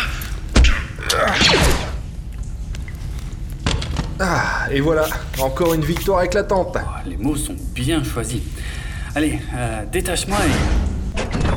Ah, 1.12 1.34
et 4.70 4.80
voilà, 4.80 5.06
encore 5.40 5.74
une 5.74 5.80
victoire 5.84 6.22
éclatante. 6.22 6.76
Ah, 6.76 7.02
Les 7.06 7.16
mots 7.16 7.36
sont 7.36 7.56
bien 7.74 8.02
choisis. 8.04 8.40
Allez, 9.14 9.38
euh, 9.54 9.82
détache-moi 9.90 10.36
et 10.46 11.50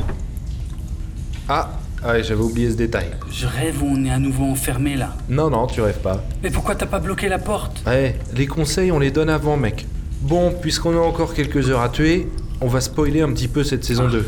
Ah, 1.48 1.70
ouais, 2.06 2.22
j'avais 2.22 2.40
oublié 2.42 2.70
ce 2.70 2.76
détail. 2.76 3.06
je 3.30 3.46
rêve 3.46 3.82
où 3.82 3.86
on 3.86 4.04
est 4.04 4.10
à 4.10 4.18
nouveau 4.18 4.44
enfermé 4.44 4.96
là. 4.96 5.14
Non, 5.28 5.50
non, 5.50 5.66
tu 5.66 5.80
rêves 5.80 6.00
pas. 6.00 6.24
Mais 6.42 6.50
pourquoi 6.50 6.74
t'as 6.74 6.86
pas 6.86 7.00
bloqué 7.00 7.28
la 7.28 7.38
porte? 7.38 7.82
Ouais, 7.86 8.18
les 8.34 8.46
conseils, 8.46 8.90
on 8.92 8.98
les 8.98 9.10
donne 9.10 9.28
avant, 9.30 9.56
mec. 9.56 9.86
Bon, 10.22 10.52
puisqu'on 10.60 10.96
a 10.96 11.00
encore 11.00 11.34
quelques 11.34 11.68
heures 11.68 11.82
à 11.82 11.90
tuer, 11.90 12.28
on 12.60 12.66
va 12.68 12.80
spoiler 12.80 13.20
un 13.20 13.32
petit 13.32 13.48
peu 13.48 13.62
cette 13.62 13.84
saison 13.84 14.08
2. 14.08 14.24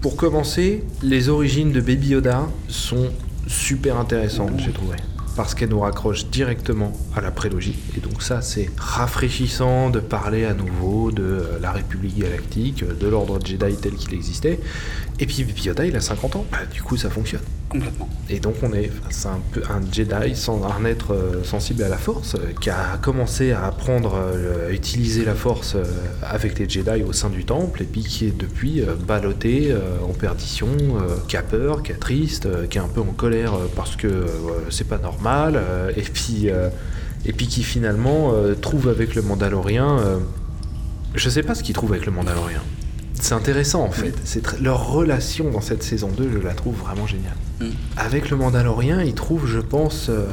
Pour 0.00 0.16
commencer, 0.16 0.82
les 1.02 1.28
origines 1.28 1.72
de 1.72 1.80
Baby 1.80 2.08
Yoda 2.08 2.46
sont 2.68 3.10
super 3.46 3.98
intéressantes, 3.98 4.52
j'ai 4.58 4.72
trouvé. 4.72 4.96
Parce 5.36 5.54
qu'elles 5.54 5.68
nous 5.68 5.80
raccrochent 5.80 6.26
directement 6.26 6.92
à 7.14 7.20
la 7.20 7.30
prélogie. 7.30 7.76
Et 7.96 8.00
donc 8.00 8.22
ça, 8.22 8.40
c'est 8.40 8.70
rafraîchissant 8.78 9.90
de 9.90 10.00
parler 10.00 10.44
à 10.46 10.54
nouveau 10.54 11.10
de 11.10 11.22
euh, 11.22 11.58
la 11.60 11.72
République 11.72 12.18
Galactique, 12.18 12.82
euh, 12.82 12.94
de 12.94 13.06
l'ordre 13.06 13.38
Jedi 13.44 13.76
tel 13.76 13.92
qu'il 13.94 14.14
existait. 14.14 14.58
Et 15.18 15.26
puis 15.26 15.46
Yoda, 15.64 15.86
il 15.86 15.96
a 15.96 16.00
50 16.00 16.36
ans. 16.36 16.46
Bah, 16.50 16.58
du 16.70 16.82
coup, 16.82 16.96
ça 16.96 17.08
fonctionne. 17.08 17.40
Complètement. 17.68 18.08
Et 18.30 18.38
donc 18.38 18.54
on 18.62 18.72
est 18.72 18.90
face 19.04 19.26
à 19.26 19.30
un, 19.30 19.40
peu, 19.50 19.62
un 19.68 19.80
Jedi 19.90 20.36
sans 20.36 20.62
un 20.64 20.84
être 20.84 21.14
euh, 21.14 21.42
sensible 21.42 21.82
à 21.82 21.88
la 21.88 21.96
Force, 21.96 22.34
euh, 22.34 22.52
qui 22.60 22.70
a 22.70 22.96
commencé 23.02 23.50
à 23.52 23.66
apprendre 23.66 24.14
euh, 24.14 24.68
à 24.68 24.72
utiliser 24.72 25.24
la 25.24 25.34
Force 25.34 25.76
avec 26.22 26.58
les 26.58 26.68
Jedi 26.68 27.02
au 27.02 27.12
sein 27.12 27.28
du 27.28 27.44
Temple, 27.44 27.82
et 27.82 27.86
puis 27.86 28.02
qui 28.02 28.26
est 28.26 28.36
depuis 28.36 28.82
ballotté 29.06 29.74
en 30.02 30.12
perdition, 30.12 30.68
qui 31.28 31.36
a 31.36 31.42
peur, 31.42 31.82
qui 31.82 31.92
est 31.92 31.96
triste, 31.96 32.48
qui 32.68 32.78
est 32.78 32.80
un 32.80 32.88
peu 32.88 33.00
en 33.00 33.12
colère 33.12 33.52
parce 33.74 33.96
que 33.96 34.26
c'est 34.70 34.88
pas 34.88 34.98
normal, 34.98 35.60
et 35.96 36.02
puis 36.02 36.48
et 37.24 37.32
puis 37.32 37.46
qui 37.46 37.62
finalement 37.62 38.32
trouve 38.60 38.88
avec 38.88 39.14
le 39.14 39.22
Mandalorien, 39.22 39.98
je 41.14 41.30
sais 41.30 41.42
pas 41.42 41.54
ce 41.54 41.62
qu'il 41.62 41.74
trouve 41.74 41.92
avec 41.92 42.06
le 42.06 42.12
Mandalorien. 42.12 42.62
C'est 43.20 43.34
intéressant 43.34 43.82
en 43.84 43.90
fait. 43.90 44.14
C'est 44.24 44.60
leur 44.60 44.88
relation 44.92 45.50
dans 45.50 45.60
cette 45.60 45.82
saison 45.82 46.08
2, 46.16 46.30
je 46.32 46.38
la 46.38 46.54
trouve 46.54 46.76
vraiment 46.76 47.06
géniale. 47.06 47.36
Mm. 47.60 47.66
Avec 47.96 48.30
le 48.30 48.36
Mandalorien, 48.36 49.02
il 49.02 49.14
trouve, 49.14 49.46
je 49.46 49.58
pense, 49.60 50.06
euh, 50.08 50.26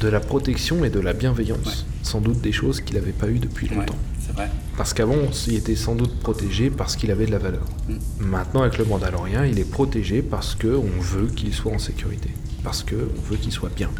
de 0.00 0.08
la 0.08 0.20
protection 0.20 0.84
et 0.84 0.90
de 0.90 1.00
la 1.00 1.12
bienveillance. 1.12 1.66
Ouais. 1.66 1.72
Sans 2.02 2.20
doute 2.20 2.40
des 2.40 2.52
choses 2.52 2.80
qu'il 2.80 2.96
n'avait 2.96 3.12
pas 3.12 3.28
eues 3.28 3.38
depuis 3.38 3.68
Ouais, 3.70 3.76
longtemps. 3.76 3.96
c'est 4.24 4.32
vrai. 4.34 4.48
Parce 4.76 4.92
qu'avant, 4.94 5.16
il 5.46 5.54
était 5.54 5.76
sans 5.76 5.94
doute 5.94 6.18
protégé 6.20 6.70
parce 6.70 6.96
qu'il 6.96 7.10
avait 7.10 7.26
de 7.26 7.32
la 7.32 7.38
valeur. 7.38 7.64
Mm. 7.88 7.94
Maintenant, 8.20 8.62
avec 8.62 8.78
le 8.78 8.84
Mandalorien, 8.84 9.44
il 9.44 9.58
est 9.58 9.68
protégé 9.70 10.22
parce 10.22 10.54
qu'on 10.54 11.00
veut 11.00 11.26
qu'il 11.34 11.52
soit 11.52 11.72
en 11.72 11.78
sécurité. 11.78 12.30
Parce 12.62 12.82
qu'on 12.82 12.96
veut 13.30 13.36
qu'il 13.36 13.52
soit 13.52 13.70
bien. 13.74 13.90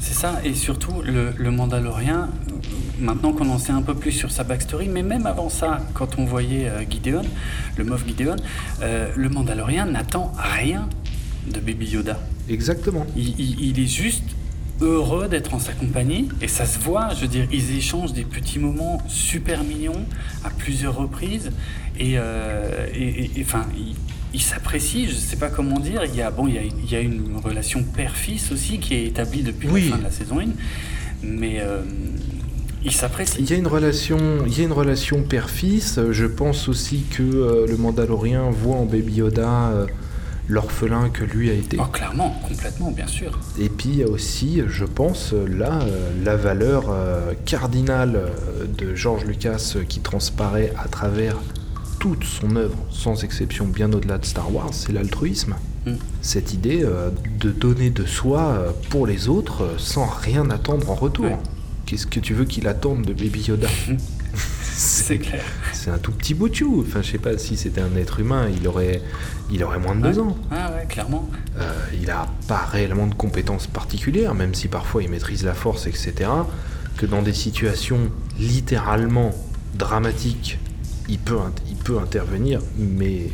C'est 0.00 0.14
ça, 0.14 0.40
et 0.44 0.52
surtout 0.54 1.00
le, 1.04 1.30
le 1.38 1.50
Mandalorien, 1.52 2.28
maintenant 2.98 3.32
qu'on 3.32 3.48
en 3.50 3.58
sait 3.58 3.72
un 3.72 3.82
peu 3.82 3.94
plus 3.94 4.12
sur 4.12 4.30
sa 4.30 4.44
backstory, 4.44 4.88
mais 4.88 5.02
même 5.02 5.26
avant 5.26 5.48
ça, 5.48 5.78
quand 5.94 6.18
on 6.18 6.24
voyait 6.24 6.68
euh, 6.68 6.82
Gideon, 6.88 7.22
le 7.76 7.84
Moff 7.84 8.06
Gideon, 8.06 8.36
euh, 8.82 9.10
le 9.16 9.28
Mandalorien 9.28 9.86
n'attend 9.86 10.32
rien 10.36 10.88
de 11.52 11.58
Baby 11.60 11.86
Yoda. 11.90 12.18
Exactement. 12.48 13.06
Il, 13.16 13.38
il- 13.40 13.60
il 13.70 13.80
est 13.80 13.86
juste 13.86 14.24
heureux 14.80 15.28
d'être 15.28 15.54
en 15.54 15.58
sa 15.60 15.72
compagnie, 15.72 16.28
et 16.40 16.48
ça 16.48 16.66
se 16.66 16.78
voit, 16.78 17.10
je 17.14 17.20
veux 17.22 17.28
dire, 17.28 17.46
ils 17.52 17.76
échangent 17.76 18.12
des 18.12 18.24
petits 18.24 18.58
moments 18.58 19.00
super 19.08 19.62
mignons 19.62 20.04
à 20.44 20.50
plusieurs 20.50 20.96
reprises, 20.96 21.50
et, 21.98 22.14
euh, 22.16 22.86
et- 22.94 23.24
et- 23.24 23.30
et, 23.36 23.42
enfin, 23.42 23.66
ils 23.76 23.94
ils 24.34 24.40
s'apprécient, 24.40 25.06
je 25.10 25.14
sais 25.14 25.36
pas 25.36 25.50
comment 25.50 25.78
dire, 25.78 26.04
il 26.06 26.16
y 26.16 26.22
a, 26.22 26.30
bon, 26.30 26.46
il 26.48 26.54
y 26.54 26.58
a, 26.58 26.62
il 26.62 26.90
y 26.90 26.96
a 26.96 27.00
une 27.00 27.36
relation 27.44 27.82
père-fils 27.82 28.50
aussi 28.50 28.78
qui 28.78 28.94
est 28.94 29.04
établie 29.04 29.42
depuis 29.42 29.68
Oui. 29.68 29.84
la 29.84 29.90
fin 29.90 29.98
de 29.98 30.04
la 30.04 30.10
saison 30.10 30.40
1, 30.40 30.46
mais 31.22 31.58
euh, 31.60 31.82
ils 32.84 32.92
s'apprécient. 32.92 33.36
Il 33.40 33.50
y 33.50 33.52
a 33.54 33.56
une 33.56 33.66
relation, 33.66 34.18
il 34.46 34.58
y 34.58 34.60
a 34.62 34.64
une 34.64 34.72
relation 34.72 35.22
père-fils. 35.22 36.00
Je 36.10 36.26
pense 36.26 36.68
aussi 36.68 37.04
que 37.10 37.22
euh, 37.22 37.66
le 37.66 37.76
Mandalorien 37.76 38.50
voit 38.50 38.76
en 38.76 38.84
Baby 38.84 39.14
Yoda 39.14 39.48
euh, 39.48 39.86
l'orphelin 40.48 41.08
que 41.08 41.24
lui 41.24 41.50
a 41.50 41.54
été. 41.54 41.76
Oh, 41.80 41.86
clairement, 41.86 42.30
complètement, 42.46 42.90
bien 42.90 43.06
sûr. 43.06 43.38
Et 43.58 43.68
puis 43.68 43.90
il 43.90 43.96
y 43.98 44.02
a 44.02 44.08
aussi, 44.08 44.62
je 44.68 44.84
pense, 44.84 45.32
là, 45.32 45.80
euh, 45.82 46.10
la 46.24 46.36
valeur 46.36 46.94
cardinale 47.44 48.20
de 48.78 48.94
George 48.94 49.24
Lucas 49.24 49.76
qui 49.88 50.00
transparaît 50.00 50.72
à 50.82 50.88
travers 50.88 51.36
toute 52.00 52.24
son 52.24 52.56
œuvre, 52.56 52.76
sans 52.90 53.22
exception 53.22 53.66
bien 53.66 53.92
au-delà 53.92 54.18
de 54.18 54.24
Star 54.24 54.52
Wars, 54.52 54.70
c'est 54.72 54.92
l'altruisme. 54.92 55.54
Mm. 55.86 55.92
Cette 56.20 56.52
idée 56.52 56.84
de 57.38 57.50
donner 57.50 57.90
de 57.90 58.04
soi 58.04 58.74
pour 58.90 59.06
les 59.06 59.28
autres 59.28 59.74
sans 59.78 60.06
rien 60.06 60.50
attendre 60.50 60.90
en 60.90 60.94
retour. 60.94 61.26
Ouais. 61.26 61.38
Qu'est-ce 61.92 62.06
que 62.06 62.20
tu 62.20 62.32
veux 62.32 62.46
qu'il 62.46 62.68
attende 62.68 63.04
de 63.04 63.12
Baby 63.12 63.42
Yoda 63.48 63.68
C'est 64.62 65.18
clair. 65.18 65.44
C'est 65.74 65.90
un 65.90 65.98
tout 65.98 66.12
petit 66.12 66.32
bout 66.32 66.48
de 66.48 66.54
chou. 66.54 66.82
Enfin, 66.88 67.02
je 67.02 67.10
sais 67.10 67.18
pas 67.18 67.36
si 67.36 67.58
c'était 67.58 67.82
un 67.82 67.94
être 67.96 68.18
humain, 68.18 68.48
il 68.48 68.66
aurait, 68.66 69.02
il 69.50 69.62
aurait 69.62 69.78
moins 69.78 69.94
de 69.94 70.00
deux 70.00 70.18
ans. 70.18 70.34
Ah 70.50 70.72
ouais, 70.72 70.86
clairement. 70.86 71.28
Euh, 71.58 71.70
il 72.00 72.10
a 72.10 72.28
pas 72.48 72.64
réellement 72.64 73.06
de 73.06 73.14
compétences 73.14 73.66
particulières, 73.66 74.34
même 74.34 74.54
si 74.54 74.68
parfois 74.68 75.02
il 75.02 75.10
maîtrise 75.10 75.44
la 75.44 75.52
force, 75.52 75.86
etc. 75.86 76.30
Que 76.96 77.04
dans 77.04 77.20
des 77.20 77.34
situations 77.34 78.10
littéralement 78.38 79.32
dramatiques, 79.74 80.58
il 81.10 81.18
peut, 81.18 81.36
il 81.68 81.76
peut 81.76 81.98
intervenir, 81.98 82.62
mais 82.78 83.28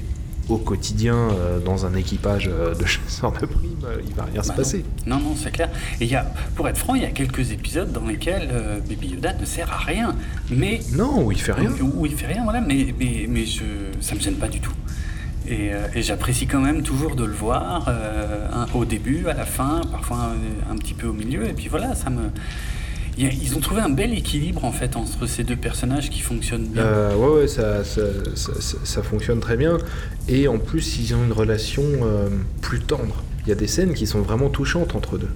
au 0.48 0.56
quotidien, 0.56 1.14
euh, 1.14 1.58
dans 1.60 1.84
un 1.86 1.94
équipage 1.94 2.48
euh, 2.52 2.74
de 2.74 2.84
chasseurs 2.86 3.32
de 3.32 3.44
primes, 3.46 3.76
euh, 3.84 4.00
il 4.06 4.14
va 4.14 4.24
rien 4.24 4.42
se 4.42 4.48
Bah 4.48 4.54
passer. 4.56 4.84
Non, 5.06 5.16
non, 5.18 5.30
non, 5.30 5.36
c'est 5.36 5.50
clair. 5.50 5.68
Et 6.00 6.06
y 6.06 6.14
a, 6.16 6.26
pour 6.56 6.68
être 6.68 6.78
franc, 6.78 6.94
il 6.94 7.02
y 7.02 7.06
a 7.06 7.10
quelques 7.10 7.50
épisodes 7.52 7.92
dans 7.92 8.06
lesquels 8.06 8.48
euh, 8.52 8.80
Baby 8.80 9.08
Yoda 9.08 9.34
ne 9.34 9.44
sert 9.44 9.70
à 9.72 9.78
rien. 9.78 10.14
Mais 10.50 10.80
Non, 10.92 11.24
où 11.24 11.32
il 11.32 11.40
fait 11.40 11.52
rien. 11.52 11.70
Où, 11.82 12.00
où 12.02 12.06
il 12.06 12.14
fait 12.14 12.26
rien, 12.26 12.44
voilà, 12.44 12.60
mais, 12.60 12.94
mais, 12.98 13.26
mais 13.28 13.44
je, 13.44 13.62
ça 14.00 14.14
me 14.14 14.20
gêne 14.20 14.36
pas 14.36 14.48
du 14.48 14.60
tout. 14.60 14.72
Et, 15.46 15.72
euh, 15.72 15.86
et 15.94 16.02
j'apprécie 16.02 16.46
quand 16.46 16.60
même 16.60 16.82
toujours 16.82 17.14
de 17.16 17.24
le 17.24 17.32
voir 17.32 17.86
euh, 17.88 18.48
un- 18.52 18.66
au 18.74 18.84
début, 18.84 19.26
à 19.28 19.34
la 19.34 19.44
fin, 19.46 19.80
parfois 19.90 20.30
un, 20.68 20.72
un 20.72 20.76
petit 20.76 20.94
peu 20.94 21.06
au 21.08 21.12
milieu. 21.14 21.46
Et 21.48 21.52
puis 21.52 21.68
voilà, 21.68 21.94
ça 21.94 22.10
me. 22.10 22.30
Ils 23.18 23.56
ont 23.56 23.60
trouvé 23.60 23.80
un 23.80 23.88
bel 23.88 24.12
équilibre 24.12 24.64
en 24.64 24.70
fait 24.70 24.94
entre 24.94 25.26
ces 25.26 25.42
deux 25.42 25.56
personnages 25.56 26.08
qui 26.08 26.20
fonctionnent 26.20 26.66
bien. 26.66 26.82
Euh, 26.82 27.16
ouais, 27.16 27.40
ouais, 27.40 27.48
ça, 27.48 27.82
ça, 27.84 29.02
fonctionne 29.02 29.40
très 29.40 29.56
bien. 29.56 29.78
Et 30.28 30.46
en 30.46 30.58
plus, 30.58 30.98
ils 30.98 31.14
ont 31.14 31.24
une 31.24 31.32
relation 31.32 31.82
euh, 32.02 32.28
plus 32.60 32.80
tendre. 32.80 33.24
Il 33.44 33.48
y 33.48 33.52
a 33.52 33.56
des 33.56 33.66
scènes 33.66 33.94
qui 33.94 34.06
sont 34.06 34.20
vraiment 34.20 34.50
touchantes 34.50 34.94
entre 34.94 35.16
eux 35.16 35.18
deux. 35.18 35.30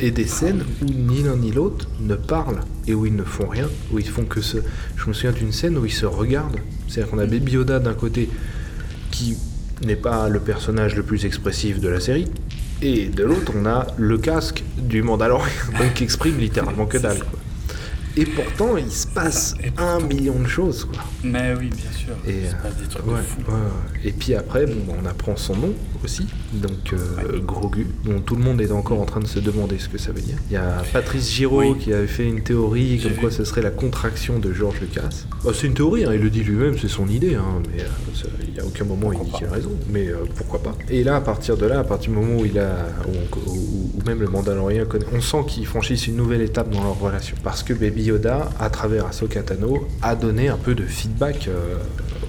Et 0.00 0.10
des 0.10 0.26
scènes 0.26 0.64
où 0.82 0.84
ni 0.84 1.22
l'un 1.22 1.36
ni 1.36 1.52
l'autre 1.52 1.88
ne 2.00 2.14
parlent 2.14 2.60
et 2.86 2.94
où 2.94 3.06
ils 3.06 3.14
ne 3.14 3.24
font 3.24 3.46
rien, 3.46 3.68
où 3.92 3.98
ils 3.98 4.08
font 4.08 4.24
que. 4.24 4.40
Je 4.40 5.06
me 5.06 5.12
souviens 5.12 5.32
d'une 5.32 5.52
scène 5.52 5.76
où 5.78 5.84
ils 5.86 5.92
se 5.92 6.06
regardent. 6.06 6.58
C'est-à-dire 6.88 7.10
qu'on 7.10 7.18
a 7.18 7.26
Baby 7.26 7.52
Yoda 7.52 7.78
d'un 7.78 7.94
côté 7.94 8.28
qui 9.10 9.36
n'est 9.84 9.96
pas 9.96 10.28
le 10.28 10.40
personnage 10.40 10.96
le 10.96 11.02
plus 11.02 11.24
expressif 11.24 11.80
de 11.80 11.88
la 11.88 12.00
série, 12.00 12.26
et 12.82 13.06
de 13.06 13.24
l'autre 13.24 13.52
on 13.56 13.66
a 13.66 13.86
le 13.96 14.18
casque 14.18 14.62
du 14.76 15.02
Mandalorian, 15.02 15.46
donc 15.78 15.94
qui 15.94 16.04
exprime 16.04 16.38
littéralement 16.38 16.86
que 16.86 16.98
dalle. 16.98 17.20
Et 18.20 18.24
pourtant, 18.26 18.76
il 18.76 18.90
se 18.90 19.06
passe 19.06 19.54
un 19.76 20.00
million 20.00 20.38
de 20.40 20.48
choses, 20.48 20.84
quoi. 20.84 21.02
Mais 21.22 21.54
oui, 21.58 21.70
bien 21.70 21.92
sûr. 21.92 22.14
Et, 22.26 22.42
il 22.44 22.48
se 22.48 22.54
passe 22.56 22.74
des 22.82 22.88
trucs 22.88 23.06
ouais, 23.06 23.18
de 23.18 23.22
fou. 23.22 23.40
ouais, 23.48 23.54
ouais. 23.54 24.00
Et 24.08 24.12
puis 24.12 24.34
après, 24.34 24.66
bon, 24.66 24.74
bah, 24.88 24.94
on 25.02 25.06
apprend 25.06 25.36
son 25.36 25.54
nom 25.56 25.72
aussi, 26.04 26.26
donc 26.52 26.92
euh, 26.92 27.38
Grogu, 27.40 27.86
dont 28.04 28.20
tout 28.20 28.34
le 28.36 28.42
monde 28.42 28.60
est 28.60 28.70
encore 28.72 29.00
en 29.00 29.04
train 29.04 29.20
de 29.20 29.26
se 29.26 29.38
demander 29.38 29.78
ce 29.78 29.88
que 29.88 29.98
ça 29.98 30.10
veut 30.12 30.20
dire. 30.20 30.36
Il 30.50 30.54
y 30.54 30.56
a 30.56 30.82
Patrice 30.92 31.30
Giraud 31.30 31.60
Oui. 31.74 31.78
qui 31.78 31.92
avait 31.92 32.06
fait 32.08 32.24
une 32.26 32.42
théorie 32.42 33.00
comme 33.02 33.14
quoi 33.14 33.30
ce 33.30 33.44
serait 33.44 33.62
la 33.62 33.70
contraction 33.70 34.38
de 34.40 34.52
George 34.52 34.80
Lucas. 34.80 35.08
Bah, 35.44 35.50
c'est 35.54 35.66
une 35.68 35.74
théorie, 35.74 36.04
hein, 36.04 36.10
il 36.14 36.20
le 36.20 36.30
dit 36.30 36.42
lui-même, 36.42 36.76
c'est 36.78 36.88
son 36.88 37.06
idée, 37.08 37.34
hein, 37.36 37.62
mais 37.74 37.82
euh, 37.82 38.28
il 38.46 38.54
n'y 38.54 38.60
a 38.60 38.64
aucun 38.64 38.84
moment 38.84 39.08
où 39.08 39.12
il 39.12 39.18
dit 39.18 39.24
Pourquoi 39.30 39.38
qu'il 39.38 39.46
a 39.48 39.52
raison, 39.52 39.70
mais 39.90 40.08
euh, 40.08 40.16
pourquoi 40.34 40.60
pas. 40.62 40.74
Et 40.90 41.04
là, 41.04 41.16
à 41.16 41.20
partir 41.20 41.56
de 41.56 41.66
là, 41.66 41.80
à 41.80 41.84
partir 41.84 42.10
du 42.12 42.18
moment 42.18 42.40
où 42.40 42.44
il 42.46 42.58
a, 42.58 42.86
où, 43.06 43.50
où- 43.50 43.90
où 43.94 44.02
même 44.06 44.20
le 44.20 44.28
Mandalorien 44.28 44.84
connaît, 44.86 45.06
on 45.12 45.20
sent 45.20 45.44
qu'ils 45.48 45.66
franchissent 45.66 46.06
une 46.06 46.16
nouvelle 46.16 46.42
étape 46.42 46.70
dans 46.70 46.82
leur 46.82 46.98
relation, 46.98 47.36
parce 47.44 47.62
que 47.62 47.72
Baby 47.74 48.07
Yoda, 48.08 48.48
à 48.58 48.70
travers 48.70 49.06
Ahsoka 49.06 49.42
Tano, 49.42 49.86
a 50.02 50.14
donné 50.16 50.48
un 50.48 50.56
peu 50.56 50.74
de 50.74 50.84
feedback 50.84 51.48
euh, 51.48 51.76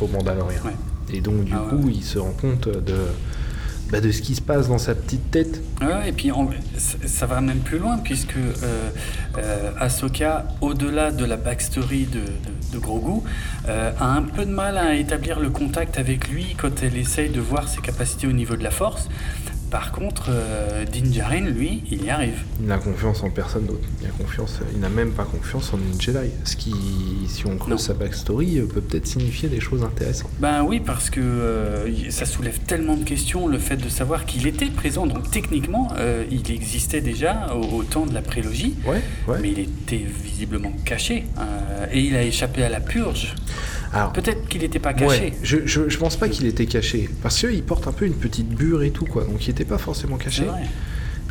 au 0.01 0.07
Mandalorien. 0.07 0.59
Ouais. 0.65 0.71
Et 1.13 1.21
donc, 1.21 1.43
du 1.45 1.53
Ah 1.55 1.65
coup, 1.69 1.88
ouais. 1.88 1.93
il 1.95 2.03
se 2.03 2.19
rend 2.19 2.32
compte 2.32 2.67
de, 2.67 2.95
bah, 3.91 3.99
de 4.01 4.11
ce 4.11 4.21
qui 4.21 4.36
se 4.36 4.41
passe 4.41 4.67
dans 4.67 4.77
sa 4.77 4.93
petite 4.93 5.32
tête. 5.32 5.61
Ouais, 5.82 6.09
et 6.09 6.11
puis 6.11 6.32
ça 7.07 7.25
va 7.25 7.41
même 7.41 7.59
plus 7.59 7.80
loin, 7.80 7.97
puisque 7.97 8.36
euh, 8.38 8.89
euh, 9.38 9.71
Ahsoka, 9.80 10.45
au-delà 10.61 11.11
de 11.11 11.25
la 11.25 11.38
backstory 11.38 12.05
de, 12.05 12.19
de, 12.19 12.73
de 12.73 12.77
Grogu, 12.80 13.21
euh, 13.67 13.91
a 13.99 14.15
un 14.15 14.21
peu 14.21 14.45
de 14.45 14.51
mal 14.51 14.77
à 14.77 14.93
établir 14.95 15.39
le 15.39 15.49
contact 15.49 15.97
avec 15.97 16.27
lui 16.30 16.55
quand 16.61 16.84
elle 16.84 16.97
essaye 16.97 17.30
de 17.30 17.39
voir 17.41 17.67
ses 17.67 17.82
capacités 17.82 18.27
au 18.27 18.34
niveau 18.34 18.55
de 18.55 18.63
la 18.63 18.71
force. 18.71 19.09
Par 19.70 19.91
contre, 19.91 20.28
euh, 20.30 20.84
Din 20.86 21.11
Djarin, 21.11 21.41
lui, 21.41 21.84
il 21.91 22.03
y 22.03 22.09
arrive. 22.09 22.43
Il 22.59 22.65
n'a 22.67 22.78
confiance 22.80 23.22
en 23.24 23.30
personne 23.30 23.65
d'autre. 23.65 23.88
Il 24.01 24.07
a 24.07 24.09
confiance, 24.09 24.59
il 24.74 24.80
n'a 24.80 24.89
même 24.89 25.11
pas 25.11 25.26
confiance 25.26 25.72
en 25.74 25.78
une 25.78 25.99
Jedi. 26.01 26.30
Ce 26.43 26.55
qui, 26.55 26.74
si 27.28 27.45
on 27.45 27.55
creuse 27.57 27.70
Non. 27.70 27.78
sa 27.78 27.93
backstory, 27.93 28.57
euh, 28.59 28.65
peut 28.65 28.82
peut-être 28.82 29.05
signifier 29.05 29.47
des 29.47 29.59
choses 29.59 29.84
intéressantes. 29.84 30.32
Ben 30.39 30.63
oui, 30.63 30.80
parce 30.80 31.09
que 31.11 31.20
euh, 31.22 32.09
ça 32.09 32.26
soulève 32.26 32.57
tellement 32.65 32.97
de 32.97 33.03
questions, 33.03 33.47
le 33.47 33.59
fait 33.59 33.78
de 33.78 33.89
savoir 33.89 34.26
qu'il 34.26 34.47
était 34.47 34.65
présent. 34.67 35.05
Donc 35.05 35.30
techniquement, 35.30 35.89
euh, 35.97 36.24
il 36.32 36.49
existait 36.51 37.01
déjà 37.01 37.53
au, 37.53 37.78
au 37.78 37.84
temps 37.84 38.05
de 38.07 38.13
la 38.13 38.22
prélogie. 38.22 38.76
Ouais, 38.86 39.01
ouais. 39.28 39.38
Mais 39.41 39.51
il 39.51 39.59
était 39.59 40.03
visiblement 40.24 40.72
caché 40.84 41.26
euh, 41.38 41.86
et 41.91 41.99
il 41.99 42.15
a 42.15 42.24
échappé 42.24 42.63
à 42.63 42.70
la 42.70 42.80
purge. 42.80 43.36
Peut-être 44.13 44.47
qu'il 44.47 44.61
n'était 44.61 44.79
pas 44.79 44.93
caché. 44.93 45.05
ouais, 45.07 45.33
je, 45.43 45.57
je, 45.65 45.89
je 45.89 45.97
pense 45.97 46.15
pas 46.15 46.29
qu'il 46.29 46.45
était 46.45 46.65
caché. 46.65 47.09
Parce 47.21 47.39
qu'il 47.39 47.63
porte 47.63 47.87
un 47.87 47.91
peu 47.91 48.05
une 48.05 48.13
petite 48.13 48.49
bure 48.49 48.83
et 48.83 48.91
tout, 48.91 49.05
quoi. 49.05 49.23
Donc 49.23 49.47
il 49.47 49.51
était 49.51 49.65
pas 49.65 49.77
forcément 49.77 50.17
caché. 50.17 50.43
vrai. 50.43 50.61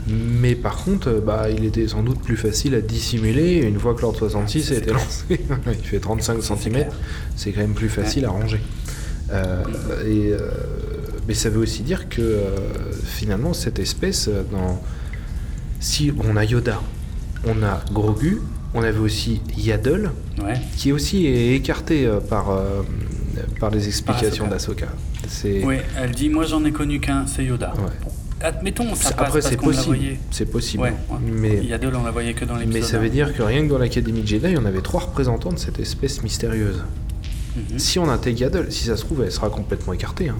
Mais 0.07 0.55
par 0.55 0.77
contre, 0.77 1.09
euh, 1.09 1.21
bah, 1.21 1.51
il 1.51 1.65
était 1.65 1.87
sans 1.87 2.03
doute 2.03 2.21
plus 2.23 2.37
facile 2.37 2.75
à 2.75 2.81
dissimuler 2.81 3.57
une 3.59 3.79
fois 3.79 3.95
que 3.95 4.01
l'ordre 4.01 4.19
66 4.19 4.73
a 4.73 4.75
été 4.77 4.91
lancé. 4.93 5.25
il 5.67 5.85
fait 5.85 6.01
35 6.01 6.39
C'est 6.41 6.57
cm, 6.57 6.87
c'est 7.37 7.53
quand 7.53 7.61
même 7.61 7.75
plus 7.75 7.91
facile 7.91 8.25
à 8.25 8.31
ranger. 8.31 8.61
Euh, 9.31 9.63
et, 10.07 10.33
euh, 10.33 10.51
mais 11.27 11.35
ça 11.35 11.51
veut 11.51 11.61
aussi 11.61 11.83
dire 11.83 12.09
que 12.09 12.23
euh, 12.23 12.57
finalement, 13.05 13.53
cette 13.53 13.79
espèce, 13.79 14.31
dans... 14.51 14.83
si 15.81 16.13
on 16.25 16.37
a 16.37 16.45
Yoda, 16.45 16.81
on 17.45 17.63
a 17.63 17.83
Grogu, 17.93 18.41
on 18.75 18.83
avait 18.83 18.99
aussi 18.99 19.41
Yaddle, 19.57 20.11
Ouais. 20.43 20.55
qui 20.77 20.91
est 20.91 20.93
aussi 20.93 21.27
écarté 21.27 22.07
euh, 22.07 22.21
par, 22.21 22.51
euh, 22.51 22.83
par 23.61 23.71
les 23.71 23.87
explications 23.87 24.47
d'Asoka. 24.47 24.87
Oui, 25.45 25.77
elle 25.99 26.11
dit 26.13 26.29
Moi 26.29 26.45
j'en 26.45 26.65
ai 26.65 26.73
connu 26.73 27.01
qu'un, 27.01 27.27
c'est 27.27 27.45
Yoda. 27.45 27.73
Ouais. 27.77 27.91
Bon, 28.05 28.11
admettons, 28.41 28.95
ça 28.95 29.13
passe 29.13 29.27
Après, 29.29 29.41
c'est 29.43 29.57
possible. 29.57 29.99
C'est 30.31 30.47
possible. 30.51 30.83
Ouais. 30.85 30.93
Mais, 31.21 31.59
Il 31.63 31.69
y 31.69 31.73
a 31.73 31.79
deux, 31.79 31.91
on 31.95 32.05
la 32.05 32.11
voyait 32.11 32.35
que 32.35 32.45
dans 32.45 32.55
l'épisode. 32.57 32.75
mais 32.83 32.87
ça 32.87 32.99
veut 32.99 33.11
dire 33.11 33.35
que 33.37 33.43
rien 33.43 33.63
que 33.65 33.69
dans 33.71 33.79
l'Académie 33.79 34.27
Jedi, 34.27 34.55
on 34.57 34.65
avait 34.65 34.81
trois 34.81 35.01
représentants 35.01 35.53
de 35.53 35.59
cette 35.59 35.79
espèce 35.81 36.23
mystérieuse. 36.23 36.83
Mhm. 37.57 37.79
Si 37.79 37.99
on 37.99 38.09
intègre 38.09 38.41
Yaddle, 38.43 38.67
si 38.71 38.85
ça 38.85 38.97
se 38.97 39.05
trouve, 39.05 39.23
elle 39.25 39.33
sera 39.33 39.51
complètement 39.51 39.93
écartée. 39.93 40.29
hein. 40.29 40.37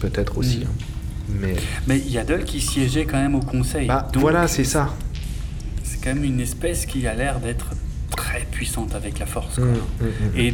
Peut-être 0.00 0.38
aussi. 0.38 0.58
Mhm. 0.58 0.64
hein. 0.64 1.34
Mais 1.40 1.56
Mais 1.88 1.98
Yaddle 1.98 2.44
qui 2.44 2.60
siégeait 2.60 3.04
quand 3.06 3.16
même 3.20 3.34
au 3.34 3.40
conseil. 3.40 3.88
bah, 3.88 4.06
Donc, 4.12 4.20
voilà, 4.20 4.46
c'est 4.46 4.64
ça. 4.64 4.94
C'est 6.04 6.10
quand 6.10 6.16
même 6.16 6.24
une 6.24 6.40
espèce 6.40 6.84
qui 6.84 7.06
a 7.06 7.14
l'air 7.14 7.40
d'être 7.40 7.70
très 8.14 8.40
puissante 8.50 8.94
avec 8.94 9.18
la 9.18 9.24
force. 9.24 9.54
quoi. 9.54 9.64
Mm, 9.64 9.70
mm, 9.70 10.04
mm. 10.04 10.38
Et 10.38 10.50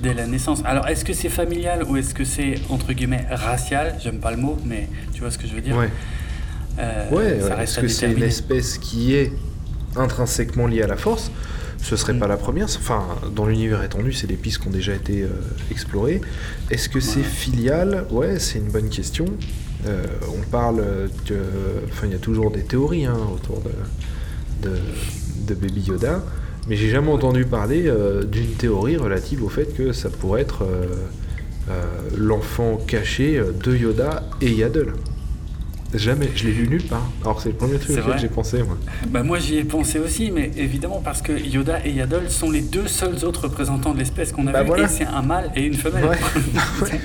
dès, 0.00 0.14
la 0.14 0.28
naissance. 0.28 0.62
Alors, 0.64 0.86
est-ce 0.86 1.04
que 1.04 1.12
c'est 1.12 1.28
familial 1.28 1.82
ou 1.88 1.96
est-ce 1.96 2.14
que 2.14 2.24
c'est, 2.24 2.54
entre 2.68 2.92
guillemets, 2.92 3.26
racial? 3.28 3.96
J'aime 4.00 4.20
pas 4.20 4.30
le 4.30 4.36
mot, 4.36 4.56
mais 4.64 4.88
tu 5.12 5.20
vois 5.20 5.32
ce 5.32 5.38
que 5.38 5.48
je 5.48 5.54
veux 5.54 5.60
dire? 5.60 5.76
Ouais, 5.76 5.88
Euh, 6.78 7.10
ouais. 7.10 7.62
Est-ce 7.62 7.80
que 7.80 7.88
c'est 7.88 8.12
une 8.12 8.22
espèce 8.22 8.78
qui 8.78 9.14
est 9.14 9.32
intrinsèquement 9.96 10.68
liée 10.68 10.82
à 10.82 10.86
la 10.86 10.96
force? 10.96 11.32
Ce 11.78 11.96
serait 11.96 12.14
pas 12.14 12.28
la 12.28 12.36
première. 12.36 12.66
Enfin, 12.66 13.04
dans 13.34 13.46
l'univers 13.46 13.82
étendu, 13.82 14.12
c'est 14.12 14.28
des 14.28 14.36
pistes 14.36 14.62
qui 14.62 14.68
ont 14.68 14.70
déjà 14.70 14.94
été 14.94 15.22
euh, 15.22 15.30
explorées. 15.72 16.20
Est-ce 16.70 16.88
que 16.88 17.00
c'est 17.00 17.24
filial? 17.24 18.06
Ouais, 18.10 18.38
c'est 18.38 18.58
une 18.60 18.70
bonne 18.70 18.88
question. 18.88 19.24
Euh, 19.84 20.04
on 20.28 20.48
parle 20.48 21.10
que, 21.26 21.34
enfin, 21.88 22.06
il 22.06 22.12
y 22.12 22.14
a 22.14 22.18
toujours 22.20 22.52
des 22.52 22.62
théories 22.62 23.06
hein, 23.06 23.18
autour 23.34 23.60
de, 23.62 23.72
de, 24.62 25.54
Baby 25.54 25.82
Yoda, 25.82 26.22
mais 26.68 26.76
j'ai 26.76 26.88
jamais 26.88 27.10
entendu 27.10 27.44
parler 27.44 27.84
euh, 27.86 28.22
d'une 28.24 28.52
théorie 28.52 28.96
relative 28.96 29.44
au 29.44 29.48
fait 29.48 29.74
que 29.76 29.92
ça 29.92 30.08
pourrait 30.08 30.42
être 30.42 30.62
euh, 30.62 30.86
euh, 31.68 31.82
l'enfant 32.16 32.78
caché 32.86 33.42
de 33.62 33.76
Yoda 33.76 34.22
et 34.40 34.50
Yaddle. 34.50 34.94
Jamais, 35.94 36.30
je 36.34 36.44
l'ai 36.46 36.52
lu 36.52 36.68
nulle 36.68 36.84
part. 36.86 37.06
Alors 37.22 37.40
c'est 37.40 37.50
le 37.50 37.54
premier 37.54 37.78
truc 37.78 37.98
auquel 37.98 38.18
j'ai 38.18 38.28
pensé, 38.28 38.62
moi. 38.62 38.78
Bah, 39.08 39.22
moi, 39.22 39.38
j'y 39.38 39.58
ai 39.58 39.64
pensé 39.64 39.98
aussi, 39.98 40.30
mais 40.30 40.50
évidemment 40.56 41.00
parce 41.04 41.20
que 41.22 41.32
Yoda 41.32 41.84
et 41.84 41.90
Yaddle 41.92 42.30
sont 42.30 42.50
les 42.50 42.62
deux 42.62 42.86
seuls 42.88 43.24
autres 43.24 43.42
représentants 43.44 43.92
de 43.92 43.98
l'espèce 43.98 44.32
qu'on 44.32 44.46
a 44.46 44.52
Bah, 44.52 44.62
vu. 44.62 44.68
voilà. 44.68 44.84
Et 44.84 44.88
c'est 44.88 45.04
un 45.06 45.22
mâle 45.22 45.50
et 45.54 45.64
une 45.66 45.74
femelle. 45.74 46.04
Ouais. 46.06 46.18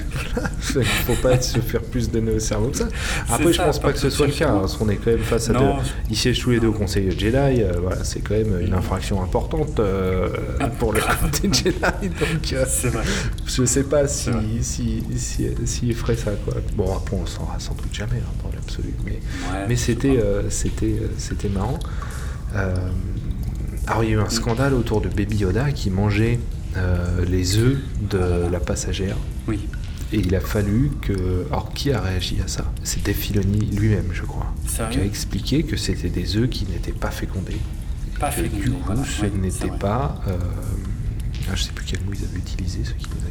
Faut 1.06 1.14
pas 1.22 1.40
se 1.42 1.60
faire 1.60 1.82
plus 1.82 2.10
donner 2.10 2.32
au 2.32 2.40
cerveau 2.40 2.70
que 2.70 2.78
ça. 2.78 2.88
Après, 3.30 3.52
je 3.52 3.58
ça, 3.58 3.66
pense 3.66 3.80
pas 3.80 3.92
que 3.94 4.00
ce 4.00 4.10
soit 4.10 4.28
le 4.28 4.34
cas, 4.34 4.50
hein, 4.52 4.60
parce 4.60 4.76
qu'on 4.76 4.90
est 4.90 4.98
quand 4.98 5.12
même 5.12 5.20
face 5.20 5.50
à 5.50 5.54
Non, 5.54 5.78
deux. 5.78 5.84
je- 5.84 6.12
Ils 6.12 6.16
siègent 6.18 6.40
tous 6.42 6.52
les 6.52 6.60
deux 6.60 6.68
au 6.68 6.74
Conseil 6.74 7.10
Jedi, 7.18 7.36
euh, 7.36 7.72
voilà, 7.82 8.04
c'est 8.04 8.20
quand 8.20 8.34
même 8.36 8.60
une 8.62 8.74
infraction 8.74 9.22
importante 9.24 9.80
euh, 9.80 10.28
Ah, 10.60 10.68
pour 10.68 10.94
le 10.94 11.00
côté 11.00 11.50
Jedi, 11.52 11.72
donc 12.02 12.54
euh, 12.54 12.66
vrai. 12.90 13.04
je 13.46 13.66
sais 13.66 13.84
pas 13.84 14.08
si, 14.08 14.30
si, 14.62 15.04
si, 15.16 15.48
s'ils 15.66 15.96
feraient 15.96 16.16
ça, 16.18 16.32
quoi. 16.46 16.56
Bon, 16.76 16.96
après, 16.96 17.16
on 17.18 17.22
le 17.22 17.28
saura 17.28 17.56
sans 17.60 17.74
doute 17.74 17.94
jamais, 17.94 18.18
hein, 18.18 18.34
dans 18.44 18.50
l'absolu, 18.54 18.77
mais, 19.06 19.12
Ouais, 19.12 19.20
mais 19.68 19.76
je 19.76 19.80
sais 19.80 19.86
c'était, 19.94 20.16
pas. 20.18 20.24
euh, 20.24 20.50
c'était, 20.50 20.86
euh, 21.02 21.08
c'était 21.18 21.50
marrant. 21.50 21.80
Euh, 22.56 22.76
alors, 23.88 24.04
il 24.04 24.10
y 24.10 24.14
a 24.14 24.18
eu 24.18 24.20
un 24.20 24.30
scandale 24.30 24.74
autour 24.74 25.02
de 25.02 25.08
Baby 25.10 25.38
Yoda 25.38 25.72
qui 25.72 25.90
mangeait 25.90 26.40
les 27.28 27.58
œufs 27.58 27.78
de 28.02 28.48
la 28.52 28.60
passagère. 28.60 29.16
Oui. 29.48 29.68
Et 30.14 30.18
il 30.20 30.36
a 30.36 30.40
fallu 30.40 30.92
que. 31.02 31.46
Alors, 31.50 31.74
qui 31.74 31.92
a 31.92 32.00
réagi 32.00 32.38
à 32.44 32.48
ça? 32.48 32.72
C'était 32.84 33.14
Filoni 33.14 33.72
lui-même, 33.72 34.10
je 34.14 34.22
crois. 34.24 34.54
Sérieux 34.68 34.92
Qui 34.92 35.00
a 35.00 35.04
expliqué 35.06 35.64
que 35.64 35.76
c'était 35.76 36.10
des 36.10 36.38
œufs 36.38 36.48
qui 36.50 36.66
n'étaient 36.66 36.92
pas 36.92 37.10
fécondés. 37.12 37.58
Pas 38.20 38.30
fécondés, 38.32 38.62
du 38.64 38.72
coup, 38.72 38.78
voilà. 38.86 39.04
ce 39.04 39.22
Ouais, 39.24 39.32
n'était 39.42 39.70
pas. 39.80 40.22
euh, 40.28 40.38
ah, 41.50 41.56
je 41.56 41.64
sais 41.64 41.72
plus 41.72 41.86
quel 41.86 42.00
mot 42.02 42.12
ils 42.14 42.24
avaient 42.26 42.38
utilisé, 42.38 42.80
ceux 42.84 42.94
qui. 42.94 43.08
Mais... 43.26 43.27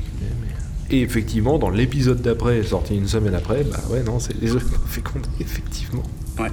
Et 0.91 1.03
effectivement, 1.03 1.59
dans 1.59 1.71
l'épisode 1.71 2.23
d'après, 2.23 2.63
sorti 2.63 2.97
une 2.97 3.09
semaine 3.09 3.35
après, 3.35 3.65
bah 3.65 3.81
ouais, 3.91 4.03
non, 4.03 4.21
c'est 4.21 4.35
pas 4.35 4.49
fécondés, 4.87 5.29
effectivement. 5.41 6.03
Ouais. 6.39 6.51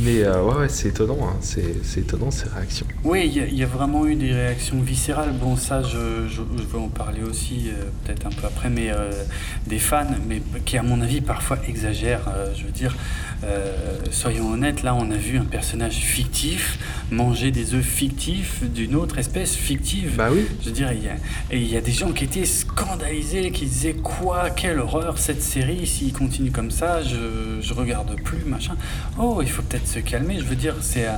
Mais 0.00 0.22
euh, 0.22 0.42
ouais, 0.44 0.54
ouais, 0.56 0.68
c'est 0.68 0.88
étonnant, 0.88 1.18
hein. 1.22 1.36
c'est 1.40 2.00
étonnant 2.00 2.30
ces 2.30 2.48
réactions. 2.48 2.86
Oui, 3.04 3.24
il 3.26 3.32
y, 3.36 3.40
a- 3.40 3.46
il 3.46 3.54
y 3.58 3.62
a 3.62 3.66
vraiment 3.66 4.06
eu 4.06 4.14
des 4.14 4.32
réactions 4.32 4.80
viscérales. 4.80 5.32
Bon, 5.32 5.56
ça, 5.56 5.82
je, 5.82 6.28
je- 6.28 6.42
je 6.58 6.62
vais 6.62 6.78
en 6.78 6.88
parler 6.88 7.22
aussi 7.22 7.68
euh, 7.68 7.84
peut-être 8.04 8.26
un 8.26 8.30
peu 8.30 8.46
après, 8.46 8.70
mais 8.70 8.90
euh, 8.90 9.10
des 9.66 9.78
fans, 9.78 10.06
mais 10.28 10.40
qui, 10.64 10.78
à 10.78 10.82
mon 10.82 11.00
avis, 11.00 11.20
parfois 11.20 11.58
exagèrent. 11.68 12.28
Je 12.56 12.64
veux 12.64 12.70
dire, 12.72 12.94
soyons 14.10 14.52
honnêtes, 14.52 14.82
là, 14.82 14.94
on 14.94 15.10
a 15.10 15.16
vu 15.16 15.38
un 15.38 15.44
personnage 15.44 15.96
fictif 15.96 16.78
manger 17.10 17.50
des 17.50 17.74
œufs 17.74 17.84
fictifs 17.84 18.62
d'une 18.64 18.94
autre 18.96 19.18
espèce 19.18 19.54
fictive. 19.54 20.14
Bah 20.16 20.28
oui. 20.32 20.44
Je 20.60 20.66
veux 20.66 20.72
dire, 20.74 20.92
il 20.92 21.04
y 21.04 21.08
a, 21.08 21.14
et 21.50 21.60
il 21.60 21.70
y 21.70 21.76
a 21.76 21.80
des 21.80 21.92
gens 21.92 22.12
qui 22.12 22.24
étaient 22.24 22.44
scandalisés, 22.44 23.50
qui 23.50 23.66
disaient 23.66 23.94
quoi, 23.94 24.50
quelle 24.50 24.78
horreur 24.80 25.18
cette 25.18 25.42
série, 25.42 25.86
s'il 25.86 26.12
continue 26.12 26.50
comme 26.50 26.70
ça, 26.70 27.02
je, 27.02 27.60
je 27.60 27.74
regarde 27.74 28.20
plus, 28.22 28.44
machin. 28.46 28.74
Oh, 29.18 29.38
il 29.42 29.48
faut 29.48 29.62
peut-être 29.62 29.86
se 29.88 29.98
calmer. 30.00 30.38
Je 30.38 30.44
veux 30.44 30.56
dire, 30.56 30.74
c'est 30.80 31.06
euh, 31.06 31.12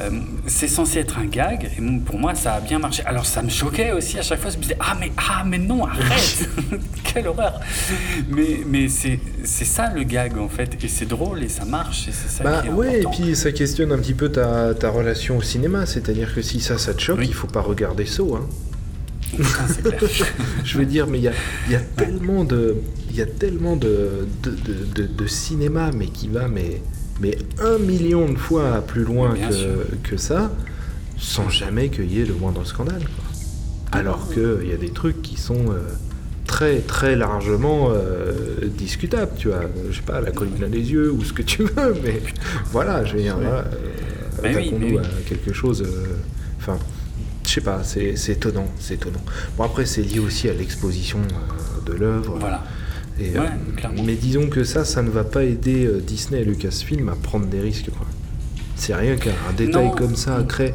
euh, 0.00 0.10
c'est 0.46 0.68
censé 0.68 1.00
être 1.00 1.18
un 1.18 1.26
gag, 1.26 1.70
et 1.76 1.82
pour 2.06 2.18
moi, 2.18 2.34
ça 2.34 2.54
a 2.54 2.60
bien 2.60 2.78
marché. 2.78 3.02
Alors, 3.04 3.26
ça 3.26 3.42
me 3.42 3.48
choquait 3.50 3.92
aussi 3.92 4.18
à 4.18 4.22
chaque 4.22 4.40
fois. 4.40 4.50
Je 4.50 4.56
me 4.58 4.62
disais, 4.62 4.76
ah, 4.80 4.96
mais, 4.98 5.10
ah, 5.16 5.42
mais 5.44 5.58
non, 5.58 5.84
arrête 5.84 6.48
Quelle 7.04 7.26
horreur 7.26 7.60
Mais, 8.30 8.60
mais 8.66 8.88
c'est 8.88 9.18
c'est 9.44 9.64
ça 9.64 9.92
le 9.92 10.04
gag, 10.04 10.38
en 10.38 10.48
fait, 10.48 10.76
et 10.82 10.88
c'est 10.88 11.06
drôle, 11.06 11.42
et 11.42 11.48
ça 11.48 11.64
marche, 11.64 12.08
et 12.08 12.12
c'est 12.12 12.28
ça 12.28 12.44
Bah 12.44 12.60
qui 12.62 12.68
est 12.68 12.70
ouais, 12.70 12.94
et 12.94 13.00
important. 13.00 13.22
puis 13.22 13.36
ça 13.36 13.50
questionne 13.52 13.92
un 13.92 13.98
petit 13.98 14.14
peu 14.14 14.28
ta, 14.30 14.72
ta 14.74 14.88
relation 14.90 15.36
au 15.38 15.42
cinéma, 15.42 15.84
c'est-à-dire 15.84 16.34
que 16.34 16.42
si 16.42 16.60
ça, 16.60 16.78
ça 16.78 16.94
te 16.94 17.00
choque, 17.02 17.18
Oui. 17.18 17.26
il 17.28 17.34
faut 17.34 17.48
pas 17.48 17.60
regarder 17.60 18.06
Saw. 18.06 18.36
Hein. 18.36 18.46
Putain, 19.36 19.44
c'est 19.68 19.82
clair. 19.96 20.10
Je 20.64 20.78
veux 20.78 20.84
dire, 20.86 21.06
mais 21.06 21.18
il 21.18 21.24
y 21.24 21.28
a, 21.28 21.32
il 21.66 21.72
y 21.72 21.76
a 21.76 21.80
tellement 21.80 22.44
de, 22.44 22.76
il 23.10 23.16
y 23.16 23.22
a 23.22 23.26
tellement 23.26 23.76
de, 23.76 24.26
de, 24.42 24.50
de- 24.50 24.84
de- 24.94 25.06
de 25.06 25.26
cinéma, 25.26 25.90
mais 25.94 26.06
qui 26.06 26.28
va 26.28 26.48
mais, 26.48 26.82
mais 27.20 27.36
un 27.60 27.78
million 27.78 28.28
de 28.30 28.36
fois 28.38 28.80
plus 28.86 29.04
loin 29.04 29.34
que, 30.02 30.16
ça, 30.16 30.50
sans 31.18 31.48
jamais 31.48 31.88
qu'il 31.88 32.12
y 32.12 32.20
ait 32.20 32.24
le 32.26 32.34
moindre 32.34 32.64
scandale. 32.64 33.02
quoi. 33.02 33.98
Alors 33.98 34.28
qu'il 34.32 34.68
y 34.68 34.72
a 34.72 34.76
des 34.76 34.90
trucs 34.90 35.20
qui 35.22 35.36
sont 35.36 35.70
euh, 35.70 35.80
très 36.46 36.78
très 36.80 37.14
largement 37.14 37.90
euh, 37.90 38.32
discutables, 38.76 39.32
tu 39.36 39.48
vois. 39.48 39.60
Je 39.90 39.96
sais 39.96 40.02
pas, 40.02 40.20
la 40.20 40.30
colline 40.32 40.64
à 40.64 40.68
des 40.68 40.90
yeux 40.92 41.12
ou 41.12 41.22
ce 41.22 41.32
que 41.32 41.42
tu 41.42 41.62
veux, 41.64 41.94
mais 42.04 42.22
voilà, 42.72 43.04
je 43.04 43.14
veux 43.16 43.22
dire, 43.22 43.36
voilà, 43.36 43.58
euh, 43.58 43.62
Bah 44.42 44.48
oui, 44.56 44.72
mais 44.78 44.92
oui. 44.92 44.98
à 44.98 45.28
quelque 45.28 45.52
chose. 45.52 45.82
euh, 45.82 46.06
Enfin, 46.58 46.78
je 47.44 47.50
sais 47.50 47.60
pas, 47.60 47.82
c'est 47.84 48.14
étonnant, 48.30 48.66
c'est 48.78 48.94
étonnant. 48.94 49.20
Bon 49.58 49.64
après 49.64 49.84
c'est 49.84 50.00
lié 50.02 50.20
aussi 50.20 50.48
à 50.48 50.54
l'exposition 50.54 51.18
de 51.84 51.92
l'œuvre. 51.92 52.36
Voilà. 52.38 52.62
Et, 53.22 53.38
Ouais, 53.38 53.46
euh, 53.46 53.76
clairement. 53.76 54.02
mais 54.04 54.14
disons 54.14 54.48
que 54.48 54.64
ça, 54.64 54.84
ça 54.84 55.02
ne 55.02 55.10
va 55.10 55.24
pas 55.24 55.44
aider 55.44 55.84
euh, 55.86 56.00
Disney 56.04 56.40
et 56.40 56.44
Lucasfilm 56.44 57.08
à 57.08 57.14
prendre 57.14 57.46
des 57.46 57.60
risques. 57.60 57.90
quoi. 57.96 58.06
C'est 58.76 58.94
rien 58.94 59.16
qu'un 59.16 59.30
un 59.48 59.52
détail 59.52 59.86
Non. 59.86 59.90
comme 59.92 60.16
ça 60.16 60.42
crée 60.48 60.74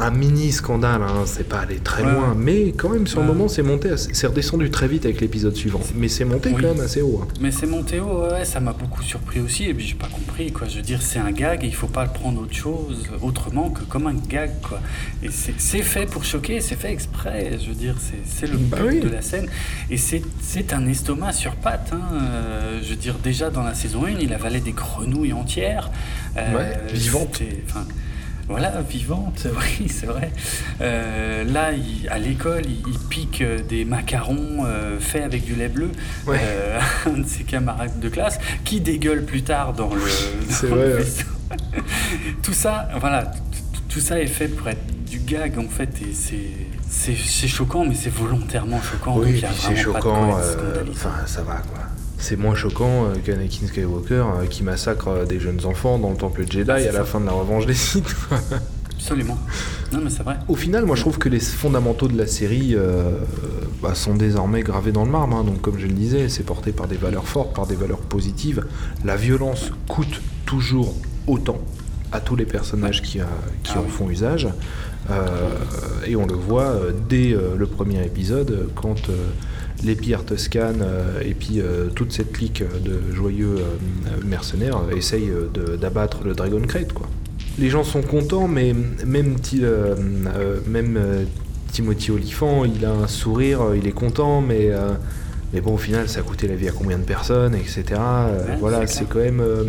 un 0.00 0.10
mini 0.10 0.52
scandale. 0.52 1.02
Hein, 1.02 1.22
c'est 1.26 1.48
pas 1.48 1.60
aller 1.60 1.76
très 1.78 2.02
Ouais, 2.02 2.12
loin, 2.12 2.34
mais 2.36 2.72
quand 2.72 2.88
même 2.88 3.06
sur 3.06 3.20
le 3.20 3.26
moment, 3.26 3.48
c'est 3.48 3.62
monté, 3.62 3.90
assez- 3.90 4.14
c'est 4.14 4.26
redescendu 4.26 4.70
très 4.70 4.88
vite 4.88 5.04
avec 5.04 5.20
l'épisode 5.20 5.54
suivant. 5.54 5.80
Mais 5.94 6.08
c'est 6.08 6.24
monté 6.24 6.50
Oui. 6.54 6.62
quand 6.62 6.74
même 6.74 6.80
assez 6.84 7.02
haut. 7.02 7.20
hein. 7.22 7.28
Mais 7.40 7.50
c'est 7.50 7.66
monté 7.66 8.00
haut, 8.00 8.22
ouais, 8.30 8.44
ça 8.44 8.60
m'a 8.60 8.72
beaucoup 8.72 9.02
surpris 9.02 9.40
aussi, 9.40 9.64
et 9.64 9.74
puis 9.74 9.86
j'ai 9.86 9.94
pas 9.94 10.08
compris, 10.08 10.52
quoi. 10.52 10.66
Je 10.68 10.76
veux 10.76 10.82
dire, 10.82 11.02
c'est 11.02 11.18
un 11.18 11.32
gag, 11.32 11.64
et 11.64 11.66
il 11.66 11.74
faut 11.74 11.86
pas 11.86 12.04
le 12.04 12.10
prendre 12.10 12.40
autre 12.42 12.54
chose, 12.54 13.06
autrement 13.22 13.70
que 13.70 13.82
comme 13.84 14.06
un 14.06 14.14
gag, 14.14 14.50
quoi. 14.62 14.80
Et 15.22 15.28
c'est 15.30 15.82
fait 15.82 16.06
pour 16.06 16.24
choquer, 16.24 16.60
c'est 16.60 16.76
fait 16.76 16.92
exprès, 16.92 17.58
je 17.62 17.68
veux 17.68 17.74
dire, 17.74 17.96
c'est 18.00 18.18
c'est 18.24 18.46
le 18.50 18.56
Bah 18.58 18.78
but 18.80 18.86
oui. 18.88 19.00
de 19.00 19.08
la 19.08 19.22
scène. 19.22 19.46
Et 19.90 19.96
c'est 19.96 20.22
c'est 20.40 20.72
un 20.72 20.86
estomac 20.86 21.32
sur 21.32 21.56
pattes, 21.56 21.90
hein. 21.92 22.00
Euh, 22.14 22.80
je 22.82 22.90
veux 22.90 22.96
dire, 22.96 23.16
déjà 23.22 23.50
dans 23.50 23.62
la 23.62 23.74
saison 23.74 24.04
1, 24.06 24.10
il 24.20 24.32
avalait 24.32 24.60
des 24.60 24.72
grenouilles 24.72 25.32
entières. 25.32 25.90
Euh, 26.36 26.56
Ouais, 26.56 26.78
vivantes. 26.92 27.40
enfin, 27.68 27.84
Voilà, 28.50 28.80
vivante, 28.82 29.46
oui, 29.80 29.88
c'est 29.88 30.06
vrai. 30.06 30.32
Euh, 30.80 31.44
là, 31.44 31.70
il- 31.72 32.08
à 32.08 32.18
l'école, 32.18 32.62
il, 32.66 32.82
il 32.92 32.98
pique 33.08 33.40
euh, 33.42 33.60
des 33.62 33.84
macarons 33.84 34.64
euh, 34.66 34.98
faits 34.98 35.22
avec 35.24 35.44
du 35.44 35.54
lait 35.54 35.68
bleu 35.68 35.90
Ouais. 36.26 36.36
euh, 36.42 36.78
à 36.78 37.08
un 37.10 37.18
de 37.18 37.26
ses 37.26 37.44
camarades 37.44 38.00
de 38.00 38.08
classe, 38.08 38.38
qui 38.64 38.80
dégueule 38.80 39.24
plus 39.24 39.42
tard 39.42 39.72
dans 39.72 39.94
le, 39.94 40.00
C'est 40.48 40.68
dans 40.68 40.74
vrai, 40.76 40.86
le 40.88 40.94
ouais. 40.96 41.02
vaisseau. 41.02 41.26
tout 42.42 42.52
ça, 42.52 42.88
voilà, 42.98 43.30
tout 43.88 44.00
ça 44.00 44.20
est 44.20 44.26
fait 44.26 44.48
pour 44.48 44.68
être 44.68 44.84
du 45.08 45.18
gag 45.20 45.58
en 45.58 45.68
fait, 45.68 45.90
et 46.02 46.12
c'est 46.12 46.50
c'est 46.92 47.48
choquant, 47.48 47.84
mais 47.84 47.94
c'est 47.94 48.12
volontairement 48.12 48.80
choquant. 48.82 49.16
Oui, 49.18 49.40
c'est 49.60 49.76
choquant. 49.76 50.30
Enfin, 50.90 51.12
ça 51.26 51.42
va 51.42 51.54
quoi. 51.54 51.78
C'est 52.20 52.36
moins 52.36 52.54
choquant 52.54 53.06
euh, 53.06 53.14
qu'Anakin 53.24 53.66
Skywalker 53.66 54.14
euh, 54.42 54.46
qui 54.46 54.62
massacre 54.62 55.08
euh, 55.08 55.24
des 55.24 55.40
jeunes 55.40 55.64
enfants 55.64 55.98
dans 55.98 56.10
le 56.10 56.16
temple 56.16 56.44
Jedi 56.48 56.70
Ah, 56.70 56.74
à 56.74 56.92
la 56.92 57.04
fin 57.04 57.18
de 57.20 57.26
la 57.26 57.32
revanche 57.32 57.66
des 57.66 57.74
Sith. 57.74 58.14
Absolument. 58.94 59.38
Non, 59.92 60.00
mais 60.04 60.10
c'est 60.10 60.22
vrai. 60.22 60.36
Au 60.46 60.54
final, 60.54 60.84
moi 60.84 60.94
je 60.94 61.00
trouve 61.00 61.16
que 61.18 61.30
les 61.30 61.40
fondamentaux 61.40 62.06
de 62.08 62.16
la 62.18 62.26
série 62.26 62.74
euh, 62.74 63.12
bah, 63.82 63.94
sont 63.94 64.14
désormais 64.14 64.60
gravés 64.62 64.92
dans 64.92 65.04
le 65.06 65.10
marbre. 65.10 65.34
hein. 65.36 65.44
Donc, 65.44 65.62
comme 65.62 65.78
je 65.78 65.86
le 65.86 65.94
disais, 65.94 66.28
c'est 66.28 66.42
porté 66.44 66.72
par 66.72 66.86
des 66.86 66.96
valeurs 66.96 67.26
fortes, 67.26 67.54
par 67.56 67.66
des 67.66 67.74
valeurs 67.76 68.00
positives. 68.00 68.66
La 69.04 69.16
violence 69.16 69.70
coûte 69.88 70.20
toujours 70.44 70.94
autant 71.26 71.58
à 72.12 72.20
tous 72.20 72.36
les 72.36 72.44
personnages 72.44 73.00
qui, 73.00 73.18
qui 73.62 73.72
Ah 73.74 73.78
en 73.78 73.82
oui. 73.84 73.88
font 73.88 74.10
usage. 74.10 74.48
Euh, 75.10 75.48
et 76.06 76.14
on 76.16 76.26
le 76.26 76.34
voit 76.34 76.74
dès 77.08 77.34
le 77.56 77.66
premier 77.66 78.04
épisode, 78.04 78.68
quand 78.74 79.08
les 79.84 79.94
pires 79.94 80.24
Tuscanes 80.24 80.82
euh, 80.82 81.20
et 81.24 81.34
puis 81.34 81.60
euh, 81.60 81.88
toute 81.94 82.12
cette 82.12 82.32
clique 82.32 82.62
de 82.84 83.14
joyeux 83.14 83.56
euh, 83.58 84.24
mercenaires 84.24 84.80
essayent 84.96 85.30
d'abattre 85.80 86.18
le 86.24 86.34
Dragon 86.34 86.60
Crate. 86.66 86.92
Quoi. 86.92 87.08
Les 87.58 87.68
gens 87.70 87.84
sont 87.84 88.02
contents, 88.02 88.46
mais 88.48 88.74
même, 89.06 89.36
même 90.66 90.98
Timothy 91.72 92.10
Olyphant, 92.10 92.64
il 92.64 92.84
a 92.84 92.92
un 92.92 93.06
sourire, 93.08 93.60
il 93.76 93.86
est 93.86 93.92
content, 93.92 94.40
mais, 94.40 94.70
euh, 94.70 94.90
mais 95.52 95.60
bon, 95.60 95.74
au 95.74 95.78
final, 95.78 96.08
ça 96.08 96.20
a 96.20 96.22
coûté 96.22 96.48
la 96.48 96.54
vie 96.56 96.68
à 96.68 96.72
combien 96.72 96.98
de 96.98 97.04
personnes, 97.04 97.54
etc. 97.54 97.84
Euh, 97.98 98.46
Ouais, 98.46 98.56
voilà, 98.58 98.86
c'est 98.86 99.08
quand 99.08 99.18
même. 99.20 99.40
euh, 99.40 99.64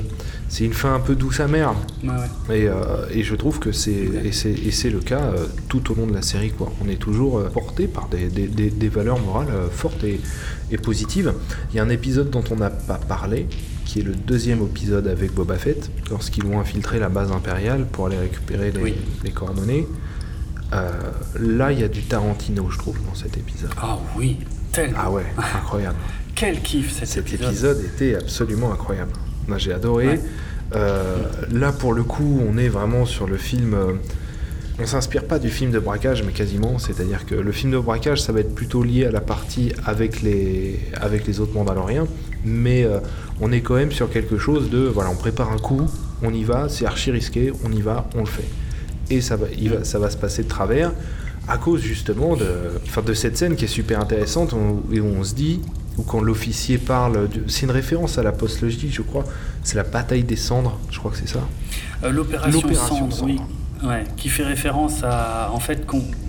c'est 0.53 0.65
une 0.65 0.73
fin 0.73 0.93
un 0.93 0.99
peu 0.99 1.15
douce 1.15 1.39
amère. 1.39 1.73
Ouais, 2.03 2.09
ouais. 2.49 2.59
Et, 2.59 2.67
euh, 2.67 3.05
et 3.13 3.23
je 3.23 3.35
trouve 3.35 3.57
que 3.59 3.71
c'est 3.71 3.91
et 3.93 4.71
c'est 4.71 4.89
le 4.89 4.99
cas 4.99 5.21
euh, 5.21 5.45
tout 5.69 5.91
au 5.91 5.95
long 5.95 6.05
de 6.07 6.13
la 6.13 6.21
série 6.21 6.51
quoi. 6.51 6.71
On 6.83 6.89
est 6.89 6.97
toujours 6.99 7.37
euh, 7.39 7.47
porté 7.49 7.87
par 7.87 8.09
des, 8.09 8.27
des- 8.27 8.47
des- 8.49 8.69
des 8.69 8.89
valeurs 8.89 9.19
morales 9.21 9.47
fortes 9.71 10.03
et, 10.03 10.19
et 10.69 10.77
positives. 10.77 11.33
Il 11.71 11.77
y 11.77 11.79
a 11.79 11.83
un 11.83 11.89
épisode 11.89 12.29
dont 12.29 12.43
on 12.51 12.57
n'a 12.57 12.69
pas 12.69 12.97
parlé, 12.99 13.47
qui 13.85 13.99
est 13.99 14.03
le 14.03 14.13
deuxième 14.13 14.61
épisode 14.61 15.07
avec 15.07 15.33
Boba 15.33 15.55
Fett, 15.55 15.89
lorsqu'ils 16.09 16.43
vont 16.43 16.59
infiltrer 16.59 16.99
la 16.99 17.07
base 17.07 17.31
impériale 17.31 17.85
pour 17.89 18.07
aller 18.07 18.17
récupérer 18.17 18.71
les, 18.73 18.81
Oui. 18.81 18.93
les 19.23 19.31
coordonnées. 19.31 19.87
Là, 21.39 21.71
il 21.71 21.79
y 21.79 21.83
a 21.83 21.87
du 21.87 22.01
Tarantino, 22.03 22.69
je 22.69 22.77
trouve, 22.77 22.97
dans 23.05 23.15
cet 23.15 23.37
épisode. 23.37 23.71
Ah 23.81 23.97
oui, 24.17 24.37
tellement. 24.71 24.97
Ah 25.01 25.11
ouais, 25.11 25.25
incroyable. 25.55 25.97
Quel 26.35 26.61
kiff 26.61 26.91
cet, 26.93 27.07
Cet 27.07 27.27
épisode. 27.27 27.49
épisode 27.51 27.85
était 27.93 28.15
absolument 28.15 28.71
incroyable. 28.71 29.11
Moi, 29.47 29.57
j'ai 29.57 29.73
adoré. 29.73 30.07
Ouais. 30.07 30.21
Euh, 30.75 31.17
là, 31.51 31.71
pour 31.71 31.93
le 31.93 32.03
coup, 32.03 32.41
on 32.47 32.57
est 32.57 32.69
vraiment 32.69 33.05
sur 33.05 33.27
le 33.27 33.37
film. 33.37 33.73
euh, 33.73 33.93
on 34.79 34.85
s'inspire 34.85 35.25
pas 35.25 35.37
du 35.37 35.49
film 35.49 35.71
de 35.71 35.79
braquage, 35.79 36.23
mais 36.23 36.31
quasiment. 36.31 36.79
C'est-à-dire 36.79 37.25
que 37.25 37.35
le 37.35 37.51
film 37.51 37.71
de 37.73 37.77
braquage, 37.77 38.21
ça 38.21 38.31
va 38.31 38.39
être 38.39 38.55
plutôt 38.55 38.83
lié 38.83 39.05
à 39.05 39.11
la 39.11 39.21
partie 39.21 39.73
avec 39.85 40.21
les, 40.21 40.79
avec 40.93 41.27
les 41.27 41.39
autres 41.39 41.53
Mandaloriens. 41.53 42.07
Mais 42.45 42.83
euh, 42.83 42.99
on 43.41 43.51
est 43.51 43.61
quand 43.61 43.75
même 43.75 43.91
sur 43.91 44.09
quelque 44.09 44.37
chose 44.37 44.69
de. 44.69 44.79
Voilà, 44.79 45.11
on 45.11 45.15
prépare 45.15 45.51
un 45.51 45.59
coup, 45.59 45.87
on 46.23 46.33
y 46.33 46.43
va, 46.43 46.69
c'est 46.69 46.85
archi 46.85 47.11
risqué, 47.11 47.51
on 47.63 47.71
y 47.71 47.81
va, 47.81 48.09
on 48.15 48.21
le 48.21 48.25
fait. 48.25 48.47
Et 49.11 49.21
ça 49.21 49.35
va, 49.35 49.47
il 49.55 49.69
va, 49.69 49.83
ça 49.83 49.99
va 49.99 50.09
se 50.09 50.17
passer 50.17 50.43
de 50.43 50.47
travers 50.47 50.91
à 51.47 51.57
cause 51.57 51.81
justement 51.81 52.35
de, 52.35 52.47
enfin, 52.85 53.01
de 53.01 53.13
cette 53.13 53.37
scène 53.37 53.55
qui 53.55 53.65
est 53.65 53.69
super 53.69 53.99
intéressante 53.99 54.55
et 54.91 54.99
où 54.99 55.05
on 55.05 55.23
se 55.23 55.35
dit, 55.35 55.59
ou 55.97 56.03
quand 56.03 56.21
l'officier 56.21 56.77
parle, 56.77 57.27
de- 57.29 57.43
c'est 57.47 57.63
une 57.65 57.71
référence 57.71 58.17
à 58.17 58.23
la 58.23 58.31
postlogie, 58.31 58.89
je 58.91 59.01
crois, 59.01 59.25
c'est 59.63 59.75
la 59.75 59.83
bataille 59.83 60.23
des 60.23 60.35
cendres, 60.35 60.79
je 60.89 60.99
crois 60.99 61.11
que 61.11 61.17
c'est 61.17 61.27
ça. 61.29 61.39
Euh, 62.03 62.11
L'opération 62.11 62.61
Cendre, 62.73 63.13
Cendre. 63.13 63.23
oui. 63.25 63.39
Ouais, 63.83 64.03
qui 64.15 64.29
fait 64.29 64.43
référence 64.43 65.03
à, 65.03 65.49
en 65.51 65.59
fait, 65.59 65.87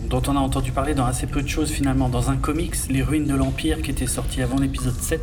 dont 0.08 0.22
on 0.26 0.36
a 0.36 0.40
entendu 0.40 0.72
parler 0.72 0.94
dans 0.94 1.04
assez 1.04 1.26
peu 1.26 1.42
de 1.42 1.48
choses 1.48 1.70
finalement. 1.70 2.08
Dans 2.08 2.30
un 2.30 2.36
comics, 2.36 2.74
Les 2.88 3.02
Ruines 3.02 3.26
de 3.26 3.34
l'Empire, 3.34 3.82
qui 3.82 3.90
était 3.90 4.06
sorti 4.06 4.40
avant 4.40 4.58
l'épisode 4.58 4.98
7, 4.98 5.20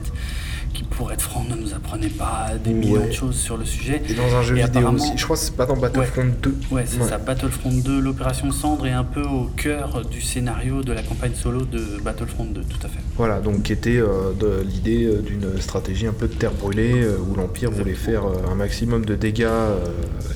qui 0.73 0.83
pour 0.83 1.11
être 1.11 1.21
franc 1.21 1.43
ne 1.49 1.55
nous 1.55 1.73
apprenait 1.73 2.09
pas 2.09 2.47
des 2.63 2.73
millions 2.73 2.99
Ouais. 3.01 3.07
de 3.07 3.11
choses 3.13 3.35
sur 3.35 3.57
le 3.57 3.65
sujet. 3.65 4.01
Et 4.09 4.13
dans 4.13 4.35
un 4.35 4.41
jeu 4.41 4.57
Et 4.57 4.63
vidéo 4.63 4.89
aussi, 4.91 5.11
je 5.15 5.23
crois 5.23 5.35
que 5.35 5.41
c'est 5.41 5.55
pas 5.55 5.65
dans 5.65 5.77
Battlefront 5.77 6.27
2. 6.41 6.55
Ouais, 6.71 6.83
c'est 6.85 7.01
ça, 7.03 7.17
Battlefront 7.17 7.71
2, 7.71 7.99
l'opération 7.99 8.51
Cendre 8.51 8.85
est 8.87 8.91
un 8.91 9.03
peu 9.03 9.21
au 9.23 9.45
cœur 9.55 10.03
du 10.09 10.21
scénario 10.21 10.81
de 10.83 10.93
la 10.93 11.01
campagne 11.01 11.33
solo 11.33 11.61
de 11.65 11.99
Battlefront 12.03 12.45
2, 12.45 12.61
tout 12.61 12.77
à 12.85 12.89
fait. 12.89 12.99
Voilà, 13.17 13.39
donc 13.39 13.63
qui 13.63 13.73
était 13.73 13.97
euh, 13.97 14.33
de 14.39 14.61
l'idée 14.63 15.05
euh, 15.05 15.21
d'une 15.21 15.59
stratégie 15.59 16.07
un 16.07 16.13
peu 16.13 16.27
de 16.27 16.33
terre 16.33 16.53
brûlée, 16.53 17.01
euh, 17.03 17.17
où 17.17 17.35
l'Empire 17.35 17.71
voulait 17.71 17.93
faire 17.93 18.25
euh, 18.25 18.51
un 18.51 18.55
maximum 18.55 19.05
de 19.05 19.15
dégâts, 19.15 19.47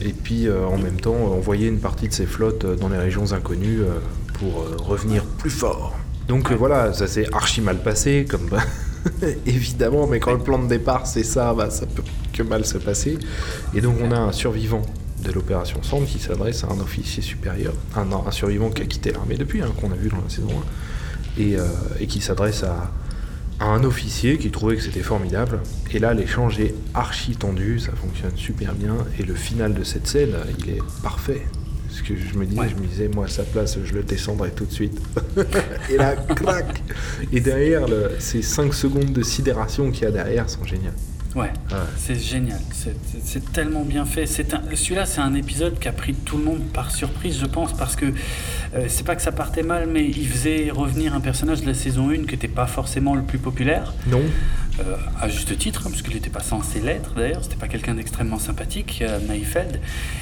et 0.01 0.11
puis 0.13 0.47
en 0.49 0.77
même 0.77 0.99
temps 0.99 1.13
envoyer 1.15 1.67
une 1.67 1.79
partie 1.79 2.07
de 2.07 2.13
ses 2.13 2.25
flottes 2.25 2.65
dans 2.79 2.89
les 2.89 2.97
régions 2.97 3.31
inconnues 3.33 3.81
pour 4.33 4.65
revenir 4.85 5.23
plus 5.25 5.49
fort. 5.49 5.93
Donc 6.27 6.51
voilà, 6.51 6.93
ça 6.93 7.07
s'est 7.07 7.25
archi 7.33 7.61
mal 7.61 7.77
passé, 7.77 8.25
comme 8.29 8.49
évidemment, 9.45 10.07
mais 10.07 10.19
quand 10.19 10.33
le 10.33 10.39
plan 10.39 10.59
de 10.59 10.67
départ 10.67 11.07
c'est 11.07 11.23
ça, 11.23 11.53
bah, 11.53 11.69
ça 11.69 11.85
peut 11.85 12.03
que 12.31 12.43
mal 12.43 12.65
se 12.65 12.77
passer. 12.77 13.17
Et 13.73 13.81
donc 13.81 13.95
on 14.01 14.11
a 14.11 14.17
un 14.17 14.31
survivant 14.31 14.81
de 15.23 15.31
l'opération 15.31 15.81
Sand 15.83 16.05
qui 16.05 16.19
s'adresse 16.19 16.63
à 16.63 16.67
un 16.67 16.79
officier 16.79 17.23
supérieur, 17.23 17.73
un, 17.95 18.31
survivant 18.31 18.69
qui 18.69 18.81
a 18.81 18.85
quitté 18.85 19.11
l'armée 19.11 19.37
depuis, 19.37 19.61
hein, 19.61 19.71
qu'on 19.79 19.91
a 19.91 19.95
vu 19.95 20.09
dans 20.09 20.21
la 20.21 20.29
saison 20.29 20.49
1, 21.37 21.41
et, 21.41 21.55
euh, 21.57 21.63
et 21.99 22.07
qui 22.07 22.19
s'adresse 22.19 22.63
à, 22.63 22.91
à 23.59 23.65
un 23.65 23.83
officier 23.83 24.37
qui 24.37 24.51
trouvait 24.51 24.75
que 24.75 24.83
c'était 24.83 25.01
formidable. 25.01 25.59
Et 25.91 25.99
là, 25.99 26.13
l'échange 26.13 26.59
est 26.59 26.75
archi 26.93 27.35
tendu, 27.35 27.79
ça 27.79 27.91
fonctionne 27.93 28.35
super 28.35 28.73
bien, 28.73 28.97
et 29.19 29.23
le 29.23 29.35
final 29.35 29.73
de 29.73 29.83
cette 29.83 30.07
scène, 30.07 30.35
il 30.59 30.69
est 30.71 30.81
parfait. 31.01 31.43
Parce 31.93 32.01
que 32.07 32.15
je 32.15 32.35
me 32.39 32.45
disais, 32.45 32.59
Ouais. 32.59 32.69
je 32.75 32.81
me 32.81 32.87
disais, 32.87 33.07
moi 33.07 33.25
à 33.25 33.27
sa 33.27 33.43
place, 33.43 33.77
je 33.85 33.93
le 33.93 34.01
descendrais 34.01 34.49
tout 34.49 34.65
de 34.65 34.71
suite. 34.71 34.99
et 35.91 35.97
là, 35.97 36.15
clac 36.15 36.81
Et 37.31 37.39
derrière, 37.39 37.87
le- 37.87 38.11
ces 38.17 38.41
5 38.41 38.73
secondes 38.73 39.13
de 39.13 39.21
sidération 39.21 39.91
qu'il 39.91 40.03
y 40.03 40.07
a 40.07 40.11
derrière 40.11 40.49
sont 40.49 40.63
géniales. 40.65 40.93
Ouais, 41.35 41.41
Ouais. 41.71 41.77
c'est 41.97 42.19
génial. 42.19 42.59
C'est- 42.73 43.51
tellement 43.53 43.83
bien 43.83 44.05
fait. 44.05 44.25
Celui-là, 44.27 45.05
c'est 45.05 45.21
un 45.21 45.33
épisode 45.35 45.77
qui 45.79 45.87
a 45.87 45.91
pris 45.91 46.13
tout 46.15 46.37
le 46.37 46.43
monde 46.43 46.61
par 46.73 46.89
surprise, 46.91 47.37
je 47.39 47.45
pense, 47.45 47.73
parce 47.73 47.95
que 47.95 48.05
euh, 48.05 48.85
c'est 48.87 49.05
pas 49.05 49.15
que 49.15 49.21
ça 49.21 49.31
partait 49.31 49.61
mal, 49.63 49.87
mais 49.91 50.07
il 50.07 50.27
faisait 50.27 50.69
revenir 50.71 51.13
un 51.13 51.19
personnage 51.21 51.61
de 51.61 51.67
la 51.67 51.73
saison 51.75 52.09
1 52.09 52.25
qui 52.25 52.31
n'était 52.33 52.47
pas 52.47 52.65
forcément 52.67 53.13
le 53.15 53.21
plus 53.23 53.37
populaire. 53.39 53.93
Non 54.07 54.21
Euh, 54.79 54.95
à 55.21 55.29
juste 55.29 55.55
titre, 55.55 55.83
hein, 55.85 55.89
parce 55.91 56.01
qu'il 56.01 56.15
n'était 56.15 56.31
pas 56.31 56.39
censé 56.39 56.79
l'être 56.79 57.13
d'ailleurs, 57.13 57.43
c'était 57.43 57.57
pas 57.57 57.67
quelqu'un 57.67 57.93
d'extrêmement 57.93 58.39
sympathique, 58.39 59.03
euh. 59.07 59.19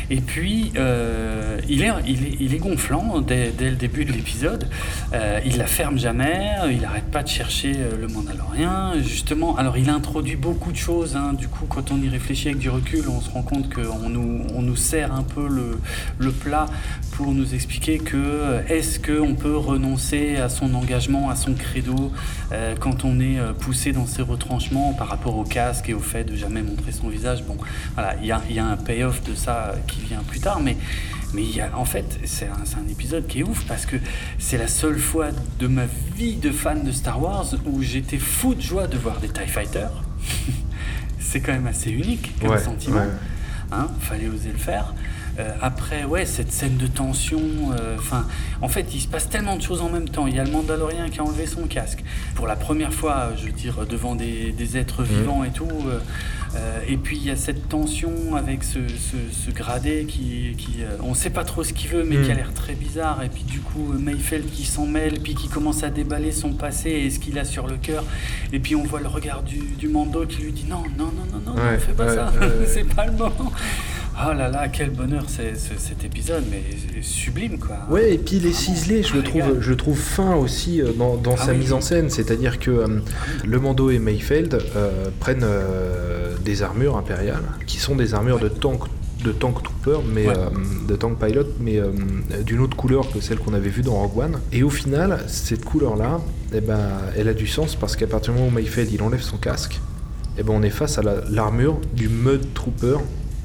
Et 0.09 0.19
puis, 0.19 0.73
euh, 0.75 1.57
il, 1.69 1.83
est, 1.83 1.91
il, 2.05 2.25
est, 2.25 2.37
il 2.39 2.53
est 2.53 2.57
gonflant 2.57 3.21
dès, 3.21 3.51
dès 3.51 3.69
le 3.69 3.77
début 3.77 4.03
de 4.03 4.11
l'épisode, 4.11 4.67
Euh, 5.13 5.39
il 5.45 5.57
la 5.57 5.65
ferme 5.67 5.97
jamais, 5.97 6.55
il 6.69 6.81
n'arrête 6.81 7.09
pas 7.11 7.23
de 7.23 7.27
chercher 7.27 7.73
le 7.99 8.07
Mandalorien, 8.07 8.93
justement. 9.01 9.57
Alors, 9.57 9.77
il 9.77 9.89
introduit 9.89 10.35
beaucoup 10.35 10.71
de 10.71 10.77
choses, 10.77 11.15
hein. 11.15 11.33
du 11.33 11.47
coup, 11.47 11.65
quand 11.65 11.91
on 11.91 12.01
y 12.01 12.09
réfléchit 12.09 12.49
avec 12.49 12.59
du 12.59 12.69
recul, 12.69 13.03
on 13.09 13.21
se 13.21 13.29
rend 13.29 13.41
compte 13.43 13.73
qu'on 13.73 14.09
nous, 14.09 14.43
on 14.55 14.61
nous 14.61 14.75
sert 14.75 15.13
un 15.13 15.23
peu 15.23 15.47
le, 15.47 15.79
le 16.17 16.31
plat 16.31 16.65
pour 17.11 17.33
nous 17.33 17.53
expliquer 17.53 17.97
que 17.99 18.61
est-ce 18.69 18.99
qu'on 18.99 19.35
peut 19.35 19.57
renoncer 19.57 20.37
à 20.37 20.49
son 20.49 20.73
engagement, 20.73 21.29
à 21.29 21.35
son 21.35 21.53
credo, 21.53 22.11
quand 22.79 23.05
on 23.05 23.19
est 23.19 23.37
poussé 23.59 23.91
dans 23.91 24.05
ses 24.05 24.21
retranchements 24.41 24.93
par 24.93 25.07
rapport 25.07 25.37
au 25.37 25.43
casque 25.43 25.89
et 25.89 25.93
au 25.93 25.99
fait 25.99 26.23
de 26.23 26.35
jamais 26.35 26.61
montrer 26.61 26.91
son 26.91 27.09
visage. 27.09 27.43
Bon, 27.43 27.57
voilà, 27.93 28.15
il 28.21 28.27
y 28.27 28.31
a, 28.31 28.41
il 28.49 28.55
y 28.55 28.59
a 28.59 28.65
un 28.65 28.77
payoff 28.77 29.23
de 29.23 29.35
ça 29.35 29.73
qui 29.87 30.01
vient 30.01 30.23
plus 30.27 30.39
tard, 30.39 30.59
mais, 30.59 30.77
mais 31.33 31.43
il 31.43 31.55
y 31.55 31.61
a, 31.61 31.69
en 31.75 31.85
fait, 31.85 32.19
c'est 32.25 32.47
un, 32.47 32.89
épisode 32.89 33.27
qui 33.27 33.39
est 33.39 33.43
ouf 33.43 33.63
parce 33.67 33.85
que 33.85 33.95
c'est 34.37 34.57
la 34.57 34.67
seule 34.67 34.99
fois 34.99 35.29
de 35.59 35.67
ma 35.67 35.85
vie 36.15 36.35
de 36.35 36.51
fan 36.51 36.83
de 36.83 36.91
Star 36.91 37.21
Wars 37.21 37.45
où 37.65 37.81
j'étais 37.81 38.17
fou 38.17 38.53
de 38.55 38.61
joie 38.61 38.87
de 38.87 38.97
voir 38.97 39.19
des 39.19 39.29
TIE 39.29 39.47
Fighters. 39.47 40.03
c'est 41.19 41.39
quand 41.39 41.53
même 41.53 41.67
assez 41.67 41.91
unique 41.91 42.33
comme 42.39 42.49
Ouais, 42.49 42.59
sentiment. 42.59 42.97
ouais. 42.97 43.07
Hein, 43.71 43.87
fallait 44.01 44.27
oser 44.27 44.51
le 44.51 44.57
faire. 44.57 44.93
Euh, 45.39 45.49
après, 45.61 46.03
ouais, 46.03 46.25
cette 46.25 46.51
scène 46.51 46.77
de 46.77 46.87
tension, 46.87 47.39
euh, 47.71 47.95
enfin, 47.97 48.27
en 48.61 48.67
fait, 48.67 48.93
il 48.93 48.99
se 48.99 49.07
passe 49.07 49.29
tellement 49.29 49.55
de 49.55 49.61
choses 49.61 49.81
en 49.81 49.89
même 49.89 50.09
temps. 50.09 50.27
Il 50.27 50.35
y 50.35 50.39
a 50.39 50.43
le 50.43 50.51
Mandalorien 50.51 51.09
qui 51.09 51.19
a 51.19 51.23
enlevé 51.23 51.45
son 51.45 51.63
casque 51.67 52.03
pour 52.35 52.47
la 52.47 52.55
première 52.55 52.93
fois, 52.93 53.13
euh, 53.13 53.37
je 53.37 53.45
veux 53.45 53.51
dire, 53.51 53.85
devant 53.87 54.15
des, 54.15 54.51
des 54.51 54.77
êtres 54.77 55.03
vivants 55.03 55.43
et 55.43 55.51
tout. 55.51 55.67
Euh, 56.55 56.79
et 56.87 56.97
puis 56.97 57.17
il 57.17 57.25
y 57.25 57.29
a 57.31 57.35
cette 57.35 57.69
tension 57.69 58.11
avec 58.35 58.63
ce, 58.63 58.79
ce- 58.87 59.33
ce 59.45 59.51
gradé 59.51 60.05
qui, 60.07 60.53
qui 60.57 60.81
euh, 60.81 60.97
on 61.01 61.13
sait 61.13 61.29
pas 61.29 61.43
trop 61.45 61.63
ce 61.63 61.71
qu'il 61.73 61.89
veut, 61.89 62.03
mais 62.03 62.17
qui 62.21 62.31
a 62.31 62.33
l'air 62.35 62.53
très 62.53 62.73
bizarre. 62.73 63.23
Et 63.23 63.29
puis 63.29 63.43
du 63.43 63.59
coup, 63.59 63.93
Mayfeld 63.97 64.49
qui 64.51 64.65
s'en 64.65 64.85
mêle, 64.85 65.19
puis 65.23 65.33
qui 65.35 65.47
commence 65.47 65.83
à 65.83 65.89
déballer 65.89 66.31
son 66.31 66.53
passé 66.53 66.89
et 66.89 67.09
ce 67.09 67.19
qu'il 67.19 67.39
a 67.39 67.45
sur 67.45 67.67
le 67.67 67.77
cœur. 67.77 68.03
Et 68.51 68.59
puis 68.59 68.75
on 68.75 68.83
voit 68.83 68.99
le 68.99 69.07
regard 69.07 69.43
du, 69.43 69.59
du 69.59 69.87
Mando 69.87 70.25
qui 70.25 70.41
lui 70.41 70.51
dit 70.51 70.65
non, 70.69 70.83
non, 70.97 71.05
non, 71.05 71.25
non, 71.33 71.53
non, 71.53 71.61
Ouais, 71.61 71.73
non, 71.73 71.79
fais 71.79 71.93
pas 71.93 72.05
ouais, 72.07 72.15
ça, 72.15 72.31
ouais, 72.39 72.47
c'est 72.67 72.87
pas 72.95 73.05
le 73.05 73.13
moment. 73.13 73.51
Oh 74.23 74.33
là 74.33 74.49
là, 74.49 74.67
quel 74.67 74.89
bonheur 74.89 75.23
cet 75.29 76.03
épisode, 76.03 76.43
mais 76.51 76.61
sublime 77.01 77.57
quoi. 77.57 77.77
Ouais, 77.89 78.13
et 78.15 78.17
puis 78.17 78.35
il 78.37 78.45
est 78.45 78.51
ciselé, 78.51 79.03
je 79.03 79.13
le 79.15 79.23
trouve, 79.23 79.61
je 79.61 79.73
trouve 79.73 79.97
fin 79.97 80.35
aussi 80.35 80.81
euh, 80.81 80.91
dans, 80.91 81.15
dans 81.15 81.35
Ah 81.39 81.45
sa 81.45 81.51
oui. 81.53 81.59
mise 81.59 81.71
en 81.73 81.79
scène, 81.81 82.09
c'est-à-dire 82.09 82.59
que 82.59 82.69
euh, 82.71 82.87
le 83.45 83.59
Mando 83.59 83.89
et 83.89 83.99
Mayfeld 83.99 84.53
euh, 84.75 85.09
prennent 85.21 85.43
euh, 85.45 86.35
des 86.41 86.63
armures 86.63 86.97
impériales, 86.97 87.43
qui 87.67 87.77
sont 87.77 87.95
des 87.95 88.13
armures 88.13 88.39
de 88.39 88.47
tank 88.49 88.81
de 89.23 89.31
tank 89.31 89.61
trooper, 89.61 89.99
mais 90.11 90.27
Ouais. 90.27 90.33
euh, 90.35 90.49
de 90.87 90.95
tank 90.95 91.19
pilot, 91.19 91.45
mais 91.59 91.77
euh, 91.79 91.91
d'une 92.43 92.59
autre 92.59 92.75
couleur 92.75 93.11
que 93.13 93.21
celle 93.21 93.37
qu'on 93.37 93.53
avait 93.53 93.69
vue 93.69 93.83
dans 93.83 93.93
Rogue 93.93 94.17
One. 94.17 94.39
Et 94.51 94.63
au 94.63 94.71
final, 94.71 95.19
cette 95.27 95.63
couleur-là, 95.63 96.19
eh 96.55 96.59
ben, 96.59 96.79
elle 97.15 97.27
a 97.27 97.35
du 97.35 97.45
sens 97.45 97.75
parce 97.75 97.95
qu'à 97.95 98.07
partir 98.07 98.33
du 98.33 98.39
moment 98.39 98.51
où 98.51 98.55
Mayfeld 98.55 98.91
il 98.91 98.99
enlève 99.03 99.21
son 99.21 99.37
casque, 99.37 99.79
eh 100.39 100.43
ben, 100.43 100.53
on 100.55 100.63
est 100.63 100.71
face 100.71 100.97
à 100.97 101.03
la- 101.03 101.21
l'armure 101.29 101.79
du 101.93 102.09
Mud 102.09 102.51
Trooper 102.55 102.95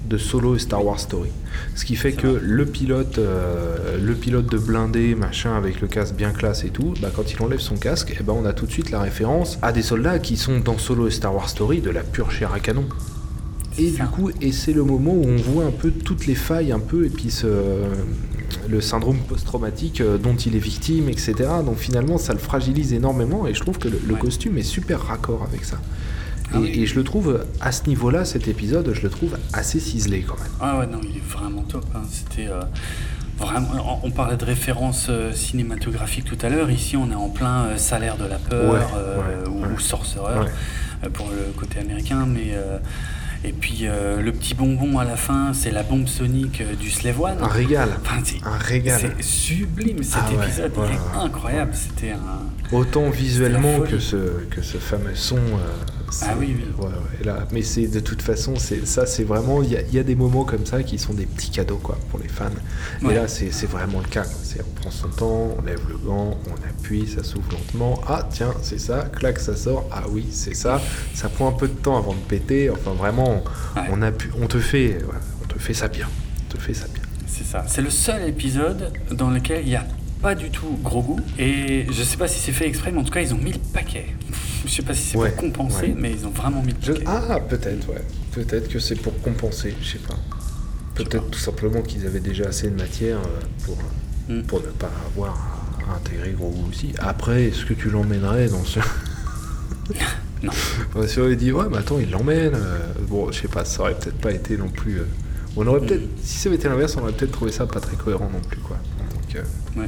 de 0.08 0.18
Solo 0.18 0.56
et 0.56 0.58
Star 0.58 0.84
Wars 0.84 1.00
Story. 1.00 1.30
Ce 1.74 1.84
qui 1.84 1.96
fait 1.96 2.12
que 2.12 2.26
le 2.42 2.64
pilote, 2.66 3.18
euh, 3.18 3.98
le 4.02 4.14
pilote 4.14 4.50
de 4.50 4.58
blindé, 4.58 5.14
machin, 5.14 5.54
avec 5.56 5.80
le 5.80 5.88
casque 5.88 6.14
bien 6.14 6.30
classe 6.30 6.64
et 6.64 6.68
tout, 6.70 6.94
bah, 7.00 7.08
quand 7.14 7.32
il 7.32 7.40
enlève 7.42 7.60
son 7.60 7.76
casque, 7.76 8.16
eh 8.18 8.22
ben, 8.22 8.34
on 8.36 8.44
a 8.44 8.52
tout 8.52 8.66
de 8.66 8.70
suite 8.72 8.90
la 8.90 9.00
référence 9.00 9.58
à 9.62 9.72
des 9.72 9.82
soldats 9.82 10.18
qui 10.18 10.36
sont 10.36 10.60
dans 10.60 10.78
Solo 10.78 11.08
et 11.08 11.10
Star 11.10 11.34
Wars 11.34 11.48
Story 11.48 11.80
de 11.80 11.90
la 11.90 12.02
pure 12.02 12.30
chair 12.30 12.52
à 12.52 12.60
canon. 12.60 12.84
Et 13.78 13.90
ça. 13.90 14.04
du 14.04 14.08
coup, 14.10 14.30
et 14.40 14.52
c'est 14.52 14.72
le 14.72 14.84
moment 14.84 15.12
où 15.12 15.24
on 15.26 15.36
voit 15.36 15.64
un 15.64 15.70
peu 15.70 15.90
toutes 15.90 16.26
les 16.26 16.34
failles, 16.34 16.72
un 16.72 16.78
peu, 16.80 17.04
et 17.04 17.10
puis 17.10 17.30
ce, 17.30 17.46
le 18.68 18.80
syndrome 18.80 19.18
post-traumatique 19.28 20.00
euh, 20.00 20.16
dont 20.18 20.34
il 20.34 20.56
est 20.56 20.60
victime, 20.60 21.08
etc. 21.08 21.34
Donc 21.64 21.76
finalement, 21.76 22.16
ça 22.16 22.32
le 22.32 22.38
fragilise 22.38 22.92
énormément, 22.94 23.46
et 23.46 23.54
je 23.54 23.60
trouve 23.60 23.78
que 23.78 23.88
le, 23.88 24.00
le 24.06 24.14
Ouais. 24.14 24.20
costume 24.20 24.56
est 24.58 24.62
super 24.62 25.00
raccord 25.02 25.42
avec 25.46 25.64
ça. 25.64 25.78
Ah 26.52 26.59
et, 26.59 26.60
oui. 26.60 26.73
et 26.82 26.86
je 26.86 26.94
le 26.94 27.05
trouve, 27.05 27.44
à 27.60 27.73
ce 27.73 27.86
niveau-là, 27.89 28.24
cet 28.24 28.48
épisode, 28.48 28.93
je 28.94 29.02
le 29.02 29.10
trouve 29.10 29.36
assez 29.52 29.81
ciselé 29.81 30.23
quand 30.23 30.39
même. 30.39 30.52
Ah 30.60 30.78
ouais, 30.78 30.86
non, 30.86 31.01
il 31.02 31.16
est 31.16 31.27
vraiment 31.28 31.62
top. 31.62 31.85
hein. 31.94 32.02
C'était 32.10 32.48
euh, 32.48 32.60
vraiment. 33.39 34.01
On 34.02 34.10
parlait 34.10 34.36
de 34.36 34.44
références 34.44 35.06
euh, 35.10 35.32
cinématographiques 35.32 36.24
tout 36.27 36.39
à 36.43 36.48
l'heure. 36.48 36.70
Ici, 36.70 36.97
on 36.97 37.10
est 37.10 37.14
en 37.14 37.28
plein 37.28 37.64
euh, 37.64 37.77
salaire 37.77 38.16
de 38.16 38.24
la 38.24 38.36
peur 38.39 38.73
Ouais, 38.74 38.81
euh, 38.97 39.16
ouais, 39.44 39.48
ou, 39.48 39.60
ouais. 39.62 39.68
ou 39.68 39.77
euh, 41.05 41.10
pour 41.12 41.28
le 41.31 41.52
côté 41.56 41.81
américain, 41.81 42.27
mais. 42.27 42.55
et 43.44 43.52
puis 43.52 43.81
euh, 43.82 44.23
le 44.23 44.32
petit 44.32 44.55
bonbon 44.55 44.98
à 44.98 45.05
la 45.05 45.14
fin, 45.16 45.52
c'est 45.52 45.70
la 45.70 45.82
bombe 45.82 46.09
sonique 46.09 46.62
euh, 46.62 46.74
du 46.74 46.90
Slave 46.90 47.20
One. 47.20 47.36
Un 47.40 47.47
régal. 47.48 47.90
Enfin, 48.01 48.20
c'est- 48.24 48.43
Un 48.44 48.56
régal. 48.56 48.98
C'est 49.01 49.23
sublime 49.23 50.02
cet 50.02 50.23
Ah 50.28 50.43
épisode, 50.44 50.73
ouais, 50.78 50.98
incroyable. 51.23 51.73
C'était 51.74 52.12
un. 52.12 52.74
Autant 52.74 53.10
visuellement 53.10 53.81
que 53.81 53.98
ce, 53.98 54.16
que 54.51 54.62
ce 54.62 54.78
fameux 54.78 55.14
son. 55.14 55.36
euh, 55.36 56.05
Ah 56.22 56.34
oui, 56.38 56.56
oui. 56.56 56.64
ouais, 56.78 56.86
ouais, 56.86 57.24
là, 57.24 57.46
mais 57.52 57.62
c'est 57.62 57.88
de 57.88 58.00
toute 58.00 58.22
façon, 58.22 58.54
c'est 58.56 58.86
ça, 58.86 59.06
c'est 59.06 59.24
vraiment. 59.24 59.62
Il 59.62 59.72
y 59.72 59.76
a, 59.76 59.82
y 59.82 59.98
a 59.98 60.02
des 60.02 60.14
moments 60.14 60.44
comme 60.44 60.64
ça 60.64 60.82
qui 60.82 60.98
sont 60.98 61.14
des 61.14 61.26
petits 61.26 61.50
cadeaux 61.50 61.78
quoi 61.82 61.98
pour 62.10 62.18
les 62.18 62.28
fans. 62.28 62.46
Ouais. 63.02 63.12
Et 63.12 63.16
là, 63.16 63.28
c'est 63.28 63.50
vraiment 63.66 64.00
le 64.00 64.08
cas. 64.08 64.24
on 64.24 64.80
prend 64.80 64.90
son 64.90 65.08
temps, 65.08 65.56
on 65.58 65.62
lève 65.62 65.80
le 65.88 65.96
gant, 65.96 66.36
on 66.48 66.68
appuie, 66.68 67.08
ça 67.08 67.22
s'ouvre 67.22 67.50
lentement. 67.52 68.00
Ah 68.06 68.26
tiens, 68.30 68.54
c'est 68.62 68.78
ça. 68.78 69.08
Clac, 69.12 69.38
ça 69.38 69.56
sort. 69.56 69.88
Ah 69.92 70.04
oui, 70.10 70.26
c'est 70.30 70.54
ça. 70.54 70.80
Ça 71.14 71.28
prend 71.28 71.48
un 71.48 71.52
peu 71.52 71.68
de 71.68 71.74
temps 71.74 71.98
avant 71.98 72.14
de 72.14 72.20
péter. 72.20 72.70
Enfin 72.70 72.92
vraiment, 72.92 73.42
on 73.90 74.02
appuie, 74.02 74.30
on 74.40 74.46
te 74.46 74.58
fait, 74.58 74.98
on 75.42 75.46
te 75.46 75.58
fait 75.58 75.74
ça 75.74 75.88
bien. 75.88 76.08
On 76.48 76.52
te 76.52 76.60
fait 76.60 76.74
ça 76.74 76.86
bien. 76.86 77.02
C'est 77.26 77.44
ça. 77.44 77.64
C'est 77.66 77.82
le 77.82 77.90
seul 77.90 78.28
épisode 78.28 78.92
dans 79.10 79.30
lequel 79.30 79.62
il 79.62 79.68
n'y 79.68 79.76
a 79.76 79.86
pas 80.22 80.34
du 80.34 80.51
tout 80.51 80.78
gros 80.82 81.02
goût. 81.02 81.20
Et 81.38 81.86
je 81.90 82.02
sais 82.02 82.16
pas 82.16 82.28
si 82.28 82.38
c'est 82.40 82.52
fait 82.52 82.66
exprès, 82.66 82.90
mais 82.93 82.98
en 83.01 83.05
tout 83.05 83.12
cas, 83.12 83.20
ils 83.20 83.32
ont 83.34 83.38
mis 83.38 83.52
le 83.52 83.59
paquet. 83.72 84.06
Je 84.66 84.72
sais 84.72 84.82
pas 84.82 84.94
si 84.94 85.02
c'est 85.02 85.16
Ouais, 85.18 85.30
pour 85.30 85.38
compenser, 85.43 85.82
ouais. 85.82 85.94
mais 85.97 86.10
ils 86.10 86.26
ont 86.26 86.30
vraiment 86.30 86.60
mis 86.60 86.72
le 86.72 86.78
Je- 86.82 86.93
paquet. 86.94 87.05
Ah, 87.06 87.38
peut-être, 87.38 87.88
ouais. 87.88 88.02
Peut-être 88.32 88.68
que 88.68 88.80
c'est 88.80 88.97
pour 88.97 89.16
compenser, 89.20 89.74
je 89.80 89.93
sais 89.93 89.98
pas. 89.98 90.16
Peut-être 90.97 91.30
tout 91.30 91.38
simplement 91.38 91.82
qu'ils 91.82 92.05
avaient 92.05 92.18
déjà 92.20 92.47
assez 92.48 92.68
de 92.70 92.74
matière 92.76 93.18
euh, 93.18 93.40
pour, 93.64 93.78
Mm. 94.28 94.43
pour 94.43 94.60
ne 94.60 94.66
pas 94.66 94.90
avoir 95.14 95.36
à 95.88 95.94
intégrer 95.97 96.32
gros 96.32 96.51
goût 96.51 96.68
aussi. 96.68 96.93
Après, 96.98 97.44
est-ce 97.44 97.64
que 97.64 97.74
tu 97.74 97.90
l'emmènerais 97.90 98.48
dans 98.48 98.64
ce. 98.64 98.80
Non. 100.43 100.51
Ouais, 100.97 101.06
si 101.09 101.18
on 101.20 101.24
avait 101.24 101.36
dit, 101.36 101.52
ouais, 101.52 101.66
mais 101.70 101.78
attends, 101.78 101.98
il 102.01 102.10
l'emmène. 102.10 102.55
euh, 102.55 102.78
bon, 103.09 103.30
je 103.32 103.40
sais 103.43 103.48
pas, 103.48 103.64
ça 103.64 103.82
aurait 103.82 103.94
peut-être 103.94 104.18
pas 104.18 104.32
été 104.32 104.56
non 104.56 104.68
plus. 104.68 104.98
euh, 105.01 105.05
On 105.56 105.66
aurait 105.66 105.80
peut-être. 105.80 106.02
Si 106.22 106.38
ça 106.38 106.48
avait 106.48 106.56
été 106.56 106.68
l'inverse, 106.68 106.97
on 106.97 107.02
aurait 107.02 107.12
peut-être 107.12 107.32
trouvé 107.32 107.52
ça 107.52 107.66
pas 107.66 107.80
très 107.80 107.97
cohérent 107.97 108.28
non 108.32 108.40
plus, 108.40 108.59
quoi. 108.59 108.76
Donc, 109.14 109.36
euh, 109.36 109.43
Ouais. 109.77 109.86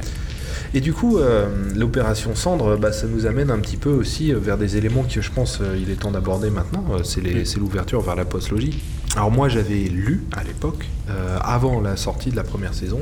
et 0.73 0.81
du 0.81 0.93
coup, 0.93 1.17
euh, 1.17 1.47
l'opération 1.75 2.35
Cendre, 2.35 2.77
bah, 2.77 2.91
ça 2.91 3.07
nous 3.07 3.25
amène 3.25 3.49
un 3.49 3.59
petit 3.59 3.77
peu 3.77 3.89
aussi 3.89 4.33
euh, 4.33 4.39
vers 4.39 4.57
des 4.57 4.77
éléments 4.77 5.03
que 5.03 5.21
je 5.21 5.31
pense 5.31 5.59
euh, 5.61 5.77
il 5.81 5.89
est 5.89 5.95
temps 5.95 6.11
d'aborder 6.11 6.49
maintenant. 6.49 6.85
Euh, 6.91 7.03
c'est 7.03 7.57
l'ouverture 7.57 8.01
vers 8.01 8.15
la 8.15 8.25
postlogie. 8.25 8.81
Alors 9.15 9.31
moi, 9.31 9.49
j'avais 9.49 9.79
lu 9.79 10.23
à 10.37 10.43
l'époque, 10.43 10.85
euh, 11.09 11.37
avant 11.41 11.81
la 11.81 11.97
sortie 11.97 12.29
de 12.29 12.35
la 12.35 12.43
première 12.43 12.73
saison, 12.73 13.01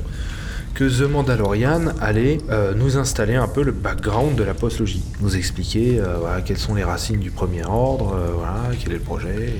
que 0.74 0.86
The 0.86 1.10
Mandalorian 1.10 1.88
allait 2.00 2.38
euh, 2.52 2.74
nous 2.76 2.98
installer 2.98 3.36
un 3.36 3.48
peu 3.48 3.64
le 3.64 3.72
background 3.72 4.36
de 4.36 4.44
la 4.44 4.54
postlogie, 4.54 5.04
nous 5.22 5.36
expliquer 5.36 6.00
euh, 6.00 6.18
voilà, 6.20 6.42
quelles 6.42 6.60
sont 6.60 6.76
les 6.76 6.84
racines 6.84 7.20
du 7.20 7.32
premier 7.32 7.66
ordre, 7.66 8.14
euh, 8.16 8.28
voilà, 8.36 8.62
quel 8.80 8.92
est 8.92 8.98
le 8.98 9.02
projet, 9.02 9.54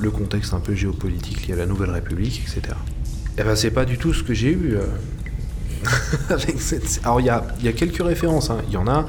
le 0.00 0.10
contexte 0.10 0.52
un 0.52 0.58
peu 0.58 0.74
géopolitique 0.74 1.46
lié 1.46 1.54
à 1.54 1.56
la 1.58 1.66
Nouvelle 1.66 1.90
République, 1.90 2.42
etc. 2.42 2.74
Et 3.38 3.44
ben 3.44 3.54
c'est 3.56 3.70
pas 3.70 3.84
du 3.84 3.96
tout 3.96 4.12
ce 4.12 4.22
que 4.24 4.34
j'ai 4.34 4.50
eu. 4.50 4.76
avec 6.30 6.60
cette- 6.60 7.00
Alors 7.04 7.20
il 7.20 7.26
y 7.26 7.30
a, 7.30 7.46
il 7.60 7.64
y 7.64 7.68
a 7.68 7.72
quelques 7.72 8.02
références, 8.02 8.50
hein. 8.50 8.58
il 8.68 8.74
y 8.74 8.76
en 8.76 8.86
a, 8.88 9.06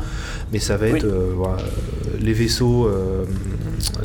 mais 0.51 0.59
ça 0.59 0.77
va 0.77 0.85
Oui. 0.87 0.97
être 0.97 1.05
euh, 1.05 1.31
voilà, 1.35 1.57
euh, 1.61 2.17
les 2.19 2.33
vaisseaux, 2.33 2.87
euh, 2.87 3.25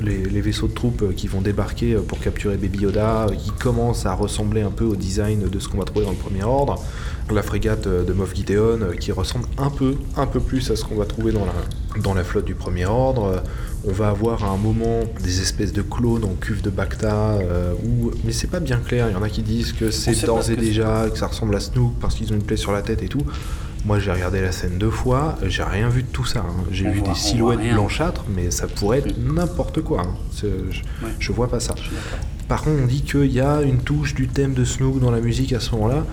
les, 0.00 0.24
les 0.24 0.40
vaisseaux 0.40 0.68
de 0.68 0.74
troupes 0.74 1.02
euh, 1.02 1.12
qui 1.14 1.28
vont 1.28 1.40
débarquer 1.40 1.94
pour 2.06 2.18
capturer 2.20 2.56
Baby 2.56 2.80
Yoda, 2.80 3.26
qui 3.38 3.50
commencent 3.52 4.06
à 4.06 4.14
ressembler 4.14 4.62
un 4.62 4.70
peu 4.70 4.84
au 4.84 4.96
design 4.96 5.48
de 5.48 5.58
ce 5.58 5.68
qu'on 5.68 5.78
va 5.78 5.84
trouver 5.84 6.04
dans 6.04 6.10
le 6.12 6.16
Premier 6.16 6.42
Ordre. 6.44 6.76
La 7.32 7.42
frégate 7.44 7.86
de 7.86 8.12
Moff 8.12 8.34
Gideon 8.34 8.80
qui 8.98 9.12
ressemble 9.12 9.46
un 9.56 9.70
peu, 9.70 9.94
un 10.16 10.26
peu 10.26 10.40
plus 10.40 10.68
à 10.72 10.74
ce 10.76 10.84
qu'on 10.84 10.96
va 10.96 11.04
trouver 11.06 11.30
dans 11.30 11.44
la, 11.46 12.00
dans 12.02 12.12
la 12.12 12.24
flotte 12.24 12.44
du 12.44 12.56
Premier 12.56 12.86
Ordre. 12.86 13.44
On 13.86 13.92
va 13.92 14.08
avoir 14.10 14.44
à 14.44 14.48
un 14.48 14.56
moment 14.58 15.00
des 15.22 15.40
espèces 15.40 15.72
de 15.72 15.80
clones 15.82 16.24
en 16.24 16.34
cuve 16.34 16.60
de 16.60 16.68
Bacta, 16.70 17.14
euh, 17.40 17.72
où- 17.82 18.10
mais 18.24 18.32
c'est 18.32 18.46
pas 18.48 18.60
bien 18.60 18.76
clair. 18.76 19.08
Il 19.08 19.12
y 19.12 19.16
en 19.16 19.22
a 19.22 19.30
qui 19.30 19.42
disent 19.42 19.72
que 19.72 19.90
c'est 19.90 20.26
d'ores 20.26 20.50
et 20.50 20.56
déjà, 20.56 21.06
que 21.10 21.18
ça 21.18 21.26
ressemble 21.28 21.56
à 21.56 21.60
Snook 21.60 21.94
parce 22.00 22.14
qu'ils 22.14 22.30
ont 22.32 22.36
une 22.36 22.42
plaie 22.42 22.58
sur 22.58 22.72
la 22.72 22.82
tête 22.82 23.02
et 23.02 23.08
tout. 23.08 23.22
Moi 23.86 23.98
j'ai 23.98 24.12
regardé 24.12 24.42
la 24.42 24.52
scène 24.52 24.76
deux 24.76 24.90
fois, 24.90 25.38
j'ai 25.46 25.62
rien 25.62 25.88
vu 25.88 26.02
de 26.02 26.08
tout 26.08 26.26
ça. 26.26 26.40
hein. 26.40 26.64
J'ai 26.70 26.90
vu 26.90 26.98
voit- 26.98 27.08
des 27.08 27.14
silhouettes 27.14 27.72
blanchâtres, 27.72 28.24
mais 28.36 28.50
ça 28.50 28.66
pourrait 28.66 28.98
être 28.98 29.14
n'importe 29.18 29.80
quoi. 29.80 30.02
hein. 30.02 30.14
Je, 30.38 30.46
Ouais. 30.46 31.12
je 31.18 31.32
vois 31.32 31.48
pas 31.48 31.60
ça. 31.60 31.74
Par 32.48 32.60
contre, 32.62 32.82
on 32.82 32.86
dit 32.86 33.00
qu'il 33.00 33.32
y 33.32 33.40
a 33.40 33.62
une 33.62 33.78
touche 33.78 34.14
du 34.14 34.28
thème 34.28 34.52
de 34.52 34.64
Snook 34.64 35.00
dans 35.00 35.10
la 35.10 35.20
musique 35.20 35.54
à 35.54 35.60
ce 35.60 35.70
moment-là. 35.76 36.04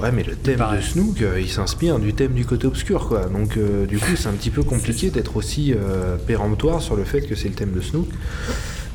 Ouais, 0.00 0.12
mais 0.12 0.22
le 0.22 0.36
thème 0.36 0.62
de 0.74 0.80
Snook, 0.80 1.22
euh, 1.22 1.40
il 1.40 1.48
s'inspire 1.48 1.98
du 1.98 2.12
thème 2.12 2.34
du 2.34 2.44
côté 2.44 2.66
obscur, 2.66 3.08
quoi. 3.08 3.26
Donc, 3.26 3.56
euh, 3.56 3.86
du 3.86 3.98
coup, 3.98 4.14
c'est 4.14 4.28
un 4.28 4.32
petit 4.32 4.50
peu 4.50 4.62
compliqué 4.62 5.08
d'être 5.08 5.36
aussi 5.36 5.72
euh, 5.72 6.16
péremptoire 6.16 6.82
sur 6.82 6.96
le 6.96 7.04
fait 7.04 7.22
que 7.22 7.34
c'est 7.34 7.48
le 7.48 7.54
thème 7.54 7.72
de 7.72 7.80
Snook. 7.80 8.08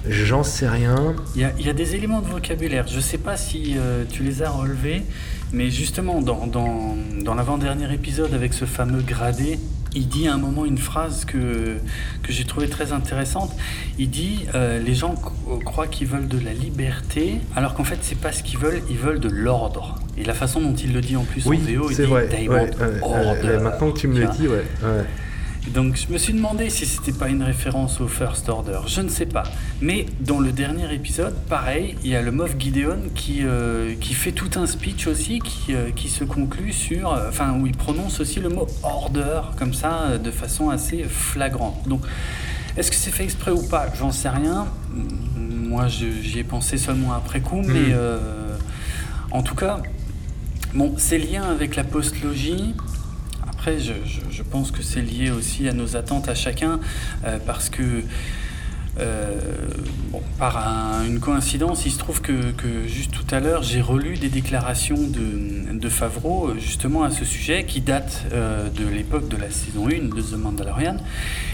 J'en 0.08 0.44
sais 0.44 0.68
rien. 0.68 1.16
Il 1.36 1.42
y, 1.42 1.44
a, 1.44 1.54
il 1.60 1.66
y 1.66 1.70
a 1.70 1.74
des 1.74 1.96
éléments 1.96 2.22
de 2.22 2.28
vocabulaire. 2.28 2.88
Je 2.88 2.98
ne 2.98 3.02
sais 3.02 3.18
pas 3.18 3.38
si 3.38 3.76
tu 4.12 4.24
les 4.24 4.42
as 4.42 4.50
relevés, 4.50 5.04
mais 5.54 5.70
justement, 5.70 6.22
dans, 6.22 6.48
dans, 6.48 6.96
dans 7.24 7.36
l'avant-dernier 7.36 7.92
épisode 7.94 8.34
avec 8.34 8.54
ce 8.54 8.66
fameux 8.66 9.04
gradé, 9.04 9.60
il 9.94 10.08
dit 10.08 10.28
à 10.28 10.34
un 10.34 10.38
moment 10.38 10.66
une 10.66 10.78
phrase 10.78 11.26
que, 11.26 11.78
que 12.24 12.32
j'ai 12.32 12.46
trouvée 12.46 12.68
très 12.70 12.94
intéressante. 12.94 13.52
Il 14.00 14.10
dit 14.10 14.46
euh, 14.56 14.80
Les 14.80 14.96
gens 14.96 15.16
croient 15.66 15.88
qu'ils 15.88 16.08
veulent 16.08 16.28
de 16.28 16.40
la 16.40 16.54
liberté, 16.54 17.40
alors 17.56 17.74
qu'en 17.74 17.84
fait, 17.84 18.00
c'est 18.02 18.20
pas 18.20 18.32
ce 18.32 18.44
qu'ils 18.44 18.60
veulent, 18.60 18.82
ils 18.90 18.98
veulent 18.98 19.20
de 19.20 19.30
l'ordre. 19.30 20.00
Et 20.18 20.24
la 20.24 20.34
façon 20.34 20.62
dont 20.62 20.74
il 20.76 20.94
le 20.94 21.02
dit 21.02 21.16
en 21.16 21.24
plus 21.24 21.46
Oui, 21.46 21.60
en 21.62 21.80
VO, 21.80 21.90
il 21.90 21.96
c'est 21.96 22.04
dit 22.04 22.10
vrai. 22.10 22.28
Ouais, 22.32 22.48
ouais, 22.48 22.70
ouais, 23.44 23.60
maintenant 23.60 23.92
que 23.92 24.00
tu 24.00 24.08
me 24.08 24.20
le 24.20 24.28
dis, 24.28 24.48
ouais. 24.48 24.66
Donc 25.68 25.96
je 25.96 26.12
me 26.12 26.18
suis 26.18 26.34
demandé 26.34 26.70
si 26.70 26.86
c'était 26.86 27.12
pas 27.12 27.30
une 27.30 27.44
référence 27.44 28.02
au 28.02 28.08
First 28.08 28.50
Order. 28.50 28.80
Je 28.88 29.02
ne 29.02 29.10
sais 29.10 29.28
pas. 29.28 29.44
Mais 29.80 30.08
dans 30.20 30.40
le 30.40 30.52
dernier 30.52 30.92
épisode, 30.94 31.36
pareil, 31.48 31.96
il 32.04 32.10
y 32.10 32.16
a 32.16 32.22
le 32.22 32.32
Moff 32.32 32.56
Gideon 32.58 32.98
qui, 33.14 33.42
euh, 33.44 33.94
qui 34.02 34.14
fait 34.16 34.32
tout 34.32 34.50
un 34.56 34.66
speech 34.66 35.08
aussi, 35.08 35.40
qui, 35.40 35.74
euh, 35.74 35.92
qui 35.96 36.10
se 36.10 36.24
conclut 36.24 36.74
sur... 36.74 37.14
euh, 37.14 37.30
Enfin, 37.30 37.58
où 37.60 37.68
il 37.68 37.78
prononce 37.78 38.20
aussi 38.20 38.40
le 38.40 38.50
mot 38.50 38.68
order, 38.84 39.42
comme 39.58 39.74
ça, 39.74 40.18
de 40.18 40.32
façon 40.32 40.70
assez 40.72 41.04
flagrante. 41.04 41.88
Donc, 41.88 42.02
est-ce 42.76 42.90
que 42.90 42.98
c'est 42.98 43.12
fait 43.12 43.24
exprès 43.24 43.52
ou 43.52 43.62
pas? 43.62 43.86
J'en 43.98 44.12
sais 44.12 44.30
rien. 44.30 44.68
Moi, 45.38 45.88
j'y 45.88 46.40
ai 46.40 46.44
pensé 46.44 46.78
seulement 46.78 47.14
après 47.14 47.40
coup, 47.40 47.62
mais 47.62 47.94
euh, 47.94 48.58
en 49.30 49.44
tout 49.44 49.56
cas, 49.56 49.80
bon, 50.74 50.96
c'est 50.98 51.18
lié 51.18 51.38
avec 51.38 51.76
la 51.76 51.84
postlogie. 51.84 52.74
Après, 53.62 53.78
je, 53.80 53.94
je- 54.08 54.22
je 54.36 54.42
pense 54.42 54.72
que 54.72 54.82
c'est 54.82 55.02
lié 55.04 55.30
aussi 55.30 55.70
à 55.70 55.74
nos 55.74 55.96
attentes 55.96 56.28
à 56.28 56.34
chacun, 56.34 56.80
euh, 57.26 57.38
parce 57.46 57.70
que, 57.70 58.02
euh, 59.00 59.36
bon, 60.12 60.20
par 60.40 60.68
un- 60.68 61.06
une 61.06 61.20
coïncidence, 61.20 61.86
il 61.86 61.92
se 61.92 62.00
trouve 62.00 62.22
que, 62.22 62.54
que 62.54 62.88
juste 62.88 63.12
tout 63.12 63.36
à 63.36 63.40
l'heure, 63.40 63.62
j'ai 63.62 63.80
relu 63.80 64.18
des 64.18 64.30
déclarations 64.30 64.96
de, 64.98 65.78
de 65.78 65.90
Favreau, 65.90 66.48
euh, 66.48 66.56
justement 66.60 67.04
à 67.04 67.12
ce 67.12 67.24
sujet, 67.24 67.64
qui 67.66 67.82
datent 67.82 68.24
euh, 68.34 68.68
de 68.70 68.88
l'époque 68.88 69.28
de 69.30 69.38
la 69.38 69.52
saison 69.52 69.88
1 69.88 70.08
de 70.16 70.22
The 70.24 70.38
Mandalorian. 70.38 70.98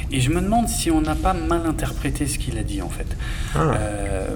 Et 0.09 0.21
je 0.21 0.29
me 0.29 0.39
demande 0.39 0.69
si 0.69 0.89
on 0.89 1.01
n'a 1.01 1.15
pas 1.15 1.33
mal 1.33 1.65
interprété 1.67 2.25
ce 2.25 2.39
qu'il 2.39 2.57
a 2.57 2.63
dit, 2.63 2.81
en 2.81 2.87
fait. 2.89 3.17
Ah. 3.53 3.59
Euh, 3.75 4.27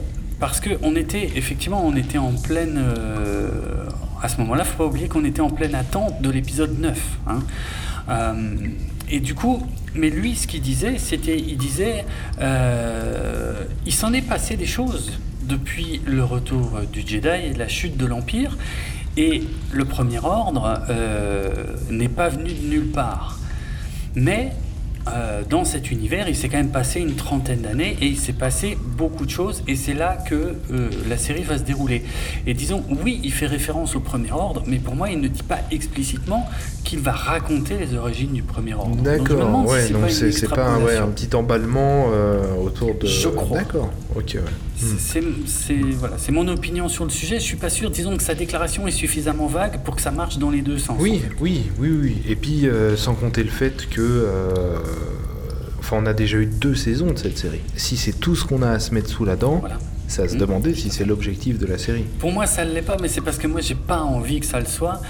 parce 0.41 0.59
que 0.59 0.71
on 0.81 0.95
était 0.95 1.31
effectivement 1.35 1.85
on 1.85 1.95
était 1.95 2.17
en 2.17 2.33
pleine 2.33 2.77
euh, 2.83 3.47
à 4.21 4.27
ce 4.27 4.37
moment-là, 4.41 4.63
faut 4.65 4.77
pas 4.77 4.85
oublier 4.85 5.07
qu'on 5.07 5.23
était 5.23 5.41
en 5.41 5.49
pleine 5.49 5.75
attente 5.75 6.21
de 6.21 6.29
l'épisode 6.29 6.77
9. 6.79 6.99
hein. 7.27 7.39
Euh, 8.09 8.33
et 9.09 9.19
du 9.19 9.35
coup, 9.35 9.65
mais 9.95 10.09
lui, 10.09 10.35
ce 10.35 10.47
qu'il 10.47 10.61
disait, 10.61 10.97
c'était, 10.97 11.37
il 11.37 11.57
disait, 11.57 12.05
euh, 12.39 13.63
il 13.85 13.93
s'en 13.93 14.13
est 14.13 14.21
passé 14.21 14.57
des 14.57 14.65
choses 14.65 15.19
depuis 15.43 16.01
le 16.05 16.23
retour 16.23 16.81
du 16.91 17.01
Jedi 17.01 17.27
et 17.27 17.53
la 17.53 17.67
chute 17.67 17.97
de 17.97 18.05
l'Empire, 18.05 18.57
et 19.17 19.43
le 19.71 19.85
Premier 19.85 20.19
Ordre 20.19 20.81
n'est 21.89 22.09
pas 22.09 22.29
venu 22.29 22.53
de 22.53 22.67
nulle 22.67 22.91
part. 22.91 23.39
Mais 24.15 24.53
euh, 25.07 25.41
dans 25.49 25.65
cet 25.65 25.91
univers, 25.91 26.27
il 26.29 26.35
s'est 26.35 26.49
quand 26.49 26.57
même 26.57 26.69
passé 26.71 26.99
une 26.99 27.15
trentaine 27.15 27.61
d'années 27.61 27.97
et 28.01 28.05
il 28.05 28.17
s'est 28.17 28.33
passé 28.33 28.77
beaucoup 28.97 29.25
de 29.25 29.31
choses 29.31 29.63
et 29.67 29.75
c'est 29.75 29.93
là 29.93 30.17
que 30.27 30.55
euh, 30.71 30.89
la 31.09 31.17
série 31.17 31.43
va 31.43 31.57
se 31.57 31.63
dérouler. 31.63 32.03
Et 32.45 32.53
disons, 32.53 32.83
oui, 33.03 33.19
il 33.23 33.33
fait 33.33 33.47
référence 33.47 33.95
au 33.95 33.99
Premier 33.99 34.31
Ordre, 34.31 34.63
mais 34.67 34.77
pour 34.77 34.95
moi, 34.95 35.09
il 35.09 35.19
ne 35.19 35.27
dit 35.27 35.43
pas 35.43 35.59
explicitement 35.71 36.47
qu'il 36.83 36.99
va 36.99 37.11
raconter 37.11 37.77
les 37.77 37.95
origines 37.95 38.33
du 38.33 38.43
Premier 38.43 38.73
Ordre. 38.73 38.95
D'accord, 38.97 39.65
ouais, 39.65 39.87
c'est 39.87 39.93
donc 39.93 40.09
c'est 40.09 40.49
pas 40.49 40.77
ouais, 40.77 40.97
un 40.97 41.07
petit 41.07 41.35
emballement 41.35 42.09
euh, 42.11 42.55
autour 42.55 42.93
de. 42.95 43.07
Je 43.07 43.27
crois. 43.29 43.57
D'accord, 43.57 43.91
ok, 44.15 44.35
ouais. 44.35 44.41
C'est- 44.81 45.21
C'est 45.45 45.73
voilà, 45.75 46.17
c'est 46.17 46.31
mon 46.31 46.47
opinion 46.47 46.87
sur 46.89 47.03
le 47.03 47.09
sujet. 47.11 47.35
Je 47.39 47.43
suis 47.45 47.57
pas 47.57 47.69
sûr, 47.69 47.89
disons 47.91 48.17
que 48.17 48.23
sa 48.23 48.33
déclaration 48.33 48.87
est 48.87 48.91
suffisamment 48.91 49.47
vague 49.47 49.81
pour 49.83 49.95
que 49.95 50.01
ça 50.01 50.11
marche 50.11 50.37
dans 50.37 50.49
les 50.49 50.61
deux 50.61 50.77
sens. 50.77 50.97
en 50.99 51.01
Oui, 51.01 51.19
fait. 51.19 51.29
oui, 51.39 51.63
oui, 51.79 51.89
oui. 52.01 52.17
Et 52.27 52.35
puis, 52.35 52.67
euh, 52.67 52.95
sans 52.97 53.13
compter 53.15 53.43
le 53.43 53.51
fait 53.51 53.87
que. 53.89 54.01
euh, 54.01 54.77
Enfin, 55.79 55.97
on 55.99 56.05
a 56.05 56.13
déjà 56.13 56.37
eu 56.37 56.45
deux 56.45 56.75
saisons 56.75 57.11
de 57.11 57.17
cette 57.17 57.39
série. 57.39 57.59
Si 57.75 57.97
c'est 57.97 58.13
tout 58.13 58.35
ce 58.35 58.45
qu'on 58.45 58.61
a 58.61 58.69
à 58.69 58.79
se 58.79 58.93
mettre 58.93 59.09
sous 59.09 59.25
la 59.25 59.35
dent, 59.35 59.57
Voilà. 59.61 59.79
ça 60.07 60.27
se 60.27 60.35
Mhm. 60.35 60.39
demander 60.39 60.75
si 60.75 60.91
c'est 60.91 61.05
l'objectif 61.05 61.57
de 61.57 61.65
la 61.65 61.79
série. 61.79 62.03
Pour 62.19 62.31
moi, 62.31 62.45
ça 62.45 62.63
ne 62.63 62.71
l'est 62.71 62.83
pas, 62.83 62.97
mais 63.01 63.07
c'est 63.07 63.19
parce 63.21 63.39
que 63.39 63.47
moi, 63.47 63.61
j'ai 63.61 63.73
pas 63.75 63.99
envie 63.99 64.39
que 64.39 64.45
ça 64.45 64.59
le 64.59 64.67
soit, 64.67 65.01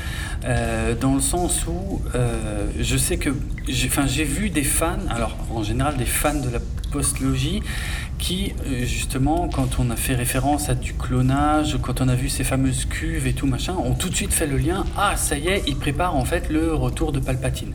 euh, 0.46 0.96
dans 1.00 1.14
le 1.14 1.20
sens 1.22 1.66
où 1.68 2.02
je 2.80 2.98
sais 2.98 3.18
que 3.18 3.32
j'ai, 3.68 3.90
enfin, 3.90 4.08
j'ai 4.08 4.24
vu 4.24 4.50
des 4.50 4.64
fans, 4.64 4.96
alors 5.10 5.36
en 5.54 5.62
général 5.62 5.98
des 5.98 6.06
fans 6.06 6.40
de 6.40 6.50
la 6.50 6.60
postlogie, 6.92 7.62
qui 8.22 8.54
euh, 8.68 8.86
justement, 8.86 9.50
quand 9.50 9.80
on 9.80 9.90
a 9.90 9.98
fait 9.98 10.16
référence 10.16 10.70
à 10.70 10.76
du 10.76 10.94
clonage, 10.94 11.78
quand 11.82 12.00
on 12.00 12.08
a 12.08 12.16
vu 12.16 12.30
ces 12.30 12.46
fameuses 12.46 12.86
cuves 12.86 13.28
et 13.28 13.34
tout 13.34 13.48
machin, 13.48 13.74
ont 13.74 13.96
tout 13.96 14.10
de 14.10 14.16
suite 14.16 14.32
fait 14.32 14.48
le 14.48 14.58
lien. 14.58 14.86
Ah, 14.96 15.18
ça 15.18 15.38
y 15.38 15.48
est, 15.48 15.64
ils 15.68 15.76
préparent 15.76 16.16
en 16.16 16.24
fait 16.24 16.50
le 16.50 16.74
retour 16.74 17.12
de 17.12 17.20
Palpatine. 17.20 17.74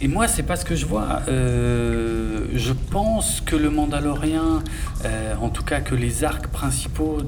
Et 0.00 0.06
moi, 0.06 0.28
c'est 0.28 0.44
pas 0.44 0.54
ce 0.54 0.64
que 0.64 0.76
je 0.76 0.86
vois. 0.86 1.22
Euh, 1.28 2.46
je 2.54 2.72
pense 2.72 3.40
que 3.40 3.56
le 3.56 3.68
Mandalorien, 3.68 4.62
euh, 5.04 5.34
en 5.42 5.48
tout 5.48 5.64
cas 5.64 5.80
que 5.80 5.96
les 5.96 6.22
arcs 6.22 6.46
principaux 6.46 7.18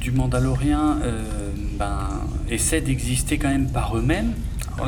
du 0.00 0.10
Mandalorien, 0.10 0.98
essaient 2.50 2.80
d'exister 2.80 3.38
quand 3.38 3.48
même 3.48 3.70
par 3.70 3.96
eux-mêmes. 3.96 4.32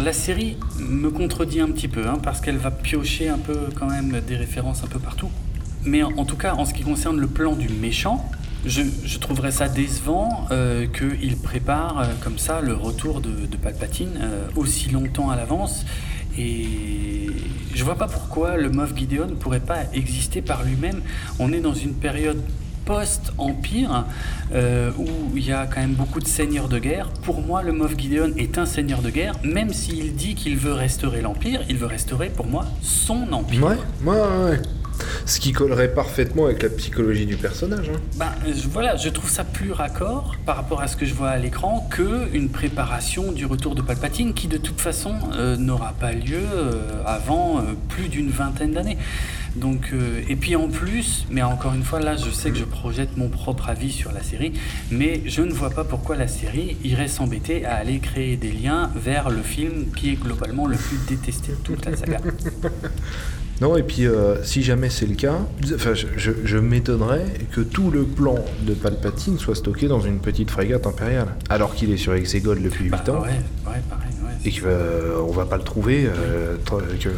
La 0.04 0.12
série 0.12 0.56
me 0.80 1.10
contredit 1.10 1.60
un 1.60 1.70
petit 1.70 1.88
peu, 1.88 2.08
hein, 2.08 2.18
parce 2.20 2.40
qu'elle 2.40 2.56
va 2.56 2.72
piocher 2.72 3.28
un 3.28 3.38
peu 3.38 3.68
quand 3.76 3.88
même 3.88 4.20
des 4.26 4.36
références 4.36 4.82
un 4.82 4.88
peu 4.88 4.98
partout. 4.98 5.30
Mais 5.84 6.02
en, 6.02 6.24
tout 6.24 6.36
cas, 6.36 6.54
en 6.54 6.64
ce 6.64 6.74
qui 6.74 6.82
concerne 6.82 7.18
le 7.18 7.26
plan 7.26 7.54
du 7.54 7.68
méchant, 7.68 8.30
je, 8.66 9.18
trouverais 9.18 9.52
ça 9.52 9.68
décevant 9.68 10.46
euh, 10.50 10.86
qu'il 10.86 11.36
prépare 11.36 12.00
euh, 12.00 12.04
comme 12.22 12.38
ça 12.38 12.60
le 12.60 12.74
retour 12.74 13.20
de, 13.20 13.30
Palpatine 13.62 14.18
euh, 14.20 14.48
aussi 14.56 14.90
longtemps 14.90 15.30
à 15.30 15.36
l'avance. 15.36 15.86
Et 16.38 17.28
je 17.74 17.84
vois 17.84 17.96
pas 17.96 18.06
pourquoi 18.06 18.56
le 18.56 18.70
Moff 18.70 18.94
Gideon 18.94 19.26
ne 19.26 19.34
pourrait 19.34 19.60
pas 19.60 19.80
exister 19.94 20.42
par 20.42 20.64
lui-même. 20.64 21.00
On 21.38 21.52
est 21.52 21.60
dans 21.60 21.74
une 21.74 21.94
période 21.94 22.40
post-empire 22.84 24.04
où 24.98 25.06
il 25.36 25.44
y 25.44 25.52
a 25.52 25.66
quand 25.66 25.80
même 25.80 25.94
beaucoup 25.94 26.20
de 26.20 26.26
seigneurs 26.26 26.68
de 26.68 26.78
guerre. 26.78 27.08
Pour 27.22 27.40
moi, 27.40 27.62
le 27.62 27.72
Moff 27.72 27.96
Gideon 27.96 28.32
est 28.36 28.58
un 28.58 28.66
seigneur 28.66 29.02
de 29.02 29.10
guerre, 29.10 29.34
même 29.44 29.72
s'il 29.72 30.14
dit 30.14 30.34
qu'il 30.34 30.56
veut 30.56 30.72
restaurer 30.72 31.20
l'empire, 31.20 31.62
il 31.68 31.76
veut 31.76 31.86
restaurer 31.86 32.30
pour 32.30 32.46
moi 32.46 32.66
son 32.80 33.32
empire. 33.32 33.64
Ouais, 33.64 33.76
ouais. 34.04 34.50
ouais. 34.50 34.62
Ce 35.26 35.40
qui 35.40 35.52
collerait 35.52 35.92
parfaitement 35.92 36.46
avec 36.46 36.62
la 36.62 36.68
psychologie 36.70 37.26
du 37.26 37.36
personnage. 37.36 37.88
hein. 37.94 37.98
Ben, 38.16 38.32
je- 38.46 38.68
voilà, 38.68 38.96
je 38.96 39.08
trouve 39.08 39.30
ça 39.30 39.44
plus 39.44 39.72
raccord 39.72 40.36
par 40.46 40.56
rapport 40.56 40.80
à 40.80 40.88
ce 40.88 40.96
que 40.96 41.06
je 41.06 41.14
vois 41.14 41.28
à 41.30 41.36
l'écran 41.38 41.86
que 41.90 42.28
une 42.34 42.48
préparation 42.48 43.32
du 43.32 43.46
retour 43.46 43.74
de 43.74 43.82
Palpatine 43.82 44.34
qui 44.34 44.48
de 44.48 44.56
toute 44.58 44.80
façon 44.80 45.14
euh, 45.34 45.56
n'aura 45.56 45.92
pas 45.92 46.12
lieu 46.12 46.38
euh, 46.40 46.82
avant 47.06 47.58
euh, 47.58 47.62
plus 47.88 48.08
d'une 48.08 48.30
vingtaine 48.30 48.72
d'années. 48.72 48.98
Donc, 49.56 49.92
et 50.28 50.36
puis 50.36 50.54
en 50.54 50.68
plus, 50.68 51.26
mais 51.28 51.42
encore 51.42 51.74
une 51.74 51.82
fois, 51.82 51.98
là, 51.98 52.14
je 52.16 52.30
sais 52.30 52.50
que 52.52 52.56
je 52.56 52.62
projette 52.64 53.16
mon 53.16 53.28
propre 53.28 53.68
avis 53.68 53.90
sur 53.90 54.12
la 54.12 54.22
série, 54.22 54.52
mais 54.92 55.22
je 55.26 55.42
ne 55.42 55.50
vois 55.52 55.70
pas 55.70 55.82
pourquoi 55.82 56.14
la 56.14 56.28
série 56.28 56.76
irait 56.84 57.08
s'embêter 57.08 57.64
à 57.66 57.74
aller 57.74 57.98
créer 57.98 58.36
des 58.36 58.52
liens 58.52 58.92
vers 58.94 59.28
le 59.28 59.42
film 59.42 59.86
qui 59.96 60.10
est 60.10 60.14
globalement 60.14 60.68
le 60.68 60.76
plus 60.76 60.98
détesté 61.08 61.50
de 61.50 61.56
toute 61.64 61.84
la 61.84 61.96
saga. 61.96 62.18
Non, 63.60 63.76
et 63.76 63.82
puis 63.82 64.06
euh, 64.06 64.42
si 64.42 64.62
jamais 64.62 64.88
c'est 64.88 65.04
le 65.06 65.14
cas, 65.14 65.38
enfin, 65.74 65.92
je, 65.94 66.56
m'étonnerais 66.58 67.26
que 67.52 67.60
tout 67.60 67.90
le 67.90 68.04
plan 68.04 68.36
de 68.62 68.72
Palpatine 68.72 69.38
soit 69.38 69.54
stocké 69.54 69.86
dans 69.86 70.00
une 70.00 70.18
petite 70.18 70.50
frégate 70.50 70.86
impériale, 70.86 71.28
alors 71.50 71.74
qu'il 71.74 71.92
est 71.92 71.98
sur 71.98 72.14
Exegol 72.14 72.62
depuis 72.62 72.84
8 72.84 72.90
Bah, 72.90 73.04
ans. 73.08 73.20
ouais, 73.20 73.28
ouais, 73.28 73.82
pareil, 73.90 74.10
ouais. 74.24 74.48
et 74.48 74.50
que 74.50 74.62
euh, 74.64 75.20
on 75.20 75.30
va 75.32 75.44
pas 75.44 75.58
le 75.58 75.62
trouver 75.64 76.06
euh, 76.06 76.56
que 76.98 77.10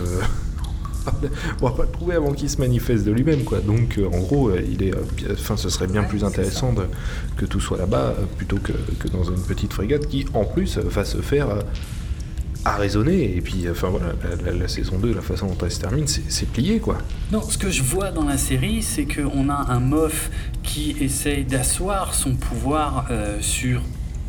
on 1.63 1.67
va 1.69 1.73
pas 1.77 1.83
le 1.85 1.91
trouver 1.91 2.15
avant 2.17 2.33
qu'il 2.33 2.49
se 2.51 2.59
manifeste 2.59 3.05
de 3.05 3.11
lui-même 3.13 3.43
quoi 3.43 3.59
donc 3.59 3.99
euh, 3.99 4.07
en 4.07 4.19
gros 4.21 4.51
euh, 4.51 4.61
il 4.69 4.85
est 4.85 4.95
euh, 4.95 5.33
enfin 5.33 5.57
ce 5.57 5.69
serait 5.69 5.89
bien 5.89 6.03
Ouais, 6.03 6.09
plus 6.09 6.23
intéressant 6.23 6.73
de- 6.73 6.87
que 7.37 7.45
tout 7.45 7.59
soit 7.59 7.77
là-bas 7.79 8.15
plutôt 8.37 8.59
que, 8.59 8.71
que 9.01 9.09
dans 9.09 9.25
une 9.25 9.41
petite 9.43 9.73
frégate 9.73 10.07
qui 10.07 10.27
en 10.35 10.45
plus 10.45 10.79
va 10.79 11.05
se 11.05 11.19
faire 11.19 11.49
à 12.65 12.77
raisonner 12.77 13.37
et 13.37 13.41
puis 13.41 13.69
enfin 13.71 13.93
la, 14.45 14.69
saison 14.69 14.99
2 14.99 15.15
la 15.15 15.21
façon 15.21 15.47
dont 15.47 15.59
elle 15.63 15.73
se 15.73 15.81
termine 15.81 16.07
c'est 16.07 16.49
plié 16.49 16.79
quoi. 16.79 16.99
Non, 17.33 17.43
ce 17.43 17.59
que 17.59 17.71
je 17.71 17.83
vois 17.83 18.11
dans 18.11 18.25
la 18.25 18.39
série, 18.39 18.83
c'est 18.83 19.07
qu'on 19.07 19.49
a 19.49 19.67
un 19.69 19.81
Moff 19.81 20.31
qui 20.63 20.97
essaye 21.01 21.45
d'asseoir 21.45 22.15
son 22.15 22.35
pouvoir 22.35 23.07
euh, 23.11 23.39
sur 23.41 23.83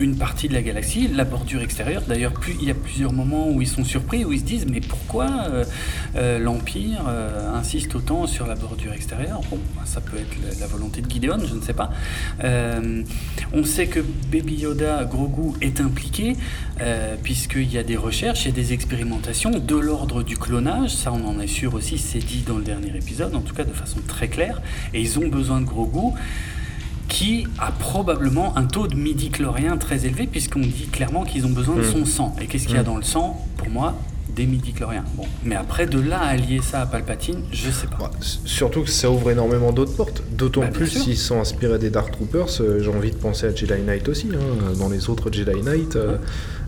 une 0.04 0.18
partie 0.18 0.50
de 0.50 0.54
la 0.54 0.62
galaxie, 0.62 1.08
la 1.08 1.24
bordure 1.24 1.62
extérieure. 1.62 2.04
D'ailleurs, 2.08 2.34
il 2.60 2.68
y 2.68 2.72
a 2.72 2.74
plusieurs 2.74 3.14
moments 3.14 3.50
où 3.50 3.62
ils 3.62 3.68
sont 3.68 3.86
surpris, 3.86 4.26
où 4.26 4.34
ils 4.34 4.40
se 4.40 4.44
disent 4.44 4.66
mais 4.70 4.82
pourquoi 4.82 5.28
euh, 5.50 5.64
euh, 6.16 6.40
l'Empire 6.40 7.06
euh, 7.08 7.56
insiste 7.56 7.96
autant 7.96 8.28
sur 8.28 8.46
la 8.46 8.56
bordure 8.56 8.94
extérieure? 8.94 9.42
Bon, 9.50 9.60
ça 9.86 10.02
peut 10.02 10.18
être 10.18 10.60
la, 10.60 10.68
volonté 10.68 11.02
de 11.02 11.10
Gideon, 11.10 11.40
je 11.46 11.56
ne 11.56 11.62
sais 11.62 11.74
pas. 11.74 11.92
On 13.54 13.64
sait 13.64 13.88
que 13.88 14.02
Baby 14.32 14.56
Yoda, 14.56 15.06
Grogu, 15.06 15.58
est 15.62 15.80
impliqué, 15.80 16.36
puisqu'il 17.22 17.72
y 17.72 17.78
a 17.78 17.84
des 17.84 17.98
recherches, 17.98 18.48
a 18.48 18.52
des 18.52 18.74
expérimentations 18.74 19.52
de 19.52 19.76
l'ordre 19.76 20.24
du 20.24 20.38
clonage, 20.38 20.92
ça 20.92 21.14
on 21.14 21.26
en 21.28 21.40
est 21.40 21.48
sûr 21.48 21.74
aussi, 21.74 21.98
c'est 21.98 22.20
dit 22.20 22.44
dans 22.46 22.58
le 22.58 22.64
dernier 22.64 22.96
épisode, 22.96 23.36
en 23.36 23.42
tout 23.42 23.54
cas 23.54 23.64
de 23.64 23.72
façon 23.72 24.00
très 24.08 24.28
claire, 24.28 24.62
et 24.94 25.02
ils 25.02 25.20
ont 25.20 25.28
besoin 25.28 25.62
de 25.62 25.66
Grogu 25.66 26.14
qui 27.14 27.46
a 27.60 27.72
probablement 27.72 28.58
un 28.58 28.64
taux 28.66 28.88
de 28.88 28.96
midi-chlorien 28.96 29.78
très 29.78 30.08
élevé, 30.08 30.26
puisqu'on 30.26 30.62
dit 30.62 30.88
clairement 30.92 31.24
qu'ils 31.26 31.46
ont 31.46 31.52
besoin 31.52 31.76
de 31.76 31.82
Mm. 31.82 31.92
son 31.92 32.06
sang. 32.06 32.36
Et 32.42 32.48
qu'est-ce 32.48 32.66
qu'il 32.66 32.76
y 32.76 32.80
a 32.80 32.82
Mm. 32.82 32.86
dans 32.86 32.98
le 32.98 33.04
sang 33.04 33.40
Pour 33.58 33.70
moi, 33.70 33.94
des 34.36 34.48
midi-chloriens. 34.48 35.04
Bon. 35.16 35.26
Mais 35.46 35.54
après, 35.56 35.86
de 35.86 36.00
là 36.02 36.20
à 36.20 36.36
lier 36.36 36.60
ça 36.64 36.82
à 36.82 36.86
Palpatine, 36.88 37.42
je 37.52 37.70
sais 37.70 37.86
pas. 37.86 37.98
Bah, 38.00 38.12
surtout 38.46 38.82
que 38.82 38.90
ça 38.90 39.12
ouvre 39.12 39.30
énormément 39.30 39.72
d'autres 39.72 39.96
portes. 39.96 40.24
D'autant 40.36 40.62
Bah, 40.62 40.68
plus 40.74 40.88
s'ils 40.88 41.18
sont 41.20 41.40
inspirés 41.40 41.78
des 41.78 41.92
Dark 41.92 42.12
Troopers, 42.12 42.48
euh, 42.62 42.82
j'ai 42.82 42.90
envie 42.90 43.12
de 43.12 43.16
penser 43.18 43.46
à 43.46 43.54
Jedi 43.56 43.80
Knight 43.86 44.10
aussi. 44.10 44.30
hein. 44.34 44.74
Dans 44.80 44.90
les 44.90 45.08
autres 45.08 45.32
Jedi 45.32 45.62
Knight, 45.62 45.96
euh, 45.96 46.18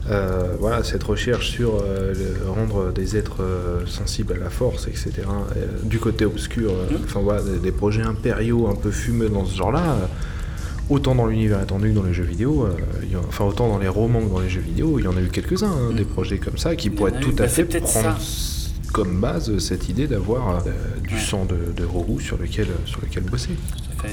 euh, 0.08 0.54
voilà, 0.60 0.84
cette 0.84 1.02
recherche 1.02 1.50
sur 1.50 1.82
le- 1.82 2.48
rendre 2.48 2.92
des 2.92 3.16
êtres 3.16 3.42
sensibles 3.88 4.34
à 4.34 4.44
la 4.44 4.50
force, 4.50 4.86
etc. 4.86 5.10
du 5.82 5.98
côté 5.98 6.24
obscur, 6.24 6.70
Mhm. 6.88 6.98
enfin 7.04 7.18
voilà, 7.20 7.42
des, 7.42 7.58
des 7.58 7.72
projets 7.72 8.02
impériaux 8.02 8.68
un 8.68 8.76
peu 8.76 8.92
fumeux 8.92 9.28
dans 9.28 9.44
ce 9.44 9.56
genre-là. 9.56 10.08
Euh, 10.90 10.94
Autant 10.94 11.14
dans 11.14 11.26
l'univers 11.26 11.60
étendu 11.62 11.90
que 11.90 11.94
dans 11.94 12.02
les 12.04 12.14
jeux 12.14 12.24
vidéo, 12.24 12.66
euh, 12.66 13.18
enfin 13.28 13.44
autant 13.44 13.68
dans 13.68 13.78
les 13.78 13.88
romans 13.88 14.20
que 14.22 14.30
dans 14.30 14.40
les 14.40 14.48
jeux 14.48 14.60
vidéo, 14.60 14.98
il 14.98 15.04
y 15.04 15.08
en 15.08 15.16
a 15.16 15.20
eu 15.20 15.28
quelques-uns, 15.28 15.66
hein, 15.70 15.92
des 15.96 16.04
projets 16.04 16.38
comme 16.38 16.58
ça 16.58 16.76
qui 16.76 16.90
pourraient 16.90 17.18
tout 17.20 17.30
eu, 17.30 17.34
à 17.34 17.36
bah, 17.36 17.48
fait 17.48 17.64
prendre 17.64 17.88
ça. 17.88 18.16
comme 18.92 19.20
base 19.20 19.58
cette 19.58 19.88
idée 19.88 20.06
d'avoir 20.06 20.58
euh, 20.66 20.70
du 21.06 21.14
Ouais. 21.14 21.20
sang 21.20 21.44
de, 21.44 21.56
de 21.76 21.86
sur 22.20 22.36
lequel, 22.38 22.68
sur 22.86 23.00
lequel 23.02 23.22
bosser. 23.24 23.50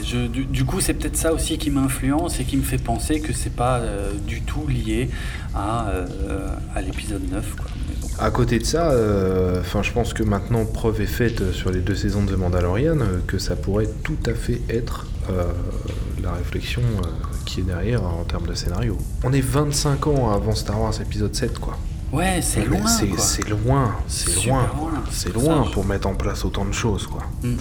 Je- 0.03 0.25
du, 0.27 0.45
du 0.45 0.65
coup, 0.65 0.79
c'est 0.81 0.93
peut-être 0.95 1.15
ça 1.17 1.33
aussi 1.33 1.57
qui 1.59 1.69
m'influence 1.69 2.39
et 2.39 2.45
qui 2.45 2.57
me 2.57 2.63
fait 2.63 2.77
penser 2.81 3.19
que 3.19 3.31
c'est 3.33 3.53
pas 3.53 3.77
euh, 3.79 4.11
du 4.25 4.41
tout 4.41 4.65
lié 4.67 5.09
à, 5.53 5.89
euh, 5.89 6.47
à 6.73 6.81
l'épisode 6.81 7.21
9. 7.31 7.55
Quoi. 7.55 7.65
Mais 7.87 7.95
bon. 8.01 8.07
À 8.17 8.31
côté 8.31 8.57
de 8.57 8.65
ça, 8.65 8.89
euh, 8.91 9.59
enfin, 9.59 9.83
je 9.83 9.91
pense 9.91 10.13
que 10.13 10.23
maintenant 10.23 10.65
preuve 10.65 11.01
est 11.01 11.05
faite 11.05 11.41
euh, 11.41 11.51
sur 11.53 11.69
les 11.71 11.79
deux 11.79 11.93
saisons 11.95 12.23
de 12.23 12.33
The 12.33 12.37
Mandalorian 12.37 12.97
euh, 13.01 13.19
que 13.27 13.37
ça 13.37 13.55
pourrait 13.55 13.89
tout 14.03 14.17
à 14.25 14.33
fait 14.33 14.61
être 14.69 15.05
euh, 15.29 15.43
la 16.23 16.33
réflexion 16.33 16.81
euh, 16.81 17.07
qui 17.45 17.59
est 17.59 17.63
derrière 17.63 18.03
en 18.03 18.23
termes 18.23 18.47
de 18.47 18.53
scénario. 18.53 18.97
On 19.23 19.33
est 19.33 19.41
25 19.41 20.07
ans 20.07 20.31
avant 20.31 20.55
Star 20.55 20.81
Wars 20.81 20.99
épisode 21.01 21.35
7, 21.35 21.59
quoi. 21.59 21.77
Ouais, 22.11 22.41
c'est 22.41 22.65
loin. 22.65 22.85
C'est 22.87 23.07
loin, 23.49 23.95
c'est 24.07 24.45
loin. 24.45 24.69
C'est 25.11 25.33
pour 25.33 25.43
loin 25.43 25.65
pour 25.71 25.85
mettre 25.85 26.07
en 26.07 26.15
place 26.15 26.45
autant 26.45 26.63
de 26.65 26.71
choses, 26.71 27.07
quoi. 27.07 27.23
Mm, 27.41 27.49
mm. 27.49 27.57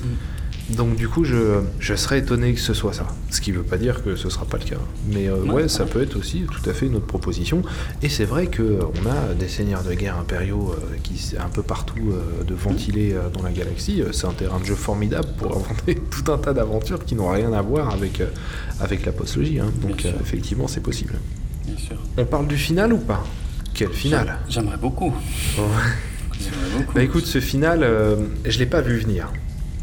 Donc 0.77 0.97
du 0.97 1.09
coup, 1.09 1.25
je, 1.25 1.61
je 1.81 1.95
serais 1.95 2.19
étonné 2.21 2.55
que 2.55 2.61
ce 2.61 2.73
soit 2.75 2.93
ça. 2.93 3.07
Ce 3.31 3.41
qui 3.41 3.53
veut 3.53 3.63
pas 3.63 3.77
dire 3.77 4.03
que 4.03 4.17
ce 4.17 4.29
sera 4.31 4.45
pas 4.45 4.59
le 4.59 4.65
cas. 4.65 4.77
Mais 5.09 5.29
euh, 5.29 5.37
Ouais, 5.43 5.69
ça 5.69 5.85
peut 5.85 6.01
être 6.03 6.17
aussi 6.17 6.45
tout 6.51 6.69
à 6.71 6.73
fait 6.73 6.87
une 6.87 6.97
autre 6.97 7.07
proposition. 7.07 7.63
Et 8.03 8.09
c'est 8.09 8.25
vrai 8.25 8.47
que 8.47 8.63
euh, 8.63 8.81
on 9.03 9.07
a 9.09 9.35
des 9.35 9.49
seigneurs 9.49 9.83
de 9.83 9.93
guerre 9.95 10.17
impériaux 10.19 10.75
euh, 10.77 10.97
qui 11.03 11.35
un 11.39 11.49
peu 11.49 11.63
partout 11.63 12.13
euh, 12.13 12.45
de 12.45 12.55
ventilés 12.55 13.15
dans 13.35 13.43
la 13.43 13.51
galaxie. 13.51 14.03
C'est 14.13 14.27
un 14.27 14.33
terrain 14.33 14.61
de 14.61 14.65
jeu 14.65 14.75
formidable 14.75 15.29
pour 15.39 15.57
inventer 15.57 15.95
tout 16.11 16.31
un 16.33 16.39
tas 16.39 16.53
d'aventures 16.53 17.05
qui 17.05 17.15
n'ont 17.15 17.31
rien 17.31 17.53
à 17.53 17.63
voir 17.63 17.91
avec, 17.93 18.23
avec 18.81 19.05
la 19.05 19.13
postlogie. 19.13 19.59
hein. 19.61 19.71
Donc 19.83 20.05
effectivement, 20.21 20.69
c'est 20.69 20.81
possible. 20.83 21.15
Bien 21.67 21.77
sûr. 21.77 21.97
On 22.17 22.25
parle 22.25 22.47
du 22.47 22.57
final 22.57 22.93
ou 22.93 22.99
pas? 22.99 23.25
Quel 23.75 23.89
final? 23.91 24.39
J'aimerais 24.49 24.77
beaucoup. 24.77 25.15
J'aimerais 25.57 26.79
beaucoup. 26.79 26.93
Bah 26.95 27.03
écoute, 27.03 27.25
ce 27.27 27.41
final, 27.41 27.83
euh, 27.83 28.17
je 28.45 28.59
l'ai 28.59 28.67
pas 28.67 28.81
vu 28.81 28.99
venir. 28.99 29.33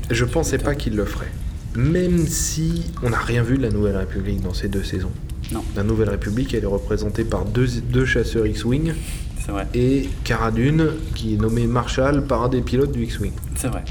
Je 0.10 0.26
pensais 0.26 0.58
pas 0.58 0.76
qu'il 0.76 0.96
le 0.96 1.06
ferait. 1.06 1.32
Même 1.76 2.26
si 2.26 2.84
on 3.04 3.12
n'a 3.12 3.20
rien 3.20 3.44
vu 3.44 3.58
de 3.58 3.64
la 3.64 3.70
Nouvelle 3.70 3.98
République 3.98 4.42
dans 4.42 4.54
ces 4.54 4.68
deux 4.68 4.84
saisons. 4.84 5.12
Non. 5.52 5.64
La 5.76 5.84
Nouvelle 5.84 6.10
République, 6.10 6.54
elle 6.54 6.64
est 6.64 6.68
représentée 6.68 7.24
par 7.24 7.46
deux, 7.46 7.68
deux 7.92 8.06
chasseurs 8.06 8.46
X-Wing 8.46 8.94
C'est 9.46 9.52
vrai. 9.52 9.68
et 9.74 10.10
Cara 10.24 10.52
Dune, 10.52 10.90
qui 11.16 11.36
est 11.36 11.38
nommé 11.38 11.68
Marshall 11.68 12.24
par 12.26 12.44
un 12.44 12.50
des 12.50 12.62
pilotes 12.62 12.92
du 12.92 13.04
X-Wing. 13.04 13.34
C'est 13.56 13.68
vrai. 13.68 13.84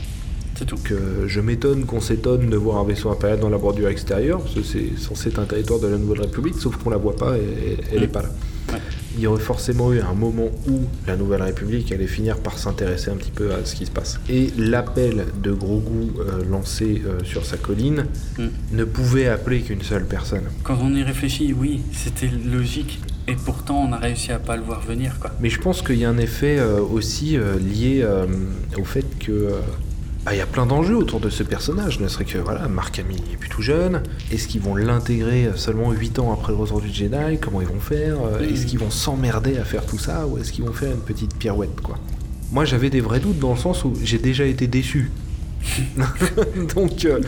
C'est 0.57 0.65
tout. 0.67 0.75
Donc 0.77 0.91
euh, 0.91 1.25
je 1.29 1.41
m'étonne 1.41 1.85
qu'on 1.85 2.01
s'étonne 2.01 2.51
de 2.51 2.57
voir 2.57 2.79
un 2.79 2.85
vaisseau 2.85 3.11
impérial 3.11 3.39
dans 3.39 3.49
la 3.49 3.59
bordure 3.59 3.89
extérieure, 3.89 4.41
parce 4.41 4.55
que 4.55 4.63
c'est 4.65 4.99
censé 4.99 5.29
être 5.29 5.39
un 5.39 5.45
territoire 5.45 5.79
de 5.79 5.87
la 5.87 5.99
Nouvelle 5.99 6.23
République, 6.23 6.57
sauf 6.59 6.77
qu'on 6.77 6.91
la 6.91 6.97
voit 6.97 7.15
pas 7.17 7.37
et 7.37 7.41
et 7.73 7.79
elle 7.93 8.01
n'est 8.01 8.07
Mm. 8.09 8.11
pas 8.11 8.23
là. 8.23 8.31
Ouais. 8.73 8.79
Il 9.19 9.23
y 9.25 9.27
aurait 9.27 9.41
forcément 9.43 9.93
eu 9.93 10.01
un 10.01 10.15
moment 10.15 10.49
où 10.69 10.79
la 11.09 11.17
Nouvelle 11.17 11.43
République 11.43 11.91
allait 11.91 12.07
finir 12.07 12.39
par 12.39 12.57
s'intéresser 12.57 13.11
un 13.11 13.17
petit 13.17 13.33
peu 13.33 13.53
à 13.53 13.65
ce 13.65 13.75
qui 13.75 13.85
se 13.85 13.91
passe. 13.91 14.21
Et 14.31 14.47
l'appel 14.57 15.25
de 15.43 15.51
Grogu 15.51 16.13
euh, 16.21 16.45
lancé 16.49 17.03
euh, 17.05 17.25
sur 17.25 17.45
sa 17.45 17.57
colline 17.57 18.07
Mm. 18.39 18.47
ne 18.73 18.85
pouvait 18.85 19.27
appeler 19.27 19.63
qu'une 19.63 19.83
seule 19.83 20.05
personne. 20.07 20.45
Quand 20.63 20.79
on 20.81 20.95
y 20.95 21.03
réfléchit, 21.03 21.53
oui, 21.53 21.81
c'était 21.93 22.29
logique. 22.29 23.01
Et 23.27 23.35
pourtant, 23.35 23.85
on 23.89 23.93
a 23.93 23.97
réussi 23.99 24.31
à 24.31 24.39
pas 24.39 24.57
le 24.57 24.63
voir 24.63 24.81
venir, 24.83 25.17
quoi. 25.21 25.33
Mais 25.41 25.51
je 25.51 25.61
pense 25.61 25.83
qu'il 25.83 25.97
y 25.99 26.05
a 26.05 26.09
un 26.09 26.19
effet 26.19 26.59
euh, 26.59 26.81
aussi 26.81 27.37
euh, 27.37 27.59
lié 27.59 28.07
au 28.79 28.85
fait 28.85 29.05
que 29.19 29.51
bah, 30.29 30.35
il 30.35 30.39
y 30.39 30.43
a 30.43 30.47
plein 30.47 30.67
d'enjeux 30.67 30.95
autour 30.95 31.21
de 31.21 31.31
ce 31.31 31.43
personnage. 31.43 32.01
Ne 32.01 32.09
serait 32.09 32.27
que 32.27 32.37
voilà, 32.37 32.69
Mark 32.69 32.99
Hamill 32.99 33.23
est 33.33 33.39
plus 33.39 33.49
tout 33.49 33.63
jeune. 33.63 34.03
Est-ce 34.31 34.47
qu'ils 34.47 34.61
vont 34.61 34.77
l'intégrer 34.77 35.49
seulement 35.57 35.91
8 35.91 36.19
ans 36.19 36.35
après 36.35 36.53
le 36.53 36.59
retour 36.59 36.83
du 36.83 36.93
Jedi? 36.93 37.39
Comment 37.41 37.63
ils 37.63 37.67
vont 37.67 37.81
faire? 37.81 38.19
Euh. 38.21 38.47
Est-ce 38.47 38.67
qu'ils 38.67 38.79
vont 38.79 38.91
s'emmerder 38.91 39.57
à 39.57 39.65
faire 39.65 39.87
tout 39.87 39.97
ça? 39.97 40.27
Ou 40.27 40.37
est-ce 40.37 40.53
qu'ils 40.53 40.67
vont 40.67 40.75
faire 40.75 40.91
une 40.91 41.01
petite 41.01 41.35
pirouette 41.35 41.81
quoi? 41.81 41.97
Moi 42.53 42.67
j'avais 42.67 42.91
des 42.91 43.01
vrais 43.01 43.21
doutes 43.21 43.39
dans 43.39 43.55
le 43.55 43.59
sens 43.59 43.85
où 43.85 43.95
j'ai 44.05 44.19
déjà 44.19 44.45
été 44.45 44.67
déçu. 44.67 45.11
Donc 46.75 47.07
euh, 47.07 47.21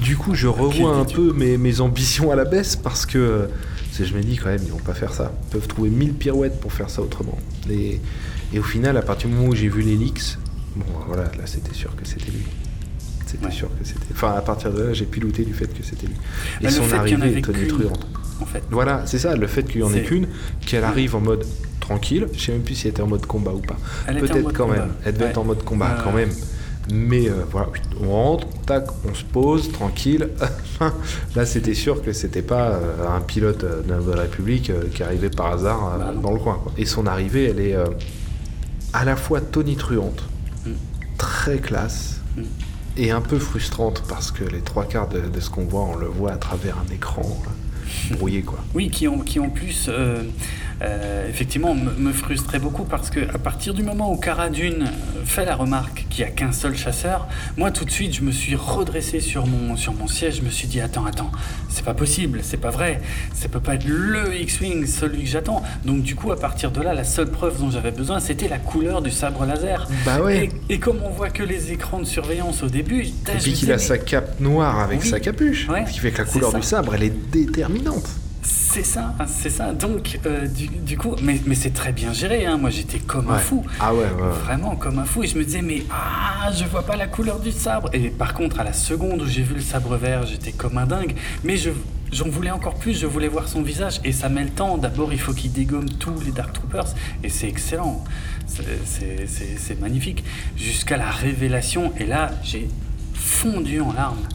du 0.00 0.16
coup 0.16 0.34
je 0.34 0.46
revois 0.46 0.96
un 0.96 1.04
peu 1.04 1.34
mes, 1.34 1.58
mes 1.58 1.82
ambitions 1.82 2.32
à 2.32 2.34
la 2.34 2.46
baisse 2.46 2.76
parce 2.76 3.04
que 3.04 3.18
euh, 3.18 3.46
je 4.02 4.14
me 4.14 4.22
dis 4.22 4.36
quand 4.38 4.48
même 4.48 4.62
ils 4.64 4.72
vont 4.72 4.78
pas 4.78 4.94
faire 4.94 5.12
ça. 5.12 5.34
Ils 5.48 5.50
peuvent 5.50 5.68
trouver 5.68 5.90
mille 5.90 6.14
pirouettes 6.14 6.58
pour 6.60 6.72
faire 6.72 6.88
ça 6.88 7.02
autrement. 7.02 7.36
Et, 7.68 8.00
et 8.54 8.58
au 8.58 8.62
final 8.62 8.96
à 8.96 9.02
partir 9.02 9.28
du 9.28 9.34
moment 9.34 9.48
où 9.48 9.54
j'ai 9.54 9.68
vu 9.68 9.82
leaks, 9.82 10.38
bon 10.78 10.98
voilà 11.06 11.24
là 11.24 11.46
c'était 11.46 11.74
sûr 11.74 11.94
que 11.96 12.06
c'était 12.06 12.30
lui. 12.30 12.44
C'était 13.26 13.44
Ouais. 13.46 13.50
sûr 13.52 13.68
que 13.78 13.84
c'était. 13.86 14.00
Enfin 14.12 14.32
à 14.32 14.40
partir 14.40 14.72
de 14.72 14.82
là 14.82 14.92
j'ai 14.94 15.04
piloté 15.04 15.44
du 15.44 15.52
fait 15.54 15.66
que 15.66 15.82
c'était 15.82 16.06
lui. 16.06 16.16
Et 16.60 16.64
Bah, 16.64 16.70
son 16.70 16.90
arrivée 16.92 17.38
est 17.38 17.42
tonitruante. 17.42 18.06
En 18.40 18.46
fait. 18.46 18.62
Voilà, 18.70 19.02
c'est 19.06 19.18
ça, 19.18 19.34
le 19.34 19.46
fait 19.48 19.64
qu'il 19.64 19.80
y 19.80 19.82
en 19.82 19.92
ait 19.92 20.02
qu'une, 20.02 20.28
qu'elle 20.64 20.84
arrive 20.84 21.16
en 21.16 21.20
mode 21.20 21.44
tranquille. 21.80 22.28
Je 22.32 22.38
sais 22.40 22.52
même 22.52 22.62
plus 22.62 22.76
si 22.76 22.86
elle 22.86 22.92
était 22.92 23.02
en 23.02 23.08
mode 23.08 23.26
combat 23.26 23.50
ou 23.52 23.58
pas. 23.60 23.76
Peut-être 24.06 24.52
quand 24.52 24.66
combat. 24.66 24.76
même. 24.78 24.88
Elle 25.04 25.12
devait 25.14 25.24
Ouais. 25.24 25.30
être 25.30 25.38
en 25.38 25.44
mode 25.44 25.64
combat 25.64 25.98
quand 26.04 26.12
ouais. 26.12 26.26
même. 26.26 26.34
Mais 26.90 27.28
euh, 27.28 27.32
voilà, 27.50 27.68
on 28.00 28.08
rentre, 28.10 28.46
tac, 28.64 28.86
on 29.06 29.12
se 29.12 29.24
pose, 29.24 29.70
tranquille. 29.72 30.28
Là, 31.36 31.44
c'était 31.44 31.74
sûr 31.74 32.00
que 32.02 32.12
c'était 32.14 32.40
pas 32.40 32.68
euh, 32.70 33.08
un 33.14 33.20
pilote 33.20 33.62
euh, 33.64 33.82
de 33.82 34.12
la 34.14 34.22
République 34.22 34.70
euh, 34.70 34.84
qui 34.94 35.02
arrivait 35.02 35.28
par 35.28 35.48
hasard 35.52 35.94
euh, 35.94 35.98
Bah 35.98 36.14
dans 36.22 36.32
le 36.32 36.38
coin. 36.38 36.58
quoi. 36.62 36.72
Et 36.78 36.86
son 36.86 37.06
arrivée, 37.06 37.44
elle 37.50 37.60
est 37.60 37.74
euh, 37.74 37.84
à 38.94 39.04
la 39.04 39.16
fois 39.16 39.40
tonitruante. 39.42 40.22
Très 41.18 41.58
classe, 41.58 42.20
et 42.96 43.10
un 43.10 43.20
peu 43.20 43.38
frustrante 43.38 44.02
parce 44.08 44.30
que 44.30 44.44
les 44.44 44.60
trois 44.60 44.84
quarts 44.84 45.08
de, 45.08 45.40
ce 45.40 45.50
qu'on 45.50 45.64
voit, 45.64 45.84
on 45.84 45.96
le 45.96 46.06
voit 46.06 46.32
à 46.32 46.36
travers 46.36 46.76
un 46.78 46.92
écran 46.92 47.22
brouillé, 48.12 48.42
quoi. 48.42 48.58
Oui, 48.74 48.90
qui 48.90 49.08
en, 49.08 49.18
qui 49.18 49.40
plus, 49.40 49.86
euh, 49.88 50.22
euh, 50.82 51.28
effectivement, 51.28 51.74
me, 51.74 51.90
me 51.92 52.12
frustrait 52.12 52.58
beaucoup 52.60 52.84
parce 52.84 53.10
que 53.10 53.20
à 53.34 53.38
partir 53.38 53.74
du 53.74 53.82
moment 53.82 54.12
où 54.12 54.16
Cara 54.16 54.48
Dune 54.48 54.84
euh, 54.84 55.24
fait 55.24 55.44
la 55.44 55.56
remarque 55.56 56.06
qu'il 56.08 56.24
n'y 56.24 56.30
a 56.30 56.32
qu'un 56.32 56.52
seul 56.52 56.76
chasseur, 56.76 57.26
moi 57.56 57.70
tout 57.70 57.84
de 57.84 57.90
suite 57.90 58.14
je 58.14 58.22
me 58.22 58.30
suis 58.30 58.54
redressé 58.54 59.20
sur 59.20 59.46
mon, 59.46 59.76
sur 59.76 59.92
mon 59.94 60.06
siège, 60.06 60.36
je 60.36 60.42
me 60.42 60.50
suis 60.50 60.68
dit 60.68 60.80
attends, 60.80 61.04
attends, 61.04 61.30
c'est 61.68 61.84
pas 61.84 61.94
possible, 61.94 62.40
c'est 62.42 62.56
pas 62.58 62.70
vrai, 62.70 63.00
ça 63.34 63.48
peut 63.48 63.60
pas 63.60 63.74
être 63.74 63.86
le 63.86 64.36
X-Wing, 64.40 64.86
celui 64.86 65.24
que 65.24 65.28
j'attends. 65.28 65.62
Donc 65.84 66.02
du 66.02 66.14
coup, 66.14 66.30
à 66.32 66.36
partir 66.38 66.70
de 66.70 66.80
là, 66.80 66.94
la 66.94 67.04
seule 67.04 67.30
preuve 67.30 67.58
dont 67.58 67.70
j'avais 67.70 67.90
besoin, 67.90 68.20
c'était 68.20 68.48
la 68.48 68.58
couleur 68.58 69.02
du 69.02 69.10
sabre 69.10 69.44
laser. 69.44 69.88
Bah 70.06 70.20
ouais. 70.20 70.50
Et, 70.68 70.74
et 70.74 70.78
comme 70.78 70.98
on 71.04 71.10
voit 71.10 71.30
que 71.30 71.42
les 71.42 71.72
écrans 71.72 71.98
de 71.98 72.04
surveillance 72.06 72.62
au 72.62 72.68
début, 72.68 73.02
Et 73.02 73.12
puis 73.42 73.52
qu'il 73.52 73.72
a 73.72 73.78
sa 73.78 73.98
cape 73.98 74.38
noire 74.40 74.78
avec 74.78 75.00
Oui. 75.02 75.08
sa 75.08 75.18
capuche. 75.20 75.68
Ouais, 75.68 75.84
Ce 75.86 75.92
qui 75.92 75.98
fait 75.98 76.10
que 76.12 76.18
la 76.18 76.24
couleur 76.24 76.52
du 76.52 76.62
sabre, 76.62 76.94
elle 76.94 77.02
est 77.02 77.30
déterminante. 77.32 78.08
C'est 78.70 78.84
ça, 78.84 79.14
c'est 79.26 79.48
ça. 79.48 79.72
Donc, 79.72 80.20
euh, 80.26 80.46
du, 80.46 80.66
du 80.66 80.98
coup, 80.98 81.16
mais, 81.22 81.40
mais 81.46 81.54
c'est 81.54 81.72
très 81.72 81.90
bien 81.90 82.12
géré. 82.12 82.44
Hein. 82.44 82.58
Moi, 82.58 82.68
j'étais 82.68 82.98
comme 82.98 83.30
un 83.30 83.38
fou. 83.38 83.64
Ah 83.80 83.94
ouais, 83.94 84.00
ouais, 84.00 84.04
ouais. 84.04 84.28
Vraiment 84.44 84.76
comme 84.76 84.98
un 84.98 85.06
fou. 85.06 85.22
Et 85.24 85.26
je 85.26 85.38
me 85.38 85.44
disais, 85.44 85.62
mais 85.62 85.84
ah, 85.90 86.50
je 86.52 86.64
vois 86.66 86.82
pas 86.82 86.96
la 86.96 87.06
couleur 87.06 87.40
du 87.40 87.50
sabre. 87.50 87.88
Et 87.94 88.10
par 88.10 88.34
contre, 88.34 88.60
à 88.60 88.64
la 88.64 88.74
seconde 88.74 89.22
où 89.22 89.26
j'ai 89.26 89.42
vu 89.42 89.54
le 89.54 89.62
sabre 89.62 89.96
vert, 89.96 90.26
j'étais 90.26 90.52
comme 90.52 90.76
un 90.76 90.86
dingue. 90.86 91.14
Mais 91.44 91.56
je. 91.56 91.70
J'en 92.10 92.30
voulais 92.30 92.50
encore 92.50 92.74
plus, 92.74 92.98
je 92.98 93.06
voulais 93.06 93.28
voir 93.28 93.48
son 93.48 93.60
visage 93.60 94.00
et 94.02 94.12
ça 94.12 94.30
met 94.30 94.42
le 94.42 94.48
temps. 94.48 94.78
D'abord, 94.78 95.12
il 95.12 95.20
faut 95.20 95.34
qu'il 95.34 95.52
dégomme 95.52 95.90
tous 95.90 96.18
les 96.24 96.32
Dark 96.32 96.54
Troopers 96.54 96.94
et 97.22 97.28
c'est 97.28 97.48
excellent. 97.48 98.02
C'est 98.46 99.78
magnifique. 99.78 100.24
Jusqu'à 100.56 100.96
la 100.96 101.10
révélation 101.10 101.92
et 101.98 102.06
là, 102.06 102.30
j'ai 102.42 102.66
fondu 103.12 103.82
en 103.82 103.92
larmes. 103.92 104.26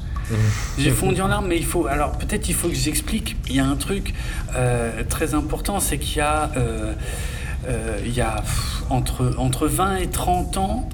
J'ai 0.78 0.92
fondu 0.92 1.22
en 1.22 1.28
larmes, 1.28 1.48
mais 1.48 1.58
il 1.58 1.66
faut. 1.66 1.88
Alors 1.88 2.18
peut-être 2.18 2.50
il 2.50 2.56
faut 2.56 2.70
que 2.70 2.76
j'explique. 2.76 3.36
Il 3.50 3.56
y 3.56 3.60
a 3.60 3.66
un 3.66 3.76
truc 3.76 4.14
euh, 4.56 5.04
très 5.08 5.34
important, 5.34 5.80
c'est 5.80 5.98
qu'il 5.98 6.18
y 6.18 6.22
a, 6.22 6.52
euh, 6.58 6.94
euh, 7.68 8.00
il 8.06 8.14
y 8.14 8.22
a 8.22 8.36
pff, 8.42 8.84
entre, 8.90 9.36
entre 9.38 9.68
20 9.68 9.98
et 9.98 10.08
30 10.08 10.58
ans 10.58 10.90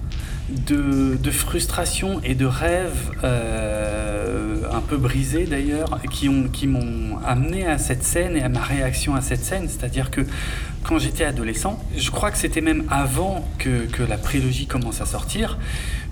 de, 0.68 1.32
frustration 1.32 2.22
et 2.24 2.36
de 2.36 2.46
rêves 2.46 3.12
euh, 3.24 4.64
un 4.72 4.82
peu 4.82 4.98
brisés 4.98 5.46
d'ailleurs, 5.46 6.00
qui 6.12 6.28
ont- 6.30 6.48
qui 6.48 6.68
m'ont 6.68 7.18
amené 7.26 7.66
à 7.68 7.78
cette 7.78 8.04
scène 8.04 8.36
et 8.36 8.42
à 8.44 8.50
ma 8.50 8.62
réaction 8.62 9.16
à 9.16 9.22
cette 9.22 9.44
scène. 9.44 9.68
C'est-à-dire 9.68 10.10
que 10.12 10.22
quand 10.84 10.98
j'étais 11.00 11.24
adolescent, 11.24 11.80
je 11.96 12.10
crois 12.12 12.32
que 12.32 12.38
c'était 12.38 12.62
même 12.62 12.84
avant 12.90 13.48
que, 13.60 13.86
que 13.86 14.02
la 14.04 14.18
prélogie 14.18 14.66
commence 14.66 15.02
à 15.02 15.06
sortir, 15.06 15.58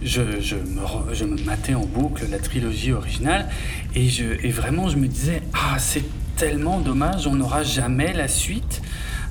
je, 0.03 0.21
je 0.39 0.55
me, 0.55 1.13
je 1.13 1.23
me 1.25 1.41
matais 1.43 1.73
en 1.73 1.85
boucle 1.85 2.25
la 2.29 2.37
trilogie 2.39 2.91
originale 2.93 3.47
et, 3.95 4.07
je, 4.09 4.25
et 4.43 4.51
vraiment 4.51 4.89
je 4.89 4.97
me 4.97 5.07
disais, 5.07 5.41
ah 5.53 5.77
c'est 5.79 6.03
tellement 6.35 6.79
dommage, 6.79 7.25
on 7.25 7.33
n'aura 7.35 7.63
jamais 7.63 8.13
la 8.13 8.27
suite 8.27 8.81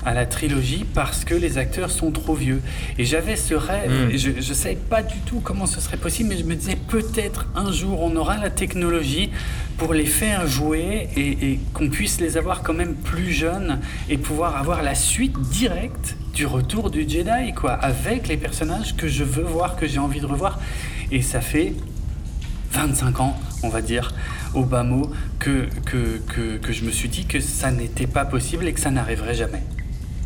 à 0.06 0.14
la 0.14 0.24
trilogie 0.24 0.86
parce 0.94 1.24
que 1.26 1.34
les 1.34 1.58
acteurs 1.58 1.90
sont 1.90 2.10
trop 2.12 2.34
vieux. 2.34 2.62
Et 2.96 3.04
j'avais 3.04 3.36
ce 3.36 3.52
rêve, 3.54 3.90
Mm. 4.06 4.10
et 4.12 4.18
je 4.18 4.30
ne 4.30 4.40
savais 4.54 4.76
pas 4.76 5.02
du 5.02 5.18
tout 5.26 5.40
comment 5.40 5.66
ce 5.66 5.80
serait 5.80 5.96
possible, 5.98 6.30
mais 6.30 6.38
je 6.38 6.44
me 6.44 6.54
disais 6.54 6.76
peut-être 6.88 7.46
un 7.54 7.70
jour 7.72 8.00
on 8.02 8.16
aura 8.16 8.38
la 8.38 8.48
technologie 8.50 9.30
pour 9.76 9.92
les 9.92 10.06
faire 10.06 10.46
jouer 10.46 11.08
et, 11.16 11.50
et 11.52 11.60
qu'on 11.74 11.90
puisse 11.90 12.20
les 12.20 12.38
avoir 12.38 12.62
quand 12.62 12.72
même 12.72 12.94
plus 12.94 13.30
jeunes 13.32 13.80
et 14.08 14.16
pouvoir 14.16 14.56
avoir 14.56 14.82
la 14.82 14.94
suite 14.94 15.38
directe 15.50 16.16
du 16.34 16.46
retour 16.46 16.90
du 16.90 17.00
Jedi, 17.08 17.52
quoi, 17.54 17.72
avec 17.72 18.28
les 18.28 18.36
personnages 18.38 18.94
que 18.96 19.08
je 19.08 19.24
veux 19.24 19.42
voir, 19.44 19.76
que 19.76 19.86
j'ai 19.86 19.98
envie 19.98 20.20
de 20.20 20.26
revoir. 20.26 20.58
Et 21.10 21.20
ça 21.22 21.40
fait 21.40 21.74
25 22.72 23.20
ans, 23.20 23.36
on 23.62 23.68
va 23.68 23.80
dire, 23.82 24.12
au 24.54 24.62
bas 24.64 24.82
mot, 24.82 25.10
que, 25.38 25.66
que, 25.84 26.18
que, 26.26 26.56
que 26.58 26.72
je 26.72 26.84
me 26.84 26.90
suis 26.90 27.08
dit 27.08 27.24
que 27.26 27.40
ça 27.40 27.70
n'était 27.70 28.06
pas 28.06 28.24
possible 28.24 28.66
et 28.66 28.72
que 28.72 28.80
ça 28.80 28.90
n'arriverait 28.90 29.34
jamais. 29.34 29.62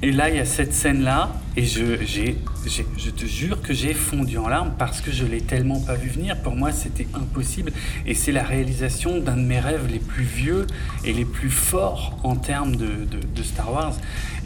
Et 0.03 0.13
là, 0.13 0.31
il 0.31 0.37
y 0.37 0.41
a 0.41 0.47
cette 0.47 0.73
scène-là, 0.73 1.31
et 1.57 1.65
je, 1.65 2.03
j'ai, 2.05 2.37
j'ai- 2.67 2.87
je 2.97 3.11
te 3.11 3.27
jure 3.27 3.61
que 3.63 3.75
j'ai 3.75 3.95
fondu 3.95 4.39
en 4.39 4.49
larmes 4.49 4.73
parce 4.79 5.01
que 5.01 5.11
je 5.11 5.25
l'ai 5.25 5.41
tellement 5.41 5.81
pas 5.81 5.95
vu 5.95 6.09
venir. 6.09 6.37
Pour 6.43 6.55
moi, 6.57 6.73
c'était 6.73 7.09
impossible. 7.15 7.73
Et 8.07 8.15
c'est 8.15 8.33
la 8.33 8.43
réalisation 8.45 9.19
d'un 9.21 9.37
de 9.37 9.43
mes 9.43 9.59
rêves 9.61 9.87
les 9.91 9.99
plus 9.99 10.25
vieux 10.25 10.67
et 11.05 11.13
les 11.13 11.25
plus 11.25 11.51
forts 11.51 12.19
en 12.23 12.37
termes 12.37 12.77
de, 12.77 12.87
de- 13.35 13.43
Star 13.43 13.73
Wars. 13.73 13.95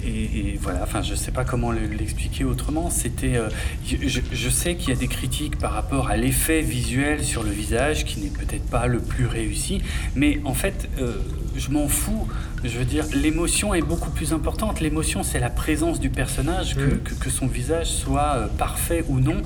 Et, 0.06 0.58
voilà, 0.60 0.82
enfin, 0.82 1.00
je 1.02 1.14
sais 1.14 1.30
pas 1.32 1.44
comment 1.44 1.72
le- 1.72 1.86
l'expliquer 1.86 2.44
autrement. 2.44 2.90
C'était, 2.90 3.36
euh, 3.36 3.48
je, 3.86 4.48
sais 4.50 4.76
qu'il 4.76 4.90
y 4.90 4.92
a 4.92 4.96
des 4.96 5.08
critiques 5.08 5.58
par 5.58 5.72
rapport 5.72 6.08
à 6.08 6.16
l'effet 6.16 6.60
visuel 6.60 7.24
sur 7.24 7.42
le 7.42 7.50
visage 7.50 8.04
qui 8.04 8.20
n'est 8.20 8.28
peut-être 8.30 8.66
pas 8.70 8.86
le 8.86 8.98
plus 9.00 9.26
réussi, 9.26 9.80
mais 10.14 10.40
en 10.44 10.54
fait, 10.54 10.88
euh, 11.00 11.14
je 11.56 11.70
m'en 11.70 11.88
fous. 11.88 12.28
Je 12.62 12.78
veux 12.78 12.84
dire, 12.84 13.04
l'émotion 13.14 13.74
est 13.74 13.82
beaucoup 13.82 14.10
plus 14.10 14.32
importante. 14.32 14.80
L'émotion, 14.80 15.22
c'est 15.22 15.40
la 15.40 15.50
présence 15.50 16.00
du 16.00 16.08
personnage, 16.10 16.74
que, 16.76 16.80
Mhm. 16.80 16.93
Que, 16.94 17.14
que 17.14 17.30
son 17.30 17.46
visage 17.46 17.88
soit 17.90 18.34
euh, 18.36 18.46
parfait 18.48 19.04
ou 19.08 19.20
non, 19.20 19.42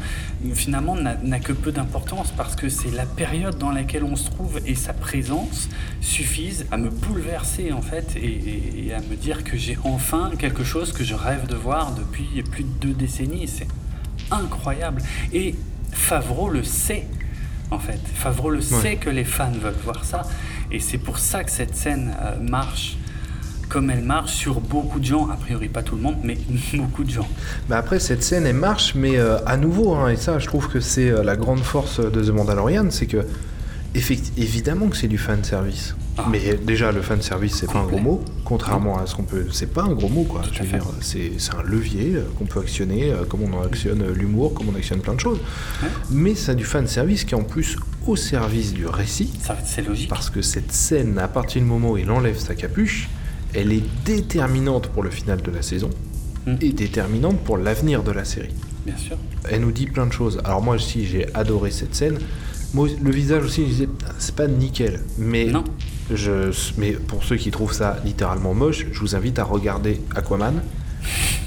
finalement, 0.55 0.95
n'a 0.97 1.41
que 1.41 1.53
peu 1.53 1.73
d'importance 1.73 2.33
parce 2.37 2.55
que 2.57 2.69
c'est 2.69 2.91
la 2.91 3.07
période 3.07 3.59
dans 3.59 3.71
laquelle 3.73 4.05
on 4.05 4.17
se 4.17 4.31
trouve 4.31 4.61
et 4.67 4.75
sa 4.75 4.93
présence 4.93 5.69
suffisent 6.01 6.67
à 6.71 6.77
me 6.77 6.91
bouleverser 6.91 7.73
en 7.73 7.83
fait 7.83 8.15
et, 8.17 8.25
et- 8.27 8.87
et 8.87 8.95
à 8.95 9.01
me 9.01 9.17
dire 9.17 9.45
que 9.45 9.57
j'ai 9.57 9.79
enfin 9.85 10.31
quelque 10.39 10.65
chose 10.65 10.93
que 10.93 11.05
je 11.05 11.15
rêve 11.15 11.47
de 11.47 11.57
voir 11.57 11.93
depuis 11.95 12.43
plus 12.43 12.65
de 12.65 12.69
deux 12.81 12.93
décennies. 12.95 13.49
C'est 13.49 13.69
incroyable. 14.31 15.03
Et 15.33 15.55
Favreau 15.91 16.51
le 16.51 16.63
sait, 16.65 17.07
en 17.71 17.79
fait. 17.79 18.01
Favreau 18.15 18.51
le 18.51 18.61
sait 18.61 18.97
que 18.97 19.09
les 19.11 19.25
fans 19.25 19.51
veulent 19.51 19.75
voir 19.85 20.05
ça. 20.05 20.23
Et 20.71 20.81
c'est 20.81 20.99
pour 20.99 21.19
ça 21.19 21.45
que 21.45 21.51
cette 21.51 21.75
scène 21.75 22.15
euh, 22.21 22.39
marche 22.41 22.98
comme 23.69 23.91
elle 23.91 24.03
marche 24.03 24.33
sur 24.33 24.61
beaucoup 24.61 25.01
de 25.01 25.05
gens. 25.05 25.29
A 25.31 25.37
priori, 25.37 25.69
pas 25.69 25.83
tout 25.83 25.97
le 25.97 26.03
monde, 26.03 26.17
mais 26.23 26.39
beaucoup 26.75 27.05
de 27.05 27.11
gens. 27.11 27.29
Bah 27.69 27.79
après, 27.79 28.01
cette 28.01 28.23
scène, 28.23 28.47
elle 28.47 28.57
marche, 28.57 28.95
mais 28.95 29.19
euh, 29.19 29.39
à 29.47 29.57
nouveau, 29.57 29.95
hein, 29.95 30.09
et 30.09 30.17
ça, 30.17 30.39
je 30.39 30.47
trouve 30.47 30.69
que 30.69 30.81
c'est 30.81 31.11
euh, 31.11 31.23
la 31.23 31.37
grande 31.37 31.61
force 31.61 32.01
de 32.01 32.23
The 32.23 32.31
Mandalorian, 32.31 32.91
c'est 32.91 33.07
que, 33.07 33.25
évidemment 33.95 34.89
que 34.89 34.97
c'est 34.97 35.09
du 35.09 35.19
fan 35.19 35.43
service. 35.45 35.95
Ah. 36.19 36.27
Mais 36.31 36.41
euh, 36.49 36.57
déjà, 36.63 36.93
le 36.93 37.01
fan 37.01 37.23
service, 37.23 37.55
c'est 37.55 37.71
pas 37.71 37.79
un 37.79 37.87
gros 37.87 37.99
mot, 37.99 38.25
contrairement 38.45 38.99
à 38.99 39.07
ce 39.07 39.15
qu'on 39.15 39.23
peut. 39.23 39.47
C'est 39.53 39.73
pas 39.73 39.83
un 39.83 39.93
gros 39.93 40.09
mot, 40.09 40.25
quoi. 40.25 40.43
Je 40.53 40.63
veux 40.63 40.69
dire, 40.69 40.85
c'est 41.01 41.31
un 41.57 41.63
levier 41.63 42.17
euh, 42.17 42.23
qu'on 42.37 42.47
peut 42.47 42.61
actionner, 42.61 43.11
euh, 43.13 43.25
comme 43.25 43.43
on 43.43 43.57
en 43.57 43.63
actionne 43.63 44.03
euh, 44.03 44.13
l'humour, 44.13 44.55
comme 44.55 44.69
on 44.69 44.77
actionne 44.77 45.01
plein 45.01 45.15
de 45.15 45.21
choses. 45.21 45.39
Ouais. 45.83 45.89
Mais 46.11 46.35
c'est 46.35 46.57
du 46.57 46.65
fan 46.65 46.87
service 46.87 47.25
qui 47.25 47.35
est 47.35 47.39
en 47.39 47.45
plus 47.45 47.77
au 48.07 48.17
service 48.17 48.73
du 48.73 48.87
récit. 48.87 49.31
Ça, 49.43 49.57
c'est 49.65 49.83
logique. 49.83 50.09
Parce 50.09 50.31
que 50.31 50.43
cette 50.43 50.73
scène, 50.73 51.19
à 51.19 51.29
partir 51.29 51.63
du 51.63 51.69
moment 51.69 51.93
où 51.93 51.99
il 51.99 52.11
enlève 52.11 52.39
sa 52.39 52.55
capuche, 52.55 53.09
elle 53.55 53.73
est 53.73 53.83
déterminante 54.05 54.89
pour 54.89 55.03
le 55.03 55.11
final 55.11 55.41
de 55.43 55.51
la 55.51 55.63
saison 55.63 55.91
Mm. 56.47 56.55
et 56.63 56.73
déterminante 56.73 57.39
pour 57.41 57.59
l'avenir 57.59 58.03
de 58.03 58.11
la 58.13 58.25
série. 58.25 58.55
Bien 58.87 58.97
sûr. 58.97 59.17
Elle 59.51 59.61
nous 59.61 59.73
dit 59.73 59.87
plein 59.87 60.07
de 60.07 60.13
choses. 60.13 60.41
Alors 60.45 60.63
moi 60.63 60.77
aussi, 60.77 61.05
j'ai 61.05 61.27
adoré 61.35 61.71
cette 61.71 61.95
scène. 61.95 62.19
Moi, 62.75 62.89
le 63.03 63.11
visage 63.11 63.45
aussi, 63.45 63.63
je 63.65 63.69
disais, 63.69 63.89
c'est 64.19 64.35
pas 64.35 64.47
nickel. 64.47 65.01
Mais, 65.19 65.47
Non. 65.47 65.65
je, 66.15 66.51
mais 66.79 66.93
pour 66.93 67.25
ceux 67.25 67.37
qui 67.37 67.51
trouvent 67.51 67.73
ça 67.75 67.99
littéralement 68.05 68.55
moche, 68.55 68.87
je 68.93 69.01
vous 69.01 69.15
invite 69.17 69.39
à 69.39 69.45
regarder 69.45 70.01
Aquaman 70.15 70.63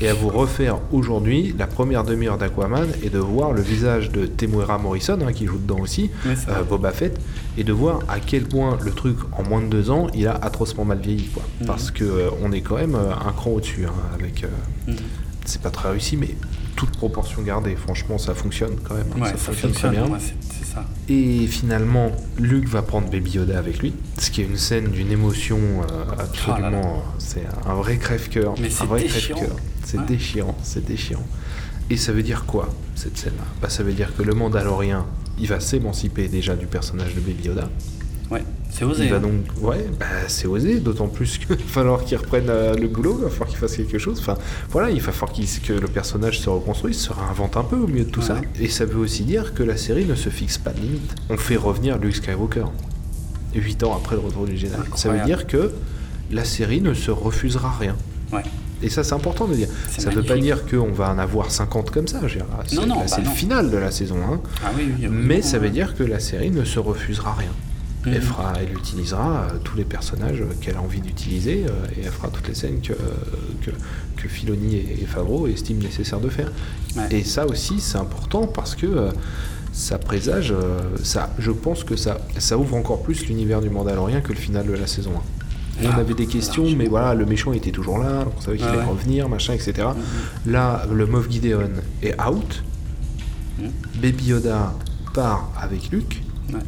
et 0.02 0.08
à 0.08 0.14
vous 0.14 0.30
refaire 0.30 0.80
aujourd'hui 0.92 1.54
la 1.58 1.68
première 1.68 2.04
demi-heure 2.04 2.38
d'Aquaman 2.38 2.88
et 3.04 3.10
de 3.10 3.20
voir 3.20 3.52
le 3.52 3.62
visage 3.62 4.10
de 4.12 4.26
Temuera 4.26 4.78
Morrison, 4.78 5.20
hein, 5.26 5.32
qui 5.34 5.46
joue 5.46 5.58
dedans 5.60 5.80
aussi, 5.80 6.10
Oui, 6.26 6.34
euh. 6.50 6.64
Boba 6.64 6.92
Fett, 6.92 7.20
et 7.58 7.64
de 7.64 7.72
voir 7.74 8.00
à 8.10 8.20
quel 8.20 8.44
point 8.44 8.78
le 8.82 8.92
truc, 8.92 9.18
en 9.38 9.44
moins 9.48 9.62
de 9.62 9.68
deux 9.68 9.92
ans, 9.92 10.08
il 10.16 10.28
a 10.28 10.34
atrocement 10.34 10.86
mal 10.86 11.00
vieilli. 11.00 11.28
Quoi. 11.28 11.44
Mhm. 11.62 11.68
Parce 11.68 11.92
que 11.92 12.04
euh, 12.04 12.30
on 12.42 12.52
est 12.52 12.62
quand 12.62 12.78
même 12.78 12.96
euh, 12.96 13.14
un 13.14 13.32
cran 13.34 13.52
au-dessus, 13.52 13.86
hein, 13.86 13.94
avec... 14.16 14.44
Mhm. 14.88 14.96
c'est 15.46 15.62
pas 15.62 15.70
très 15.70 15.90
réussi, 15.92 16.18
mais 16.18 16.36
toute 16.76 16.92
proportion 16.92 17.42
gardée, 17.44 17.76
franchement, 17.76 18.18
ça 18.18 18.34
fonctionne 18.34 18.76
quand 18.84 18.96
même. 18.96 19.06
hein, 19.16 19.22
Ouais, 19.22 19.28
ça, 19.28 19.34
ça 19.34 19.38
fonctionne 19.38 19.72
très 19.74 19.90
bien. 19.90 20.08
Ça. 20.74 20.86
Et 21.10 21.48
finalement, 21.48 22.12
Luke 22.40 22.68
va 22.70 22.82
prendre 22.82 23.10
Baby 23.10 23.32
Yoda 23.32 23.58
avec 23.58 23.80
lui, 23.80 23.94
ce 24.18 24.30
qui 24.32 24.42
est 24.42 24.46
une 24.46 24.58
scène 24.58 24.88
d'une 24.92 25.12
émotion 25.12 25.58
euh, 25.60 26.04
absolument. 26.18 26.56
Ah 26.58 26.62
là 26.62 26.70
là. 26.70 26.82
C'est 27.18 27.44
un 27.66 27.74
vrai 27.76 27.98
crève-cœur. 27.98 28.54
Mais 28.60 28.68
un 28.68 28.70
c'est 28.70 28.86
vrai 28.86 29.02
déchirant. 29.02 29.40
crève-cœur. 29.40 29.58
C'est 29.84 29.98
Ouais. 29.98 30.06
déchirant, 30.08 30.58
c'est 30.64 30.86
déchirant. 30.86 31.26
Et 31.90 31.98
ça 31.98 32.14
veut 32.14 32.24
dire 32.24 32.46
quoi, 32.46 32.70
cette 32.96 33.18
scène-là? 33.18 33.44
Bah, 33.62 33.70
Ça 33.70 33.84
veut 33.84 33.92
dire 33.94 34.16
que 34.16 34.24
le 34.24 34.34
Mandalorien, 34.34 35.06
il 35.40 35.48
va 35.48 35.60
s'émanciper 35.60 36.28
déjà 36.30 36.56
du 36.56 36.68
personnage 36.68 37.16
de 37.16 37.20
Baby 37.20 37.44
Yoda. 37.50 37.70
Ouais, 38.32 38.44
c'est 38.70 38.86
osé. 38.86 39.04
Il 39.04 39.10
va 39.10 39.18
hein. 39.18 39.20
donc, 39.20 39.34
ouais, 39.62 39.86
bah, 40.00 40.06
c'est 40.28 40.48
osé, 40.48 40.80
d'autant 40.80 41.08
plus 41.08 41.38
qu'il 41.38 41.48
va 41.50 41.58
falloir 41.58 42.06
qu'il 42.06 42.18
reprenne 42.18 42.50
euh, 42.50 42.74
le 42.76 42.88
boulot, 42.88 43.18
il 43.20 43.24
va 43.26 43.30
falloir 43.30 43.50
qu'il 43.50 43.58
fasse 43.58 43.76
quelque 43.76 43.98
chose. 43.98 44.20
Enfin, 44.20 44.38
voilà, 44.70 44.90
il 44.90 45.02
va 45.02 45.12
falloir 45.12 45.38
que 45.38 45.74
le 45.74 45.88
personnage 45.88 46.40
se 46.40 46.50
reconstruise, 46.50 46.98
se 46.98 47.12
réinvente 47.12 47.58
un 47.58 47.64
peu 47.64 47.76
au 47.76 47.88
milieu 47.88 48.06
de 48.06 48.10
tout 48.10 48.22
ça. 48.22 48.40
Et 48.60 48.70
ça 48.70 48.86
veut 48.86 49.00
aussi 49.00 49.24
dire 49.24 49.54
que 49.54 49.64
la 49.64 49.76
série 49.76 50.06
ne 50.06 50.16
se 50.16 50.30
fixe 50.30 50.58
pas 50.58 50.72
de 50.72 50.80
limite. 50.80 51.14
On 51.30 51.38
fait 51.38 51.58
revenir 51.58 51.98
Luke 51.98 52.16
Skywalker, 52.16 52.66
8 53.54 53.84
ans 53.84 53.96
après 53.96 54.16
le 54.16 54.22
retour 54.22 54.46
du 54.46 54.58
Jedi. 54.58 54.74
Ça 54.96 55.10
veut 55.10 55.24
dire 55.26 55.46
que 55.46 55.72
la 56.32 56.46
série 56.46 56.82
ne 56.82 56.94
se 56.94 57.12
refusera 57.12 57.72
rien. 57.78 57.98
Ouais. 58.32 58.44
Et 58.84 58.90
ça, 58.90 59.04
c'est 59.04 59.14
important 59.14 59.48
de 59.48 59.54
dire. 59.54 59.68
C'est 59.90 60.02
Ça 60.02 60.10
ne 60.10 60.16
veut 60.16 60.24
pas 60.24 60.38
dire 60.38 60.66
qu'on 60.66 60.92
va 60.92 61.12
en 61.12 61.20
avoir 61.20 61.52
50 61.52 61.92
comme 61.92 62.08
ça. 62.08 62.20
C'est 62.68 62.76
Non, 62.76 62.86
non, 62.88 62.96
là, 62.96 63.02
bah 63.02 63.08
c'est 63.08 63.22
le 63.22 63.30
final 63.30 63.70
de 63.70 63.78
la 63.78 63.92
saison 63.92 64.16
1. 64.16 64.42
Ah 64.64 64.72
oui, 64.76 64.92
oui, 65.00 65.08
Mais 65.12 65.36
oui, 65.38 65.44
ça 65.44 65.60
veut 65.60 65.70
dire 65.70 65.96
que 65.96 66.04
la 66.04 66.20
série 66.20 66.50
ne 66.50 66.64
se 66.64 66.80
refusera 66.80 67.34
rien. 67.34 67.52
Mhm. 68.06 68.14
Elle, 68.16 68.22
fera, 68.22 68.54
elle 68.60 68.74
utilisera 68.76 69.44
euh, 69.44 69.58
tous 69.64 69.78
les 69.78 69.84
personnages 69.84 70.42
euh, 70.42 70.54
qu'elle 70.60 70.76
a 70.76 70.82
envie 70.82 71.02
d'utiliser 71.02 71.66
euh, 71.68 71.86
et 71.96 72.06
elle 72.06 72.12
fera 72.12 72.30
toutes 72.30 72.48
les 72.48 72.56
scènes 72.56 72.82
que, 72.82 72.94
que, 73.62 73.72
que 74.18 74.28
Filoni 74.28 74.78
et, 74.78 75.06
Favreau 75.06 75.48
estiment 75.48 75.84
nécessaire 75.84 76.20
de 76.20 76.30
faire. 76.30 76.52
Ouais. 76.96 77.08
Et 77.12 77.24
ça 77.24 77.46
aussi, 77.46 77.80
c'est 77.80 77.98
important 78.00 78.48
parce 78.48 78.76
que 78.76 79.10
ça 79.72 79.98
présage, 79.98 80.54
ça, 81.04 81.30
je 81.38 81.52
pense 81.52 81.84
que 81.84 81.96
ça, 81.96 82.18
ça 82.38 82.58
ouvre 82.58 82.76
encore 82.76 83.04
plus 83.04 83.26
l'univers 83.28 83.62
du 83.62 83.70
Mandalorien 83.70 84.22
que 84.22 84.34
le 84.34 84.40
final 84.40 84.66
de 84.66 84.74
la 84.74 84.88
saison 84.88 85.12
1. 85.12 85.86
On 85.86 85.90
Ah, 85.92 85.98
avait 85.98 86.14
des 86.14 86.28
questions, 86.28 86.66
mais 86.76 86.88
voilà, 86.88 87.14
le 87.14 87.26
méchant 87.26 87.54
était 87.54 87.72
toujours 87.72 87.98
là, 87.98 88.26
donc 88.26 88.34
on 88.38 88.42
savait 88.42 88.58
qu'il 88.58 88.68
allait 88.68 88.80
ouais. 88.80 88.84
revenir, 88.84 89.30
machin, 89.30 89.54
etc. 89.54 89.74
Mhm. 90.46 90.52
Là, 90.52 90.86
le 90.92 91.06
Moff 91.06 91.30
Gideon 91.30 91.70
est 92.04 92.20
out. 92.22 92.64
Mhm. 93.60 93.72
Baby 94.02 94.26
Yoda 94.26 94.74
part 95.14 95.52
avec 95.60 95.90
Luke. 95.92 96.22
Ouais. 96.54 96.60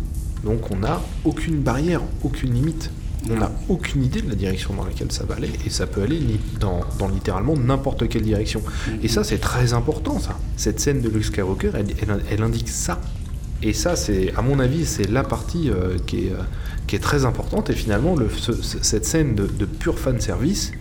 Donc 0.43 0.71
on 0.71 0.77
n'a 0.77 1.01
aucune 1.25 1.57
barrière, 1.61 2.01
aucune 2.23 2.53
limite. 2.53 2.89
On 3.31 3.37
n'a 3.37 3.51
aucune 3.69 4.03
idée 4.03 4.21
de 4.21 4.27
la 4.29 4.35
direction 4.35 4.73
dans 4.73 4.83
laquelle 4.83 5.09
ça 5.13 5.23
va 5.23 5.35
aller, 5.35 5.49
et 5.65 5.69
ça 5.69 5.87
peut 5.87 6.01
aller 6.01 6.19
dans, 6.59 6.81
dans 6.99 7.07
littéralement 7.07 7.55
n'importe 7.55 8.09
quelle 8.09 8.23
direction. 8.23 8.61
Et 9.01 9.07
ça, 9.07 9.23
c'est 9.23 9.37
très 9.37 9.71
important, 9.71 10.19
ça. 10.19 10.37
Cette 10.57 10.81
scène 10.81 10.99
de 11.01 11.07
Luke 11.07 11.23
Skywalker, 11.23 11.71
elle, 12.29 12.43
indique 12.43 12.67
ça. 12.67 12.99
Et 13.61 13.71
ça, 13.71 13.95
c'est, 13.95 14.33
à 14.35 14.41
mon 14.41 14.59
avis, 14.59 14.85
c'est 14.85 15.09
la 15.09 15.23
partie 15.23 15.69
euh, 15.69 15.97
qui, 16.05 16.25
est, 16.27 16.31
euh, 16.33 16.41
qui 16.85 16.97
est 16.97 16.99
très 16.99 17.23
importante, 17.23 17.69
et 17.69 17.73
finalement, 17.73 18.13
le, 18.17 18.27
ce- 18.29 18.51
ce- 18.61 18.79
cette 18.83 19.05
scène 19.05 19.35
de, 19.35 19.47
de 19.47 19.63
pur 19.63 19.97
fan 19.97 20.19
service, 20.19 20.73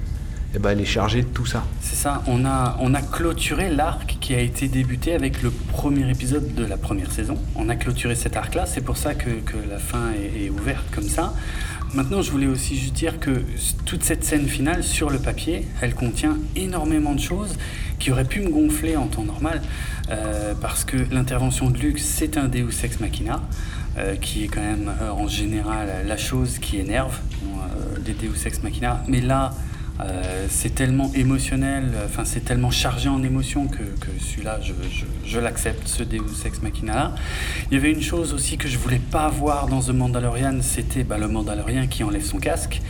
eh 0.54 0.58
ben, 0.58 0.70
elle 0.70 0.80
est 0.80 0.84
chargée 0.84 1.22
de 1.22 1.28
tout 1.28 1.46
ça. 1.46 1.64
C'est 1.80 1.96
ça, 1.96 2.22
on 2.26 2.44
a, 2.44 2.76
on 2.80 2.94
a 2.94 3.02
clôturé 3.02 3.70
l'arc 3.70 4.18
qui 4.20 4.34
a 4.34 4.40
été 4.40 4.68
débuté 4.68 5.14
avec 5.14 5.42
le 5.42 5.50
premier 5.50 6.08
épisode 6.10 6.54
de 6.54 6.64
la 6.64 6.76
première 6.76 7.10
saison. 7.10 7.36
On 7.56 7.68
a 7.68 7.76
clôturé 7.76 8.14
cet 8.14 8.36
arc-là, 8.36 8.66
c'est 8.66 8.82
pour 8.82 8.96
ça 8.96 9.14
que, 9.14 9.30
que 9.30 9.56
la 9.68 9.78
fin 9.78 10.10
est, 10.12 10.50
ouverte 10.50 10.84
comme 10.94 11.08
ça. 11.08 11.34
Maintenant, 11.94 12.22
je 12.22 12.30
voulais 12.30 12.46
aussi 12.46 12.76
juste 12.76 12.94
dire 12.94 13.20
que 13.20 13.42
toute 13.84 14.02
cette 14.02 14.24
scène 14.24 14.46
finale, 14.46 14.82
sur 14.82 15.10
le 15.10 15.18
papier, 15.18 15.66
elle 15.80 15.94
contient 15.94 16.38
énormément 16.56 17.14
de 17.14 17.20
choses 17.20 17.56
qui 17.98 18.10
auraient 18.10 18.24
pu 18.24 18.40
me 18.40 18.48
gonfler 18.48 18.96
en 18.96 19.06
temps 19.06 19.24
normal, 19.24 19.62
euh, 20.10 20.54
parce 20.60 20.84
que 20.84 20.96
l'intervention 21.12 21.70
de 21.70 21.78
Luke, 21.78 21.98
c'est 21.98 22.36
un 22.36 22.48
Deus 22.48 22.72
Ex 22.82 22.98
Machina, 23.00 23.42
euh, 23.98 24.16
qui 24.16 24.44
est 24.44 24.48
quand 24.48 24.62
même 24.62 24.90
euh, 25.02 25.10
en 25.10 25.28
général 25.28 26.06
la 26.06 26.16
chose 26.16 26.58
qui 26.58 26.78
énerve 26.78 27.18
euh, 27.44 27.98
des 27.98 28.14
Deus 28.14 28.46
Ex 28.46 28.62
Machina. 28.62 29.04
Mais 29.06 29.20
là, 29.20 29.52
euh, 30.00 30.46
c'est 30.48 30.74
tellement 30.74 31.12
émotionnel, 31.14 31.92
enfin 32.06 32.24
c'est 32.24 32.44
tellement 32.44 32.70
chargé 32.70 33.08
en 33.08 33.22
émotion 33.22 33.66
que, 33.68 33.78
que 33.78 34.08
celui-là, 34.18 34.58
je, 34.62 34.72
je- 34.90 35.04
je 35.30 35.38
l'accepte, 35.38 35.86
ce 35.86 36.02
Deus 36.02 36.44
Ex 36.44 36.62
Machina-là. 36.62 37.14
Il 37.70 37.74
y 37.74 37.76
avait 37.76 37.92
une 37.92 38.02
chose 38.02 38.32
aussi 38.32 38.56
que 38.56 38.68
je 38.68 38.78
voulais 38.78 39.00
pas 39.10 39.28
voir 39.28 39.66
dans 39.68 39.80
The 39.80 39.90
Mandalorian, 39.90 40.58
c'était 40.62 41.04
bah, 41.04 41.18
le 41.18 41.28
Mandalorien 41.28 41.86
qui 41.86 42.02
enlève 42.04 42.24
son 42.24 42.38
casque. 42.38 42.80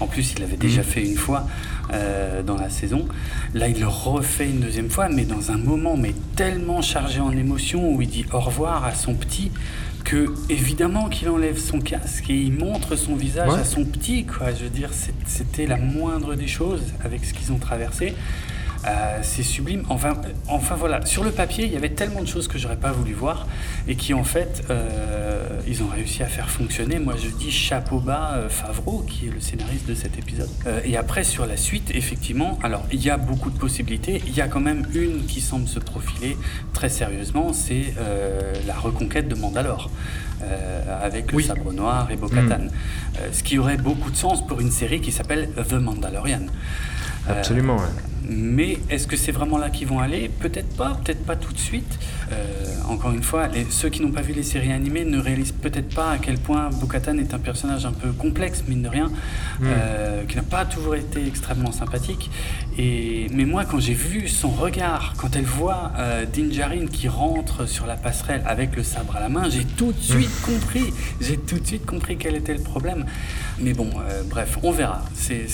En 0.00 0.06
plus, 0.06 0.32
il 0.32 0.40
l'avait 0.40 0.56
déjà 0.56 0.82
fait 0.82 1.04
une 1.04 1.16
fois 1.16 1.46
euh, 1.92 2.42
dans 2.42 2.56
la 2.56 2.70
saison. 2.70 3.06
Là, 3.54 3.68
il 3.68 3.78
le 3.78 3.86
refait 3.86 4.48
une 4.50 4.58
deuxième 4.60 4.90
fois, 4.90 5.08
mais 5.08 5.24
dans 5.24 5.52
un 5.52 5.58
moment 5.58 5.96
mais 5.96 6.14
tellement 6.34 6.80
chargé 6.82 7.20
en 7.20 7.30
émotion 7.32 7.92
où 7.94 8.02
il 8.02 8.08
dit 8.08 8.24
au 8.32 8.40
revoir 8.40 8.84
à 8.84 8.94
son 8.94 9.14
petit 9.14 9.52
que 10.04 10.32
évidemment 10.48 11.08
qu'il 11.08 11.28
enlève 11.28 11.58
son 11.58 11.80
casque 11.80 12.28
et 12.30 12.36
il 12.40 12.52
montre 12.52 12.96
son 12.96 13.14
visage 13.14 13.50
Ouais. 13.52 13.60
à 13.60 13.64
son 13.64 13.84
petit 13.84 14.24
quoi 14.24 14.52
je 14.52 14.64
veux 14.64 14.70
dire 14.70 14.90
c'était 15.26 15.66
la 15.66 15.76
moindre 15.76 16.34
des 16.34 16.46
choses 16.48 16.82
avec 17.04 17.24
ce 17.24 17.32
qu'ils 17.34 17.52
ont 17.52 17.58
traversé 17.58 18.14
Euh, 18.84 19.18
c'est 19.22 19.44
sublime 19.44 19.84
enfin 19.90 20.14
enfin 20.48 20.74
voilà 20.74 21.06
sur 21.06 21.22
le 21.22 21.30
papier 21.30 21.66
il 21.66 21.72
y 21.72 21.76
avait 21.76 21.90
tellement 21.90 22.20
de 22.20 22.26
choses 22.26 22.48
que 22.48 22.58
j'aurais 22.58 22.76
pas 22.76 22.90
voulu 22.90 23.12
voir 23.12 23.46
et 23.86 23.94
qui 23.94 24.12
en 24.12 24.24
fait 24.24 24.64
euh, 24.70 25.46
ils 25.68 25.84
ont 25.84 25.86
réussi 25.86 26.24
à 26.24 26.26
faire 26.26 26.50
fonctionner 26.50 26.98
moi 26.98 27.14
je 27.16 27.28
dis 27.28 27.52
chapeau 27.52 28.00
bas 28.00 28.32
euh, 28.34 28.48
Favreau 28.48 29.04
qui 29.08 29.28
est 29.28 29.30
le 29.30 29.38
scénariste 29.40 29.86
de 29.86 29.94
cet 29.94 30.18
épisode 30.18 30.50
et 30.84 30.96
après 30.96 31.22
sur 31.22 31.46
la 31.46 31.56
suite 31.56 31.92
effectivement 31.94 32.58
alors 32.64 32.84
il 32.90 33.00
y 33.00 33.08
a 33.10 33.18
beaucoup 33.18 33.50
de 33.50 33.58
possibilités 33.58 34.20
il 34.26 34.34
y 34.34 34.40
a 34.40 34.48
quand 34.48 34.58
même 34.60 34.84
une 34.94 35.26
qui 35.26 35.40
semble 35.40 35.68
se 35.68 35.78
profiler 35.78 36.36
très 36.72 36.88
sérieusement 36.88 37.52
c'est 37.52 37.94
la 38.66 38.74
reconquête 38.74 39.28
de 39.28 39.36
Mandalore 39.36 39.90
avec 41.00 41.30
le 41.30 41.36
Oui. 41.36 41.44
sabre 41.44 41.72
noir 41.72 42.10
et 42.10 42.16
Bo-Katan. 42.16 42.62
Euh, 43.20 43.28
ce 43.32 43.42
qui 43.44 43.58
aurait 43.58 43.76
beaucoup 43.76 44.10
de 44.10 44.16
sens 44.16 44.44
pour 44.44 44.60
une 44.60 44.72
série 44.72 45.00
qui 45.00 45.12
s'appelle 45.12 45.48
The 45.68 45.74
Mandalorian. 45.74 46.46
Euh, 47.28 47.38
Absolument, 47.38 47.76
ouais. 47.76 47.82
mais 48.28 48.78
est-ce 48.90 49.06
que 49.06 49.16
c'est 49.16 49.32
vraiment 49.32 49.58
là 49.58 49.70
qu'ils 49.70 49.86
vont 49.88 50.00
aller? 50.00 50.28
Peut-être 50.40 50.74
pas, 50.76 50.98
peut-être 51.04 51.24
pas 51.24 51.36
tout 51.36 51.52
de 51.52 51.58
suite. 51.58 51.98
Euh, 52.32 52.36
encore 52.88 53.12
une 53.12 53.22
fois, 53.22 53.46
les- 53.48 53.66
ceux 53.70 53.90
qui 53.90 54.00
n'ont 54.02 54.10
pas 54.10 54.22
vu 54.22 54.32
les 54.32 54.42
séries 54.42 54.72
animées 54.72 55.04
ne 55.04 55.18
réalisent 55.18 55.52
peut-être 55.52 55.94
pas 55.94 56.12
à 56.12 56.18
quel 56.18 56.38
point 56.38 56.70
Bo-Katan 56.70 57.18
est 57.18 57.34
un 57.34 57.38
personnage 57.38 57.84
un 57.86 57.92
peu 57.92 58.10
complexe, 58.12 58.64
mine 58.68 58.82
de 58.82 58.88
rien, 58.88 59.10
euh, 59.62 60.24
qui 60.24 60.36
n'a 60.36 60.42
pas 60.42 60.64
toujours 60.64 60.94
été 60.94 61.24
extrêmement 61.26 61.72
sympathique. 61.72 62.30
Et, 62.78 63.26
mais 63.32 63.44
moi, 63.44 63.64
quand 63.64 63.78
j'ai 63.80 63.94
vu 63.94 64.28
son 64.28 64.48
regard, 64.48 65.14
quand 65.18 65.36
elle 65.36 65.44
voit 65.44 65.92
euh, 65.98 66.24
qui 66.90 67.08
rentre 67.08 67.66
sur 67.66 67.86
la 67.86 67.96
passerelle 67.96 68.42
avec 68.46 68.74
le 68.76 68.82
sabre 68.82 69.16
à 69.16 69.20
la 69.20 69.28
main, 69.28 69.48
j'ai 69.50 69.64
tout 69.64 69.92
de 69.92 70.00
suite 70.00 70.30
compris. 70.42 70.92
J'ai 71.20 71.36
tout 71.36 71.58
de 71.58 71.66
suite 71.66 71.84
compris 71.86 72.16
quel 72.16 72.34
était 72.34 72.54
le 72.54 72.62
problème. 72.62 73.04
Mais 73.62 73.72
bon, 73.74 73.88
euh, 74.00 74.22
bref, 74.28 74.58
on 74.62 74.72
verra. 74.72 75.02
C'est- 75.14 75.46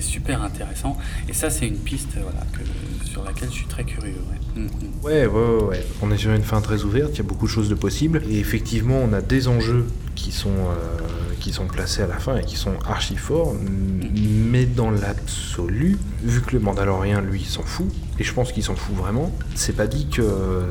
super 0.00 0.42
intéressant. 0.42 0.96
Et 1.28 1.32
ça, 1.32 1.50
c'est 1.50 1.66
une 1.66 1.78
piste 1.78 2.10
voilà, 2.14 2.40
que, 2.52 3.06
sur 3.08 3.24
laquelle 3.24 3.48
je 3.48 3.54
suis 3.54 3.66
très 3.66 3.84
curieux. 3.84 4.14
ouais. 4.30 4.60
Mm, 4.62 4.66
mm. 4.66 4.68
Ouais, 5.04 5.26
ouais, 5.26 5.26
ouais, 5.26 5.62
ouais. 5.64 5.86
On 6.02 6.10
est 6.12 6.16
sur 6.18 6.32
une 6.32 6.42
fin 6.42 6.60
très 6.60 6.82
ouverte, 6.84 7.10
il 7.14 7.18
y 7.18 7.20
a 7.20 7.24
beaucoup 7.24 7.46
de 7.46 7.50
choses 7.50 7.68
de 7.68 7.74
possibles. 7.74 8.22
Et 8.30 8.38
effectivement, 8.38 8.98
on 9.02 9.12
a 9.12 9.20
des 9.22 9.48
enjeux 9.48 9.86
qui 10.14 10.30
sont, 10.30 10.50
euh, 10.50 10.98
qui 11.40 11.52
sont 11.52 11.66
placés 11.66 12.02
à 12.02 12.06
la 12.06 12.18
fin 12.18 12.36
et 12.36 12.44
qui 12.44 12.56
sont 12.56 12.74
archi 12.86 13.16
forts. 13.16 13.54
M- 13.60 14.10
Mais 14.50 14.66
dans 14.66 14.90
l'absolu, 14.90 15.96
vu 16.22 16.40
que 16.42 16.52
le 16.52 16.60
Mandalorien, 16.60 17.20
lui, 17.20 17.42
s'en 17.44 17.62
fout, 17.62 17.86
et 18.18 18.24
je 18.24 18.32
pense 18.32 18.52
qu'il 18.52 18.62
s'en 18.62 18.76
fout 18.76 18.94
vraiment, 18.96 19.32
c'est 19.54 19.74
pas 19.76 19.86
dit 19.86 20.06
que 20.08 20.22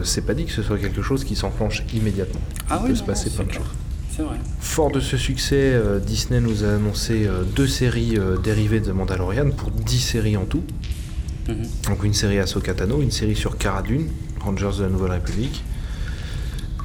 c'est 0.03 0.25
pas 0.25 0.33
dit 0.33 0.45
que 0.45 0.51
ce 0.53 0.63
soit 0.63 0.77
quelque 0.77 1.01
chose 1.01 1.23
qui 1.25 1.35
s'enclenche 1.35 1.83
immédiatement. 1.93 2.41
Ah 2.69 2.77
il 2.79 2.83
oui, 2.83 2.87
peut 2.89 2.93
non, 2.93 2.99
se 2.99 3.03
passer 3.03 3.29
plein 3.31 3.43
de 3.45 3.51
choses. 3.51 3.63
Vrai. 4.21 4.35
Fort 4.59 4.91
de 4.91 4.99
ce 4.99 5.17
succès, 5.17 5.73
euh, 5.73 5.99
Disney 5.99 6.39
nous 6.39 6.63
a 6.63 6.75
annoncé 6.75 7.25
euh, 7.25 7.43
deux 7.43 7.67
séries 7.67 8.17
euh, 8.17 8.37
dérivées 8.37 8.79
de 8.79 8.91
Mandalorian 8.91 9.49
pour 9.51 9.71
10 9.71 9.99
séries 9.99 10.37
en 10.37 10.45
tout. 10.45 10.63
Mhm. 11.47 11.67
Donc 11.89 12.03
une 12.03 12.13
série 12.13 12.39
Ahsoka 12.39 12.73
Tano, 12.73 13.01
une 13.01 13.11
série 13.11 13.35
sur 13.35 13.57
Cara 13.57 13.81
Dune, 13.81 14.07
Rangers 14.39 14.77
de 14.77 14.83
la 14.83 14.89
Nouvelle 14.89 15.11
République. 15.11 15.63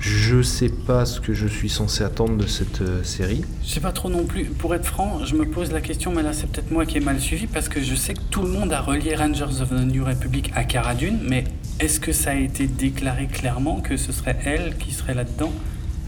Je 0.00 0.42
sais 0.42 0.68
pas 0.68 1.04
ce 1.04 1.20
que 1.20 1.34
je 1.34 1.48
suis 1.48 1.68
censé 1.68 2.04
attendre 2.04 2.36
de 2.36 2.46
cette 2.46 2.82
euh, 2.82 3.02
série. 3.02 3.42
Je 3.64 3.68
sais 3.68 3.80
pas 3.80 3.90
trop 3.90 4.08
non 4.08 4.24
plus. 4.24 4.44
Pour 4.44 4.74
être 4.74 4.86
franc, 4.86 5.24
je 5.24 5.34
me 5.34 5.44
pose 5.44 5.72
la 5.72 5.80
question, 5.80 6.12
mais 6.14 6.22
là 6.22 6.32
c'est 6.32 6.46
peut-être 6.46 6.70
moi 6.70 6.86
qui 6.86 6.98
ai 6.98 7.00
mal 7.00 7.18
suivi 7.18 7.48
parce 7.48 7.68
que 7.68 7.82
je 7.82 7.94
sais 7.96 8.14
que 8.14 8.20
tout 8.30 8.42
le 8.42 8.48
monde 8.48 8.72
a 8.72 8.80
relié 8.80 9.16
Rangers 9.16 9.60
of 9.60 9.70
the 9.70 9.72
New 9.72 10.04
Republic 10.04 10.52
à 10.54 10.62
Cara 10.62 10.94
Dune, 10.94 11.18
mais 11.28 11.44
est-ce 11.80 11.98
que 11.98 12.12
ça 12.12 12.30
a 12.30 12.34
été 12.34 12.68
déclaré 12.68 13.26
clairement 13.26 13.80
que 13.80 13.96
ce 13.96 14.12
serait 14.12 14.38
elle 14.44 14.76
qui 14.78 14.92
serait 14.92 15.14
là-dedans? 15.14 15.52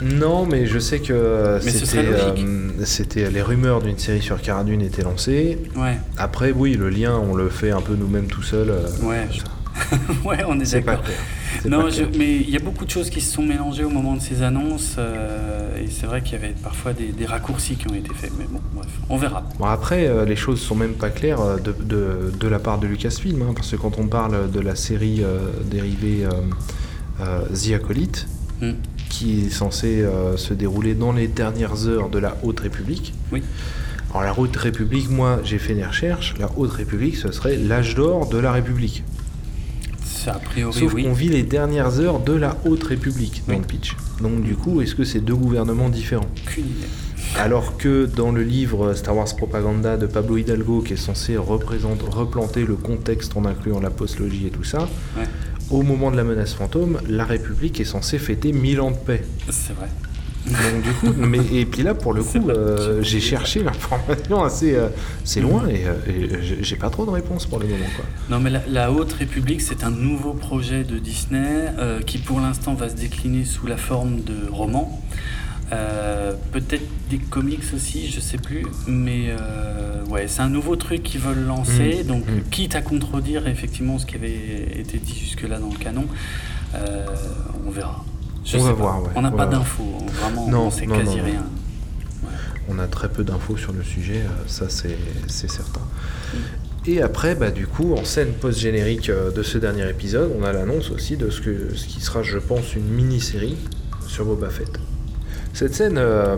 Non, 0.02 0.46
mais 0.46 0.66
je 0.66 0.78
sais 0.78 1.00
que 1.00 1.12
euh, 1.12 1.60
c'était, 1.60 3.24
euh, 3.24 3.30
les 3.30 3.42
rumeurs 3.42 3.82
d'une 3.82 3.98
série 3.98 4.22
sur 4.22 4.40
Cara 4.40 4.64
Dune 4.64 4.80
étaient 4.82 5.02
lancées. 5.02 5.58
Ouais, 5.76 5.98
Après, 6.16 6.52
oui, 6.52 6.74
le 6.74 6.88
lien, 6.90 7.16
on 7.18 7.34
le 7.34 7.48
fait 7.48 7.70
un 7.70 7.80
peu 7.80 7.94
nous-mêmes 7.94 8.26
tout 8.26 8.42
seuls. 8.42 8.70
euh, 8.70 8.88
ouais, 9.06 9.26
je- 9.30 9.40
ouais, 10.28 10.38
on 10.48 10.58
est, 10.60 10.74
d'accord. 10.80 11.02
Non, 11.66 11.88
je- 11.90 12.02
mais 12.18 12.36
il 12.36 12.50
y 12.50 12.56
a 12.56 12.60
beaucoup 12.60 12.84
de 12.84 12.90
choses 12.90 13.08
qui 13.10 13.20
se 13.20 13.32
sont 13.32 13.42
mélangées 13.42 13.84
au 13.84 13.88
moment 13.90 14.14
de 14.14 14.20
ces 14.20 14.42
annonces, 14.42 14.96
euh, 14.98 15.76
et 15.82 15.88
c'est 15.90 16.06
vrai 16.06 16.22
qu'il 16.22 16.32
y 16.32 16.36
avait 16.36 16.54
parfois 16.62 16.92
des, 16.92 17.08
des 17.08 17.26
raccourcis 17.26 17.76
qui 17.76 17.88
ont 17.90 17.94
été 17.94 18.12
faits, 18.14 18.32
mais 18.38 18.44
bon, 18.50 18.60
bref, 18.74 18.88
on 19.08 19.16
verra. 19.16 19.42
Bon, 19.58 19.66
après, 19.66 20.24
les 20.26 20.36
choses 20.36 20.60
sont 20.60 20.74
même 20.74 20.94
pas 20.94 21.10
claires 21.10 21.58
de, 21.62 21.72
de- 21.84 22.32
de 22.38 22.48
la 22.48 22.58
part 22.58 22.78
de 22.78 22.86
Lucasfilm, 22.86 23.42
hein, 23.42 23.52
parce 23.54 23.70
que 23.70 23.76
quand 23.76 23.98
on 23.98 24.06
parle 24.06 24.50
de 24.50 24.60
la 24.60 24.76
série 24.76 25.22
dérivée 25.70 26.26
The 27.18 27.72
Acolyte, 27.74 28.26
Hmm. 28.60 28.72
Qui 29.10 29.44
est 29.46 29.50
censée 29.50 30.00
euh, 30.00 30.38
se 30.38 30.54
dérouler 30.54 30.94
dans 30.94 31.12
les 31.12 31.28
dernières 31.28 31.86
heures 31.86 32.08
de 32.08 32.18
la 32.18 32.38
Haute 32.42 32.60
République. 32.60 33.12
Oui. 33.32 33.42
Alors 34.10 34.22
la 34.22 34.38
Haute 34.38 34.56
République, 34.56 35.10
moi 35.10 35.40
j'ai 35.44 35.58
fait 35.58 35.74
des 35.74 35.84
recherches, 35.84 36.34
la 36.40 36.48
Haute 36.56 36.72
République 36.72 37.16
ce 37.16 37.30
serait 37.30 37.56
l'âge 37.56 37.94
d'or 37.94 38.28
de 38.28 38.38
la 38.38 38.50
République. 38.52 39.04
Ça, 40.04 40.32
a 40.34 40.38
priori, 40.38 40.78
Sauf 40.78 40.92
oui. 40.94 41.04
qu'on 41.04 41.12
vit 41.12 41.28
les 41.28 41.42
dernières 41.42 41.98
heures 42.00 42.18
de 42.20 42.32
la 42.32 42.56
Haute 42.66 42.82
République 42.84 43.42
dans 43.46 43.54
Oui. 43.54 43.60
le 43.60 43.66
pitch. 43.66 43.96
Donc 44.20 44.42
du 44.42 44.54
coup, 44.54 44.80
est-ce 44.80 44.94
que 44.94 45.04
c'est 45.04 45.20
deux 45.20 45.34
gouvernements 45.36 45.88
différents? 45.88 46.26
Aucune 46.46 46.64
idée. 46.64 46.86
alors 47.38 47.76
que 47.78 48.06
dans 48.06 48.32
le 48.32 48.42
livre 48.42 48.92
Star 48.94 49.16
Wars 49.16 49.34
Propaganda 49.36 49.96
de 49.96 50.06
Pablo 50.06 50.36
Hidalgo, 50.36 50.80
qui 50.82 50.94
est 50.94 50.96
censé 50.96 51.36
représenter, 51.36 52.04
replanter 52.10 52.64
le 52.66 52.74
contexte 52.74 53.36
en 53.36 53.44
incluant 53.44 53.80
la 53.80 53.90
postlogie 53.90 54.46
et 54.48 54.50
tout 54.50 54.64
ça, 54.64 54.88
Ouais. 55.16 55.24
Au 55.70 55.82
moment 55.82 56.10
de 56.10 56.16
la 56.16 56.24
menace 56.24 56.54
fantôme, 56.54 56.98
la 57.08 57.24
République 57.24 57.80
est 57.80 57.84
censée 57.84 58.18
fêter 58.18 58.52
1000 58.52 58.80
ans 58.80 58.90
de 58.90 58.96
paix. 58.96 59.22
C'est 59.50 59.74
vrai. 59.74 59.88
Donc 60.46 60.82
du 60.82 60.90
coup, 60.92 61.14
mais, 61.18 61.38
et 61.52 61.66
puis 61.66 61.82
là 61.82 61.92
pour 61.94 62.14
le 62.14 62.22
coup, 62.22 62.48
euh, 62.48 63.02
j'ai 63.02 63.20
cherché 63.20 63.62
l'information 63.62 64.42
assez, 64.42 64.74
euh, 64.74 64.88
assez 65.22 65.40
loin 65.42 65.68
et, 65.68 65.84
euh, 65.86 65.92
et 66.08 66.62
j'ai- 66.62 66.76
pas 66.76 66.88
trop 66.88 67.04
de 67.04 67.10
réponses 67.10 67.44
pour 67.44 67.58
le 67.58 67.66
moment. 67.66 67.84
Quoi. 67.94 68.04
Non, 68.30 68.40
mais 68.42 68.48
la, 68.48 68.62
la 68.66 68.90
Haute 68.90 69.12
République, 69.12 69.60
c'est 69.60 69.84
un 69.84 69.90
nouveau 69.90 70.32
projet 70.32 70.82
de 70.82 70.98
Disney 70.98 71.66
euh, 71.78 72.00
qui, 72.00 72.16
pour 72.18 72.40
l'instant, 72.40 72.72
va 72.74 72.88
se 72.88 72.94
décliner 72.94 73.44
sous 73.44 73.66
la 73.66 73.76
forme 73.76 74.22
de 74.22 74.48
romans. 74.50 75.02
Euh, 75.72 76.32
Peut-être 76.52 76.82
des 77.08 77.18
comics 77.18 77.62
aussi, 77.74 78.08
je 78.10 78.18
sais 78.20 78.38
plus. 78.38 78.66
Mais 78.88 79.26
euh, 79.28 80.04
ouais, 80.06 80.26
c'est 80.26 80.42
un 80.42 80.48
nouveau 80.48 80.74
truc 80.76 81.02
qu'ils 81.04 81.20
veulent 81.20 81.44
lancer. 81.46 82.02
Mm. 82.02 82.06
Donc, 82.06 82.26
Mm. 82.26 82.40
quitte 82.50 82.74
à 82.74 82.82
contredire 82.82 83.46
effectivement 83.46 83.98
ce 83.98 84.06
qui 84.06 84.16
avait 84.16 84.32
été 84.78 84.98
dit 84.98 85.14
jusque-là 85.16 85.58
dans 85.60 85.68
le 85.70 85.76
canon, 85.78 86.06
euh, 86.74 87.06
on 87.66 87.70
verra. 87.70 88.04
Je 88.44 88.56
On 88.56 88.62
va 88.62 88.70
pas. 88.70 88.74
voir, 88.76 89.02
ouais. 89.02 89.10
On 89.14 89.22
n'a 89.22 89.30
pas 89.30 89.46
d'infos. 89.46 89.84
Vraiment, 90.20 90.48
Non, 90.48 90.60
on 90.66 90.70
sait 90.70 90.86
non, 90.86 90.96
quasi 90.98 91.16
non, 91.18 91.24
rien. 91.24 91.44
On 92.68 92.78
a 92.78 92.86
très 92.86 93.08
peu 93.08 93.22
d'infos 93.24 93.56
sur 93.56 93.72
le 93.72 93.82
sujet, 93.82 94.22
ça 94.46 94.66
c'est 94.68 94.96
certain. 95.50 95.80
Et 96.86 97.02
après, 97.02 97.34
bah, 97.34 97.50
du 97.50 97.66
coup, 97.66 97.94
en 97.94 98.04
scène 98.04 98.32
post-générique 98.32 99.10
de 99.10 99.42
ce 99.42 99.58
dernier 99.58 99.88
épisode, 99.88 100.32
on 100.40 100.44
a 100.44 100.52
l'annonce 100.52 100.90
aussi 100.90 101.16
de 101.16 101.30
ce, 101.30 101.40
que, 101.40 101.74
ce 101.76 101.86
qui 101.86 102.00
sera, 102.00 102.22
je 102.22 102.38
pense, 102.38 102.74
une 102.74 102.86
mini-série 102.88 103.56
sur 104.06 104.24
Boba 104.24 104.48
Fett. 104.50 104.78
Cette 105.52 105.74
scène 105.74 105.98
euh, 105.98 106.36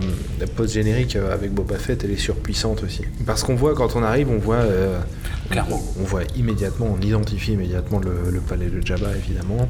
post-générique 0.56 1.16
euh, 1.16 1.32
avec 1.34 1.52
Boba 1.52 1.76
Fett, 1.76 2.02
elle 2.04 2.10
est 2.10 2.16
surpuissante 2.16 2.82
aussi. 2.82 3.02
Parce 3.26 3.42
qu'on 3.44 3.54
voit, 3.54 3.74
quand 3.74 3.94
on 3.94 4.02
arrive, 4.02 4.30
on 4.30 4.38
voit... 4.38 4.56
euh, 4.56 4.98
Clairement. 5.50 5.82
On, 5.98 6.02
on 6.02 6.04
voit 6.04 6.22
immédiatement, 6.36 6.96
on 6.98 7.00
identifie 7.00 7.52
immédiatement 7.52 8.00
le, 8.00 8.30
le 8.30 8.40
palais 8.40 8.66
de 8.66 8.84
Jabba, 8.84 9.08
évidemment. 9.16 9.68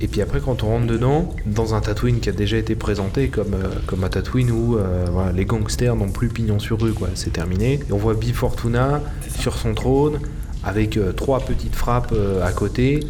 Et 0.00 0.06
puis 0.08 0.20
après, 0.20 0.40
quand 0.40 0.62
on 0.64 0.66
rentre 0.68 0.86
dedans, 0.86 1.34
dans 1.46 1.74
un 1.74 1.80
Tatooine 1.80 2.20
qui 2.20 2.28
a 2.28 2.32
déjà 2.32 2.56
été 2.58 2.74
présenté 2.74 3.28
comme, 3.28 3.54
euh, 3.54 3.68
comme 3.86 4.04
un 4.04 4.08
Tatooine 4.08 4.50
où 4.50 4.76
voilà, 5.10 5.32
les 5.32 5.44
gangsters 5.46 5.96
n'ont 5.96 6.10
plus 6.10 6.28
pignon 6.28 6.58
sur 6.58 6.80
rue, 6.80 6.92
quoi. 6.92 7.08
C'est 7.14 7.32
terminé. 7.32 7.80
Et 7.88 7.92
on 7.92 7.98
voit 7.98 8.14
Bib 8.14 8.34
Fortuna 8.34 9.00
sur 9.38 9.56
son 9.56 9.74
trône, 9.74 10.18
avec 10.62 10.98
trois 11.16 11.40
petites 11.40 11.74
frappes 11.74 12.14
à 12.42 12.52
côté. 12.52 13.00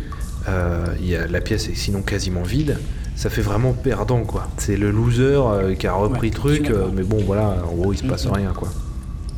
Il 1.00 1.06
y 1.08 1.16
a, 1.16 1.26
la 1.26 1.40
pièce 1.40 1.68
est 1.68 1.74
sinon 1.74 2.02
quasiment 2.02 2.42
vide. 2.42 2.78
Ça 3.14 3.30
fait 3.30 3.42
vraiment 3.42 3.72
perdant, 3.72 4.22
quoi. 4.24 4.48
C'est 4.56 4.76
le 4.76 4.90
loser 4.90 5.22
euh, 5.36 5.74
qui 5.74 5.86
a 5.86 5.92
repris 5.94 6.28
Ouais, 6.28 6.34
truc, 6.34 6.70
euh, 6.70 6.86
mais 6.94 7.02
bon, 7.02 7.22
voilà, 7.24 7.56
en 7.70 7.74
gros, 7.74 7.92
il 7.92 7.98
se 7.98 8.04
passe 8.04 8.26
rien, 8.26 8.52
quoi. 8.52 8.68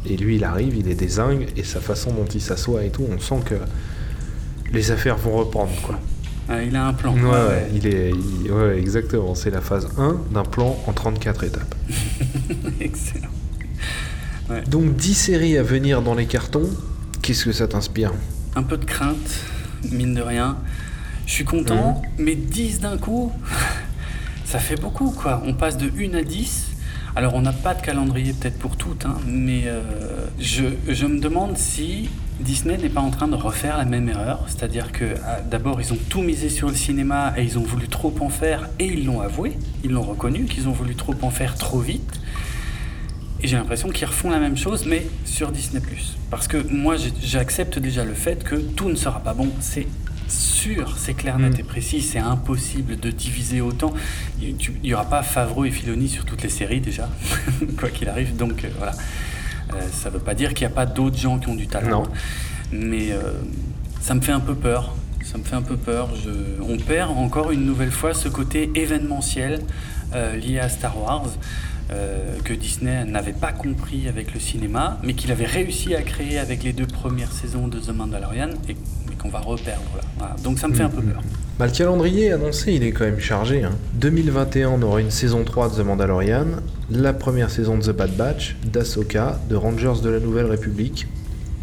Et 0.07 0.17
lui, 0.17 0.37
il 0.37 0.45
arrive, 0.45 0.77
il 0.77 0.89
est 0.89 0.95
désingue, 0.95 1.49
et 1.57 1.65
sa 1.65 1.81
façon 1.81 2.11
dont 2.13 2.25
il 2.27 2.41
s'assoit 2.41 2.85
et 2.85 2.91
tout, 2.91 3.05
on 3.11 3.19
sent 3.19 3.41
que 3.47 3.55
les 4.73 4.91
affaires 4.91 5.17
vont 5.17 5.37
reprendre, 5.37 5.73
quoi. 5.83 5.99
Ah, 6.49 6.63
il 6.63 6.77
a 6.77 6.87
un 6.89 6.93
plan. 6.93 7.15
Ouais, 7.15 7.23
Ouais, 7.23 7.31
ouais, 7.31 7.37
ouais. 7.49 7.71
il 7.75 7.87
est, 7.87 8.11
il- 8.45 8.53
ouais, 8.53 8.79
exactement. 8.79 9.35
C'est 9.35 9.51
la 9.51 9.63
phase 9.63 9.89
1 9.97 10.17
d'un 10.31 10.43
plan 10.45 10.79
en 10.87 10.93
34 10.93 11.45
étapes. 11.45 11.75
Excellent. 12.81 13.29
Donc 14.69 14.95
10 14.95 15.15
séries 15.15 15.57
à 15.57 15.63
venir 15.63 16.03
dans 16.03 16.15
les 16.15 16.27
cartons. 16.27 16.69
Qu'est-ce 17.23 17.47
que 17.47 17.53
ça 17.53 17.67
t'inspire? 17.67 18.13
Un 18.57 18.63
peu 18.63 18.77
de 18.77 18.85
crainte, 18.85 19.41
mine 19.91 20.15
de 20.15 20.21
rien. 20.21 20.59
Je 21.27 21.33
suis 21.33 21.45
content, 21.45 22.03
mais 22.19 22.35
10 22.35 22.81
d'un 22.81 22.99
coup, 22.99 23.33
ça 24.45 24.59
fait 24.59 24.81
beaucoup, 24.81 25.11
quoi. 25.11 25.43
On 25.47 25.55
passe 25.55 25.77
de 25.79 25.91
1 25.99 26.15
à 26.15 26.23
10. 26.23 26.71
Alors, 27.17 27.35
on 27.35 27.41
n'a 27.41 27.53
pas 27.53 27.75
de 27.75 27.81
calendrier 27.81 28.33
peut-être 28.33 28.59
pour 28.59 28.77
toutes, 28.77 29.07
hein, 29.07 29.17
mais 29.27 29.63
euh, 29.67 29.83
je, 30.39 30.65
je 30.89 31.07
me 31.07 31.21
demande 31.21 31.57
si 31.57 32.11
Disney 32.41 32.77
n'est 32.77 32.89
pas 32.89 33.01
en 33.01 33.11
train 33.11 33.29
de 33.29 33.37
refaire 33.37 33.79
la 33.79 33.85
même 33.85 34.09
erreur. 34.09 34.45
C'est-à-dire 34.49 34.91
que 34.93 35.15
ah, 35.25 35.41
d'abord, 35.41 35.81
ils 35.81 35.93
ont 35.93 35.99
tout 36.09 36.23
misé 36.23 36.49
sur 36.49 36.69
le 36.69 36.75
cinéma 36.75 37.33
et 37.37 37.43
ils 37.43 37.59
ont 37.59 37.63
voulu 37.63 37.89
trop 37.89 38.13
en 38.21 38.29
faire, 38.29 38.69
et 38.79 38.87
ils 38.87 39.07
l'ont 39.07 39.21
avoué, 39.21 39.57
ils 39.85 39.93
l'ont 39.93 40.03
reconnu, 40.03 40.45
qu'ils 40.45 40.69
ont 40.69 40.73
voulu 40.73 40.95
trop 40.95 41.15
en 41.23 41.31
faire 41.31 41.55
trop 41.55 41.79
vite. 41.79 42.21
Et 43.41 43.47
j'ai 43.47 43.57
l'impression 43.57 43.91
qu'ils 43.91 44.07
refont 44.07 44.31
la 44.31 44.41
même 44.41 44.57
chose, 44.57 44.85
mais 44.87 45.07
sur 45.25 45.53
Disney+. 45.53 45.81
Parce 46.31 46.49
que 46.49 46.57
moi, 46.71 46.97
j'accepte 47.23 47.79
déjà 47.79 48.05
le 48.05 48.15
fait 48.15 48.43
que 48.43 48.57
tout 48.57 48.89
ne 48.89 48.95
sera 48.95 49.21
pas 49.21 49.35
bon. 49.35 49.51
C'est 49.61 49.87
sûr, 50.29 50.95
c'est 50.99 51.15
clair, 51.15 51.39
net 51.39 51.57
Mm. 51.57 51.61
et 51.61 51.65
précis. 51.65 52.01
C'est 52.03 52.19
impossible 52.19 52.99
de 52.99 53.11
diviser 53.11 53.61
autant. 53.61 53.93
Il 54.41 54.57
n'y 54.83 54.95
aura 54.95 55.05
pas 55.05 55.23
Favreau 55.23 55.65
et 55.65 55.71
Filoni 55.71 56.09
sur 56.09 56.25
toutes 56.25 56.43
les 56.43 56.49
séries, 56.49 56.81
déjà, 56.81 57.09
quoi 57.79 57.91
qu'il 57.91 58.09
arrive. 58.09 58.37
Donc, 58.37 58.65
euh, 58.65 58.69
voilà. 58.79 58.93
Euh, 59.75 59.81
ça 59.93 60.09
ne 60.11 60.15
veut 60.15 60.21
pas 60.21 60.35
dire 60.35 60.55
qu'il 60.55 60.67
n'y 60.67 60.73
a 60.73 60.77
pas 60.77 60.87
d'autres 60.87 61.17
gens 61.19 61.39
qui 61.39 61.49
ont 61.49 61.55
du 61.55 61.67
talent. 61.67 62.03
Non. 62.05 62.09
Mais 62.73 63.13
euh, 63.13 63.33
ça 64.01 64.15
me 64.15 64.21
fait 64.21 64.33
un 64.33 64.41
peu 64.41 64.55
peur. 64.55 64.95
Ça 65.25 65.39
me 65.39 65.45
fait 65.45 65.57
un 65.57 65.63
peu 65.63 65.77
peur. 65.77 66.11
Je- 66.17 66.63
On 66.63 66.77
perd 66.77 67.11
encore 67.11 67.51
une 67.51 67.65
nouvelle 67.65 67.91
fois 67.91 68.13
ce 68.15 68.29
côté 68.29 68.71
événementiel 68.75 69.61
lié 70.41 70.61
à 70.61 70.69
Star 70.69 70.97
Wars 71.03 71.27
euh, 71.91 72.39
que 72.45 72.53
Disney 72.55 73.05
n'avait 73.05 73.33
pas 73.33 73.51
compris 73.53 74.07
avec 74.07 74.33
le 74.33 74.39
cinéma, 74.39 75.01
mais 75.03 75.15
qu'il 75.15 75.33
avait 75.33 75.45
réussi 75.45 75.95
à 75.97 76.03
créer 76.03 76.39
avec 76.39 76.63
les 76.63 76.73
deux 76.73 76.87
premières 76.87 77.33
saisons 77.33 77.67
de 77.67 77.81
The 77.81 77.89
Mandalorian 77.89 78.51
et 78.69 78.77
qu'on 79.25 79.31
va 79.31 79.41
reperdre 79.41 79.83
là. 79.97 80.03
Voilà. 80.19 80.37
Donc 80.45 80.59
ça 80.59 80.69
me 80.69 80.75
fait 80.75 80.83
un 80.83 80.89
peu 80.91 81.01
peur. 81.03 81.23
Bah, 81.59 81.67
le 81.67 81.73
calendrier 81.73 82.33
annoncé, 82.33 82.73
il 82.75 82.83
est 82.83 82.93
quand 82.93 83.05
même 83.05 83.21
chargé. 83.21 83.63
hein. 83.65 83.71
2021, 83.95 84.69
on 84.71 84.83
aura 84.83 85.01
une 85.01 85.11
saison 85.11 85.45
3 85.45 85.71
de 85.71 85.75
The 85.83 85.87
Mandalorian, 85.87 86.47
la 86.91 87.13
première 87.13 87.49
saison 87.51 87.79
de 87.79 87.83
The 87.85 87.91
Bad 87.97 88.17
Batch, 88.17 88.57
d'Ahsoka, 88.65 89.39
de 89.49 89.57
Rangers 89.57 89.95
de 90.03 90.11
la 90.11 90.21
Nouvelle 90.21 90.47
République 90.47 91.07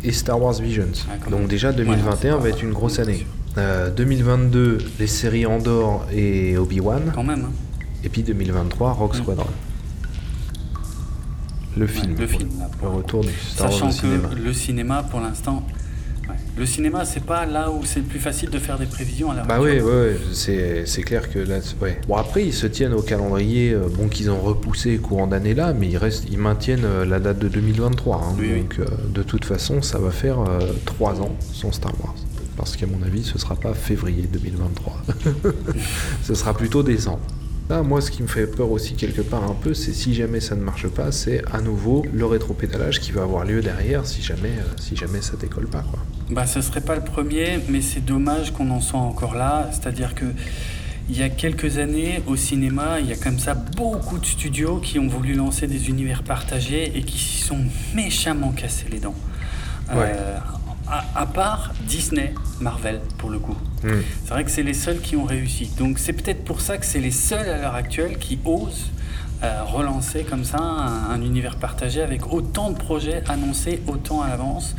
et 0.04 0.12
Star 0.12 0.42
Wars 0.42 0.54
Visions. 0.60 0.88
Ah, 1.10 1.30
Donc 1.30 1.48
déjà, 1.48 1.70
Ouais, 1.70 1.76
2021 1.76 2.32
non, 2.32 2.38
c'est 2.38 2.44
va 2.44 2.50
être 2.50 2.64
une 2.64 2.72
grosse 2.74 3.00
année. 3.00 3.18
sûr. 3.18 3.28
Euh, 3.58 3.90
2022, 3.92 4.78
les 5.00 5.08
séries 5.08 5.46
Andor 5.46 6.06
et 6.14 6.58
Obi-Wan. 6.58 7.12
Quand 7.14 7.24
même. 7.24 7.46
hein. 7.46 7.52
Et 8.04 8.10
puis 8.10 8.24
2023, 8.24 8.94
Rock 8.94 9.14
Mm. 9.14 9.18
Squadron. 9.18 9.46
Le 11.78 11.88
film. 11.88 12.16
le 12.18 12.28
film, 12.28 12.50
là, 12.60 12.70
Le 12.82 12.88
retour 12.90 13.24
du 13.24 13.30
Star 13.32 13.70
Wars 13.70 13.80
Sachant 13.94 14.08
au 14.08 14.30
que 14.30 14.36
le 14.36 14.54
cinéma, 14.54 15.04
pour 15.04 15.20
l'instant. 15.22 15.64
Le 16.58 16.66
cinéma, 16.66 17.06
c'est 17.06 17.24
pas 17.24 17.46
là 17.46 17.72
où 17.72 17.86
c'est 17.86 18.02
le 18.02 18.06
plus 18.06 18.20
facile 18.20 18.50
de 18.50 18.60
faire 18.60 18.78
des 18.78 18.86
prévisions 18.86 19.32
à 19.32 19.36
l'heure 19.36 19.46
Bah 19.48 19.60
oui, 19.62 19.70
actuelle. 19.72 19.86
ouais, 19.86 19.92
ouais, 20.12 20.18
c'est, 20.34 20.86
c'est 20.86 21.02
clair 21.02 21.30
que 21.32 21.40
là, 21.40 21.60
ouais. 21.82 22.00
Bon 22.08 22.16
après, 22.18 22.46
ils 22.46 22.54
se 22.54 22.68
tiennent 22.68 22.94
au 22.94 23.02
calendrier, 23.02 23.72
euh, 23.74 23.88
bon 23.90 24.08
qu'ils 24.10 24.30
ont 24.30 24.40
repoussé 24.42 24.98
courant 24.98 25.28
d'année 25.28 25.54
là, 25.54 25.74
mais 25.74 25.88
ils 25.88 25.98
restent, 25.98 26.26
ils 26.30 26.38
maintiennent 26.38 26.84
euh, 26.86 27.06
la 27.06 27.20
date 27.20 27.40
de 27.40 27.48
2023. 27.48 28.16
hein. 28.18 28.36
Oui, 28.38 28.50
oui. 28.54 28.62
donc 28.62 28.76
euh, 28.80 28.86
de 29.14 29.24
toute 29.24 29.46
façon, 29.46 29.82
ça 29.82 29.98
va 29.98 30.12
faire 30.12 30.38
3 30.86 31.22
ans 31.22 31.36
sans 31.54 31.72
Star 31.72 31.94
Wars. 32.04 32.16
Parce 32.58 32.76
qu'à 32.76 32.86
mon 32.86 33.02
avis, 33.02 33.24
ce 33.24 33.40
sera 33.40 33.56
pas 33.56 33.74
février 33.74 34.24
2023. 34.32 35.02
ce 36.24 36.36
sera 36.36 36.54
plutôt 36.54 36.84
décembre. 36.84 37.22
Là, 37.72 37.84
moi, 37.84 38.02
ce 38.02 38.12
qui 38.12 38.22
me 38.22 38.28
fait 38.28 38.48
peur 38.48 38.70
aussi 38.70 38.96
quelque 38.96 39.22
part 39.22 39.46
un 39.46 39.54
peu, 39.54 39.74
c'est 39.74 39.94
si 39.94 40.14
jamais 40.14 40.42
ça 40.42 40.56
ne 40.56 40.62
marche 40.62 40.90
pas, 40.90 41.14
c'est 41.14 41.42
à 41.54 41.62
nouveau 41.62 42.06
le 42.14 42.26
rétropédalage 42.26 43.00
qui 43.00 43.14
va 43.14 43.22
avoir 43.22 43.46
lieu 43.46 43.62
derrière 43.62 44.06
si 44.06 44.22
jamais, 44.22 44.50
euh, 44.50 44.74
si 44.76 44.98
jamais 44.98 45.22
ça 45.22 45.38
décolle 45.38 45.68
pas. 45.68 45.82
Quoi. 45.82 46.00
Bah, 46.32 46.46
ce 46.46 46.60
serait 46.60 46.82
pas 46.82 46.96
le 46.96 47.02
premier, 47.02 47.62
mais 47.70 47.80
c'est 47.80 48.04
dommage 48.04 48.52
qu'on 48.52 48.70
en 48.72 48.82
soit 48.82 49.00
encore 49.00 49.36
là. 49.36 49.70
C'est-à-dire 49.72 50.16
que 50.16 50.26
il 51.10 51.18
y 51.18 51.24
a 51.24 51.30
quelques 51.30 51.78
années, 51.78 52.22
au 52.28 52.36
cinéma, 52.36 53.00
il 53.00 53.08
y 53.08 53.14
a 53.14 53.16
comme 53.16 53.40
ça 53.40 53.54
beaucoup 53.54 54.18
de 54.18 54.26
studios 54.26 54.80
qui 54.80 55.00
ont 55.00 55.08
voulu 55.08 55.34
lancer 55.34 55.66
des 55.66 55.88
univers 55.88 56.24
partagés 56.24 56.92
et 56.98 57.04
qui 57.04 57.20
s'y 57.20 57.42
sont 57.42 57.64
méchamment 57.96 58.52
cassés 58.52 58.88
les 58.92 59.00
dents. 59.00 59.16
Ouais. 59.94 60.12
Euh, 60.14 60.38
à, 60.90 61.06
à 61.16 61.26
part 61.26 61.72
Disney, 61.88 62.34
Marvel, 62.60 63.00
pour 63.18 63.30
le 63.30 63.40
coup. 63.40 63.56
Hmm. 63.84 64.02
C'est 64.26 64.30
vrai 64.32 64.44
que 64.44 64.52
c'est 64.52 64.64
les 64.64 64.74
seuls 64.74 65.00
qui 65.00 65.16
ont 65.16 65.26
réussi. 65.26 65.72
Donc 65.78 66.00
c'est 66.00 66.14
peut-être 66.14 66.44
pour 66.44 66.62
ça 66.62 66.78
que 66.78 66.86
c'est 66.86 67.00
les 67.00 67.12
seuls 67.12 67.50
à 67.50 67.58
l'heure 67.58 67.76
actuelle 67.76 68.18
qui 68.18 68.40
osent 68.46 68.92
euh, 69.44 69.64
relancer 69.64 70.24
comme 70.24 70.44
ça 70.44 70.60
un, 70.60 71.10
un 71.10 71.22
univers 71.22 71.56
partagé 71.56 72.02
avec 72.02 72.32
autant 72.32 72.70
de 72.70 72.78
projets 72.78 73.24
annoncés 73.28 73.82
autant 73.88 74.22
à 74.22 74.30
l'avance. 74.30 74.76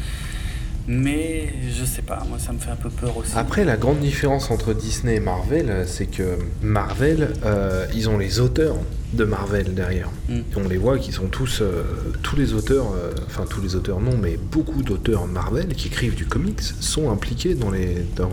Mais 0.87 1.53
je 1.71 1.85
sais 1.85 2.03
pas, 2.03 2.25
moi 2.29 2.39
ça 2.39 2.53
me 2.53 2.59
fait 2.59 2.71
un 2.71 2.77
peu 2.77 2.91
peur 2.91 3.17
aussi. 3.17 3.33
Après, 3.37 3.65
la 3.65 3.77
grande 3.77 4.01
différence 4.01 4.51
entre 4.51 4.75
Disney 4.75 5.17
et 5.17 5.21
Marvel, 5.21 5.71
euh, 5.71 5.87
c'est 5.87 6.07
que 6.07 6.39
Marvel, 6.61 7.35
euh, 7.45 7.87
ils 7.95 8.09
ont 8.09 8.19
les 8.19 8.41
auteurs 8.41 8.77
de 9.13 9.25
Marvel 9.25 9.75
derrière. 9.75 10.09
Mm. 10.29 10.33
Et 10.33 10.43
on 10.57 10.69
les 10.69 10.77
voit 10.77 10.99
qui 10.99 11.13
sont 11.13 11.27
tous, 11.27 11.61
euh, 11.61 11.83
tous 12.23 12.37
les 12.37 12.55
auteurs, 12.55 12.93
euh, 12.95 13.13
enfin 13.27 13.45
tous 13.49 13.61
les 13.61 13.75
auteurs 13.77 14.01
non, 14.01 14.17
mais 14.17 14.39
beaucoup 14.51 14.83
d'auteurs 14.83 15.27
Marvel 15.27 15.69
qui 15.69 15.89
écrivent 15.89 16.15
du 16.15 16.27
comics 16.27 16.63
sont 16.81 17.11
impliqués 17.11 17.55
dans, 17.55 17.71
les, 17.71 18.05
dans, 18.17 18.31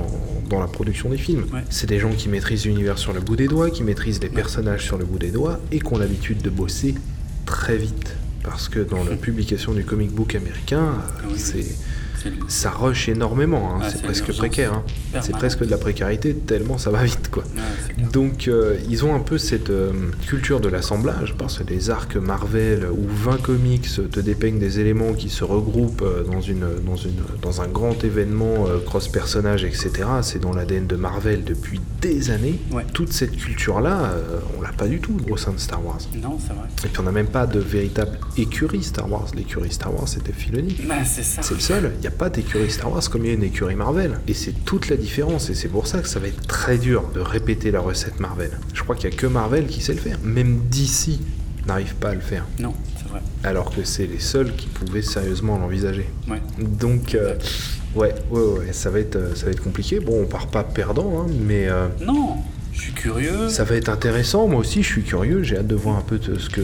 dans 0.49 0.59
la 0.59 0.67
production 0.67 1.09
des 1.09 1.17
films. 1.17 1.45
Ouais. 1.53 1.63
C'est 1.69 1.87
des 1.87 1.99
gens 1.99 2.11
qui 2.11 2.29
maîtrisent 2.29 2.65
l'univers 2.65 2.97
sur 2.97 3.13
le 3.13 3.21
bout 3.21 3.35
des 3.35 3.47
doigts, 3.47 3.69
qui 3.69 3.83
maîtrisent 3.83 4.21
les 4.21 4.29
personnages 4.29 4.85
sur 4.85 4.97
le 4.97 5.05
bout 5.05 5.19
des 5.19 5.31
doigts 5.31 5.59
et 5.71 5.79
qui 5.79 5.93
ont 5.93 5.97
l'habitude 5.97 6.41
de 6.41 6.49
bosser 6.49 6.95
très 7.45 7.77
vite. 7.77 8.15
Parce 8.43 8.69
que 8.69 8.79
dans 8.79 9.03
la 9.03 9.15
publication 9.15 9.73
du 9.73 9.83
comic 9.83 10.11
book 10.11 10.35
américain, 10.35 10.93
Ah 10.97 11.23
oui, 11.29 11.37
c'est 11.37 11.65
ça 12.47 12.71
rush 12.71 13.09
énormément, 13.09 13.71
hein. 13.75 13.79
Ah, 13.83 13.89
c'est 13.89 14.01
presque 14.01 14.31
précaire. 14.33 14.73
hein. 14.73 14.83
C'est 15.21 15.31
presque 15.33 15.59
de 15.65 15.69
la 15.71 15.77
précarité 15.77 16.33
tellement 16.35 16.77
ça 16.77 16.89
va 16.91 17.03
vite 17.03 17.29
quoi. 17.31 17.43
Donc 18.13 18.47
euh, 18.47 18.77
ils 18.89 19.05
ont 19.05 19.15
un 19.15 19.19
peu 19.19 19.37
cette 19.37 19.69
euh, 19.69 19.91
culture 20.27 20.59
de 20.59 20.69
l'assemblage, 20.69 21.35
parce 21.37 21.59
que 21.59 21.63
les 21.63 21.89
arcs 21.89 22.15
Marvel 22.15 22.85
où 22.91 23.05
20 23.07 23.41
comics 23.41 23.87
te 24.11 24.19
dépeignent 24.19 24.59
des 24.59 24.79
éléments 24.79 25.13
qui 25.13 25.29
se 25.29 25.43
regroupent 25.43 26.01
euh, 26.01 26.23
dans, 26.23 26.41
une, 26.41 26.65
dans, 26.85 26.95
une, 26.95 27.15
dans 27.41 27.61
un 27.61 27.67
grand 27.67 28.03
événement 28.03 28.67
euh, 28.67 28.79
cross-personnage, 28.85 29.63
etc. 29.63 29.91
C'est 30.21 30.39
dans 30.39 30.53
l'ADN 30.53 30.87
de 30.87 30.95
Marvel 30.95 31.43
depuis 31.43 31.79
des 32.01 32.31
années. 32.31 32.59
Ouais. 32.71 32.85
Toute 32.93 33.11
cette 33.13 33.35
culture-là, 33.35 34.11
euh, 34.13 34.39
on 34.57 34.61
l'a 34.61 34.71
pas 34.71 34.87
du 34.87 34.99
tout 34.99 35.17
au 35.29 35.37
sein 35.37 35.51
de 35.51 35.59
Star 35.59 35.85
Wars. 35.85 35.99
Non, 36.21 36.37
c'est 36.39 36.53
vrai. 36.53 36.67
Et 36.85 36.87
puis 36.87 36.99
on 36.99 37.03
n'a 37.03 37.11
même 37.11 37.27
pas 37.27 37.45
de 37.47 37.59
véritable 37.59 38.17
écurie 38.37 38.83
Star 38.83 39.09
Wars. 39.11 39.27
L'écurie 39.35 39.71
Star 39.71 39.93
Wars 39.93 40.07
c'était 40.07 40.33
Filoni. 40.33 40.75
Bah, 40.87 40.95
c'est 41.05 41.23
ça. 41.23 41.41
C'est 41.41 41.53
le 41.53 41.59
seul. 41.59 41.91
Il 42.01 42.08
a 42.09 42.17
pas 42.17 42.29
d'écurie 42.29 42.69
Star 42.69 42.91
Wars 42.91 43.09
comme 43.09 43.25
il 43.25 43.27
y 43.27 43.31
a 43.31 43.33
une 43.35 43.43
écurie 43.43 43.75
Marvel. 43.75 44.19
Et 44.27 44.33
c'est 44.33 44.53
toute 44.65 44.89
la 44.89 44.97
différence. 44.97 45.49
Et 45.49 45.55
c'est 45.55 45.67
pour 45.67 45.87
ça 45.87 45.99
que 45.99 46.07
ça 46.07 46.19
va 46.19 46.27
être 46.27 46.45
très 46.47 46.77
dur 46.77 47.09
de 47.13 47.19
répéter 47.19 47.71
la 47.71 47.79
recette 47.79 48.19
Marvel. 48.19 48.51
Je 48.73 48.83
crois 48.83 48.95
qu'il 48.95 49.09
n'y 49.09 49.15
a 49.15 49.17
que 49.17 49.27
Marvel 49.27 49.67
qui 49.67 49.81
sait 49.81 49.93
le 49.93 49.99
faire. 49.99 50.19
Même 50.23 50.61
DC 50.69 51.19
n'arrive 51.67 51.95
pas 51.95 52.09
à 52.09 52.15
le 52.15 52.21
faire. 52.21 52.45
Non, 52.59 52.73
c'est 52.97 53.07
vrai. 53.07 53.21
Alors 53.43 53.73
que 53.73 53.83
c'est 53.83 54.07
les 54.07 54.19
seuls 54.19 54.55
qui 54.55 54.67
pouvaient 54.67 55.01
sérieusement 55.01 55.57
l'envisager. 55.57 56.09
Ouais. 56.27 56.41
Donc, 56.57 57.15
euh, 57.15 57.35
ouais, 57.95 58.15
ouais, 58.31 58.41
ouais, 58.41 58.73
ça 58.73 58.89
va 58.89 58.99
être, 58.99 59.15
euh, 59.15 59.35
ça 59.35 59.45
va 59.45 59.51
être 59.51 59.63
compliqué. 59.63 59.99
Bon, 59.99 60.21
on 60.21 60.25
part 60.25 60.47
pas 60.47 60.63
perdant, 60.63 61.21
hein, 61.21 61.31
mais 61.45 61.67
euh, 61.69 61.87
Non, 62.01 62.37
je 62.79 62.85
suis 62.85 62.93
curieux. 62.93 63.49
ça 63.49 63.65
va 63.65 63.75
être 63.75 63.89
intéressant. 63.89 64.47
Moi 64.47 64.61
aussi, 64.61 64.83
je 64.83 64.87
suis 64.87 65.03
curieux. 65.03 65.43
J'ai 65.43 65.57
hâte 65.57 65.67
de 65.67 65.75
voir 65.75 65.97
un 65.97 66.01
peu 66.01 66.17
ce 66.21 66.49
que, 66.49 66.61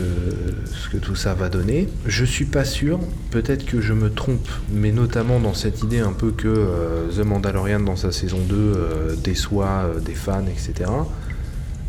ce 0.73 0.89
que 0.89 0.97
tout 0.97 1.15
ça 1.15 1.33
va 1.33 1.49
donner. 1.49 1.89
Je 2.05 2.23
suis 2.23 2.45
pas 2.45 2.63
sûr. 2.63 2.99
Peut-être 3.31 3.65
que 3.65 3.81
je 3.81 3.91
me 3.93 4.09
trompe, 4.09 4.47
mais 4.71 4.91
notamment 4.91 5.39
dans 5.39 5.53
cette 5.53 5.83
idée 5.83 5.99
un 5.99 6.13
peu 6.13 6.31
que 6.31 6.47
euh, 6.47 7.09
The 7.09 7.25
Mandalorian 7.25 7.81
dans 7.81 7.97
sa 7.97 8.13
saison 8.13 8.39
2 8.39 8.55
euh, 8.55 9.15
déçoit 9.17 9.83
euh, 9.83 9.99
des 9.99 10.13
fans, 10.13 10.45
etc. 10.47 10.89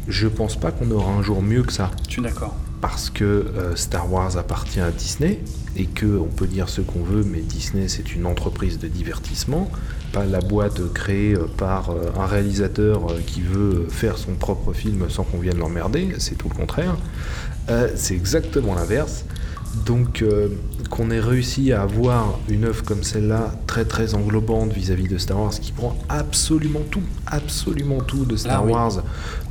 Je 0.09 0.27
pense 0.27 0.59
pas 0.59 0.73
qu'on 0.73 0.91
aura 0.91 1.13
un 1.13 1.23
jour 1.23 1.41
mieux 1.41 1.63
que 1.63 1.73
ça. 1.73 1.93
Je 2.07 2.15
suis 2.15 2.23
d'accord. 2.23 2.57
Parce 2.81 3.11
que 3.11 3.47
Star 3.75 4.13
Wars 4.13 4.37
appartient 4.37 4.81
à 4.81 4.91
Disney 4.91 5.41
et 5.77 5.87
que 5.87 6.19
on 6.19 6.27
peut 6.27 6.47
dire 6.47 6.69
ce 6.69 6.81
qu'on 6.81 7.03
veut, 7.03 7.25
mais 7.25 7.41
Disney 7.41 7.89
c'est 7.89 8.15
une 8.15 8.27
entreprise 8.27 8.79
de 8.79 8.87
divertissement, 8.87 9.71
pas 10.13 10.25
la 10.25 10.41
boîte 10.41 10.93
créée 10.93 11.35
euh, 11.35 11.47
par 11.57 11.91
euh, 11.91 12.11
un 12.19 12.27
réalisateur 12.27 13.11
euh, 13.11 13.21
qui 13.27 13.41
veut 13.41 13.87
faire 13.89 14.19
son 14.19 14.33
propre 14.33 14.73
film 14.73 15.09
sans 15.09 15.25
qu'on 15.25 15.39
vienne 15.39 15.59
l'emmerder. 15.59 16.15
C'est 16.19 16.37
tout 16.37 16.49
le 16.49 16.55
contraire. 16.55 16.97
Euh, 17.71 17.89
c'est 17.97 18.15
exactement 18.15 18.75
l'inverse. 18.75 19.25
Donc 19.85 20.23
euh, 20.23 20.49
qu'on 20.89 21.11
ait 21.11 21.21
réussi 21.21 21.73
à 21.73 21.83
avoir 21.83 22.39
une 22.49 22.65
œuvre 22.65 22.83
comme 22.83 23.03
celle-là, 23.03 23.53
très 23.67 23.85
très 23.85 24.15
englobante 24.15 24.73
vis-à-vis 24.73 25.09
de 25.09 25.19
Star 25.19 25.39
Wars, 25.41 25.51
qui 25.51 25.73
prend 25.73 25.99
absolument 26.09 26.81
tout, 26.91 27.03
absolument 27.27 27.99
tout 27.99 28.25
de 28.25 28.37
Star 28.37 28.61
Ah 28.61 28.65
oui. 28.65 28.73
Wars, 28.73 29.03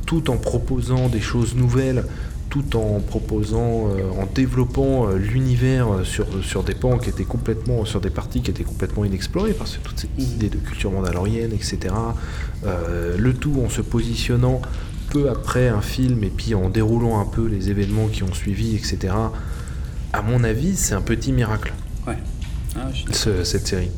tout 0.04 0.28
en 0.30 0.36
proposant 0.36 1.08
des 1.08 1.20
choses 1.20 1.54
nouvelles, 1.54 2.04
tout 2.62 2.76
en 2.76 3.00
proposant, 3.00 3.88
euh, 3.90 4.10
en 4.20 4.26
développant 4.34 5.08
euh, 5.08 5.16
l'univers 5.16 5.88
euh, 5.92 6.04
sur, 6.04 6.26
sur 6.44 6.62
des 6.62 6.74
pans 6.74 6.98
qui 6.98 7.10
étaient 7.10 7.24
complètement, 7.24 7.84
sur 7.84 8.00
des 8.00 8.10
parties 8.10 8.40
qui 8.42 8.50
étaient 8.50 8.64
complètement 8.64 9.04
inexplorées, 9.04 9.52
parce 9.52 9.76
que 9.76 9.82
toute 9.88 9.98
cette 10.00 10.16
Mhm. 10.18 10.24
idée 10.24 10.48
de 10.48 10.56
culture 10.58 10.90
mandalorienne, 10.90 11.52
etc. 11.52 11.94
euh, 12.64 13.16
le 13.18 13.34
tout 13.34 13.60
en 13.64 13.68
se 13.68 13.80
positionnant 13.82 14.62
peu 15.10 15.28
après 15.28 15.68
un 15.68 15.82
film 15.82 16.24
et 16.24 16.30
puis 16.30 16.54
en 16.54 16.68
déroulant 16.68 17.20
un 17.20 17.26
peu 17.26 17.46
les 17.46 17.70
événements 17.70 18.08
qui 18.08 18.22
ont 18.22 18.32
suivi, 18.32 18.74
etc. 18.74 19.14
À 20.12 20.22
mon 20.22 20.42
avis, 20.44 20.76
c'est 20.76 20.94
un 20.94 21.00
petit 21.02 21.32
miracle 21.32 21.72
Ouais. 22.06 22.16
Ah, 22.76 22.88
je 22.92 22.96
suis 22.98 23.06
ce- 23.12 23.44
cette 23.44 23.66
série. 23.66 23.90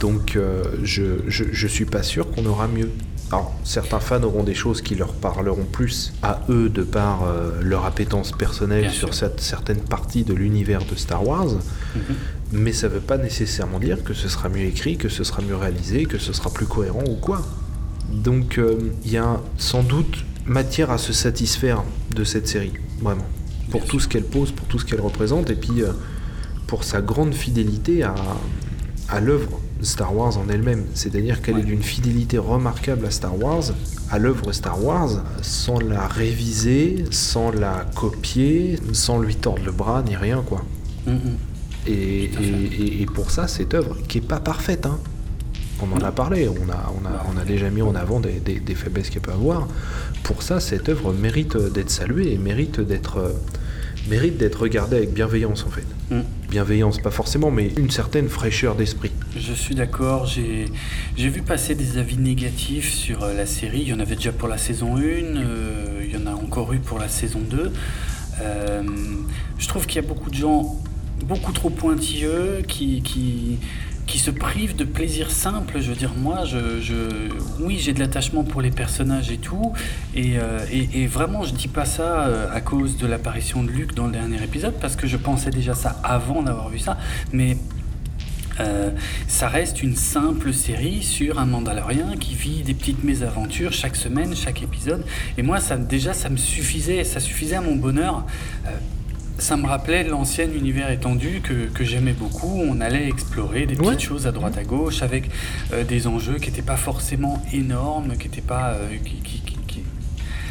Donc 0.00 0.38
je, 0.82 1.02
je, 1.28 1.44
je 1.52 1.66
suis 1.66 1.84
pas 1.84 2.02
sûr 2.02 2.30
qu'on 2.30 2.46
aura 2.46 2.66
mieux. 2.68 2.90
Alors, 3.32 3.52
certains 3.64 3.98
fans 3.98 4.22
auront 4.22 4.44
des 4.44 4.54
choses 4.54 4.82
qui 4.82 4.94
leur 4.94 5.12
parleront 5.12 5.64
plus 5.64 6.12
à 6.22 6.42
eux 6.48 6.68
de 6.68 6.82
par 6.82 7.24
euh, 7.24 7.60
leur 7.60 7.84
appétence 7.84 8.30
personnelle 8.30 8.82
Bien 8.82 8.90
sur 8.92 9.14
cette- 9.14 9.40
certaines 9.40 9.80
parties 9.80 10.22
de 10.22 10.32
l'univers 10.32 10.84
de 10.84 10.94
Star 10.94 11.26
Wars, 11.26 11.46
Mhm. 11.96 12.02
mais 12.52 12.72
ça 12.72 12.86
veut 12.86 13.00
pas 13.00 13.18
nécessairement 13.18 13.80
dire 13.80 14.04
que 14.04 14.14
ce 14.14 14.28
sera 14.28 14.48
mieux 14.48 14.64
écrit, 14.66 14.96
que 14.96 15.08
ce 15.08 15.24
sera 15.24 15.42
mieux 15.42 15.56
réalisé, 15.56 16.04
que 16.04 16.18
ce 16.18 16.32
sera 16.32 16.50
plus 16.50 16.66
cohérent 16.66 17.02
ou 17.08 17.16
quoi. 17.16 17.42
Donc 18.12 18.58
euh, 18.58 18.78
il 19.04 19.10
y 19.10 19.16
a 19.16 19.40
sans 19.58 19.82
doute 19.82 20.24
matière 20.44 20.92
à 20.92 20.98
se 20.98 21.12
satisfaire 21.12 21.82
de 22.14 22.22
cette 22.22 22.46
série, 22.46 22.74
vraiment. 23.02 23.26
Pour 23.72 23.80
Bien 23.80 23.90
tout 23.90 23.98
sûr. 23.98 24.02
ce 24.02 24.08
qu'elle 24.08 24.24
pose, 24.24 24.52
pour 24.52 24.68
tout 24.68 24.78
ce 24.78 24.84
qu'elle 24.84 25.00
représente, 25.00 25.50
et 25.50 25.56
puis 25.56 25.82
euh, 25.82 25.90
pour 26.68 26.84
sa 26.84 27.00
grande 27.02 27.34
fidélité 27.34 28.04
à, 28.04 28.14
à 29.08 29.20
l'œuvre 29.20 29.60
Star 29.82 30.14
Wars 30.16 30.36
en 30.38 30.48
elle-même. 30.48 30.84
C'est-à-dire 30.94 31.42
qu'elle 31.42 31.56
Ouais. 31.56 31.60
est 31.60 31.64
d'une 31.64 31.82
fidélité 31.82 32.38
remarquable 32.38 33.06
à 33.06 33.10
Star 33.10 33.38
Wars, 33.40 33.64
à 34.10 34.18
l'œuvre 34.18 34.52
Star 34.52 34.82
Wars, 34.84 35.22
sans 35.42 35.78
la 35.78 36.06
réviser, 36.08 37.04
sans 37.10 37.50
la 37.52 37.86
copier, 37.94 38.78
sans 38.92 39.18
lui 39.20 39.34
tordre 39.36 39.62
le 39.64 39.72
bras, 39.72 40.02
ni 40.06 40.16
rien, 40.16 40.42
quoi. 40.46 40.64
Mhm. 41.06 41.18
Et, 41.86 41.92
et- 41.92 42.30
et- 42.80 43.02
et 43.02 43.06
pour 43.06 43.30
ça, 43.30 43.46
cette 43.46 43.74
œuvre, 43.74 43.96
qui 44.08 44.18
est 44.18 44.28
pas 44.28 44.40
parfaite, 44.40 44.86
hein, 44.86 44.98
on 45.80 45.92
en 45.92 46.00
a 46.00 46.10
parlé, 46.10 46.48
on 46.48 46.68
a, 46.72 46.92
on, 47.00 47.06
a, 47.06 47.26
on 47.32 47.38
a 47.40 47.44
déjà 47.44 47.70
mis 47.70 47.82
en 47.82 47.94
avant 47.94 48.18
des, 48.18 48.40
des- 48.40 48.58
des 48.60 48.74
faiblesses 48.74 49.10
qu'elle 49.10 49.22
peut 49.22 49.32
avoir. 49.32 49.68
Pour 50.24 50.42
ça, 50.42 50.58
cette 50.58 50.88
œuvre 50.88 51.12
mérite 51.12 51.56
d'être 51.56 51.90
saluée 51.90 52.32
et 52.32 52.38
mérite 52.38 52.80
d'être 52.80 53.18
euh, 53.18 53.30
mérite 54.08 54.36
d'être 54.36 54.60
regardée 54.60 54.96
avec 54.96 55.12
bienveillance, 55.12 55.64
en 55.66 55.70
fait. 55.70 55.86
Mm. 56.10 56.20
Bienveillance, 56.50 56.98
pas 56.98 57.10
forcément, 57.10 57.50
mais 57.50 57.72
une 57.76 57.90
certaine 57.90 58.28
fraîcheur 58.28 58.74
d'esprit. 58.74 59.10
Je 59.36 59.52
suis 59.52 59.74
d'accord, 59.74 60.26
j'ai 60.26 60.66
j'ai 61.16 61.28
vu 61.28 61.42
passer 61.42 61.74
des 61.74 61.98
avis 61.98 62.16
négatifs 62.16 62.92
sur 62.92 63.24
euh, 63.24 63.34
la 63.34 63.46
série. 63.46 63.80
Il 63.80 63.88
y 63.88 63.92
en 63.92 64.00
avait 64.00 64.16
déjà 64.16 64.32
pour 64.32 64.48
la 64.48 64.58
saison 64.58 64.96
1, 64.96 65.00
euh, 65.00 66.04
il 66.04 66.12
y 66.12 66.16
en 66.16 66.26
a 66.26 66.34
encore 66.34 66.72
eu 66.72 66.78
pour 66.78 66.98
la 66.98 67.08
saison 67.08 67.40
2. 67.40 67.72
Euh, 68.40 68.82
je 69.58 69.68
trouve 69.68 69.86
qu'il 69.86 69.96
y 69.96 70.04
a 70.04 70.06
beaucoup 70.06 70.30
de 70.30 70.36
gens 70.36 70.76
beaucoup 71.24 71.52
trop 71.52 71.70
pointilleux 71.70 72.62
qui, 72.68 73.00
qui, 73.02 73.58
qui 74.06 74.18
se 74.18 74.30
privent 74.30 74.76
de 74.76 74.84
plaisir 74.84 75.30
simple. 75.30 75.80
Je 75.80 75.90
veux 75.90 75.96
dire, 75.96 76.12
moi, 76.16 76.44
je, 76.44 76.58
oui, 77.60 77.78
j'ai 77.78 77.92
de 77.92 78.00
l'attachement 78.00 78.44
pour 78.44 78.62
les 78.62 78.70
personnages 78.70 79.30
et 79.30 79.38
tout. 79.38 79.72
Et, 80.14 80.38
euh, 80.38 80.58
vraiment, 81.08 81.42
je 81.42 81.52
dis 81.54 81.68
pas 81.68 81.84
ça 81.84 82.20
euh, 82.20 82.48
à 82.52 82.60
cause 82.60 82.96
de 82.96 83.06
l'apparition 83.06 83.62
de 83.62 83.70
Luke 83.70 83.94
dans 83.94 84.06
le 84.06 84.12
dernier 84.12 84.42
épisode, 84.42 84.74
parce 84.80 84.96
que 84.96 85.06
je 85.06 85.16
pensais 85.16 85.50
déjà 85.50 85.74
ça 85.74 86.00
avant 86.04 86.42
d'avoir 86.42 86.68
vu 86.68 86.78
ça. 86.78 86.98
Mais 87.32 87.56
euh, 88.60 88.90
ça 89.26 89.48
reste 89.48 89.82
une 89.82 89.96
simple 89.96 90.52
série 90.54 91.02
sur 91.02 91.38
un 91.38 91.46
Mandalorien 91.46 92.16
qui 92.18 92.34
vit 92.34 92.62
des 92.62 92.74
petites 92.74 93.04
mésaventures 93.04 93.72
chaque 93.72 93.96
semaine, 93.96 94.34
chaque 94.36 94.62
épisode. 94.62 95.04
Et 95.36 95.42
moi, 95.42 95.58
ça, 95.58 95.76
déjà, 95.76 96.14
ça 96.14 96.28
me 96.28 96.36
suffisait, 96.36 97.02
ça 97.04 97.18
suffisait 97.18 97.56
à 97.56 97.60
mon 97.60 97.76
bonheur. 97.76 98.24
Ça 99.38 99.56
me 99.56 99.66
rappelait 99.66 100.04
l'ancien 100.04 100.46
univers 100.50 100.90
étendu 100.90 101.40
que, 101.42 101.66
que 101.72 101.84
j'aimais 101.84 102.12
beaucoup. 102.14 102.62
On 102.68 102.80
allait 102.80 103.08
explorer 103.08 103.66
des 103.66 103.74
petites 103.74 103.86
Ouais. 103.86 103.98
choses 103.98 104.26
à 104.26 104.32
droite 104.32 104.56
à 104.58 104.64
gauche 104.64 105.02
avec 105.02 105.30
euh, 105.72 105.84
des 105.84 106.06
enjeux 106.06 106.38
qui 106.38 106.50
n'étaient 106.50 106.62
pas 106.62 106.76
forcément 106.76 107.42
énormes, 107.52 108.16
qui 108.18 108.28
n'étaient 108.28 108.40
pas. 108.40 108.70
euh, 108.74 108.88
qui, 109.04 109.16
qui- 109.16 109.40
qui- 109.40 109.56
qui- 109.66 109.82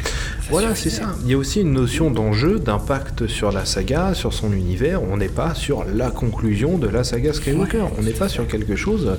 ça 0.04 0.12
Voilà, 0.50 0.76
c'est 0.76 0.90
ça. 0.90 1.14
Il 1.24 1.30
y 1.30 1.34
a 1.34 1.36
aussi 1.36 1.62
une 1.62 1.72
notion 1.72 2.12
d'enjeu, 2.12 2.60
d'impact 2.60 3.26
sur 3.26 3.50
la 3.50 3.64
saga, 3.64 4.14
sur 4.14 4.32
son 4.32 4.52
univers. 4.52 5.02
On 5.02 5.16
n'est 5.16 5.28
pas 5.28 5.54
sur 5.54 5.84
la 5.84 6.10
conclusion 6.12 6.78
de 6.78 6.86
la 6.86 7.02
saga 7.02 7.32
Skywalker. 7.32 7.78
Ouais, 7.82 7.90
On 7.98 8.02
n'est 8.02 8.12
pas 8.12 8.28
sur 8.28 8.46
quelque 8.46 8.76
chose 8.76 9.16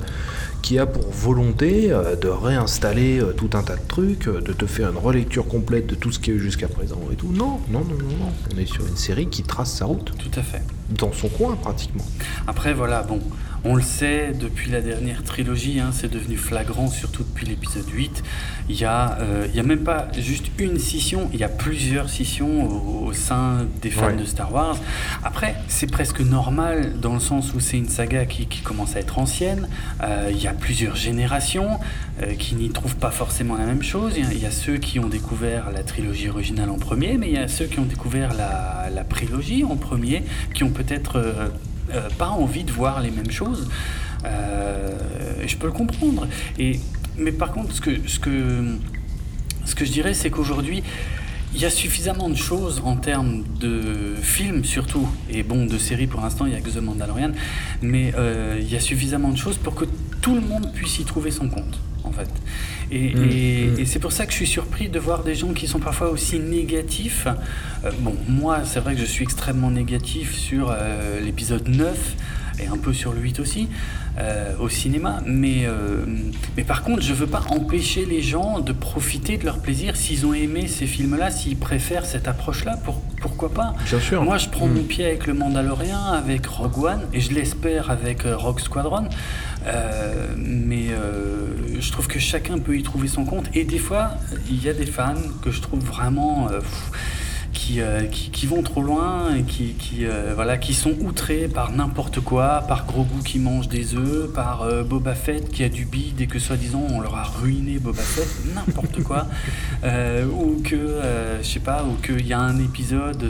qui 0.62 0.78
a 0.78 0.86
pour 0.86 1.08
volonté 1.10 1.90
euh, 1.92 2.16
de 2.16 2.28
réinstaller 2.28 3.20
euh, 3.20 3.32
tout 3.32 3.50
un 3.54 3.62
tas 3.62 3.76
de 3.76 3.86
trucs, 3.86 4.28
euh, 4.28 4.40
de 4.40 4.52
te 4.52 4.66
faire 4.66 4.90
une 4.90 4.98
relecture 4.98 5.46
complète 5.46 5.86
de 5.86 5.94
tout 5.94 6.12
ce 6.12 6.18
qui 6.18 6.30
est 6.30 6.34
eu 6.34 6.40
jusqu'à 6.40 6.68
présent 6.68 7.00
et 7.12 7.16
tout. 7.16 7.28
Non, 7.32 7.60
non, 7.70 7.80
non, 7.80 7.96
non, 7.96 8.16
non. 8.18 8.32
On 8.54 8.58
est 8.58 8.66
sur 8.66 8.86
une 8.86 8.96
série 8.96 9.28
qui 9.28 9.42
trace 9.42 9.72
sa 9.72 9.86
route, 9.86 10.12
Tout 10.18 10.38
à 10.38 10.42
fait. 10.42 10.62
dans 10.90 11.12
son 11.12 11.28
coin 11.28 11.56
pratiquement. 11.56 12.04
Après, 12.46 12.74
voilà, 12.74 13.02
bon, 13.02 13.20
on 13.64 13.74
le 13.74 13.82
sait, 13.82 14.32
depuis 14.38 14.70
la 14.70 14.80
dernière 14.80 15.22
trilogie, 15.24 15.80
hein, 15.80 15.90
c'est 15.92 16.10
devenu 16.10 16.36
flagrant, 16.36 16.88
surtout 16.88 17.24
depuis 17.24 17.46
l'épisode 17.46 17.88
8. 17.88 18.22
Il 18.68 18.76
y, 18.78 18.84
a, 18.84 19.18
euh, 19.20 19.46
il 19.50 19.56
y 19.56 19.60
a 19.60 19.62
même 19.62 19.82
pas 19.84 20.08
juste 20.18 20.46
une 20.58 20.78
scission, 20.78 21.28
il 21.32 21.40
y 21.40 21.44
a 21.44 21.48
plusieurs 21.48 22.08
scissions 22.10 22.68
au, 22.68 23.06
au 23.06 23.12
sein 23.12 23.66
des 23.82 23.90
fans 23.90 24.06
Ouais. 24.08 24.16
de 24.16 24.24
Star 24.24 24.52
Wars. 24.52 24.76
Après, 25.24 25.54
c'est 25.68 25.90
presque 25.90 26.20
normal 26.20 26.94
dans 27.00 27.14
le 27.14 27.20
sens 27.20 27.52
où 27.54 27.60
c'est 27.60 27.78
une 27.78 27.88
saga 27.88 28.26
qui, 28.26 28.46
qui 28.46 28.60
commence 28.60 28.94
à 28.96 29.00
être 29.00 29.18
ancienne. 29.18 29.68
Euh, 30.02 30.28
il 30.30 30.40
y 30.42 30.46
a 30.46 30.52
plusieurs 30.52 30.96
générations 30.96 31.68
euh, 32.22 32.34
qui 32.34 32.54
n'y 32.54 32.70
trouvent 32.70 32.96
pas 32.96 33.10
forcément 33.10 33.56
la 33.56 33.64
même 33.66 33.82
chose. 33.82 34.14
Il 34.16 34.24
y 34.24 34.26
a- 34.26 34.32
il 34.32 34.42
y, 34.42 34.46
a 34.46 34.50
ceux 34.50 34.76
qui 34.78 34.98
ont 35.00 35.08
découvert 35.08 35.70
la 35.72 35.82
trilogie 35.82 36.28
originale 36.28 36.70
en 36.70 36.78
premier, 36.78 37.16
mais 37.18 37.26
il 37.28 37.34
y 37.34 37.38
a 37.38 37.48
ceux 37.48 37.66
qui 37.66 37.78
ont 37.80 37.84
découvert 37.86 38.34
la, 38.34 38.88
la 38.94 39.04
prélogie 39.04 39.64
en 39.64 39.76
premier, 39.76 40.22
qui 40.54 40.62
ont 40.64 40.70
peut-être 40.70 41.18
euh, 41.92 42.08
pas 42.18 42.28
envie 42.28 42.64
de 42.64 42.72
voir 42.72 43.00
les 43.00 43.10
mêmes 43.10 43.30
choses. 43.30 43.68
Euh, 44.24 44.96
je 45.46 45.56
peux 45.56 45.66
le 45.66 45.72
comprendre. 45.72 46.26
Et, 46.58 46.80
mais 47.16 47.32
par 47.32 47.52
contre, 47.52 47.74
ce 47.74 47.80
que, 47.80 48.08
ce 48.08 48.18
que, 48.18 48.76
ce 49.64 49.74
que 49.74 49.84
je 49.84 49.92
dirais, 49.92 50.14
c'est 50.14 50.30
qu'aujourd'hui, 50.30 50.82
il 51.54 51.60
y 51.60 51.64
a 51.64 51.70
suffisamment 51.70 52.28
de 52.28 52.36
choses 52.36 52.82
en 52.84 52.96
termes 52.96 53.42
de 53.58 54.14
films 54.20 54.64
surtout, 54.64 55.08
et 55.30 55.42
bon, 55.42 55.66
de 55.66 55.78
séries 55.78 56.06
pour 56.06 56.20
l'instant, 56.20 56.46
il 56.46 56.52
y 56.52 56.56
a 56.56 56.60
que 56.60 56.70
The 56.70 56.82
Mandalorian, 56.82 57.32
mais 57.80 58.12
euh, 58.16 58.58
il 58.60 58.70
y 58.70 58.76
a 58.76 58.80
suffisamment 58.80 59.30
de 59.30 59.38
choses 59.38 59.56
pour 59.56 59.74
que 59.74 59.86
tout 60.20 60.34
le 60.34 60.40
monde 60.40 60.70
puisse 60.74 60.98
y 60.98 61.04
trouver 61.04 61.30
son 61.30 61.48
compte, 61.48 61.80
en 62.08 62.12
fait. 62.12 62.28
Et, 62.90 63.14
Mm, 63.14 63.22
et- 63.30 63.66
mm. 63.76 63.80
et 63.80 63.84
c'est 63.86 63.98
pour 63.98 64.12
ça 64.12 64.24
que 64.26 64.32
je 64.32 64.36
suis 64.36 64.46
surpris 64.46 64.88
de 64.88 64.98
voir 64.98 65.22
des 65.22 65.34
gens 65.34 65.52
qui 65.52 65.66
sont 65.68 65.78
parfois 65.78 66.08
aussi 66.10 66.38
négatifs. 66.40 67.26
Euh, 67.84 67.90
bon, 68.00 68.14
moi, 68.28 68.60
c'est 68.64 68.80
vrai 68.80 68.94
que 68.94 69.00
je 69.00 69.06
suis 69.06 69.22
extrêmement 69.24 69.70
négatif 69.70 70.34
sur 70.34 70.70
euh, 70.70 71.20
l'épisode 71.20 71.68
9 71.68 72.16
et 72.60 72.66
un 72.66 72.76
peu 72.76 72.92
sur 72.92 73.12
le 73.12 73.20
8 73.20 73.38
aussi, 73.38 73.68
euh, 74.18 74.52
au 74.58 74.68
cinéma. 74.68 75.20
Mais, 75.26 75.64
euh, 75.64 76.04
mais 76.56 76.64
par 76.64 76.82
contre, 76.82 77.02
je 77.02 77.12
veux 77.14 77.28
pas 77.28 77.44
empêcher 77.50 78.04
les 78.04 78.20
gens 78.20 78.58
de 78.58 78.72
profiter 78.72 79.36
de 79.36 79.44
leur 79.44 79.60
plaisir. 79.60 79.94
S'ils 79.96 80.26
ont 80.26 80.34
aimé 80.34 80.66
ces 80.66 80.86
films-là, 80.86 81.30
s'ils 81.30 81.56
préfèrent 81.56 82.04
cette 82.04 82.26
approche-là, 82.26 82.76
pour, 82.84 83.00
pourquoi 83.20 83.50
pas? 83.54 83.74
Bien 83.88 84.00
sûr. 84.00 84.24
Moi, 84.24 84.38
je 84.38 84.48
prends 84.48 84.66
Mm. 84.66 84.74
mon 84.74 84.82
pied 84.82 85.04
avec 85.04 85.28
le 85.28 85.34
Mandalorien, 85.34 86.00
avec 86.00 86.46
Rogue 86.46 86.78
One, 86.84 87.00
et 87.12 87.20
je 87.20 87.30
l'espère 87.32 87.90
avec 87.92 88.26
euh, 88.26 88.36
Rogue 88.36 88.58
Squadron. 88.58 89.04
Euh, 89.66 90.34
mais 90.36 90.88
euh, 90.90 91.80
je 91.80 91.92
trouve 91.92 92.06
que 92.06 92.18
chacun 92.18 92.58
peut 92.58 92.76
y 92.76 92.82
trouver 92.82 93.08
son 93.08 93.24
compte. 93.24 93.46
Et 93.54 93.64
des 93.64 93.78
fois, 93.78 94.10
il 94.48 94.62
y 94.62 94.68
a 94.68 94.72
des 94.72 94.86
fans 94.86 95.14
que 95.42 95.50
je 95.50 95.60
trouve 95.60 95.80
vraiment 95.80 96.48
euh, 96.50 96.60
qui, 97.58 97.80
euh, 97.80 98.04
qui, 98.04 98.30
qui 98.30 98.46
vont 98.46 98.62
trop 98.62 98.82
loin 98.82 99.34
et 99.34 99.42
qui, 99.42 99.74
qui, 99.74 100.06
euh, 100.06 100.32
voilà, 100.34 100.58
qui 100.58 100.74
sont 100.74 100.94
outrés 101.00 101.48
par 101.48 101.72
n'importe 101.72 102.20
quoi, 102.20 102.62
par 102.68 102.86
Grogu 102.86 103.22
qui 103.24 103.40
mange 103.40 103.68
des 103.68 103.96
œufs, 103.96 104.32
par 104.32 104.62
euh, 104.62 104.84
Boba 104.84 105.16
Fett 105.16 105.50
qui 105.50 105.64
a 105.64 105.68
du 105.68 105.84
bide 105.84 106.20
et 106.20 106.28
que 106.28 106.38
soi-disant 106.38 106.86
on 106.88 107.00
leur 107.00 107.16
a 107.16 107.24
ruiné 107.24 107.80
Boba 107.80 108.00
Fett, 108.00 108.28
n'importe 108.54 109.02
quoi. 109.04 109.26
Ou 109.82 110.62
que, 110.62 111.00
je 111.42 111.46
sais 111.46 111.60
pas, 111.60 111.84
ou 111.84 111.94
qu'il 112.00 112.26
y 112.26 112.32
a 112.32 112.38
un 112.38 112.58
épisode 112.60 113.28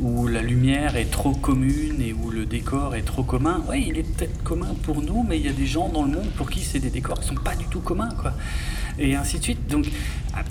où 0.00 0.26
la 0.26 0.40
lumière 0.40 0.96
est 0.96 1.10
trop 1.10 1.32
commune 1.32 2.00
et 2.00 2.12
où 2.12 2.30
le 2.30 2.46
décor 2.46 2.94
est 2.94 3.02
trop 3.02 3.22
commun. 3.22 3.62
Oui, 3.68 3.86
il 3.88 3.98
est 3.98 4.02
peut-être 4.02 4.42
commun 4.42 4.74
pour 4.82 5.02
nous, 5.02 5.24
mais 5.28 5.38
il 5.38 5.44
y 5.44 5.48
a 5.48 5.52
des 5.52 5.66
gens 5.66 5.88
dans 5.88 6.04
le 6.04 6.12
monde 6.12 6.30
pour 6.36 6.48
qui 6.50 6.60
c'est 6.60 6.78
des 6.78 6.90
décors 6.90 7.20
qui 7.20 7.28
sont 7.28 7.34
pas 7.34 7.56
du 7.56 7.66
tout 7.66 7.80
communs, 7.80 8.14
quoi. 8.20 8.32
Et 9.00 9.16
ainsi 9.16 9.38
de 9.38 9.44
suite. 9.44 9.66
Donc, 9.68 9.86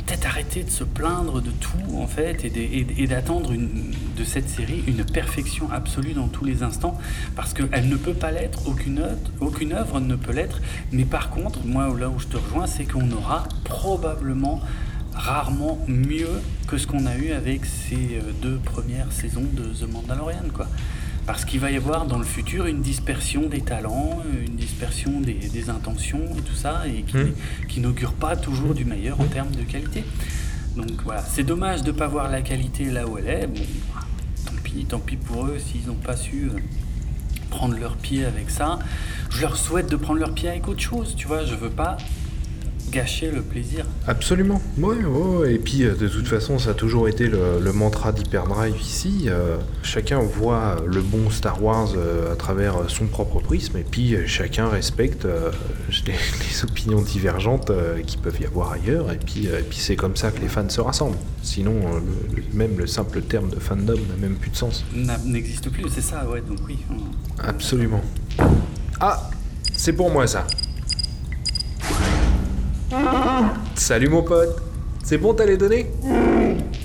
peut-être 0.05 0.25
arrêter 0.25 0.63
de 0.63 0.69
se 0.69 0.83
plaindre 0.83 1.41
de 1.41 1.51
tout, 1.51 1.97
en 1.97 2.07
fait, 2.07 2.45
et 2.45 3.07
d'attendre 3.07 3.53
de 3.53 4.23
cette 4.23 4.49
série 4.49 4.83
une 4.87 5.03
perfection 5.05 5.71
absolue 5.71 6.13
dans 6.13 6.27
tous 6.27 6.45
les 6.45 6.63
instants, 6.63 6.97
parce 7.35 7.53
qu'elle 7.53 7.87
ne 7.87 7.95
peut 7.95 8.13
pas 8.13 8.31
l'être, 8.31 8.67
aucune, 8.67 9.03
aucune 9.39 9.73
œuvre 9.73 9.99
ne 9.99 10.15
peut 10.15 10.33
l'être, 10.33 10.61
mais 10.91 11.05
par 11.05 11.29
contre, 11.29 11.65
moi, 11.65 11.93
là 11.97 12.09
où 12.09 12.19
je 12.19 12.27
te 12.27 12.37
rejoins, 12.37 12.67
c'est 12.67 12.85
qu'on 12.85 13.11
aura 13.11 13.47
probablement 13.63 14.61
rarement 15.13 15.79
mieux 15.87 16.41
que 16.67 16.77
ce 16.77 16.87
qu'on 16.87 17.05
a 17.05 17.17
eu 17.17 17.31
avec 17.31 17.65
ces 17.65 17.95
euh, 17.95 18.31
deux 18.41 18.57
premières 18.57 19.11
saisons 19.11 19.45
de 19.53 19.63
The 19.63 19.91
Mandalorian, 19.91 20.49
quoi. 20.53 20.67
Parce 21.29 21.45
qu'il 21.45 21.59
va 21.59 21.69
y 21.69 21.77
avoir 21.77 22.07
dans 22.07 22.17
le 22.17 22.25
futur 22.25 22.65
une 22.65 22.81
dispersion 22.81 23.49
des 23.49 23.61
talents, 23.61 24.17
une 24.47 24.55
dispersion 24.55 25.21
des, 25.21 25.69
intentions 25.69 26.23
et 26.35 26.41
tout 26.41 26.55
ça, 26.55 26.87
et 26.87 27.03
qui, 27.03 27.17
mmh. 27.17 27.81
n'augure 27.83 28.13
pas 28.13 28.35
toujours 28.35 28.73
du 28.73 28.83
meilleur 28.83 29.21
en 29.21 29.25
termes 29.25 29.51
de 29.51 29.61
qualité. 29.61 30.03
Donc 30.75 30.89
voilà, 31.03 31.21
c'est 31.21 31.43
dommage 31.43 31.83
de 31.83 31.91
ne 31.91 31.95
pas 31.95 32.07
voir 32.07 32.31
la 32.31 32.41
qualité 32.41 32.85
là 32.85 33.05
où 33.05 33.19
elle 33.19 33.27
est. 33.27 33.45
Bon, 33.45 33.61
tant 34.43 34.55
pis, 34.63 34.85
tant 34.85 34.97
pis 34.97 35.17
pour 35.17 35.45
eux 35.45 35.59
s'ils 35.59 35.85
n'ont 35.85 35.93
pas 35.93 36.17
su 36.17 36.49
euh, 36.51 36.57
prendre 37.51 37.77
leur 37.77 37.95
pied 37.95 38.25
avec 38.25 38.49
ça. 38.49 38.79
Je 39.29 39.41
leur 39.41 39.55
souhaite 39.55 39.87
de 39.87 39.97
prendre 39.97 40.19
leur 40.19 40.33
pied 40.33 40.49
avec 40.49 40.67
autre 40.67 40.81
chose, 40.81 41.13
tu 41.15 41.27
vois. 41.27 41.45
Je 41.45 41.53
veux 41.53 41.69
pas 41.69 41.97
gâcher 42.91 43.31
le 43.31 43.41
plaisir. 43.41 43.85
Absolument, 44.07 44.61
oui, 44.77 44.97
ouais, 45.03 45.53
et 45.53 45.59
puis 45.59 45.83
euh, 45.83 45.95
de 45.95 46.07
toute 46.07 46.27
façon 46.27 46.59
ça 46.59 46.71
a 46.71 46.73
toujours 46.73 47.07
été 47.07 47.27
le, 47.27 47.71
mantra 47.73 48.11
d'Hyperdrive 48.11 48.79
ici, 48.81 49.25
euh, 49.27 49.57
chacun 49.83 50.19
voit 50.19 50.77
le 50.85 51.01
bon 51.01 51.29
Star 51.29 51.63
Wars 51.63 51.89
euh, 51.95 52.33
à 52.33 52.35
travers 52.35 52.89
son 52.89 53.05
propre 53.05 53.39
prisme, 53.39 53.77
et 53.77 53.83
puis 53.83 54.15
chacun 54.27 54.67
respecte 54.67 55.25
les, 56.07 56.63
opinions 56.63 57.01
divergentes 57.01 57.71
qui 58.05 58.17
peuvent 58.17 58.39
y 58.41 58.45
avoir 58.45 58.73
ailleurs, 58.73 59.11
et 59.11 59.17
puis, 59.17 59.45
et 59.45 59.63
puis 59.67 59.77
c'est 59.77 59.95
comme 59.95 60.15
ça 60.15 60.31
que 60.31 60.41
les 60.41 60.49
fans 60.49 60.67
se 60.67 60.81
rassemblent. 60.81 61.17
Sinon, 61.41 61.73
même 62.53 62.77
le 62.77 62.85
simple 62.85 63.21
terme 63.21 63.49
de 63.49 63.59
fandom 63.59 63.93
n'a 63.93 64.15
même 64.19 64.35
plus 64.35 64.51
de 64.51 64.55
sens. 64.55 64.83
N'existe 65.25 65.69
plus, 65.69 65.85
c'est 65.89 66.01
ça, 66.01 66.27
ouais, 66.27 66.41
donc 66.41 66.59
oui. 66.67 66.79
Absolument. 67.41 68.01
Ah, 68.99 69.29
c'est 69.73 69.93
pour 69.93 70.11
moi 70.11 70.27
ça. 70.27 70.45
Salut 73.75 74.09
mon 74.09 74.23
pote. 74.23 74.61
C'est 75.03 75.17
bon, 75.17 75.33
t'as 75.33 75.45
les 75.45 75.57
données? 75.57 75.87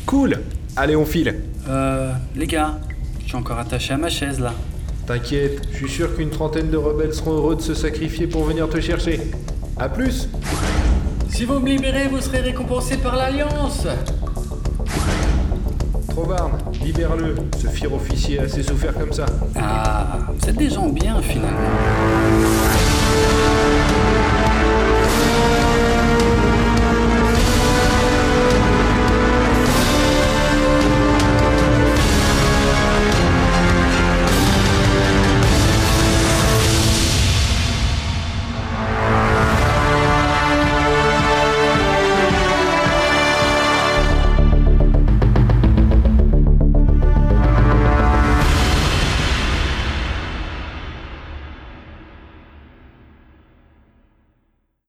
Cool. 0.07 0.39
Allez, 0.77 0.97
on 0.97 1.05
file. 1.05 1.41
Euh, 1.69 2.13
les 2.37 2.47
gars, 2.47 2.79
je 3.23 3.29
suis 3.29 3.37
encore 3.37 3.59
attaché 3.59 3.95
à 3.95 3.97
ma 3.97 4.11
chaise 4.11 4.41
là. 4.41 4.53
T'inquiète, 5.07 5.63
je 5.71 5.77
suis 5.77 5.89
sûr 5.89 6.15
qu'une 6.17 6.31
trentaine 6.31 6.71
de 6.71 6.77
rebelles 6.77 7.15
seront 7.15 7.33
heureux 7.33 7.57
de 7.57 7.61
se 7.61 7.75
sacrifier 7.75 8.27
pour 8.27 8.45
venir 8.45 8.69
te 8.69 8.81
chercher. 8.81 9.21
A 9.79 9.89
plus 9.89 10.29
Si 11.29 11.45
vous 11.45 11.59
me 11.59 11.69
libérez, 11.69 12.09
vous 12.09 12.21
serez 12.21 12.41
récompensé 12.41 12.97
par 12.97 13.17
l'Alliance 13.17 13.87
Trovarne, 16.09 16.53
libère-le. 16.83 17.35
Ce 17.61 17.67
fier 17.67 17.93
officier 17.93 18.39
a 18.39 18.43
assez 18.45 18.63
souffert 18.63 18.95
comme 18.95 19.13
ça. 19.13 19.27
Ah, 19.57 20.21
vous 20.29 20.49
êtes 20.49 20.57
des 20.57 20.71
gens 20.71 20.89
bien 20.89 21.21
finalement. 21.21 21.59